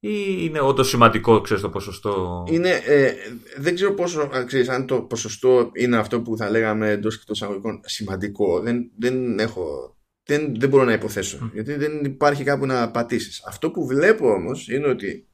ή 0.01 0.37
είναι 0.39 0.61
όντως 0.61 0.89
σημαντικό 0.89 1.41
ξέρεις, 1.41 1.63
το 1.63 1.71
ποσοστό; 1.71 2.45
Είναι, 2.49 2.71
ε, 2.71 3.15
δεν 3.57 3.75
ξέρω 3.75 3.95
πόσο, 3.95 4.31
ξέρεις, 4.47 4.69
αν 4.69 4.87
το 4.87 5.01
ποσοστό 5.01 5.71
είναι 5.75 5.97
αυτό 5.97 6.21
που 6.21 6.37
θα 6.37 6.51
λέγαμε 6.51 6.91
εντός 6.91 7.19
και 7.19 7.25
των 7.27 7.35
εισαγωγικών 7.35 7.81
σημαντικό. 7.85 8.61
Δεν, 8.61 8.91
δεν, 8.99 9.39
έχω, 9.39 9.97
δεν, 10.25 10.55
δεν 10.59 10.69
μπορώ 10.69 10.85
να 10.85 10.93
υποθέσω. 10.93 11.51
Γιατί 11.53 11.75
δεν 11.75 12.05
υπάρχει 12.05 12.45
κάπου 12.45 12.67
να 12.67 12.91
πατήσεις. 12.91 13.45
Αυτό 13.47 13.71
που 13.71 13.87
βλέπω 13.87 14.31
όμως 14.31 14.69
είναι 14.69 14.89
ότι. 14.89 15.29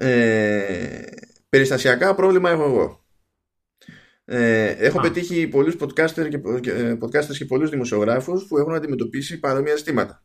Ε, 0.00 1.02
περιστασιακά 1.48 2.14
πρόβλημα 2.14 2.50
έχω 2.50 2.64
εγώ. 2.64 3.04
Ε, 4.24 4.66
έχω 4.68 5.00
πετύχει 5.00 5.48
πολλούς 5.48 5.76
podcasters 5.80 6.28
και, 6.60 6.70
ε, 6.70 6.96
podcasters 7.00 7.36
και 7.38 7.44
πολλούς 7.44 7.70
δημοσιογράφους 7.70 8.46
που 8.46 8.58
έχουν 8.58 8.74
αντιμετωπίσει 8.74 9.38
παρόμοια 9.38 9.76
ζητήματα. 9.76 10.24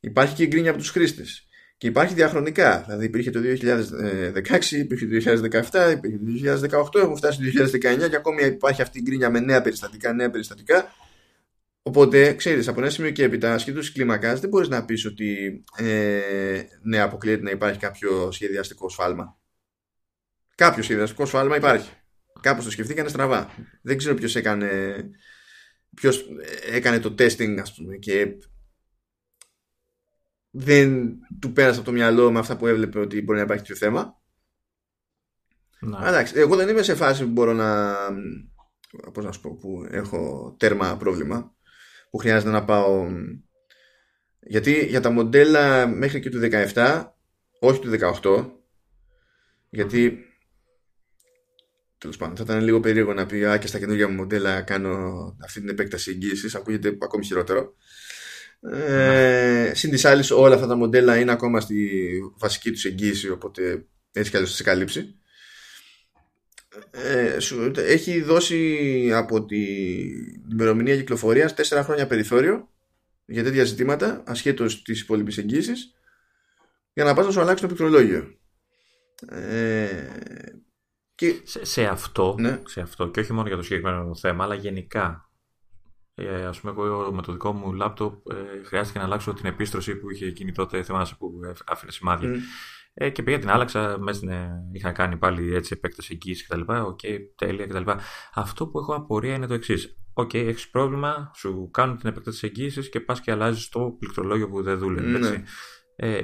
Υπάρχει 0.00 0.34
και 0.34 0.46
γκρίνια 0.46 0.70
από 0.70 0.78
τους 0.78 0.90
χρήστες. 0.90 1.46
Και 1.76 1.86
υπάρχει 1.86 2.14
διαχρονικά. 2.14 2.82
Δηλαδή 2.86 3.04
υπήρχε 3.04 3.30
το 3.30 3.40
2016, 3.40 4.76
υπήρχε 4.76 5.06
το 5.06 5.10
2017, 5.10 5.90
υπήρχε 5.92 6.18
το 6.18 6.24
2018, 6.24 7.00
έχουμε 7.00 7.16
φτάσει 7.16 7.38
το 7.38 7.44
2019 7.44 8.08
και 8.08 8.16
ακόμη 8.16 8.42
υπάρχει 8.42 8.82
αυτή 8.82 8.98
η 8.98 9.02
γκρίνια 9.02 9.30
με 9.30 9.40
νέα 9.40 9.62
περιστατικά, 9.62 10.12
νέα 10.12 10.30
περιστατικά. 10.30 10.94
Οπότε, 11.82 12.34
ξέρεις, 12.34 12.68
από 12.68 12.80
ένα 12.80 12.90
σημείο 12.90 13.10
και 13.10 13.24
έπειτα, 13.24 13.54
ασχέτως 13.54 13.92
κλίμακας, 13.92 14.40
δεν 14.40 14.48
μπορείς 14.48 14.68
να 14.68 14.84
πεις 14.84 15.06
ότι 15.06 15.62
ε, 15.76 16.20
ναι, 16.82 17.00
αποκλείεται 17.00 17.42
να 17.42 17.50
υπάρχει 17.50 17.78
κάποιο 17.78 18.30
σχεδιαστικό 18.32 18.88
σφάλμα. 18.88 19.38
Κάποιος 20.54 20.84
σχεδιαστικό 20.84 21.26
σφάλμα 21.26 21.56
υπάρχει. 21.56 21.90
Κάπως 22.40 22.64
το 22.64 22.70
σκεφτήκανε 22.70 23.08
στραβά. 23.08 23.50
Δεν 23.82 23.96
ξέρω 23.96 24.14
ποιος 24.14 24.36
έκανε, 24.36 24.94
ποιος 25.94 26.24
έκανε 26.72 27.00
το 27.00 27.14
testing, 27.18 27.58
ας 27.60 27.74
πούμε, 27.74 27.96
και 27.96 28.36
δεν 30.50 31.18
του 31.40 31.52
πέρασε 31.52 31.76
από 31.76 31.86
το 31.88 31.92
μυαλό 31.92 32.32
με 32.32 32.38
αυτά 32.38 32.56
που 32.56 32.66
έβλεπε 32.66 32.98
ότι 32.98 33.22
μπορεί 33.22 33.38
να 33.38 33.44
υπάρχει 33.44 33.62
τέτοιο 33.62 33.76
θέμα. 33.86 34.22
Να. 35.80 36.08
Εντάξει, 36.08 36.34
εγώ 36.36 36.56
δεν 36.56 36.68
είμαι 36.68 36.82
σε 36.82 36.94
φάση 36.94 37.24
που 37.24 37.30
μπορώ 37.30 37.52
να. 37.52 37.94
Πώς 39.12 39.24
να 39.24 39.32
σου 39.32 39.40
πω, 39.40 39.56
που 39.56 39.86
έχω 39.90 40.54
τέρμα 40.58 40.96
πρόβλημα. 40.96 41.54
Που 42.10 42.18
χρειάζεται 42.18 42.50
να 42.50 42.64
πάω. 42.64 43.06
Γιατί 44.40 44.86
για 44.86 45.00
τα 45.00 45.10
μοντέλα 45.10 45.86
μέχρι 45.86 46.20
και 46.20 46.30
του 46.30 46.40
17, 46.74 47.04
όχι 47.60 47.80
του 47.80 47.90
18, 48.22 48.50
γιατί 49.70 50.24
Τέλος 52.04 52.18
πάντων, 52.18 52.36
θα 52.36 52.42
ήταν 52.42 52.64
λίγο 52.64 52.80
περίεργο 52.80 53.14
να 53.14 53.26
πει 53.26 53.44
Α, 53.44 53.58
και 53.58 53.66
στα 53.66 53.78
καινούργια 53.78 54.08
μου 54.08 54.14
μοντέλα 54.14 54.60
κάνω 54.60 54.96
αυτή 55.42 55.60
την 55.60 55.68
επέκταση 55.68 56.10
εγγύησης. 56.10 56.54
Ακούγεται 56.54 56.98
ακόμη 57.02 57.24
χειρότερο. 57.24 57.74
Ε, 58.60 59.72
Συν 59.74 59.90
της 59.90 60.04
άλλης, 60.04 60.30
όλα 60.30 60.54
αυτά 60.54 60.66
τα 60.66 60.76
μοντέλα 60.76 61.18
είναι 61.18 61.32
ακόμα 61.32 61.60
στη 61.60 62.00
βασική 62.38 62.70
τους 62.70 62.84
εγγύηση, 62.84 63.30
οπότε 63.30 63.86
έτσι 64.12 64.30
κι 64.30 64.36
αλλιώς 64.36 64.50
θα 64.50 64.56
σε 64.56 64.62
καλύψει. 64.62 65.14
Ε, 66.90 67.36
έχει 67.76 68.22
δώσει 68.22 69.10
από 69.12 69.44
την 69.44 69.60
ημερομηνία 70.52 70.96
κυκλοφορίας 70.96 71.54
4 71.54 71.80
χρόνια 71.82 72.06
περιθώριο 72.06 72.68
για 73.26 73.42
τέτοια 73.42 73.64
ζητήματα, 73.64 74.22
ασχέτως 74.26 74.82
της 74.82 75.00
υπόλοιπης 75.00 75.38
εγγύησης, 75.38 75.94
για 76.92 77.04
να 77.04 77.14
πας 77.14 77.26
να 77.26 77.32
σου 77.32 77.40
αλλάξει 77.40 77.62
το 77.62 77.66
πληκτρολόγιο. 77.66 78.38
Ε, 79.28 80.08
και... 81.32 81.40
Σε, 81.62 81.84
αυτό, 81.84 82.34
ναι. 82.38 82.60
σε 82.64 82.80
αυτό, 82.80 83.08
και 83.08 83.20
όχι 83.20 83.32
μόνο 83.32 83.46
για 83.46 83.56
το 83.56 83.62
συγκεκριμένο 83.62 84.16
θέμα, 84.16 84.44
αλλά 84.44 84.54
γενικά. 84.54 85.28
Ε, 86.14 86.44
ας 86.44 86.60
πούμε, 86.60 86.72
εγώ 86.72 87.12
με 87.12 87.22
το 87.22 87.32
δικό 87.32 87.52
μου 87.52 87.72
λάπτοπ 87.72 88.30
ε, 88.30 88.64
χρειάστηκε 88.64 88.98
να 88.98 89.04
αλλάξω 89.04 89.32
την 89.32 89.46
επίστρωση 89.46 89.96
που 89.96 90.10
είχε 90.10 90.26
εκείνη 90.26 90.52
τότε, 90.52 90.82
θυμάσαι 90.82 91.14
που 91.18 91.32
άφηνε 91.66 91.92
σημάδια. 91.92 92.30
Mm. 92.34 92.38
Ε, 92.94 93.10
και 93.10 93.22
πήγα 93.22 93.38
την 93.38 93.50
άλλαξα, 93.50 93.98
μέσα 93.98 94.18
στην, 94.18 94.30
είχα 94.72 94.92
κάνει 94.92 95.16
πάλι 95.16 95.54
έτσι 95.54 95.72
επέκταση 95.76 96.12
εγγύησης 96.12 96.46
κτλ. 96.46 96.60
OK, 96.60 97.00
okay, 97.02 97.18
τέλεια 97.36 97.66
κτλ. 97.66 97.90
Αυτό 98.34 98.66
που 98.66 98.78
έχω 98.78 98.94
απορία 98.94 99.34
είναι 99.34 99.46
το 99.46 99.54
εξής. 99.54 99.98
OK, 100.12 100.30
okay, 100.32 100.46
έχεις 100.46 100.70
πρόβλημα, 100.70 101.30
σου 101.34 101.70
κάνουν 101.72 101.98
την 101.98 102.08
επέκταση 102.08 102.46
εγγύησης 102.46 102.88
και 102.88 103.00
πας 103.00 103.20
και 103.20 103.30
αλλάζεις 103.30 103.68
το 103.68 103.96
πληκτρολόγιο 103.98 104.48
που 104.48 104.62
δεν 104.62 104.78
δούλευε. 104.78 105.36
Mm. 105.36 105.42
Ε, 105.96 106.20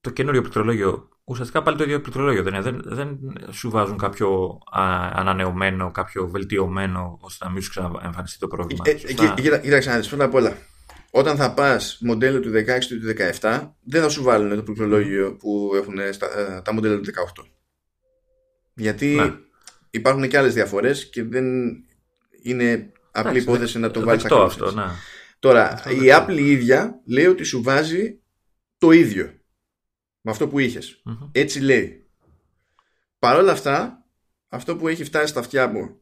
το 0.00 0.10
καινούριο 0.10 0.40
πληκτρολόγιο 0.40 1.08
ουσιαστικά 1.28 1.62
πάλι 1.62 1.76
το 1.76 1.82
ίδιο 1.82 2.00
πληκτρολόγιο 2.00 2.42
δεν 2.42 2.54
είναι. 2.54 2.62
Δεν, 2.62 2.80
δεν 2.84 3.18
σου 3.50 3.70
βάζουν 3.70 3.98
κάποιο 3.98 4.58
α, 4.70 5.10
ανανεωμένο, 5.12 5.90
κάποιο 5.90 6.28
βελτιωμένο 6.28 7.18
ώστε 7.20 7.44
να 7.44 7.50
μην 7.50 7.62
σου 7.62 7.70
ξαναεμφανιστεί 7.70 8.38
το 8.38 8.48
πρόβλημα. 8.48 8.84
Ε, 8.86 8.90
ε, 8.90 9.58
κοίταξε 9.60 9.90
να 9.90 9.96
δεις 9.96 10.08
πρώτα 10.08 10.24
απ' 10.24 10.34
όλα. 10.34 10.56
Όταν 11.10 11.36
θα 11.36 11.54
πας 11.54 11.98
μοντέλο 12.00 12.40
του 12.40 12.50
16 12.50 12.90
ή 12.90 12.98
του 12.98 13.06
17, 13.40 13.72
δεν 13.84 14.02
θα 14.02 14.08
σου 14.08 14.22
βάλουν 14.22 14.56
το 14.56 14.62
πληκτρολόγιο 14.62 15.36
που 15.36 15.70
έχουν 15.74 15.98
στα, 16.12 16.38
ε, 16.38 16.60
τα 16.60 16.72
μοντέλα 16.72 17.00
του 17.00 17.04
18. 17.04 17.44
Γιατί 18.74 19.06
ναι. 19.06 19.34
υπάρχουν 19.90 20.28
και 20.28 20.38
άλλες 20.38 20.54
διαφορές 20.54 21.10
και 21.10 21.24
δεν 21.24 21.44
είναι 22.42 22.92
απλή 23.12 23.38
υπόθεση 23.38 23.78
να 23.78 23.90
το 23.90 24.00
βάλεις 24.00 24.24
αυτό. 24.24 24.72
Ναι. 24.72 24.84
Τώρα, 25.38 25.82
η 25.88 26.08
Apple 26.10 26.36
η 26.38 26.50
ίδια 26.50 27.00
λέει 27.06 27.26
ότι 27.26 27.44
σου 27.44 27.62
βάζει 27.62 28.20
το 28.78 28.90
ίδιο 28.90 29.37
με 30.20 30.30
αυτό 30.30 30.48
που 30.48 30.58
ειχες 30.58 31.02
Έτσι 31.32 31.60
λέει. 31.60 32.10
Παρ' 33.18 33.36
όλα 33.36 33.52
αυτά, 33.52 34.04
αυτό 34.48 34.76
που 34.76 34.88
έχει 34.88 35.04
φτάσει 35.04 35.26
στα 35.26 35.40
αυτιά 35.40 35.68
μου 35.68 36.00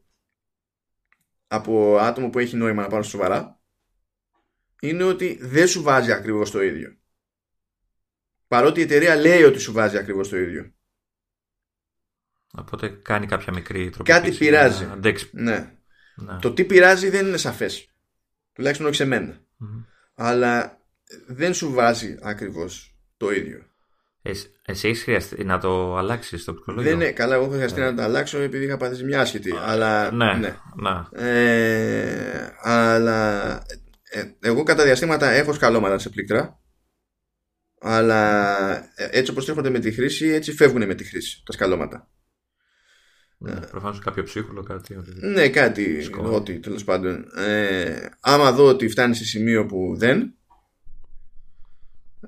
από 1.47 1.97
άτομο 1.97 2.29
που 2.29 2.39
έχει 2.39 2.55
νόημα 2.55 2.81
να 2.81 2.87
πάρω 2.87 3.03
σοβαρά 3.03 3.59
είναι 4.81 5.03
ότι 5.03 5.37
δεν 5.41 5.67
σου 5.67 5.81
βάζει 5.81 6.11
ακριβώς 6.11 6.51
το 6.51 6.61
ίδιο. 6.61 6.97
Παρότι 8.47 8.79
η 8.79 8.83
εταιρεία 8.83 9.15
λέει 9.15 9.43
ότι 9.43 9.59
σου 9.59 9.71
βάζει 9.71 9.97
ακριβώς 9.97 10.29
το 10.29 10.37
ίδιο. 10.37 10.71
Οπότε 12.53 12.89
κάνει 12.89 13.25
κάποια 13.25 13.53
μικρή 13.53 13.89
τροποποίηση. 13.89 14.19
Κάτι 14.19 14.37
πειράζει. 14.37 14.85
Ναι. 15.31 15.77
ναι. 16.15 16.39
Το 16.41 16.53
τι 16.53 16.65
πειράζει 16.65 17.09
δεν 17.09 17.27
είναι 17.27 17.37
σαφές. 17.37 17.91
Τουλάχιστον 18.53 18.87
όχι 18.87 18.95
σε 18.95 19.05
μενα 19.05 19.41
Αλλά 20.13 20.81
δεν 21.27 21.53
σου 21.53 21.71
βάζει 21.71 22.17
ακριβώς 22.21 22.97
το 23.17 23.31
ίδιο. 23.31 23.65
Εσύ 24.65 24.87
έχεις 24.87 25.03
χρειαστεί 25.03 25.43
να 25.43 25.59
το 25.59 25.97
αλλάξεις 25.97 26.43
το 26.43 26.53
πληκτρολόγιο. 26.53 26.91
Δεν 26.91 27.01
είναι 27.01 27.11
καλά, 27.11 27.35
εγώ 27.35 27.43
έχω 27.43 27.53
χρειαστεί 27.53 27.79
να 27.79 27.95
το 27.95 28.01
αλλάξω 28.01 28.37
επειδή 28.37 28.65
είχα 28.65 28.77
πάθει 28.77 29.03
μια 29.03 29.21
άσχετη. 29.21 29.53
αλλά, 29.65 30.11
ναι, 30.11 30.33
ναι. 30.33 30.55
ναι. 30.75 31.23
Ε, 31.29 32.53
αλλά 32.61 33.53
ε, 34.03 34.23
εγώ 34.39 34.63
κατά 34.63 34.83
διαστήματα 34.83 35.29
έχω 35.29 35.53
σκαλώματα 35.53 35.97
σε 35.97 36.09
πλήκτρα. 36.09 36.59
Αλλά 37.79 38.53
ε, 38.95 39.09
έτσι 39.11 39.31
όπως 39.31 39.49
έρχονται 39.49 39.69
με 39.69 39.79
τη 39.79 39.91
χρήση, 39.91 40.27
έτσι 40.27 40.53
φεύγουν 40.53 40.85
με 40.85 40.95
τη 40.95 41.03
χρήση 41.03 41.41
τα 41.45 41.51
σκαλώματα. 41.51 42.09
Ναι, 43.39 43.51
Προφανώς 43.51 43.99
κάποιο 43.99 44.23
ψύχουλο, 44.23 44.63
κάτι. 44.63 44.97
Ναι, 45.19 45.49
κάτι. 45.49 46.09
Ό,τι 46.17 46.59
τέλος 46.59 46.83
πάντων. 46.83 47.25
Ε, 47.35 48.09
άμα 48.19 48.51
δω 48.51 48.65
ότι 48.67 48.87
φτάνει 48.87 49.15
σε 49.15 49.25
σημείο 49.25 49.65
που 49.65 49.95
δεν. 49.97 50.36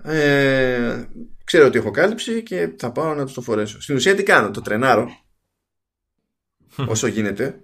Ε, 0.04 1.06
ξέρω 1.44 1.66
ότι 1.66 1.78
έχω 1.78 1.92
κάλυψη 1.92 2.44
και 2.44 2.76
θα 2.78 2.92
πάω 2.92 3.14
να 3.14 3.26
το 3.26 3.42
φορέσω. 3.42 3.82
Στην 3.82 3.96
ουσία 3.96 4.16
τι 4.16 4.24
κάνω, 4.24 4.52
το 4.52 4.62
τρενάρω 4.62 5.10
όσο 6.88 7.08
γίνεται 7.08 7.64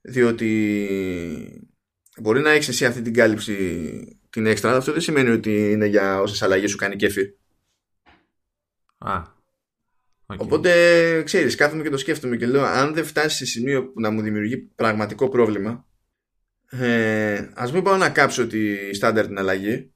διότι 0.00 1.70
μπορεί 2.20 2.40
να 2.40 2.50
έχεις 2.50 2.68
εσύ 2.68 2.84
αυτή 2.84 3.02
την 3.02 3.14
κάλυψη 3.14 3.56
την 4.30 4.46
έξτρα, 4.46 4.76
αυτό 4.76 4.92
δεν 4.92 5.00
σημαίνει 5.00 5.30
ότι 5.30 5.70
είναι 5.70 5.86
για 5.86 6.20
όσες 6.20 6.42
αλλαγές 6.42 6.70
σου 6.70 6.76
κάνει 6.76 6.96
κέφι. 6.96 7.22
Α, 8.98 9.22
okay. 10.26 10.36
Οπότε 10.38 11.22
ξέρεις, 11.22 11.54
κάθομαι 11.54 11.82
και 11.82 11.90
το 11.90 11.96
σκέφτομαι 11.96 12.36
και 12.36 12.46
λέω 12.46 12.64
αν 12.64 12.94
δεν 12.94 13.04
φτάσει 13.04 13.36
σε 13.36 13.44
σημείο 13.44 13.92
που 13.92 14.00
να 14.00 14.10
μου 14.10 14.20
δημιουργεί 14.20 14.56
πραγματικό 14.56 15.28
πρόβλημα 15.28 15.86
ε, 16.70 17.50
ας 17.54 17.72
μην 17.72 17.82
πάω 17.82 17.96
να 17.96 18.10
κάψω 18.10 18.46
τη 18.46 18.94
στάνταρ 18.94 19.26
την 19.26 19.38
αλλαγή 19.38 19.93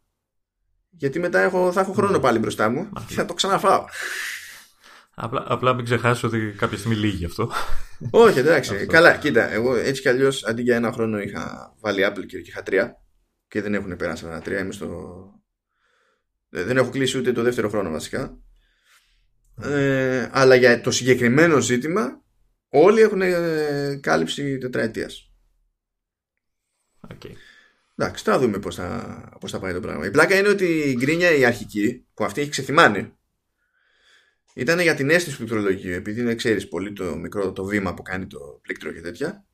γιατί 0.99 1.19
μετά 1.19 1.41
έχω, 1.41 1.73
θα 1.73 1.81
έχω 1.81 1.93
χρόνο 1.93 2.13
ναι. 2.13 2.19
πάλι 2.19 2.39
μπροστά 2.39 2.69
μου 2.69 2.89
και 3.07 3.15
θα 3.15 3.25
το 3.25 3.35
ξαναφάω. 3.35 3.85
Απλά, 5.15 5.45
απλά 5.49 5.75
μην 5.75 5.85
ξεχάσεις 5.85 6.23
ότι 6.23 6.55
κάποια 6.57 6.79
στιγμή 6.79 6.97
λύγει 6.97 7.25
αυτό. 7.25 7.53
Όχι, 8.11 8.39
εντάξει. 8.39 8.87
Καλά, 8.87 9.17
κοίτα. 9.17 9.53
Εγώ 9.53 9.75
έτσι 9.75 10.03
κι 10.03 10.09
αλλιώς 10.09 10.45
αντί 10.45 10.63
για 10.63 10.77
ένα 10.77 10.93
χρόνο 10.93 11.19
είχα 11.19 11.75
βάλει 11.81 12.07
Apple 12.07 12.27
και 12.27 12.37
είχα 12.37 12.63
τρία 12.63 12.97
και 13.49 13.63
δεν 13.63 13.75
έχουν 13.75 13.97
περάσει 13.97 14.27
ένα 14.27 14.41
τρία. 14.41 14.59
Είμαι 14.59 14.73
στο. 14.73 14.89
Δεν 16.49 16.77
έχω 16.77 16.91
κλείσει 16.91 17.19
ούτε 17.19 17.33
το 17.33 17.43
δεύτερο 17.43 17.69
χρόνο 17.69 17.91
βασικά. 17.91 18.39
Ε, 19.63 20.29
αλλά 20.33 20.55
για 20.55 20.81
το 20.81 20.91
συγκεκριμένο 20.91 21.61
ζήτημα 21.61 22.23
όλοι 22.69 23.01
έχουν 23.01 23.23
ε, 23.23 23.99
κάλυψη 24.03 24.59
τετραετίας. 24.59 25.33
Okay. 27.09 27.33
Εντάξει, 28.01 28.25
θα 28.25 28.39
δούμε 28.39 28.59
πώς 28.59 28.75
θα, 28.75 29.29
πώς 29.41 29.51
θα 29.51 29.59
πάει 29.59 29.73
το 29.73 29.81
πράγμα. 29.81 30.07
Η 30.07 30.11
πλάκα 30.11 30.39
είναι 30.39 30.49
ότι 30.49 30.65
η 30.65 30.95
γκρίνια 30.99 31.31
η 31.31 31.45
αρχική, 31.45 32.07
που 32.15 32.25
αυτή 32.25 32.41
έχει 32.41 32.51
ξεθυμάνει, 32.51 33.13
ήταν 34.55 34.81
για 34.81 34.95
την 34.95 35.11
αίσθηση 35.11 35.37
του 35.37 35.45
πληκτρολογίου, 35.45 35.93
επειδή 35.93 36.21
είναι, 36.21 36.35
ξέρεις, 36.35 36.69
πολύ 36.69 36.93
το 36.93 37.17
μικρό 37.17 37.53
το 37.53 37.65
βήμα 37.65 37.95
που 37.95 38.03
κάνει 38.03 38.27
το 38.27 38.59
πλήκτρο 38.63 38.93
και 38.93 39.01
τέτοια. 39.01 39.45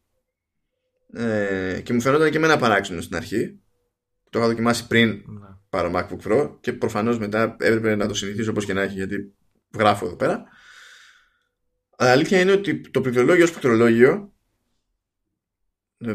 Ε, 1.13 1.81
και 1.83 1.93
μου 1.93 2.01
φαινόταν 2.01 2.31
και 2.31 2.37
εμένα 2.37 2.57
παράξενο 2.57 3.01
στην 3.01 3.17
αρχή. 3.17 3.61
Το 4.31 4.39
είχα 4.39 4.49
δοκιμάσει 4.49 4.87
πριν 4.87 5.09
ναι. 5.09 5.49
πάρω 5.69 5.93
MacBook 5.95 6.29
Pro 6.29 6.57
και 6.61 6.73
προφανώς 6.73 7.19
μετά 7.19 7.57
έπρεπε 7.61 7.97
να 7.97 8.09
το 8.09 8.15
συνηθίσω 8.15 8.51
όπως 8.51 8.65
και 8.65 8.73
να 8.73 8.83
έχει, 8.83 8.95
γιατί 8.95 9.35
γράφω 9.79 10.07
εδώ 10.07 10.17
πέρα. 10.17 10.45
Αλλά 11.97 12.11
αλήθεια 12.11 12.41
είναι 12.41 12.53
ότι 12.53 12.91
το 12.91 13.01
πληκτρολόγιο 13.01 13.45
ως 13.45 13.51
πληκτρολόγιο 13.51 14.34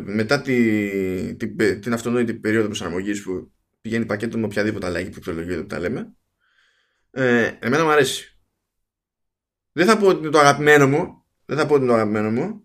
μετά 0.03 0.41
τη, 0.41 1.35
την, 1.35 1.81
την 1.81 1.93
αυτονόητη 1.93 2.33
περίοδο 2.33 2.65
προσαρμογής 2.65 3.23
που 3.23 3.51
πηγαίνει 3.81 4.05
πακέτο 4.05 4.37
με 4.37 4.45
οποιαδήποτε 4.45 4.85
αλλαγή 4.85 5.09
πληκτρολογία 5.09 5.59
που 5.59 5.67
τα 5.67 5.79
λέμε 5.79 6.13
ε, 7.11 7.51
εμένα 7.59 7.83
μου 7.83 7.89
αρέσει 7.89 8.39
δεν 9.71 9.85
θα 9.85 9.97
πω 9.97 10.07
ότι 10.07 10.19
είναι 10.19 10.29
το 10.29 10.39
αγαπημένο 10.39 10.87
μου 10.87 11.23
δεν 11.45 11.57
θα 11.57 11.65
πω 11.65 11.73
ότι 11.73 11.83
είναι 11.83 11.91
το 11.91 11.97
αγαπημένο 11.97 12.29
μου 12.29 12.63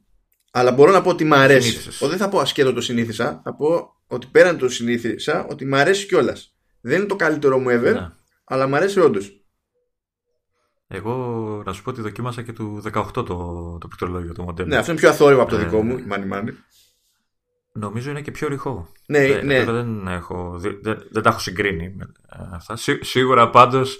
αλλά 0.51 0.72
μπορώ 0.72 0.93
να 0.93 1.03
πω 1.03 1.11
ότι 1.11 1.25
μου 1.25 1.35
αρέσει 1.35 2.05
ο, 2.05 2.09
δεν 2.09 2.18
θα 2.18 2.29
πω 2.29 2.39
ασκέτο 2.39 2.72
το 2.72 2.81
συνήθισα 2.81 3.41
θα 3.45 3.55
πω 3.55 3.95
ότι 4.07 4.27
πέραν 4.31 4.59
το 4.59 4.68
συνήθισα 4.68 5.47
ότι 5.47 5.64
μου 5.64 5.77
αρέσει 5.77 6.07
κιόλας. 6.07 6.57
δεν 6.81 6.99
είναι 6.99 7.07
το 7.07 7.16
καλύτερο 7.16 7.59
μου 7.59 7.68
ever 7.68 7.93
ναι. 7.93 8.11
αλλά 8.45 8.66
μου 8.66 8.77
αρέσει 8.77 9.01
όντως. 9.01 9.39
Εγώ 10.87 11.62
να 11.66 11.72
σου 11.72 11.83
πω 11.83 11.91
ότι 11.91 12.01
δοκίμασα 12.01 12.43
και 12.43 12.53
του 12.53 12.83
18 12.93 13.05
το, 13.12 13.25
το 13.81 13.87
πληκτρολόγιο 13.89 14.33
το 14.33 14.43
μοντέλο. 14.43 14.68
Ναι, 14.68 14.77
αυτό 14.77 14.91
είναι 14.91 15.01
πιο 15.01 15.09
αθόρυβο 15.09 15.43
από 15.43 15.51
το 15.51 15.57
ε, 15.57 15.64
δικό 15.64 15.83
μου, 15.83 16.07
μάνι 16.07 16.27
μάνι. 16.27 16.53
Νομίζω 17.79 18.11
είναι 18.11 18.20
και 18.20 18.31
πιο 18.31 18.49
ρηχό. 18.49 18.89
Ναι, 19.07 19.27
δεν, 19.27 19.47
ναι. 19.47 19.64
Δεν, 19.64 20.07
έχω, 20.07 20.59
δεν, 20.59 20.79
δεν, 21.11 21.22
τα 21.22 21.29
έχω 21.29 21.39
συγκρίνει 21.39 21.95
με 21.97 22.12
αυτά. 22.53 22.77
σίγουρα 23.01 23.51
πάντως, 23.51 23.99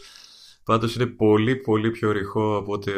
πάντως 0.64 0.95
είναι 0.95 1.07
πολύ 1.07 1.57
πολύ 1.57 1.91
πιο 1.91 2.11
ρηχό 2.11 2.57
από 2.57 2.72
ότι 2.72 2.93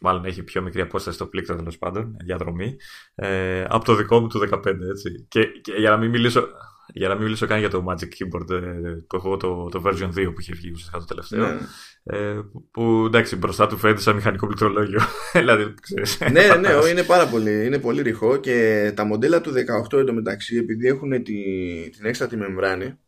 μάλλον 0.00 0.24
έχει 0.24 0.42
πιο 0.42 0.62
μικρή 0.62 0.80
απόσταση 0.80 1.16
στο 1.16 1.26
πλήκτρο 1.26 1.56
τέλος 1.56 1.78
πάντων, 1.78 2.16
διαδρομή, 2.24 2.76
ε, 3.14 3.64
από 3.68 3.84
το 3.84 3.94
δικό 3.94 4.20
μου 4.20 4.26
του 4.26 4.48
15, 4.50 4.64
έτσι. 4.90 5.26
Και, 5.28 5.44
και 5.44 5.72
για 5.72 5.90
να 5.90 5.96
μην 5.96 6.10
μιλήσω, 6.10 6.48
για 6.92 7.08
να 7.08 7.14
μην 7.14 7.22
μιλήσω 7.22 7.46
καν 7.46 7.58
για 7.58 7.70
το 7.70 7.84
Magic 7.88 8.04
Keyboard 8.04 8.50
ε, 8.50 8.58
που 9.06 9.16
έχω 9.16 9.36
το, 9.36 9.68
το 9.68 9.82
version 9.86 10.08
2 10.08 10.12
που 10.12 10.40
είχε 10.40 10.52
βγει 10.54 10.70
ουσιαστικά 10.70 10.98
το 10.98 11.04
τελευταίο. 11.04 11.46
Ναι. 11.46 11.58
Ε, 12.02 12.40
που 12.70 13.04
εντάξει, 13.06 13.36
μπροστά 13.36 13.66
του 13.66 13.76
φαίνεται 13.76 14.00
σαν 14.00 14.14
μηχανικό 14.14 14.46
πληκτρολόγιο. 14.46 15.00
δηλαδή, 15.32 15.74
ξέρεις, 15.80 16.20
ναι, 16.20 16.56
ναι, 16.56 16.88
είναι 16.90 17.02
πάρα 17.02 17.26
πολύ, 17.26 17.66
είναι 17.66 17.78
πολύ 17.78 18.02
ρηχό 18.02 18.36
και 18.36 18.92
τα 18.96 19.04
μοντέλα 19.04 19.40
του 19.40 19.52
18 19.92 19.98
εντωμεταξύ, 19.98 20.56
επειδή 20.56 20.86
έχουν 20.86 21.10
τη, 21.10 21.42
την 21.90 22.06
έξτρα 22.06 22.26
τη 22.26 22.36
μεμβράνη, 22.36 22.98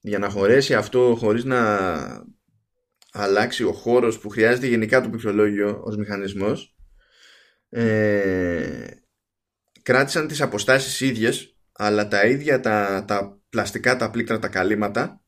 για 0.00 0.18
να 0.18 0.28
χωρέσει 0.28 0.74
αυτό 0.74 1.16
χωρίς 1.18 1.44
να 1.44 1.78
αλλάξει 3.12 3.64
ο 3.64 3.72
χώρος 3.72 4.18
που 4.18 4.28
χρειάζεται 4.28 4.66
γενικά 4.66 5.00
το 5.00 5.08
πληκτρολόγιο 5.08 5.80
ως 5.84 5.96
μηχανισμός, 5.96 6.76
ε, 7.68 8.86
κράτησαν 9.82 10.26
τις 10.26 10.40
αποστάσεις 10.40 11.00
ίδιες 11.00 11.51
αλλά 11.84 12.08
τα 12.08 12.26
ίδια 12.26 12.60
τα, 12.60 13.04
τα 13.06 13.40
πλαστικά, 13.48 13.96
τα 13.96 14.10
πλήκτρα, 14.10 14.38
τα 14.38 14.48
καλύματα 14.48 15.20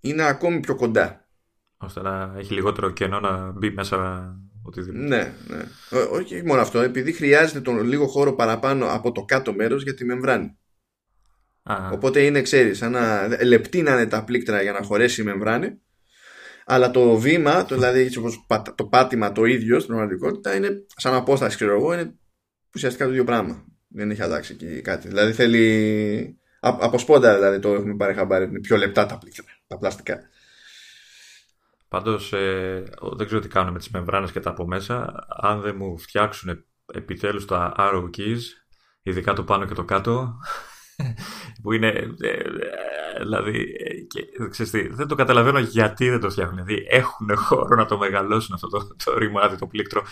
είναι 0.00 0.22
ακόμη 0.22 0.60
πιο 0.60 0.74
κοντά. 0.74 1.28
Ώστε 1.76 2.00
να 2.00 2.34
έχει 2.36 2.54
λιγότερο 2.54 2.90
κενό 2.90 3.20
να 3.20 3.50
μπει 3.50 3.70
μέσα 3.70 4.28
οτιδήποτε. 4.62 5.04
Ναι, 5.04 5.34
ναι. 5.46 5.64
Όχι 6.10 6.42
μόνο 6.46 6.60
αυτό, 6.60 6.80
επειδή 6.80 7.12
χρειάζεται 7.12 7.60
τον 7.60 7.80
λίγο 7.80 8.06
χώρο 8.06 8.34
παραπάνω 8.34 8.86
από 8.88 9.12
το 9.12 9.24
κάτω 9.24 9.54
μέρος 9.54 9.82
για 9.82 9.94
τη 9.94 10.04
μεμβράνη. 10.04 10.58
Οπότε 11.92 12.20
είναι, 12.20 12.42
ξέρεις, 12.42 12.78
σαν 12.78 12.92
να 12.92 13.28
λεπτή 13.44 13.82
να 13.82 13.92
είναι 13.92 14.06
τα 14.06 14.24
πλήκτρα 14.24 14.62
για 14.62 14.72
να 14.72 14.82
χωρέσει 14.82 15.20
η 15.20 15.24
μεμβράνη, 15.24 15.80
αλλά 16.64 16.90
το 16.90 17.16
βήμα, 17.16 17.64
το, 17.64 17.74
δηλαδή 17.74 18.10
το 18.74 18.84
πάτημα 18.84 19.32
το 19.32 19.44
ίδιο 19.44 19.80
στην 19.80 19.94
πραγματικότητα 19.94 20.56
είναι 20.56 20.86
σαν 20.96 21.14
απόσταση, 21.14 21.56
ξέρω 21.56 21.74
εγώ, 21.74 21.92
είναι 21.92 22.14
ουσιαστικά 22.74 23.04
το 23.04 23.10
ίδιο 23.10 23.24
πράγμα. 23.24 23.64
Δεν 23.92 24.10
έχει 24.10 24.22
αλλάξει 24.22 24.54
και 24.54 24.80
κάτι. 24.80 25.08
Δηλαδή 25.08 25.32
θέλει. 25.32 26.38
Από 26.60 26.98
σπόντα 26.98 27.34
δηλαδή 27.34 27.58
το 27.58 27.74
έχουμε 27.74 27.96
πάρει 27.96 28.14
χαμπάρι. 28.14 28.44
Είναι 28.44 28.60
πιο 28.60 28.76
λεπτά 28.76 29.06
τα 29.06 29.18
πλήκτρα, 29.18 29.44
τα 29.66 29.78
πλαστικά. 29.78 30.18
Πάντως 31.88 32.32
ε, 32.32 32.84
δεν 33.16 33.26
ξέρω 33.26 33.40
τι 33.40 33.48
κάνουν 33.48 33.72
με 33.72 33.78
τις 33.78 33.90
μεμβράνες 33.90 34.32
και 34.32 34.40
τα 34.40 34.50
από 34.50 34.66
μέσα. 34.66 35.26
Αν 35.28 35.60
δεν 35.60 35.74
μου 35.78 35.98
φτιάξουν 35.98 36.64
επιτέλους 36.92 37.44
τα 37.44 37.74
arrow 37.78 38.10
keys, 38.16 38.40
ειδικά 39.02 39.32
το 39.32 39.44
πάνω 39.44 39.66
και 39.66 39.74
το 39.74 39.84
κάτω, 39.84 40.38
που 41.62 41.72
είναι. 41.72 41.88
Ε, 42.20 42.28
ε, 42.28 42.42
δηλαδή, 43.18 43.76
και, 44.08 44.48
ξέρεις 44.50 44.72
τι, 44.72 44.88
δεν 44.88 45.06
το 45.06 45.14
καταλαβαίνω 45.14 45.58
γιατί 45.58 46.10
δεν 46.10 46.20
το 46.20 46.30
φτιάχνουν. 46.30 46.64
Δηλαδή, 46.64 46.86
έχουν 46.88 47.36
χώρο 47.36 47.76
να 47.76 47.86
το 47.86 47.98
μεγαλώσουν 47.98 48.54
αυτό 48.54 48.68
το, 48.68 48.96
το 49.04 49.18
ρημάδι, 49.18 49.56
το 49.56 49.66
πλήκτρο. 49.66 50.02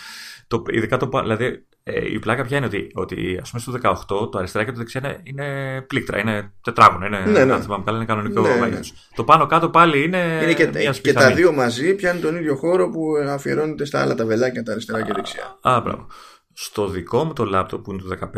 Το, 0.46 0.62
ειδικά 0.68 0.96
το, 0.96 1.08
δηλαδή, 1.20 1.66
ε, 1.90 2.12
η 2.12 2.18
πλάκα 2.18 2.44
ποια 2.44 2.56
είναι 2.56 2.66
ότι, 2.66 2.90
ότι 2.94 3.38
ας 3.42 3.50
πούμε 3.50 3.78
στο 3.78 3.94
18 4.18 4.30
το 4.30 4.38
αριστερά 4.38 4.64
και 4.64 4.70
το 4.70 4.78
δεξιά 4.78 5.00
είναι, 5.04 5.20
είναι 5.22 5.80
πλήκτρα, 5.82 6.18
είναι 6.18 6.52
τετράγωνο, 6.62 7.06
είναι, 7.06 7.18
ναι, 7.18 7.44
ναι. 7.44 7.60
θυμάμαι 7.60 7.84
καλά, 7.84 7.96
είναι 7.96 8.06
κανονικό 8.06 8.40
ναι, 8.40 8.66
ναι. 8.66 8.80
Το 9.14 9.24
πάνω 9.24 9.46
κάτω 9.46 9.70
πάλι 9.70 10.02
είναι, 10.02 10.40
είναι 10.42 10.54
και, 10.54 10.66
μια 10.66 10.90
και 10.90 11.12
τα 11.12 11.32
δύο 11.32 11.52
μαζί 11.52 11.94
πιάνουν 11.94 12.22
τον 12.22 12.36
ίδιο 12.36 12.56
χώρο 12.56 12.90
που 12.90 13.12
αφιερώνεται 13.28 13.84
στα 13.84 14.00
άλλα 14.00 14.14
τα 14.14 14.24
βελάκια, 14.24 14.62
τα 14.62 14.72
αριστερά 14.72 15.02
και 15.02 15.12
δεξιά. 15.14 15.58
Α, 15.60 15.80
μπράβο. 15.80 16.06
Στο 16.52 16.88
δικό 16.88 17.24
μου 17.24 17.32
το 17.32 17.44
λάπτοπ 17.44 17.84
που 17.84 17.92
είναι 17.92 18.02
το 18.02 18.18
15 18.20 18.28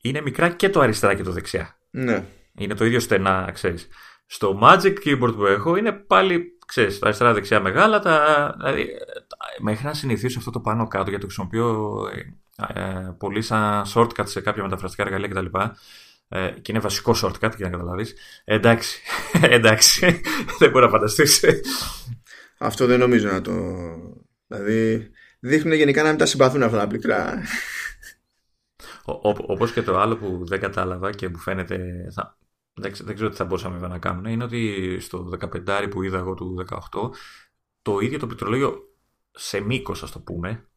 είναι 0.00 0.20
μικρά 0.20 0.48
και 0.48 0.68
το 0.68 0.80
αριστερά 0.80 1.14
και 1.14 1.22
το 1.22 1.30
δεξιά. 1.30 1.76
Ναι. 1.90 2.24
Είναι 2.58 2.74
το 2.74 2.84
ίδιο 2.84 3.00
στενά, 3.00 3.50
ξέρεις. 3.52 3.88
Στο 4.26 4.58
Magic 4.62 4.94
Keyboard 5.04 5.34
που 5.36 5.46
έχω 5.46 5.76
είναι 5.76 5.92
πάλι, 5.92 6.58
ξέρεις, 6.66 6.98
τα 6.98 7.06
αριστερά 7.06 7.32
δεξιά 7.32 7.60
μεγάλα, 7.60 8.00
τα, 8.00 8.54
δηλαδή, 8.58 8.86
μέχρι 9.60 9.86
να 9.86 9.94
συνηθίσω 9.94 10.38
αυτό 10.38 10.50
το 10.50 10.60
πάνω 10.60 10.88
κάτω, 10.88 11.10
γιατί 11.10 11.26
το 11.26 11.32
χρησιμοποιώ 11.32 11.98
ε, 12.56 13.10
πολύ 13.18 13.42
σαν 13.42 13.84
shortcut 13.94 14.26
σε 14.26 14.40
κάποια 14.40 14.62
μεταφραστικά 14.62 15.02
εργαλεία 15.02 15.28
κτλ. 15.28 15.58
Ε, 16.28 16.50
και 16.50 16.72
είναι 16.72 16.80
βασικό 16.80 17.14
shortcut 17.22 17.56
για 17.56 17.66
να 17.66 17.70
καταλάβεις. 17.70 18.14
Ε, 18.44 18.54
εντάξει, 18.54 19.00
εντάξει, 19.42 20.20
δεν 20.58 20.70
μπορεί 20.70 20.84
να 20.84 20.90
φανταστείς. 20.90 21.44
Αυτό 22.58 22.86
δεν 22.86 22.98
νομίζω 22.98 23.30
να 23.30 23.40
το. 23.40 23.52
Δηλαδή, 24.46 25.10
δείχνουν 25.40 25.74
γενικά 25.74 26.02
να 26.02 26.08
μην 26.08 26.18
τα 26.18 26.26
συμπαθούν 26.26 26.62
αυτά 26.62 26.78
τα 26.78 26.86
πληκτρά. 26.86 27.42
Όπως 29.04 29.72
και 29.72 29.82
το 29.82 29.98
άλλο 29.98 30.16
που 30.16 30.46
δεν 30.46 30.60
κατάλαβα 30.60 31.10
και 31.10 31.28
μου 31.28 31.38
φαίνεται. 31.38 32.08
Θα, 32.14 32.38
δεν, 32.74 32.92
δεν 33.00 33.14
ξέρω 33.14 33.30
τι 33.30 33.36
θα 33.36 33.44
μπορούσαμε 33.44 33.88
να 33.88 33.98
κάνουν, 33.98 34.24
είναι 34.24 34.44
ότι 34.44 34.96
στο 35.00 35.30
15 35.66 35.86
που 35.90 36.02
είδα 36.02 36.18
εγώ 36.18 36.34
του 36.34 36.64
18, 36.90 37.10
το 37.82 37.98
ίδιο 37.98 38.18
το 38.18 38.26
πληκτρολόγιο 38.26 38.96
σε 39.30 39.60
μήκος, 39.60 40.02
ας 40.02 40.10
το 40.10 40.20
πούμε, 40.20 40.68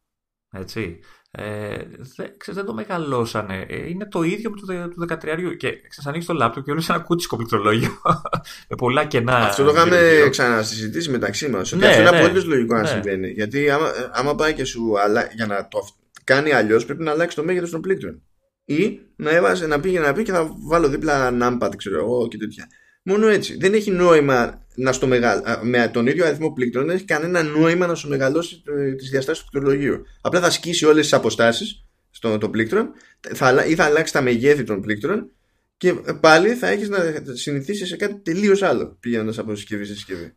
έτσι, 0.49 0.99
ε, 1.37 1.77
δεν, 2.15 2.33
ξέρεις, 2.37 2.59
δεν 2.59 2.65
το 2.65 2.73
μεγαλώσανε. 2.73 3.65
Ε, 3.69 3.89
είναι 3.89 4.05
το 4.05 4.23
ίδιο 4.23 4.49
με 4.49 4.59
το, 4.59 4.89
του 4.89 5.07
13 5.09 5.17
και 5.57 5.71
ξέρεις, 5.71 6.05
ανοίξεις 6.05 6.25
το 6.25 6.33
λάπτοπ 6.33 6.63
και 6.63 6.71
όλες 6.71 6.89
ένα 6.89 6.99
κούτσικο 6.99 7.35
πληκτρολόγιο 7.35 7.89
με 8.69 8.75
πολλά 8.77 9.05
κενά. 9.05 9.37
Αυτό 9.37 9.63
το 9.63 9.71
είχαμε 9.71 10.27
ξανασυζητήσει 10.29 11.09
μεταξύ 11.09 11.49
μας. 11.49 11.71
Ότι 11.71 11.81
ναι, 11.81 11.87
αυτό 11.87 12.01
είναι 12.01 12.09
ναι, 12.11 12.17
απολύτως 12.17 12.45
λογικό 12.45 12.75
ναι. 12.75 12.81
να 12.81 12.87
συμβαίνει. 12.87 13.29
Γιατί 13.29 13.69
άμα, 13.69 13.91
άμα 14.11 14.35
πάει 14.35 14.53
και 14.53 14.65
σου 14.65 14.99
αλλά, 14.99 15.29
για 15.33 15.45
να 15.45 15.67
το 15.67 15.79
κάνει 16.23 16.51
αλλιώς 16.51 16.85
πρέπει 16.85 17.03
να 17.03 17.11
αλλάξει 17.11 17.35
το 17.35 17.43
μέγεθο 17.43 17.67
των 17.69 17.81
πλήκτρων. 17.81 18.21
Ή 18.65 18.99
να, 19.15 19.29
έβαζε, 19.29 19.67
να 19.67 19.79
πήγε 19.79 19.99
να 19.99 20.13
πει 20.13 20.23
και 20.23 20.31
θα 20.31 20.55
βάλω 20.67 20.87
δίπλα 20.87 21.37
numpad, 21.41 21.71
ξέρω 21.77 21.97
εγώ 21.97 22.27
και 22.27 22.37
τέτοια. 22.37 22.67
Μόνο 23.07 23.27
έτσι. 23.27 23.57
Δεν 23.57 23.73
έχει 23.73 23.91
νόημα 23.91 24.63
να 24.75 24.91
στο 24.91 25.07
μεγαλ... 25.07 25.39
με 25.61 25.89
τον 25.93 26.07
ίδιο 26.07 26.25
αριθμό 26.25 26.53
πλήκτρων, 26.53 26.85
δεν 26.85 26.95
έχει 26.95 27.05
κανένα 27.05 27.43
νόημα 27.43 27.87
να 27.87 27.95
σου 27.95 28.09
μεγαλώσει 28.09 28.63
ε, 28.77 28.91
τις 28.91 29.09
διαστάσεις 29.09 29.43
του 29.43 29.49
πληκτρολογίου. 29.49 30.03
Απλά 30.21 30.39
θα 30.39 30.49
σκίσει 30.49 30.85
όλες 30.85 31.01
τις 31.01 31.13
αποστάσεις 31.13 31.85
στο 32.09 32.37
το 32.37 32.49
πλήκτρο 32.49 32.87
θα, 33.33 33.65
ή 33.65 33.75
θα 33.75 33.83
αλλάξει 33.83 34.13
τα 34.13 34.21
μεγέθη 34.21 34.63
των 34.63 34.81
πλήκτρων 34.81 35.29
και 35.77 35.93
πάλι 36.19 36.53
θα 36.53 36.67
έχεις 36.67 36.89
να 36.89 36.97
συνηθίσεις 37.33 37.87
σε 37.87 37.95
κάτι 37.95 38.15
τελείως 38.23 38.61
άλλο 38.61 38.97
πηγαίνοντας 38.99 39.37
από 39.37 39.55
συσκευή 39.55 39.85
σε 39.85 39.93
συσκευή. 39.93 40.33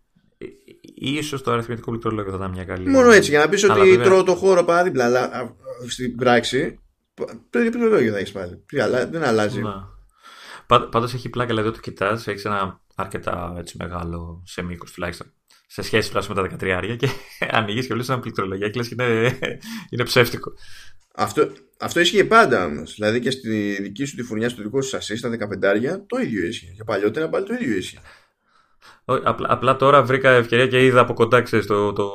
Ίσως 0.95 1.43
το 1.43 1.53
αριθμητικό 1.53 1.91
πληκτρολόγιο 1.91 2.31
θα 2.31 2.37
ήταν 2.37 2.51
μια 2.51 2.65
καλή. 2.65 2.89
Μόνο 2.89 3.11
έτσι, 3.11 3.31
για 3.31 3.39
να 3.39 3.49
πεις 3.49 3.65
ότι 3.65 3.81
βέβαια... 3.81 4.05
τρώω 4.05 4.23
το 4.23 4.35
χώρο 4.35 4.65
παράδειγμα, 4.65 5.05
αλλά 5.05 5.55
στην 5.89 6.17
πράξη 6.17 6.79
το 7.51 7.59
ίδιο 7.59 7.71
πληκτρολόγιο 7.71 8.13
θα 8.13 8.19
έχεις 8.19 8.33
πάλι. 8.33 8.65
Δεν 9.11 9.23
αλλάζει. 9.23 9.61
Να. 9.61 9.98
Πάντως 10.69 11.15
έχει 11.15 11.29
πλάκα, 11.29 11.49
δηλαδή 11.49 11.71
το 11.71 11.81
κοιτάς, 11.81 12.27
έχεις 12.27 12.45
ένα 12.45 12.81
αρκετά 12.95 13.55
έτσι, 13.59 13.77
μεγάλο 13.79 14.43
σε 14.47 14.63
μήκο 14.63 14.85
τουλάχιστον. 14.95 15.33
Σε 15.67 15.83
σχέση 15.83 16.11
με 16.15 16.35
τα 16.35 16.43
13 16.43 16.69
άρια 16.69 16.97
και 16.97 17.09
ανοίγεις 17.51 17.87
και 17.87 17.93
βλέπεις 17.93 18.09
ένα 18.09 18.21
πληκτρολογία 18.21 18.69
και 18.69 18.79
λες 18.79 18.91
είναι, 18.91 19.39
είναι 19.91 20.05
ψεύτικο. 20.05 20.53
Αυτό, 21.15 21.51
αυτό 21.81 22.01
ίσχυε 22.01 22.25
πάντα 22.25 22.65
όμως. 22.65 22.95
Δηλαδή 22.95 23.21
και 23.21 23.31
στη 23.31 23.79
δική 23.83 24.05
σου 24.05 24.17
τη 24.17 24.23
φουρνιά, 24.23 24.49
στο 24.49 24.63
δικό 24.63 24.83
σου 24.83 24.89
σασί, 24.89 25.17
στα 25.17 25.29
15 25.29 25.65
άρια, 25.65 26.07
το 26.07 26.19
ίδιο 26.19 26.47
ίσχυε. 26.47 26.73
Και 26.77 26.85
παλιότερα 26.85 27.29
πάλι 27.29 27.47
το 27.47 27.55
ίδιο 27.55 27.77
ίσχυε. 27.77 27.99
Απλά, 29.05 29.47
απλά 29.51 29.77
τώρα 29.77 30.03
βρήκα 30.03 30.31
ευκαιρία 30.31 30.67
και 30.67 30.85
είδα 30.85 31.01
από 31.01 31.13
κοντά 31.13 31.43
ξέρεις, 31.43 31.67
το, 31.67 31.93
το, 31.93 32.13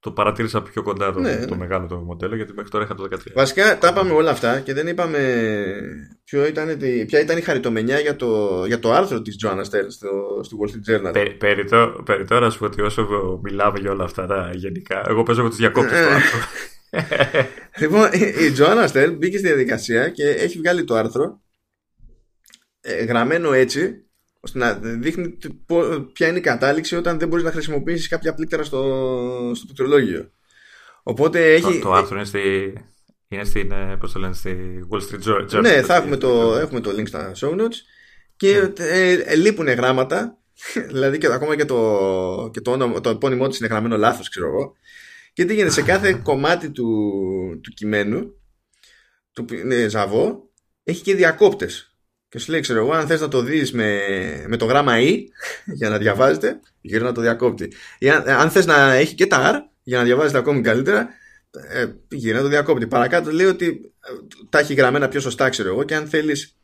το 0.00 0.10
παρατήρησα 0.10 0.62
πιο 0.62 0.82
κοντά 0.82 1.12
το, 1.12 1.20
ναι, 1.20 1.44
το 1.46 1.54
ναι. 1.54 1.60
μεγάλο 1.60 1.86
το 1.86 1.96
μοντέλο 1.96 2.36
γιατί 2.36 2.52
μέχρι 2.52 2.70
τώρα 2.70 2.84
είχα 2.84 2.94
το 2.94 3.08
13. 3.12 3.16
Βασικά 3.34 3.78
τα 3.78 3.88
είπαμε 3.88 4.12
όλα 4.12 4.30
αυτά 4.30 4.60
και 4.60 4.74
δεν 4.74 4.86
είπαμε 4.86 5.18
ποιο 6.24 6.46
ήταν, 6.46 6.78
ποια 7.06 7.20
ήταν 7.20 7.38
η 7.38 7.40
χαριτομενιά 7.40 7.98
για 7.98 8.16
το, 8.16 8.64
για 8.66 8.78
το 8.78 8.92
άρθρο 8.92 9.22
της 9.22 9.36
Joanna 9.44 9.60
Stern 9.60 9.86
στο, 9.88 10.40
στο 10.42 10.56
Wall 10.60 10.68
Street 10.68 11.08
Journal. 11.08 11.12
Πε, 11.12 11.24
περί, 11.38 11.64
το, 11.64 12.02
περί 12.04 12.24
τώρα 12.24 12.50
σου 12.50 12.58
πω 12.58 12.64
ότι 12.64 12.82
όσο 12.82 13.08
μιλάμε 13.42 13.78
για 13.78 13.90
όλα 13.90 14.04
αυτά 14.04 14.26
τα 14.26 14.50
γενικά 14.54 15.04
εγώ 15.08 15.22
παίζω 15.22 15.42
με 15.42 15.48
τους 15.48 15.58
διακόπτες 15.58 16.04
το 16.06 16.10
άρθρο. 16.14 16.40
λοιπόν 17.80 18.12
η 18.12 18.54
Joanna 18.58 18.88
Stern 18.92 19.14
μπήκε 19.18 19.38
στη 19.38 19.46
διαδικασία 19.46 20.08
και 20.08 20.28
έχει 20.28 20.58
βγάλει 20.58 20.84
το 20.84 20.94
άρθρο 20.94 21.40
ε, 22.80 23.04
γραμμένο 23.04 23.52
έτσι 23.52 24.09
ώστε 24.40 24.58
να 24.58 24.72
δείχνει 24.72 25.38
ποια 26.12 26.28
είναι 26.28 26.38
η 26.38 26.40
κατάληξη 26.40 26.96
όταν 26.96 27.18
δεν 27.18 27.28
μπορείς 27.28 27.44
να 27.44 27.52
χρησιμοποιήσεις 27.52 28.08
κάποια 28.08 28.34
πλήκτρα 28.34 28.64
στο, 28.64 29.52
στο 29.54 29.64
πληκτρολόγιο. 29.64 30.30
Οπότε 31.02 31.52
έχει. 31.52 31.78
Το, 31.78 31.80
το 31.80 31.92
άρθρο 31.92 32.16
είναι 32.16 32.24
στη. 32.24 32.72
Είναι 33.28 33.44
στην, 33.44 33.72
ε, 33.72 33.96
πώς 34.00 34.12
το 34.12 34.18
λένε, 34.18 34.34
στη 34.34 34.80
Wall 34.90 35.00
Street 35.00 35.30
Journal. 35.30 35.60
Ναι, 35.60 35.82
θα 35.82 35.94
έχουμε 35.94 36.16
το, 36.16 36.56
έχουμε 36.56 36.80
το 36.80 36.90
link 36.90 37.06
στα 37.06 37.32
show 37.36 37.60
notes 37.60 37.76
και 38.36 38.58
ναι. 38.58 38.72
ε, 38.76 39.12
ε, 39.12 39.34
λείπουν 39.36 39.68
γράμματα 39.68 40.38
δηλαδή 40.90 41.18
και 41.18 41.26
ακόμα 41.26 41.56
και 41.56 41.64
το, 41.64 42.50
και 42.52 42.60
το, 42.60 42.70
όνομα, 42.70 43.00
το 43.00 43.10
επώνυμό 43.10 43.48
της 43.48 43.58
είναι 43.58 43.68
γραμμένο 43.68 43.96
λάθος 43.96 44.28
ξέρω 44.28 44.46
εγώ 44.46 44.76
και 45.32 45.44
τι 45.44 45.54
γίνεται 45.54 45.72
σε 45.72 45.82
κάθε 45.82 46.12
κομμάτι 46.28 46.70
του, 46.70 46.86
του 47.62 47.70
κειμένου 47.70 48.34
του 49.32 49.44
είναι 49.50 49.88
ζαβό 49.88 50.50
έχει 50.84 51.02
και 51.02 51.14
διακόπτες 51.14 51.89
και 52.30 52.38
σου 52.38 52.50
λέει, 52.50 52.60
ξέρω 52.60 52.78
εγώ, 52.78 52.92
αν 52.92 53.06
θες 53.06 53.20
να 53.20 53.28
το 53.28 53.42
δεις 53.42 53.72
με, 53.72 54.00
με 54.48 54.56
το 54.56 54.64
γράμμα 54.64 54.94
E 54.96 55.18
για 55.64 55.88
να 55.88 55.98
διαβάζετε, 55.98 56.60
γύρω 56.80 57.04
να 57.04 57.12
το 57.12 57.20
διακόπτει. 57.20 57.72
Ή 57.98 58.10
αν, 58.10 58.28
αν 58.28 58.50
θες 58.50 58.66
να 58.66 58.92
έχει 58.92 59.14
και 59.14 59.26
τα 59.26 59.52
R 59.54 59.58
για 59.82 59.98
να 59.98 60.04
διαβάζετε 60.04 60.38
ακόμη 60.38 60.60
καλύτερα, 60.60 61.08
ε, 61.68 61.86
γύρω 62.08 62.36
να 62.36 62.42
το 62.42 62.48
διακόπτει. 62.48 62.86
Παρακάτω 62.86 63.32
λέει 63.32 63.46
ότι 63.46 63.92
ε, 64.00 64.10
τα 64.48 64.58
έχει 64.58 64.74
γραμμένα 64.74 65.08
πιο 65.08 65.20
σωστά, 65.20 65.48
ξέρω 65.48 65.68
εγώ, 65.68 65.82
και 65.84 65.94
αν 65.94 66.06
θέλεις 66.06 66.56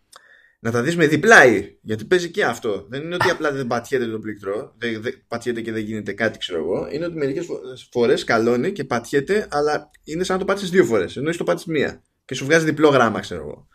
να 0.59 0.71
τα 0.71 0.83
δεις 0.83 0.97
με 0.97 1.07
διπλά 1.07 1.37
E, 1.45 1.63
γιατί 1.81 2.05
παίζει 2.05 2.31
και 2.31 2.45
αυτό. 2.45 2.87
Δεν 2.89 3.03
είναι 3.03 3.15
ότι 3.15 3.31
απλά 3.31 3.53
δεν 3.53 3.67
πατιέται 3.67 4.07
το 4.07 4.19
πλήκτρο, 4.19 4.75
δεν, 4.79 5.03
δεν 5.03 5.25
πατιέται 5.29 5.61
και 5.61 5.73
δεν 5.73 5.83
γίνεται 5.83 6.13
κάτι, 6.13 6.39
ξέρω 6.39 6.59
εγώ. 6.59 6.89
Είναι 6.91 7.05
ότι 7.07 7.17
μερικές 7.17 7.47
φορές 7.93 8.25
καλώνει 8.25 8.73
και 8.73 8.85
πατιέται, 8.85 9.47
αλλά 9.51 9.91
είναι 10.05 10.25
σαν 10.25 10.35
να 10.35 10.41
το 10.41 10.47
πάτησες 10.47 10.71
δύο 10.71 10.85
φορές, 10.85 11.17
ενώ 11.17 11.31
το 11.31 11.45
πάτησες 11.45 11.69
μία. 11.69 12.03
Και 12.25 12.35
σου 12.35 12.45
βγάζει 12.45 12.65
διπλό 12.65 12.89
γράμμα, 12.89 13.21
ξέρω 13.21 13.41
εγώ 13.41 13.69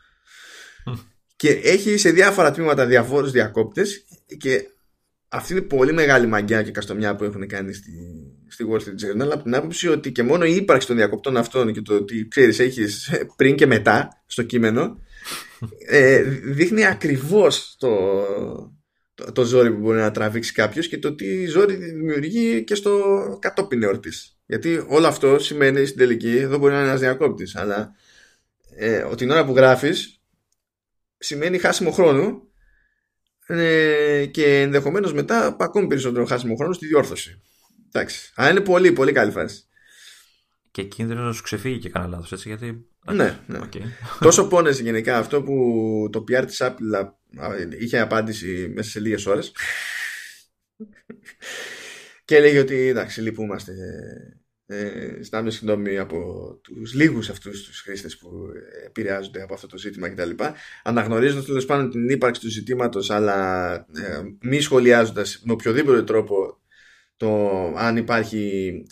και 1.42 1.50
έχει 1.64 1.98
σε 1.98 2.12
διάφορα 2.12 2.52
τμήματα 2.52 2.86
διαφόρους 2.86 3.32
διακόπτες 3.32 4.06
και 4.38 4.70
αυτή 5.28 5.54
είναι 5.54 5.62
πολύ 5.62 5.94
μεγάλη 5.94 6.28
μαγκιά 6.28 6.64
και 6.64 6.72
καστομιά 6.72 7.16
που 7.16 7.24
έχουν 7.24 7.48
κάνει 7.48 7.74
στη, 7.74 7.92
στη 8.48 8.66
Wall 8.70 8.78
Street 8.78 9.24
Journal. 9.24 9.30
Από 9.32 9.44
την 9.44 9.56
άποψη 9.56 9.88
ότι 9.88 10.12
και 10.12 10.24
μόνο 10.24 10.46
η 10.46 10.56
ύπαρξη 10.56 10.88
των 10.88 10.96
διακοπτών 10.96 11.38
αυτών 11.38 11.74
και 11.74 11.82
το 11.82 11.94
ότι 11.94 12.28
ξέρεις 12.28 12.60
έχεις 12.60 13.12
πριν 13.36 13.56
και 13.56 13.66
μετά 13.66 14.24
στο 14.26 14.44
κείμενο 14.44 15.00
ε, 15.88 16.22
δείχνει 16.44 16.86
ακριβώς 16.86 17.76
το, 17.80 17.90
το, 19.14 19.32
το, 19.32 19.44
ζόρι 19.44 19.72
που 19.72 19.80
μπορεί 19.80 19.98
να 19.98 20.12
τραβήξει 20.12 20.54
κάποιος 20.54 20.88
και 20.88 20.98
το 20.98 21.16
τι 21.16 21.46
ζόρι 21.46 21.76
δημιουργεί 21.76 22.64
και 22.64 22.76
στο 22.76 23.02
κατόπιν 23.42 23.84
εορτής 23.84 24.38
γιατί 24.46 24.86
όλο 24.88 25.08
αυτό 25.08 25.40
σημαίνει 25.40 25.86
στην 25.86 25.98
τελική 25.98 26.38
εδώ 26.38 26.58
μπορεί 26.58 26.74
να 26.74 26.80
είναι 26.80 26.88
ένας 26.88 27.00
διακόπτης 27.00 27.56
αλλά 27.56 27.96
ε, 28.76 29.04
την 29.16 29.30
ώρα 29.30 29.46
που 29.46 29.56
γράφεις 29.56 30.21
σημαίνει 31.22 31.58
χάσιμο 31.58 31.92
χρόνο 31.92 32.48
ε, 33.48 34.26
και 34.26 34.62
ενδεχομένως 34.62 35.14
μετά 35.14 35.56
ακόμη 35.60 35.88
περισσότερο 35.88 36.26
χάσιμο 36.26 36.56
χρόνο 36.56 36.74
στη 36.74 36.88
διόρθωση. 36.88 37.42
Εντάξει. 37.88 38.32
Αλλά 38.36 38.50
είναι 38.50 38.62
πολύ, 38.62 38.92
πολύ 38.92 39.12
καλή 39.12 39.32
φάση. 39.32 39.64
Και 40.72 40.84
κίνδυνος 40.84 41.26
να 41.26 41.32
σου 41.34 41.44
ξεφύγει 41.44 41.80
και 41.80 41.90
κανένα 41.90 42.12
λάθος, 42.12 42.32
έτσι. 42.32 42.48
Γιατί. 42.48 42.86
Ναι, 43.12 43.40
ναι. 43.48 43.60
Okay. 43.64 43.82
Τόσο 44.20 44.48
πόνεσε 44.48 44.82
γενικά 44.82 45.18
αυτό 45.18 45.44
που 45.44 46.10
το 46.12 46.24
PR 46.28 46.44
της 46.46 46.62
Apple 46.64 47.10
είχε 47.80 48.00
απάντηση 48.00 48.72
μέσα 48.76 48.90
σε 48.90 49.00
λίγες 49.00 49.26
ώρες. 49.26 49.52
και 52.26 52.36
έλεγε 52.36 52.60
ότι 52.60 52.76
εντάξει, 52.76 53.22
λυπούμαστε 53.22 53.74
ε, 54.72 55.18
ζητάμε 55.22 55.52
συγγνώμη 55.52 55.98
από 55.98 56.20
τους 56.62 56.94
λίγους 56.94 57.30
αυτούς 57.30 57.64
τους 57.64 57.82
χρήστες 57.82 58.18
που 58.18 58.30
επηρεάζονται 58.86 59.42
από 59.42 59.54
αυτό 59.54 59.68
το 59.68 59.78
ζήτημα 59.78 60.10
κτλ. 60.10 60.30
Αναγνωρίζοντας 60.84 61.46
τέλος 61.46 61.66
πάντων 61.66 61.90
την 61.90 62.10
ύπαρξη 62.10 62.42
του 62.42 62.50
ζητήματος 62.50 63.10
αλλά 63.10 63.74
ε, 63.76 64.22
μη 64.42 64.62
σχολιάζοντας 64.62 65.42
με 65.44 65.52
οποιοδήποτε 65.52 66.04
τρόπο 66.04 66.60
το 67.18 67.48
αν 67.78 67.98
υπάρχει 67.98 68.86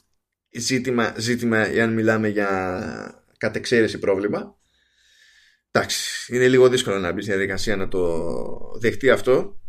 ζήτημα, 0.52 1.14
ζήτημα 1.18 1.72
ή 1.72 1.82
αν 1.82 1.94
μιλάμε 1.94 2.28
για 2.28 3.24
κατεξαίρεση 3.38 4.00
πρόβλημα. 4.00 4.58
Εντάξει, 5.72 6.34
είναι 6.36 6.48
λίγο 6.48 6.70
δύσκολο 6.70 7.00
να 7.00 7.12
μπει 7.12 7.22
στη 7.22 7.32
διαδικασία 7.32 7.76
να 7.76 7.88
το 7.88 8.32
δεχτεί 8.80 9.10
αυτό 9.10 9.60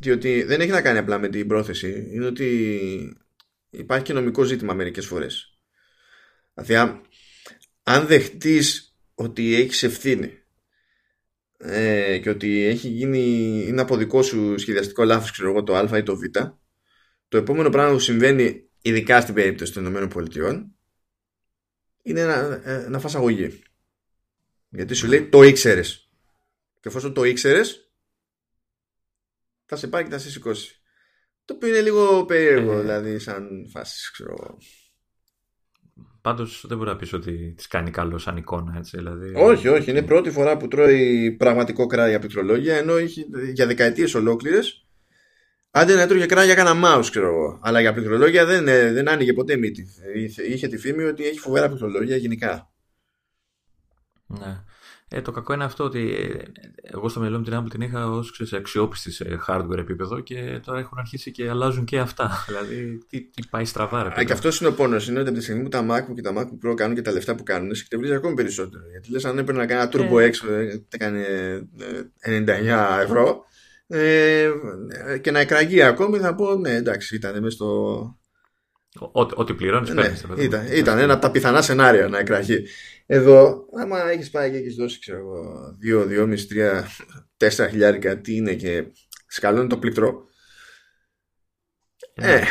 διότι 0.00 0.42
δεν 0.42 0.60
έχει 0.60 0.70
να 0.70 0.82
κάνει 0.82 0.98
απλά 0.98 1.18
με 1.18 1.28
την 1.28 1.46
πρόθεση 1.46 2.08
είναι 2.12 2.26
ότι 2.26 3.18
υπάρχει 3.70 4.04
και 4.04 4.12
νομικό 4.12 4.42
ζήτημα 4.42 4.74
μερικές 4.74 5.06
φορές 5.06 5.53
Δηλαδή, 6.54 7.02
αν 7.82 8.06
δεχτείς 8.06 8.96
ότι 9.14 9.54
έχεις 9.54 9.82
ευθύνη 9.82 10.38
ε, 11.56 12.18
και 12.18 12.30
ότι 12.30 12.62
έχει 12.62 12.88
γίνει, 12.88 13.20
είναι 13.66 13.80
από 13.80 13.96
δικό 13.96 14.22
σου 14.22 14.58
σχεδιαστικό 14.58 15.04
λάθος, 15.04 15.30
ξέρω 15.30 15.50
εγώ, 15.50 15.62
το 15.62 15.76
α 15.76 15.98
ή 15.98 16.02
το 16.02 16.16
β, 16.16 16.22
το 17.28 17.36
επόμενο 17.36 17.70
πράγμα 17.70 17.92
που 17.92 17.98
συμβαίνει, 17.98 18.68
ειδικά 18.82 19.20
στην 19.20 19.34
περίπτωση 19.34 19.72
των 19.72 20.02
ΗΠΑ, 20.02 20.72
είναι 22.02 22.24
να, 22.24 22.60
ε, 22.64 22.88
να 22.88 22.98
φας 22.98 23.14
αγωγή. 23.14 23.62
Γιατί 24.68 24.94
σου 24.94 25.06
λέει 25.06 25.28
το 25.28 25.42
ήξερες. 25.42 26.08
Και 26.80 26.88
εφόσον 26.88 27.12
το 27.14 27.24
ήξερες, 27.24 27.92
θα 29.66 29.76
σε 29.76 29.88
πάρει 29.88 30.04
και 30.04 30.10
θα 30.10 30.18
σε 30.18 30.30
σηκώσει. 30.30 30.80
Το 31.44 31.54
οποίο 31.54 31.68
είναι 31.68 31.80
λίγο 31.80 32.24
περίεργο, 32.24 32.78
ε. 32.78 32.80
δηλαδή, 32.80 33.18
σαν 33.18 33.68
φάση, 33.72 34.10
ξέρω 34.12 34.58
Πάντως 36.24 36.64
δεν 36.68 36.76
μπορεί 36.76 36.90
να 36.90 36.96
πεις 36.96 37.12
ότι 37.12 37.54
τη 37.56 37.68
κάνει 37.68 37.90
καλό 37.90 38.18
σαν 38.18 38.36
εικόνα, 38.36 38.74
έτσι. 38.76 38.96
Δηλαδή... 38.96 39.32
Όχι, 39.36 39.68
όχι. 39.68 39.90
Είναι 39.90 39.98
η 39.98 40.02
πρώτη 40.02 40.30
φορά 40.30 40.56
που 40.56 40.68
τρώει 40.68 41.30
πραγματικό 41.38 41.86
κράτο 41.86 42.08
για 42.08 42.18
πληκτρολόγια, 42.18 42.76
ενώ 42.76 42.98
είχε, 42.98 43.26
για 43.52 43.66
δεκαετίες 43.66 44.14
ολόκληρες. 44.14 44.86
Άντε 45.70 45.94
να 45.94 46.00
έτρωγε 46.00 46.26
κράτο 46.26 46.46
για 46.46 46.54
κανένα 46.54 46.98
mouse, 46.98 47.06
ξέρω 47.10 47.26
εγώ. 47.26 47.58
Αλλά 47.62 47.80
για 47.80 47.92
πληκτρολόγια 47.92 48.44
δεν, 48.44 48.68
ε, 48.68 48.92
δεν 48.92 49.08
άνοιγε 49.08 49.32
ποτέ 49.32 49.56
μύτη. 49.56 49.86
Είχε, 50.14 50.42
είχε 50.42 50.68
τη 50.68 50.78
φήμη 50.78 51.02
ότι 51.02 51.26
έχει 51.26 51.38
φοβερά 51.38 51.66
πληκτρολόγια 51.66 52.16
γενικά. 52.16 52.72
Ναι. 54.26 54.64
Ε, 55.08 55.20
το 55.20 55.30
κακό 55.30 55.52
είναι 55.52 55.64
αυτό 55.64 55.84
ότι 55.84 56.14
ε, 56.14 56.42
εγώ 56.82 57.08
στο 57.08 57.20
μυαλό 57.20 57.38
μου 57.38 57.44
την 57.44 57.54
Apple 57.56 57.70
την 57.70 57.80
είχα 57.80 58.10
ως 58.10 58.52
αξιόπιστη 58.52 59.12
σε 59.12 59.40
hardware 59.46 59.78
επίπεδο 59.78 60.20
και 60.20 60.60
τώρα 60.64 60.78
έχουν 60.78 60.98
αρχίσει 60.98 61.30
και 61.30 61.48
αλλάζουν 61.48 61.84
και 61.84 61.98
αυτά. 61.98 62.30
δηλαδή, 62.48 63.04
τι, 63.08 63.20
τι 63.22 63.46
πάει 63.50 63.64
στραβά, 63.64 64.02
ρε. 64.02 64.20
Α, 64.20 64.24
και 64.24 64.32
αυτός 64.32 64.60
είναι 64.60 64.68
ο 64.68 64.72
πόνος. 64.72 65.08
Είναι 65.08 65.18
ότι 65.18 65.28
από 65.28 65.38
τη 65.38 65.44
στιγμή 65.44 65.62
που 65.62 65.68
τα 65.68 65.86
MacBook 65.90 66.14
και 66.14 66.22
τα 66.22 66.32
MacBook 66.36 66.68
Pro 66.68 66.74
κάνουν 66.74 66.94
και 66.94 67.02
τα 67.02 67.12
λεφτά 67.12 67.34
που 67.34 67.42
κάνουν, 67.42 67.74
σε 67.74 67.82
εκτευρίζει 67.82 68.14
ακόμη 68.14 68.34
περισσότερο. 68.34 68.82
Γιατί 68.90 69.10
λες, 69.10 69.24
αν 69.24 69.38
έπαιρνε 69.38 69.60
να 69.60 69.66
κάνει 69.66 69.80
ένα 69.80 69.90
Turbo 69.92 70.20
ε. 70.20 70.28
X 70.28 70.32
που 70.40 70.86
έκανε 70.90 71.24
99 72.26 73.02
ευρώ 73.02 73.44
ε, 73.86 74.50
και 75.20 75.30
να 75.30 75.38
εκραγεί 75.38 75.82
ακόμη, 75.82 76.18
θα 76.18 76.34
πω 76.34 76.54
ναι, 76.54 76.74
εντάξει, 76.74 77.14
ήταν 77.14 77.42
μέσα 77.42 77.54
στο. 77.54 78.18
Ό,τι 79.12 79.54
πληρώνεις, 79.54 79.90
ναι, 79.90 80.14
ήταν, 80.38 80.66
ήταν 80.72 80.98
ένα 80.98 81.12
από 81.12 81.22
τα 81.22 81.30
πιθανά 81.30 81.62
σενάρια 81.62 82.08
να 82.08 82.18
εκραγεί. 82.18 82.64
Εδώ, 83.06 83.66
άμα 83.80 84.10
έχεις 84.10 84.30
πάει 84.30 84.50
και 84.50 84.56
έχεις 84.56 84.74
δώσει, 84.74 84.98
ξέρω 84.98 85.18
εγώ, 85.18 85.76
2, 85.82 86.06
2,5, 86.06 86.46
3, 86.46 86.84
4 87.36 87.68
χιλιάρικα, 87.70 88.20
τι 88.20 88.36
είναι 88.36 88.54
και 88.54 88.84
σκαλώνει 89.26 89.68
το 89.68 89.78
πληκτρό. 89.78 90.24
Ε, 92.14 92.34
ε. 92.34 92.44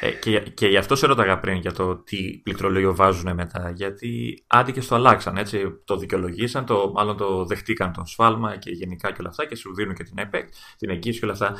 ε, 0.00 0.10
και, 0.10 0.40
και 0.40 0.66
γι' 0.66 0.76
αυτό 0.76 0.96
σε 0.96 1.06
ρώταγα 1.06 1.38
πριν 1.38 1.56
για 1.56 1.72
το 1.72 1.96
τι 1.96 2.40
πληκτρολόγιο 2.42 2.94
βάζουν 2.94 3.34
μετά. 3.34 3.72
Γιατί 3.74 4.44
άντι 4.46 4.72
και 4.72 4.80
στο 4.80 4.94
αλλάξαν. 4.94 5.36
Έτσι, 5.36 5.62
το 5.84 5.96
δικαιολογήσαν, 5.96 6.66
το, 6.66 6.92
μάλλον 6.94 7.16
το 7.16 7.44
δεχτήκαν 7.44 7.92
το 7.92 8.04
σφάλμα 8.04 8.56
και 8.56 8.70
γενικά 8.70 9.08
και 9.08 9.16
όλα 9.18 9.28
αυτά 9.28 9.46
και 9.46 9.54
σου 9.54 9.74
δίνουν 9.74 9.94
και 9.94 10.02
την 10.02 10.18
ΕΠΕΚ, 10.18 10.48
την 10.76 10.90
εγγύηση 10.90 11.18
και 11.18 11.24
όλα 11.24 11.34
αυτά. 11.34 11.56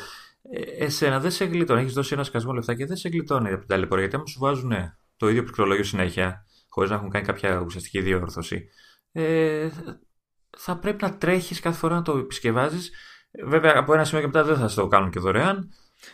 Ε, 0.53 0.85
εσένα 0.85 1.21
δεν 1.21 1.31
σε 1.31 1.45
γλιτώνει. 1.45 1.81
Έχεις 1.81 1.93
δώσει 1.93 2.15
ένα 2.15 2.25
σκασμό 2.25 2.53
λεφτά 2.53 2.75
και 2.75 2.87
δεν 2.87 2.97
σε 2.97 3.09
γλιτώνει 3.09 3.49
από 3.49 3.59
την 3.59 3.69
ταλαιπωρία. 3.69 4.05
Γιατί 4.05 4.17
άμα 4.17 4.27
σου 4.27 4.39
βάζουν 4.39 4.73
το 5.17 5.29
ίδιο 5.29 5.43
πληκτρολόγιο 5.43 5.85
συνέχεια, 5.85 6.47
χωρίς 6.73 6.91
να 6.91 6.97
έχουν 6.97 7.11
κάνει 7.11 7.25
κάποια 7.25 7.59
ουσιαστική 7.59 8.01
διόρθωση, 8.01 8.69
ε, 9.13 9.69
θα 10.59 10.79
πρέπει 10.79 11.03
να 11.03 11.19
τρέχεις 11.19 11.61
κάθε 11.61 11.79
φορά 11.79 11.95
να 11.95 12.03
το 12.03 12.19
επισκευάζεις. 12.19 12.91
Βέβαια, 13.45 13.73
από 13.77 13.95
ένα 13.95 14.05
σημείο 14.05 14.21
και 14.21 14.27
μετά 14.27 14.45
δεν 14.45 14.57
θα 14.69 14.75
το 14.75 14.89
κάνουν 14.89 15.11
και 15.11 15.21
δωρεάν. 15.21 15.73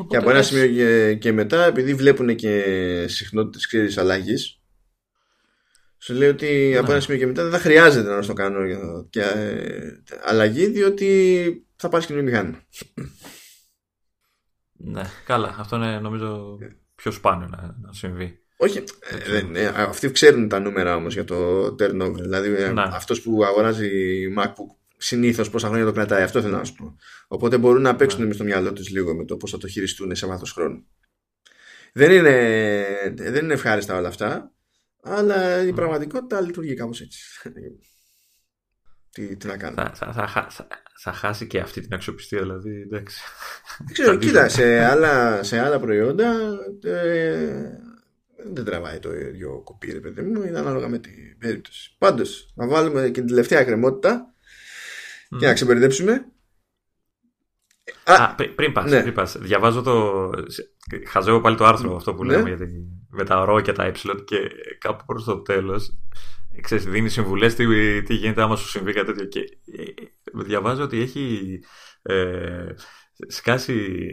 και 0.09 0.17
από 0.17 0.31
ένα 0.31 0.43
σημείο 0.43 1.15
και, 1.15 1.33
μετά, 1.33 1.65
επειδή 1.65 1.95
βλέπουν 1.95 2.37
και 2.37 3.05
συχνότητες 3.09 3.67
ξέρεις 3.67 3.99
αλλαγής, 3.99 4.61
σου 5.99 6.15
λέει 6.15 6.29
ότι 6.29 6.69
ναι. 6.73 6.79
από 6.79 6.91
ένα 6.91 7.01
σημείο 7.01 7.19
και 7.19 7.27
μετά 7.27 7.43
δεν 7.43 7.53
θα 7.53 7.59
χρειάζεται 7.59 8.15
να 8.15 8.27
το 8.27 8.33
κάνω 8.33 8.61
και 9.11 9.21
ε, 9.21 10.03
αλλαγή, 10.25 10.67
διότι 10.67 11.67
θα 11.77 11.89
πάρεις 11.89 12.07
καινούργιο 12.07 12.31
μηχάνημα. 12.31 12.63
Ναι, 14.73 15.03
καλά. 15.25 15.55
Αυτό 15.59 15.77
είναι 15.77 15.99
νομίζω 15.99 16.59
πιο 16.95 17.11
σπάνιο 17.11 17.47
να, 17.47 17.77
να 17.81 17.93
συμβεί. 17.93 18.43
Όχι, 18.61 18.85
ε, 19.55 19.63
ε, 19.63 19.67
αυτοί 19.67 20.11
ξέρουν 20.11 20.49
τα 20.49 20.59
νούμερα 20.59 20.97
όμως 20.97 21.15
για 21.15 21.25
το 21.25 21.67
turnover. 21.67 22.21
Δηλαδή 22.21 22.55
ε, 22.55 22.73
ναι. 22.73 22.83
αυτός 22.93 23.23
που 23.23 23.45
αγοράζει 23.45 23.91
MacBook 24.39 24.77
συνήθως 24.97 25.51
πόσα 25.51 25.69
χρόνια 25.69 25.85
το 25.85 25.93
κρατάει. 25.93 26.23
Αυτό 26.23 26.43
θέλω 26.43 26.57
να 26.57 26.65
σου 26.65 26.75
πω. 26.75 26.97
Οπότε 27.29 27.59
μπορούν 27.59 27.83
να 27.83 27.97
παίξουν 27.97 28.27
ναι. 28.27 28.33
στο 28.33 28.45
μυαλό 28.45 28.73
τους 28.73 28.89
λίγο 28.89 29.15
με 29.15 29.25
το 29.25 29.37
πώς 29.37 29.51
θα 29.51 29.59
το 29.59 29.69
χειριστούν 29.69 30.15
σε 30.15 30.27
βάθος 30.27 30.53
χρόνου. 30.53 30.87
Δεν 31.93 32.11
είναι, 32.11 33.15
δεν 33.15 33.45
είναι 33.45 33.53
ευχάριστα 33.53 33.97
όλα 33.97 34.09
αυτά, 34.09 34.53
αλλά 35.03 35.63
η 35.63 35.67
ναι. 35.67 35.73
πραγματικότητα 35.73 36.41
λειτουργεί 36.41 36.75
κάπως 36.75 37.01
έτσι. 37.01 37.21
τι, 39.13 39.37
τι 39.37 39.47
να 39.47 39.57
κάνω. 39.57 39.75
Θα, 39.75 40.13
θα, 40.13 40.29
θα, 40.29 40.69
θα, 41.01 41.13
χάσει 41.13 41.47
και 41.47 41.59
αυτή 41.59 41.81
την 41.81 41.95
αξιοπιστία, 41.95 42.41
δηλαδή. 42.41 42.81
Εντάξει. 42.81 43.21
Ξέρω, 43.93 44.17
κοίτα, 44.17 44.49
σε 44.49 44.85
άλλα, 44.85 45.43
σε 45.43 45.59
άλλα 45.59 45.81
προϊόντα 45.81 46.59
δεν 48.53 48.65
τραβάει 48.65 48.99
το 48.99 49.15
ίδιο 49.15 49.61
κοπί, 49.65 49.93
ρε 49.93 50.01
παιδί 50.01 50.23
μου, 50.23 50.43
είναι 50.43 50.59
ανάλογα 50.59 50.89
με 50.89 50.99
την 50.99 51.39
περίπτωση. 51.39 51.95
Πάντως, 51.99 52.53
να 52.55 52.67
βάλουμε 52.67 53.05
και 53.05 53.21
την 53.21 53.27
τελευταία 53.27 53.65
κρεμότητα 53.65 54.35
mm. 55.35 55.39
και 55.39 55.47
να 55.47 55.53
ξεμπερδέψουμε. 55.53 56.25
Α, 58.05 58.35
πριν 58.35 58.73
πας, 58.73 58.91
ναι. 58.91 59.13
διαβάζω 59.39 59.83
το... 59.83 60.31
Χαζεύω 61.07 61.41
πάλι 61.41 61.57
το 61.57 61.65
άρθρο 61.65 61.97
αυτό 61.97 62.15
που 62.15 62.25
ναι. 62.25 62.37
λέμε 62.37 62.49
για 62.49 62.69
με 63.11 63.25
τα 63.25 63.45
ρο 63.45 63.61
και 63.61 63.73
τα 63.73 63.85
ε 63.85 63.93
και 64.25 64.51
κάπου 64.79 65.05
προς 65.07 65.25
το 65.25 65.41
τέλος 65.41 65.99
ξέρεις, 66.61 66.85
δίνει 66.85 67.09
συμβουλές 67.09 67.55
τι, 67.55 68.03
τι 68.03 68.15
γίνεται 68.15 68.43
άμα 68.43 68.57
σου 68.57 68.69
συμβεί 68.69 68.93
κάτι 68.93 69.13
τέτοιο 69.13 69.27
και 69.27 69.41
ε, 69.41 70.43
διαβάζω 70.45 70.83
ότι 70.83 71.01
έχει 71.01 71.59
ε, 72.03 72.67
σκάσει 73.27 74.07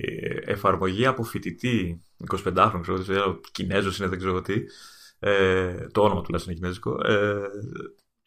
εφαρμογή 0.46 1.06
από 1.06 1.24
φοιτητή 1.24 2.04
25χρονο, 2.32 3.00
ξέρω, 3.02 3.40
Κινέζος 3.52 3.98
είναι, 3.98 4.08
δεν 4.08 4.18
ξέρω 4.18 4.42
τι. 4.42 4.54
Ε, 5.20 5.76
το 5.92 6.02
όνομα 6.02 6.22
τουλάχιστον 6.22 6.54
είναι 6.54 6.62
κινέζικο. 6.62 7.08
Ε, 7.08 7.36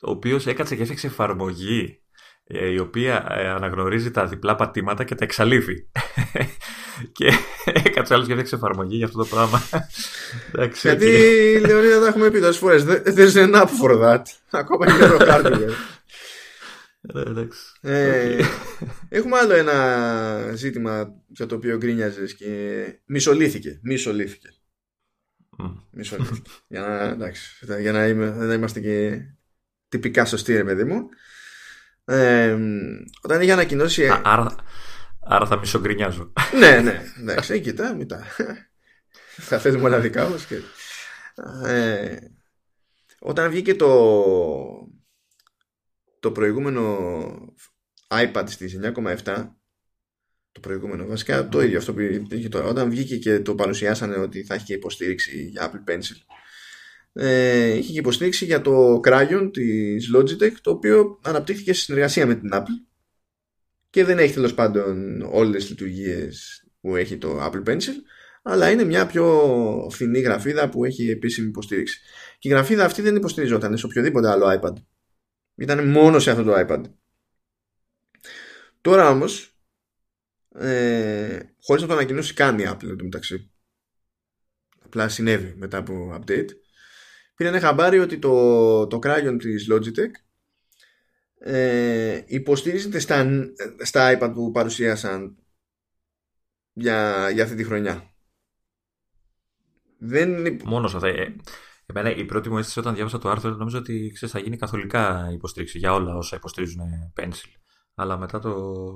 ο 0.02 0.10
οποίος 0.10 0.46
έκατσε 0.46 0.74
και 0.74 0.80
έφτιαξε 0.80 1.06
εφαρμογή 1.06 2.02
ε, 2.44 2.68
η 2.68 2.78
οποία 2.78 3.26
ε, 3.30 3.48
αναγνωρίζει 3.48 4.10
τα 4.10 4.26
διπλά 4.26 4.54
πατήματα 4.54 5.04
και 5.04 5.14
τα 5.14 5.24
εξαλείφει. 5.24 5.74
και 7.12 7.32
έκατσε 7.64 8.14
άλλος 8.14 8.26
και 8.26 8.32
έφτιαξε 8.32 8.54
εφαρμογή 8.54 8.96
για 8.96 9.06
αυτό 9.06 9.18
το 9.18 9.24
πράγμα. 9.24 9.62
Γιατί, 10.82 11.06
Λεωνίδα, 11.66 12.00
τα 12.00 12.06
έχουμε 12.06 12.30
πει 12.30 12.40
τόσες 12.40 12.58
φορές. 12.58 12.84
There's 12.86 13.34
an 13.34 13.54
app 13.54 13.68
for 13.82 14.02
that. 14.02 14.22
Ακόμα 14.50 14.86
και 14.86 14.92
το 15.18 15.58
hardware. 17.14 17.48
Ε, 17.80 18.40
έχουμε 19.08 19.36
άλλο 19.36 19.54
ένα 19.54 20.52
ζήτημα 20.54 21.14
για 21.26 21.46
το 21.46 21.54
οποίο 21.54 21.76
γκρίνιαζες 21.76 22.34
και 22.34 22.84
μισολύθηκε. 23.04 23.78
Μισολύθηκε. 23.82 24.48
Μισολύθηκε. 25.90 26.50
για, 26.68 26.80
να, 26.80 27.02
εντάξει, 27.02 27.66
για 27.80 27.92
να, 27.92 28.06
είμαι, 28.06 28.54
είμαστε 28.54 28.80
και 28.80 29.22
τυπικά 29.88 30.24
σωστοί, 30.24 30.56
ρε 30.56 30.64
παιδί 30.64 30.84
μου. 30.84 31.08
Ε, 32.04 32.56
όταν 33.22 33.40
είχε 33.40 33.52
ανακοινώσει. 33.52 34.08
άρα, 34.22 34.54
άρα 35.20 35.46
θα 35.46 35.58
μισογκρινιάζω. 35.58 36.32
ναι, 36.58 36.80
ναι. 36.80 37.02
Εντάξει, 37.20 37.60
κοίτα, 37.60 37.94
μετά. 37.94 38.24
θα 39.36 39.58
θες 39.58 39.76
μοναδικά 39.76 40.24
όμως. 40.24 40.44
Και... 40.44 40.60
Ε, 41.66 42.16
όταν 43.18 43.50
βγήκε 43.50 43.74
το 43.74 43.88
το 46.20 46.32
προηγούμενο 46.32 46.96
iPad 48.08 48.44
στις 48.46 48.78
9,7 48.82 49.48
το 50.52 50.60
προηγούμενο 50.60 51.06
βασικά 51.06 51.48
το 51.48 51.62
ίδιο 51.62 51.78
αυτό 51.78 51.94
που 51.94 52.00
είχε 52.30 52.48
τώρα. 52.48 52.66
Όταν 52.66 52.90
βγήκε 52.90 53.16
και 53.16 53.40
το 53.40 53.54
παρουσιάσανε 53.54 54.16
ότι 54.16 54.44
θα 54.44 54.54
έχει 54.54 54.64
και 54.64 54.74
υποστήριξη 54.74 55.42
για 55.42 55.72
Apple 55.72 55.90
Pencil 55.90 56.16
ε, 57.12 57.76
είχε 57.76 57.92
και 57.92 57.98
υποστήριξη 57.98 58.44
για 58.44 58.60
το 58.60 59.00
Crayon 59.04 59.50
της 59.52 60.10
Logitech 60.16 60.54
το 60.60 60.70
οποίο 60.70 61.18
αναπτύχθηκε 61.22 61.72
σε 61.72 61.82
συνεργασία 61.82 62.26
με 62.26 62.34
την 62.34 62.50
Apple 62.52 62.86
και 63.90 64.04
δεν 64.04 64.18
έχει 64.18 64.34
τέλος 64.34 64.54
πάντων 64.54 65.22
όλες 65.22 65.60
τις 65.60 65.70
λειτουργίες 65.70 66.64
που 66.80 66.96
έχει 66.96 67.18
το 67.18 67.44
Apple 67.44 67.68
Pencil 67.68 67.94
αλλά 68.42 68.70
είναι 68.70 68.84
μια 68.84 69.06
πιο 69.06 69.88
φθηνή 69.90 70.20
γραφίδα 70.20 70.68
που 70.68 70.84
έχει 70.84 71.10
επίσημη 71.10 71.48
υποστήριξη. 71.48 72.00
Και 72.38 72.48
η 72.48 72.50
γραφίδα 72.52 72.84
αυτή 72.84 73.02
δεν 73.02 73.16
υποστηριζόταν 73.16 73.78
σε 73.78 73.86
οποιοδήποτε 73.86 74.30
άλλο 74.30 74.60
iPad 74.60 74.72
ήταν 75.58 75.88
μόνος 75.88 76.22
σε 76.22 76.30
αυτό 76.30 76.42
το 76.42 76.54
iPad. 76.56 76.82
Τώρα 78.80 79.08
όμως, 79.08 79.58
ε, 80.54 81.40
χωρίς 81.62 81.82
να 81.82 81.88
το 81.88 81.94
ανακοινώσει 81.94 82.34
καν 82.34 82.58
η 82.58 82.64
Apple 82.66 82.96
το 82.98 83.04
μεταξύ, 83.04 83.50
απλά 84.84 85.08
συνέβη 85.08 85.54
μετά 85.56 85.78
από 85.78 86.18
update, 86.20 86.48
πήρε 87.34 87.48
ένα 87.48 87.60
χαμπάρι 87.60 87.98
ότι 87.98 88.18
το, 88.18 88.86
το 88.86 88.98
Crayon 89.02 89.36
της 89.38 89.66
Logitech 89.72 90.12
ε, 91.38 92.22
υποστηρίζεται 92.26 92.98
στα, 92.98 93.26
στα 93.82 94.18
iPad 94.18 94.32
που 94.34 94.50
παρουσίασαν 94.50 95.36
για, 96.72 97.30
για 97.30 97.44
αυτή 97.44 97.56
τη 97.56 97.64
χρονιά. 97.64 98.12
Δεν... 99.98 100.60
Μόνος 100.64 100.90
σε 100.90 100.98
Εμένα 101.92 102.14
η 102.14 102.24
πρώτη 102.24 102.50
μου 102.50 102.58
αίσθηση 102.58 102.78
όταν 102.78 102.94
διάβασα 102.94 103.18
το 103.18 103.28
άρθρο 103.30 103.50
νομίζω 103.50 103.78
ότι 103.78 104.10
ξέρεις, 104.14 104.34
θα 104.34 104.40
γίνει 104.40 104.56
καθολικά 104.56 105.30
υποστήριξη 105.32 105.78
για 105.78 105.92
όλα 105.92 106.16
όσα 106.16 106.36
υποστηρίζουν 106.36 106.80
Pencil. 107.16 107.52
Αλλά 107.94 108.18
μετά 108.18 108.38
το, 108.38 108.52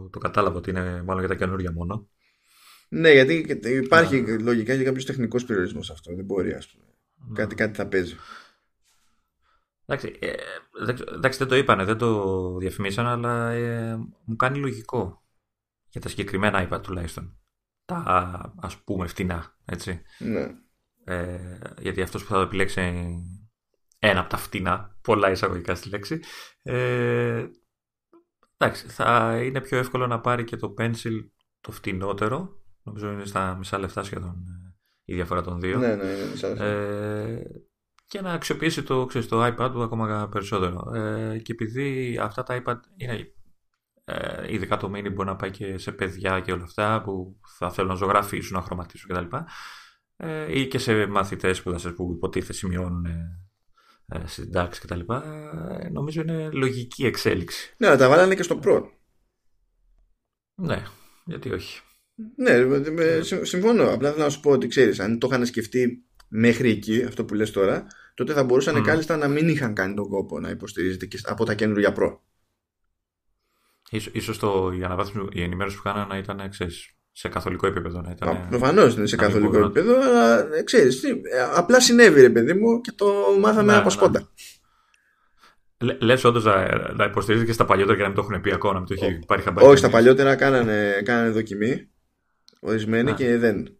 το 0.08 0.18
κατάλαβα 0.18 0.56
ότι 0.56 0.70
είναι 0.70 1.02
μάλλον 1.02 1.18
για 1.18 1.28
τα 1.28 1.34
καινούργια 1.34 1.72
μόνο. 1.72 2.08
Ναι, 2.88 3.10
γιατί 3.10 3.60
υπάρχει 3.84 4.20
ναι. 4.20 4.38
λογικά 4.38 4.76
και 4.76 4.82
κάποιο 4.82 5.04
τεχνικό 5.04 5.44
περιορισμός 5.44 5.90
αυτό. 5.90 6.14
Δεν 6.14 6.24
μπορεί, 6.24 6.52
ας 6.52 6.68
πούμε. 6.68 6.84
Ναι. 7.28 7.34
Κάτι, 7.34 7.54
κάτι 7.54 7.76
θα 7.76 7.86
παίζει. 7.86 8.16
Εντάξει, 9.86 10.18
ε, 10.20 10.32
εντάξει, 11.14 11.38
δεν 11.38 11.48
το 11.48 11.56
είπανε, 11.56 11.84
δεν 11.84 11.98
το 11.98 12.56
διαφημίσαν, 12.56 13.06
αλλά 13.06 13.50
ε, 13.50 13.96
μου 14.24 14.36
κάνει 14.36 14.58
λογικό 14.58 15.22
για 15.88 16.00
τα 16.00 16.08
συγκεκριμένα 16.08 16.68
iPad 16.68 16.82
τουλάχιστον. 16.82 17.38
Τα 17.84 18.54
ας 18.60 18.76
πούμε 18.76 19.06
φτηνά, 19.06 19.56
έτσι. 19.64 20.02
Ναι. 20.18 20.54
Ε, 21.04 21.58
γιατί 21.80 22.02
αυτός 22.02 22.22
που 22.22 22.28
θα 22.28 22.34
το 22.34 22.40
επιλέξει 22.40 22.80
ένα 23.98 24.20
από 24.20 24.28
τα 24.28 24.36
φτηνά, 24.36 24.96
πολλά 25.02 25.30
εισαγωγικά 25.30 25.74
στη 25.74 25.88
λέξη, 25.88 26.20
ε, 26.62 27.46
εντάξει, 28.56 28.86
θα 28.86 29.40
είναι 29.42 29.60
πιο 29.60 29.78
εύκολο 29.78 30.06
να 30.06 30.20
πάρει 30.20 30.44
και 30.44 30.56
το 30.56 30.74
pencil 30.78 31.28
το 31.60 31.72
φτηνότερο, 31.72 32.62
νομίζω 32.82 33.12
είναι 33.12 33.24
στα 33.24 33.56
μισά 33.56 33.78
λεφτά 33.78 34.02
σχεδόν 34.02 34.44
ε, 34.48 34.74
η 35.04 35.14
διαφορά 35.14 35.42
των 35.42 35.60
δύο. 35.60 35.78
Ναι, 35.78 35.94
ναι, 35.94 36.04
είναι 36.04 36.26
μισά 36.30 36.48
Ε, 36.48 37.42
και 38.06 38.20
να 38.20 38.32
αξιοποιήσει 38.32 38.82
το, 38.82 39.06
ξέρεις, 39.06 39.28
το 39.28 39.46
iPad 39.46 39.70
του 39.72 39.82
ακόμα 39.82 40.28
περισσότερο. 40.28 40.94
Ε, 40.94 41.38
και 41.38 41.52
επειδή 41.52 42.18
αυτά 42.20 42.42
τα 42.42 42.62
iPad 42.64 42.76
είναι 42.96 43.32
ε, 44.04 44.52
ειδικά 44.52 44.76
το 44.76 44.86
mini 44.86 45.12
μπορεί 45.12 45.28
να 45.28 45.36
πάει 45.36 45.50
και 45.50 45.78
σε 45.78 45.92
παιδιά 45.92 46.40
και 46.40 46.52
όλα 46.52 46.62
αυτά 46.62 47.02
που 47.02 47.40
θα 47.58 47.70
θέλουν 47.70 47.90
να 47.90 47.96
ζωγραφίσουν, 47.96 48.56
να 48.56 48.62
χρωματίσουν 48.62 49.10
κτλ. 49.10 49.36
Ε, 50.24 50.58
ή 50.58 50.66
και 50.66 50.78
σε 50.78 51.06
μαθητές 51.06 51.62
που, 51.62 51.74
που 51.96 52.12
υποτίθεται 52.16 52.52
σημειώνουν 52.52 53.04
ε, 53.04 53.38
ε 54.06 54.26
συντάξεις 54.26 54.84
κτλ. 54.84 55.00
Ε, 55.80 55.88
νομίζω 55.88 56.20
είναι 56.20 56.50
λογική 56.52 57.06
εξέλιξη. 57.06 57.74
Ναι, 57.76 57.86
αλλά 57.86 57.96
τα 57.96 58.08
βάλανε 58.08 58.34
και 58.34 58.42
στο 58.42 58.60
Pro. 58.62 58.82
Ναι, 60.54 60.82
γιατί 61.24 61.52
όχι. 61.52 61.80
Ναι, 62.36 62.52
συμφωνώ. 63.42 63.90
Απλά 63.90 64.10
θέλω 64.10 64.24
να 64.24 64.30
σου 64.30 64.40
πω 64.40 64.50
ότι 64.50 64.66
ξέρεις, 64.66 65.00
αν 65.00 65.18
το 65.18 65.28
είχαν 65.30 65.46
σκεφτεί 65.46 66.04
μέχρι 66.28 66.70
εκεί, 66.70 67.02
αυτό 67.02 67.24
που 67.24 67.34
λες 67.34 67.50
τώρα, 67.50 67.86
τότε 68.14 68.32
θα 68.32 68.44
μπορούσαν 68.44 68.76
mm. 68.78 68.84
κάλλιστα 68.84 69.16
να 69.16 69.28
μην 69.28 69.48
είχαν 69.48 69.74
κάνει 69.74 69.94
τον 69.94 70.08
κόπο 70.08 70.40
να 70.40 70.50
υποστηρίζεται 70.50 71.06
και 71.06 71.20
από 71.22 71.44
τα 71.44 71.54
καινούργια 71.54 71.94
Pro. 71.98 72.18
Ίσως 74.12 74.38
το, 74.38 74.72
η 74.72 74.84
αναβάθμιση, 74.84 75.28
η 75.32 75.42
ενημέρωση 75.42 75.76
που 75.76 75.82
κάνανε 75.82 76.06
να 76.06 76.16
ήταν 76.16 76.50
ξέρεις, 76.50 76.96
σε 77.12 77.28
καθολικό 77.28 77.66
επίπεδο. 77.66 78.00
Να 78.00 78.10
ήταν, 78.10 78.46
Προφανώς 78.48 78.94
είναι 78.96 79.06
σε 79.06 79.16
καθολικό 79.16 79.58
επίπεδο, 79.58 80.00
αλλά 80.02 80.54
ε, 80.54 80.62
ξέρεις, 80.62 81.00
τι, 81.00 81.08
απλά 81.54 81.80
συνέβη 81.80 82.20
ρε 82.20 82.30
παιδί 82.30 82.54
μου 82.54 82.80
και 82.80 82.92
το 82.92 83.14
μάθαμε 83.40 83.72
ναι, 83.72 83.78
από 83.78 83.84
ναι. 83.84 83.90
σπόντα. 83.90 84.28
Λε 85.98 86.14
όντως 86.24 86.44
να, 86.44 86.92
να 86.94 87.04
υποστηρίζεις 87.04 87.46
και 87.46 87.52
στα 87.52 87.64
παλιότερα 87.64 87.96
και 87.96 88.02
να 88.02 88.08
μην 88.08 88.16
το 88.16 88.22
έχουν 88.28 88.40
πει 88.40 88.52
ακόμα, 88.52 88.72
να 88.72 88.78
μην 88.78 88.88
το 88.88 88.94
έχει 88.94 89.18
πάρει 89.26 89.42
χαμπάρι. 89.42 89.66
Όχι, 89.66 89.76
στα 89.76 89.90
παλιότερα 89.90 90.36
κάνανε, 90.36 91.02
κάνανε 91.04 91.30
δοκιμή 91.30 91.90
ορισμένοι 92.60 93.10
ναι. 93.10 93.16
και 93.16 93.38
δεν. 93.38 93.76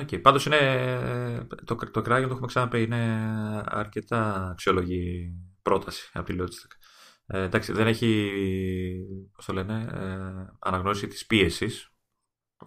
Okay. 0.00 0.20
Πάντως 0.22 0.46
είναι. 0.46 0.58
Το, 1.64 1.74
το 1.74 2.02
το 2.02 2.14
έχουμε 2.14 2.46
ξαναπεί, 2.46 2.82
είναι 2.82 3.22
αρκετά 3.64 4.48
αξιόλογη 4.50 5.32
πρόταση 5.62 6.10
από 6.12 6.26
τη 6.26 6.36
Logitech. 6.40 6.76
Ε, 7.26 7.42
εντάξει, 7.42 7.72
δεν 7.72 7.86
έχει, 7.86 8.30
πώς 9.34 9.44
το 9.44 9.52
λένε, 9.52 9.86
ε, 9.94 10.52
αναγνώριση 10.58 11.06
της 11.06 11.26
πίεσης. 11.26 11.90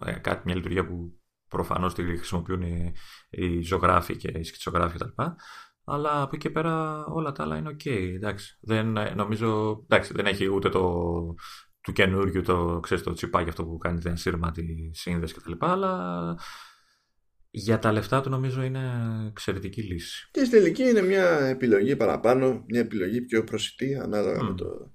Ε, 0.04 0.12
κάτι, 0.12 0.42
μια 0.44 0.54
λειτουργία 0.54 0.86
που 0.86 1.20
προφανώς 1.48 1.94
τη 1.94 2.02
χρησιμοποιούν 2.02 2.62
οι, 2.62 2.92
οι 3.30 3.62
ζωγράφοι 3.62 4.16
και 4.16 4.38
οι 4.38 4.42
σκητσογράφοι 4.42 4.98
κτλ. 4.98 5.22
Αλλά 5.84 6.22
από 6.22 6.30
εκεί 6.36 6.46
και 6.46 6.50
πέρα 6.50 7.04
όλα 7.04 7.32
τα 7.32 7.42
άλλα 7.42 7.56
είναι 7.56 7.76
ok. 7.78 7.86
Εντάξει, 8.14 8.58
δεν, 8.60 8.96
νομίζω, 9.14 9.80
εντάξει, 9.88 10.12
δεν 10.12 10.26
έχει 10.26 10.46
ούτε 10.46 10.68
το, 10.68 11.04
του 11.80 11.92
καινούριου 11.92 12.42
το, 12.42 12.80
ξέρεις, 12.82 13.04
το 13.04 13.12
τσιπάκι 13.12 13.48
αυτό 13.48 13.64
που 13.64 13.78
κάνει 13.78 14.00
την 14.00 14.16
σύρμα 14.16 14.50
τη 14.50 14.64
σύνδεση 14.92 15.34
κτλ. 15.34 15.52
Αλλά 15.58 16.34
για 17.50 17.78
τα 17.78 17.92
λεφτά 17.92 18.20
του 18.20 18.30
νομίζω 18.30 18.62
είναι 18.62 18.80
εξαιρετική 19.28 19.82
λύση. 19.82 20.28
Και 20.30 20.44
στη 20.44 20.56
τελική 20.56 20.82
είναι 20.82 21.02
μια 21.02 21.40
επιλογή 21.40 21.96
παραπάνω, 21.96 22.64
μια 22.68 22.80
επιλογή 22.80 23.20
πιο 23.20 23.44
προσιτή 23.44 23.94
ανάλογα 23.94 24.42
με 24.42 24.54
το 24.54 24.92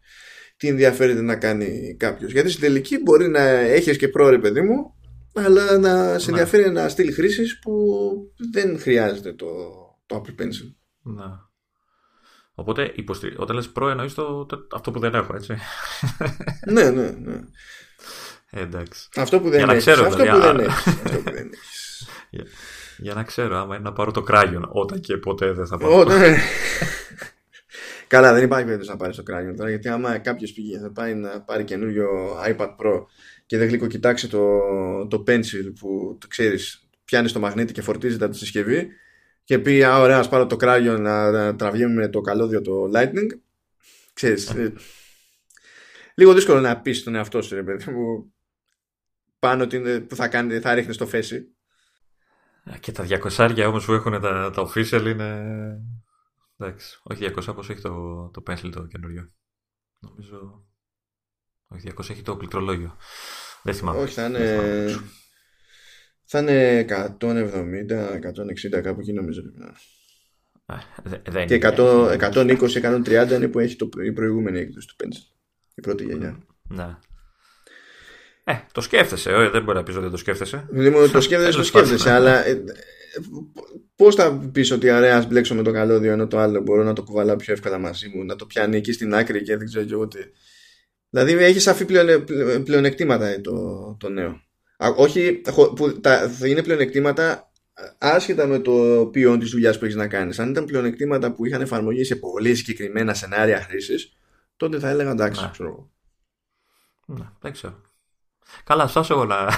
τι 0.58 0.68
ενδιαφέρεται 0.68 1.22
να 1.22 1.36
κάνει 1.36 1.96
κάποιος. 2.00 2.32
Γιατί 2.32 2.50
στη 2.50 2.62
τελική 2.62 3.02
μπορεί 3.02 3.28
να 3.28 3.42
έχει 3.50 3.98
και 3.98 4.08
πρόορε 4.08 4.40
παιδί 4.40 4.62
μου, 4.62 4.94
αλλά 5.34 5.78
να 5.78 6.20
σε 6.20 6.32
ναι. 6.32 6.38
ενδιαφέρει 6.38 6.64
ναι. 6.64 6.80
ένα 6.80 6.90
στυλ 6.90 7.14
χρήση 7.14 7.60
που 7.60 7.72
δεν 8.52 8.80
χρειάζεται 8.80 9.34
το, 9.34 9.48
το 10.06 10.22
Apple 10.22 10.42
Pencil. 10.42 10.74
Ναι. 11.02 11.24
Οπότε 12.54 12.92
υποστηρί... 12.96 13.36
όταν 13.38 13.56
λες 13.56 13.70
προ 13.70 13.90
εννοείς 13.90 14.14
το, 14.14 14.46
αυτό 14.76 14.92
που 14.92 15.00
δεν 15.00 15.14
έχω, 15.14 15.36
έτσι. 15.36 15.56
ναι, 16.74 16.90
ναι, 16.90 17.10
ναι. 17.10 17.40
Ε, 18.50 18.62
εντάξει. 18.62 19.10
Αυτό 19.16 19.40
που 19.40 19.50
δεν 19.50 19.70
έχεις. 19.70 19.88
Αυτό, 19.88 20.10
που 20.10 20.16
δεν 20.16 20.60
έχεις. 20.60 20.88
αυτό 20.88 21.18
που 21.18 21.32
δεν 21.32 21.50
έχεις. 21.54 22.08
Για, 22.30 22.46
για 22.98 23.14
να 23.14 23.24
ξέρω 23.24 23.58
άμα 23.58 23.76
είναι 23.76 23.84
να 23.84 23.94
πάρω 23.94 24.12
το 24.12 24.22
κράγιον 24.22 24.70
όταν 24.72 25.00
και 25.00 25.18
ποτέ 25.18 25.52
δεν 25.52 25.68
θα 25.68 25.78
πάρω. 25.78 26.04
Ναι. 26.04 26.38
Καλά, 28.08 28.34
δεν 28.34 28.44
υπάρχει 28.44 28.66
περίπτωση 28.66 28.92
να 28.92 28.98
πάρει 28.98 29.16
το 29.16 29.24
κράγιον 29.24 29.56
τώρα 29.56 29.70
γιατί 29.70 29.88
άμα 29.88 30.18
κάποιος 30.18 30.54
πήγε 30.54 30.80
θα 30.80 30.92
πάει 30.92 31.14
να 31.14 31.42
πάρει 31.42 31.64
καινούριο 31.64 32.08
iPad 32.48 32.76
Pro 32.76 33.06
και 33.46 33.58
δεν 33.58 33.68
γλυκό 33.68 33.88
κοιτάξει 33.88 34.30
το, 34.30 34.60
το 35.08 35.24
pencil 35.28 35.74
που 35.80 36.18
το 36.20 36.28
ξέρεις 36.28 36.88
πιάνεις 37.06 37.30
στο 37.30 37.40
μαγνήτη 37.40 37.74
και 37.74 37.82
φορτίζεται 37.82 38.24
από 38.24 38.34
τη 38.34 38.40
συσκευή 38.40 38.88
και 39.44 39.60
πει 39.60 39.84
α 39.84 40.00
ωραία 40.00 40.20
ας 40.20 40.30
πάρω 40.30 40.46
το 40.46 40.56
κράγιον 40.56 41.02
να, 41.02 41.32
να 41.32 41.56
τραβιέμαι 41.56 42.08
το 42.08 42.22
καλώδιο 42.22 42.62
το 42.62 42.92
lightning 42.96 43.28
ξέρεις 44.14 44.50
ε, 44.50 44.74
λίγο 46.16 46.34
δύσκολο 46.34 46.60
να 46.60 46.82
πεις 46.82 47.04
τον 47.04 47.16
εαυτό 47.16 47.42
σου 47.42 47.56
ρε 47.56 47.64
παιδί 47.64 47.92
μου 47.92 48.34
πάνω 49.40 49.68
που 50.08 50.16
θα, 50.16 50.28
κάνει, 50.28 50.60
θα 50.60 50.74
ρίχνεις 50.74 50.96
στο 50.96 51.08
φέση 51.08 51.56
και 52.80 52.92
τα 52.92 53.06
200 53.38 53.66
όμως 53.68 53.86
που 53.86 53.94
έχουν 53.94 54.22
τα, 54.22 54.52
τα 54.52 54.70
official 54.70 55.06
είναι. 55.06 55.44
Εντάξει, 56.58 57.00
όχι 57.04 57.32
200 57.36 57.48
όπω 57.48 57.62
έχει 57.62 57.82
το, 57.82 58.30
το 58.34 58.44
pencil 58.48 58.70
το 58.72 58.86
καινούριο. 58.86 59.32
Νομίζω. 60.00 60.66
Όχι, 61.68 61.92
200 61.98 62.10
έχει 62.10 62.22
το 62.22 62.38
πληκτρολόγιο. 62.38 62.98
Δεν 63.64 63.74
θυμάμαι. 63.74 64.00
Όχι, 64.00 64.14
θα 64.14 64.26
είναι. 64.26 64.96
Θα 66.28 66.40
είναι 66.40 66.86
170, 67.20 67.26
160 68.78 68.82
κάπου 68.82 69.00
εκεί 69.00 69.14
νομίζω. 69.14 69.42
δεν 71.24 71.48
και 71.48 71.60
120-130 71.64 73.32
είναι 73.32 73.48
που 73.48 73.60
έχει 73.60 73.76
το, 73.76 73.90
η 74.04 74.12
προηγούμενη 74.12 74.60
έκδοση 74.60 74.88
του 74.88 74.96
Pencil. 75.04 75.38
Η 75.76 75.82
πρώτη 75.82 76.04
γενιά. 76.06 76.46
Ναι. 76.70 76.98
Ε, 78.48 78.54
το 78.72 78.82
σκέφτεσαι, 78.82 79.32
ε, 79.32 79.50
δεν 79.50 79.64
μπορεί 79.64 79.78
να 79.78 79.84
πεις 79.84 79.94
ότι 79.94 80.04
δεν 80.04 80.12
το 80.12 80.18
σκέφτεσαι. 80.18 80.68
Δηλαδή, 80.70 81.12
το 81.12 81.22
σκέφτεσαι, 81.22 81.58
το 81.58 81.64
σκέφτεσαι, 81.64 82.12
αλλά 82.12 82.46
ε, 82.46 82.64
πώς 83.96 84.16
θα 84.16 84.50
πεις 84.52 84.72
ότι 84.72 84.92
ωραία, 84.92 85.26
μπλέξω 85.28 85.56
με 85.56 85.64
το 85.64 85.72
καλώδιο 85.72 86.12
ενώ 86.12 86.28
το 86.28 86.40
άλλο 86.40 86.62
μπορώ 86.62 86.84
να 86.84 86.94
το 86.94 87.04
κουβαλάω 87.04 87.36
πιο 87.36 87.54
εύκολα 87.54 87.78
μαζί 87.78 88.08
μου, 88.08 88.24
να 88.24 88.36
το 88.36 88.46
πιάνει 88.46 88.78
εκεί 88.78 88.92
στην 88.92 89.16
άκρη 89.16 89.44
και 89.44 89.58
δεν 89.58 89.68
ξέρω 89.68 89.86
εγώ 89.92 90.08
τι. 90.08 90.20
Δηλαδή, 91.10 91.34
έχεις 91.44 91.64
σαφή 91.64 91.86
πλεονεκτήματα 92.64 93.28
ε, 93.28 93.40
το, 93.40 93.54
το 94.00 94.10
νέο. 94.10 94.42
όχι, 94.96 95.42
που 95.76 96.00
τα, 96.02 96.30
θα 96.30 96.48
είναι 96.48 96.64
πλεονεκτήματα 96.64 97.52
άσχετα 97.98 98.48
με 98.48 98.60
το 98.60 99.08
ποιόν 99.12 99.40
της 99.40 99.50
δουλειάς 99.50 99.78
που 99.78 99.86
έχεις 99.86 99.98
να 99.98 100.08
κάνεις. 100.08 100.40
Αν 100.40 100.50
ήταν 100.50 100.66
πλεονεκτήματα 100.66 101.32
που 101.32 101.46
είχαν 101.46 101.62
εφαρμογή 101.62 102.04
σε 102.04 102.16
πολύ 102.16 102.56
συγκεκριμένα 102.56 103.14
σενάρια 103.14 103.62
χρήσης, 103.62 104.18
τότε 104.58 104.80
θα 104.80 104.90
έλεγα 104.90 105.12
εντάξει, 105.12 105.42
ναι. 105.42 105.50
ξέρω 105.52 105.92
Ναι, 107.06 107.30
δεν 107.40 107.52
ξέρω. 107.52 107.82
Καλά, 108.64 108.88
φτάσω 108.88 109.14
εγώ 109.14 109.26
να, 109.26 109.50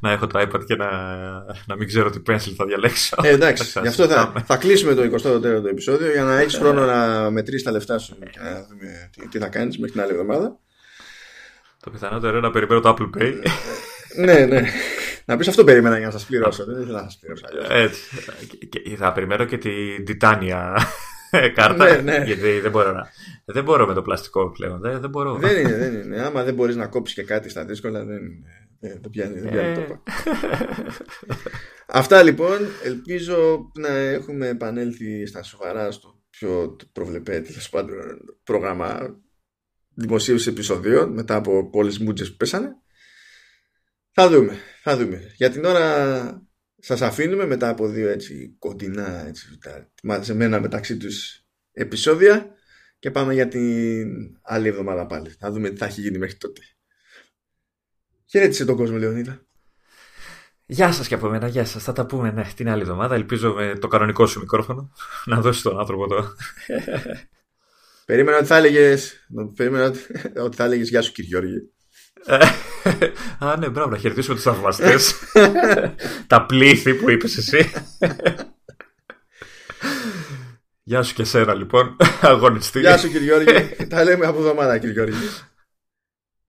να 0.00 0.12
έχω 0.12 0.26
το 0.26 0.40
iPad 0.40 0.64
και 0.66 0.76
να, 0.76 0.90
να 1.66 1.76
μην 1.76 1.86
ξέρω 1.86 2.10
τι 2.10 2.18
pencil 2.26 2.52
θα 2.56 2.64
διαλέξω. 2.64 3.16
Ε, 3.22 3.28
εντάξει, 3.28 3.80
γι' 3.80 3.88
αυτό 3.88 4.06
θα, 4.06 4.32
θα 4.46 4.56
κλείσουμε 4.56 4.94
το 4.94 5.02
24ο 5.02 5.64
επεισόδιο 5.70 6.10
για 6.10 6.22
να 6.22 6.38
έχεις 6.38 6.56
χρόνο 6.56 6.84
να 6.84 7.30
μετρήσεις 7.30 7.62
τα 7.62 7.70
λεφτά 7.70 7.98
σου 7.98 8.18
και 8.18 8.40
να 8.42 8.50
δούμε 8.50 9.10
τι, 9.12 9.28
τι 9.28 9.38
θα 9.38 9.48
κάνεις 9.48 9.78
μέχρι 9.78 9.92
την 9.92 10.00
άλλη 10.00 10.12
εβδομάδα. 10.12 10.58
Το 11.80 11.90
πιθανότερο 11.90 12.36
είναι 12.36 12.46
να 12.46 12.52
περιμένω 12.52 12.80
το 12.80 12.96
Apple 12.98 13.20
Pay. 13.20 13.34
ναι, 14.24 14.44
ναι. 14.44 14.62
Να 15.24 15.36
πεις 15.36 15.48
αυτό 15.48 15.64
περίμενα 15.64 15.96
για 15.98 16.06
να 16.06 16.12
σας 16.12 16.24
πληρώσω. 16.24 16.64
Δεν 16.64 16.82
ήθελα 16.82 17.02
να 17.02 17.08
σας 17.08 17.18
πληρώσω. 17.18 17.44
Έτσι. 17.68 18.00
Και 18.68 18.96
θα 18.96 19.12
περιμένω 19.12 19.44
και 19.44 19.58
την 19.58 20.04
Titania 20.08 20.76
κάρτα. 21.54 21.84
ναι, 21.84 22.00
ναι. 22.00 22.24
Γιατί 22.24 22.60
δεν 22.60 22.70
μπορώ, 22.70 22.92
να... 22.92 23.08
δεν 23.44 23.64
μπορώ 23.64 23.86
με 23.86 23.94
το 23.94 24.02
πλαστικό 24.02 24.50
πλέον. 24.50 24.80
Δεν, 24.80 25.00
δεν, 25.00 25.10
μπορώ. 25.10 25.34
δεν 25.34 25.60
είναι, 25.60 25.76
δεν 25.76 25.94
είναι. 25.94 26.22
Άμα 26.22 26.42
δεν 26.42 26.54
μπορείς 26.54 26.76
να 26.76 26.86
κόψεις 26.86 27.16
και 27.16 27.22
κάτι 27.22 27.48
στα 27.48 27.64
δύσκολα, 27.64 28.04
δεν, 28.04 28.20
δεν, 28.80 28.98
δεν 29.00 29.10
πιάνει, 29.10 29.40
δεν 29.40 29.50
πιάνει 29.50 29.80
ε... 29.80 30.00
Αυτά 31.86 32.22
λοιπόν. 32.22 32.58
Ελπίζω 32.84 33.70
να 33.78 33.88
έχουμε 33.88 34.48
επανέλθει 34.48 35.26
στα 35.26 35.42
σοβαρά 35.42 35.90
στο 35.90 36.22
πιο 36.30 36.76
προβλεπέ 36.92 37.42
πρόγραμμα 38.44 39.16
δημοσίευσης 39.94 40.46
επεισοδίων 40.46 41.12
μετά 41.12 41.34
από 41.34 41.70
πολλέ 41.70 41.92
μούτζε 42.00 42.24
που 42.24 42.36
πέσανε. 42.36 42.68
Θα 44.12 44.28
δούμε, 44.28 44.56
θα 44.82 44.96
δούμε. 44.96 45.32
Για 45.36 45.50
την 45.50 45.64
ώρα 45.64 46.47
σας 46.78 47.02
αφήνουμε 47.02 47.46
μετά 47.46 47.68
από 47.68 47.88
δύο 47.88 48.08
έτσι 48.08 48.54
κοντινά 48.58 49.26
έτσι, 49.26 49.58
μαζεμένα 50.02 50.60
μεταξύ 50.60 50.96
τους 50.96 51.44
επεισόδια 51.72 52.54
και 52.98 53.10
πάμε 53.10 53.34
για 53.34 53.48
την 53.48 54.38
άλλη 54.42 54.68
εβδομάδα 54.68 55.06
πάλι. 55.06 55.30
Θα 55.30 55.50
δούμε 55.50 55.70
τι 55.70 55.76
θα 55.76 55.86
έχει 55.86 56.00
γίνει 56.00 56.18
μέχρι 56.18 56.36
τότε. 56.36 56.60
Χαιρέτησε 58.26 58.64
τον 58.64 58.76
κόσμο 58.76 58.96
Λεωνίδα. 58.96 59.46
Γεια 60.66 60.92
σας 60.92 61.08
και 61.08 61.14
από 61.14 61.28
μένα, 61.28 61.48
γεια 61.48 61.64
σας. 61.64 61.82
Θα 61.82 61.92
τα 61.92 62.06
πούμε 62.06 62.30
ναι, 62.30 62.50
την 62.56 62.68
άλλη 62.68 62.82
εβδομάδα. 62.82 63.14
Ελπίζω 63.14 63.52
με 63.52 63.78
το 63.78 63.88
κανονικό 63.88 64.26
σου 64.26 64.40
μικρόφωνο 64.40 64.92
να 65.24 65.40
δώσει 65.40 65.62
τον 65.62 65.78
άνθρωπο 65.78 66.06
το. 66.06 66.34
Περίμενα 68.06 68.36
ότι 68.36 68.46
θα 68.46 68.56
έλεγες, 68.56 69.26
περίμενα 69.54 69.92
ότι 70.36 70.56
θα 70.56 70.64
έλεγες 70.64 70.88
γεια 70.88 71.02
σου 71.02 71.12
κύριε 71.12 71.28
Γιώργη. 71.30 71.72
Α, 73.38 73.56
ναι, 73.56 73.68
μπράβο, 73.68 73.90
να 73.90 73.96
χαιρετήσουμε 73.96 74.34
τους 74.34 74.44
θαυμαστές. 74.44 75.14
Τα 76.26 76.46
πλήθη 76.46 76.94
που 76.94 77.10
είπες 77.10 77.36
εσύ. 77.36 77.72
Γεια 80.82 81.02
σου 81.02 81.14
και 81.14 81.24
σένα 81.24 81.54
λοιπόν, 81.54 81.96
αγωνιστή. 82.20 82.80
Γεια 82.80 82.98
σου 82.98 83.08
κύριε 83.08 83.26
Γιώργη. 83.26 83.86
Τα 83.88 84.04
λέμε 84.04 84.26
από 84.26 84.38
εβδομάδα 84.38 84.78
κύριε 84.78 84.92
Γιώργη. 84.94 85.16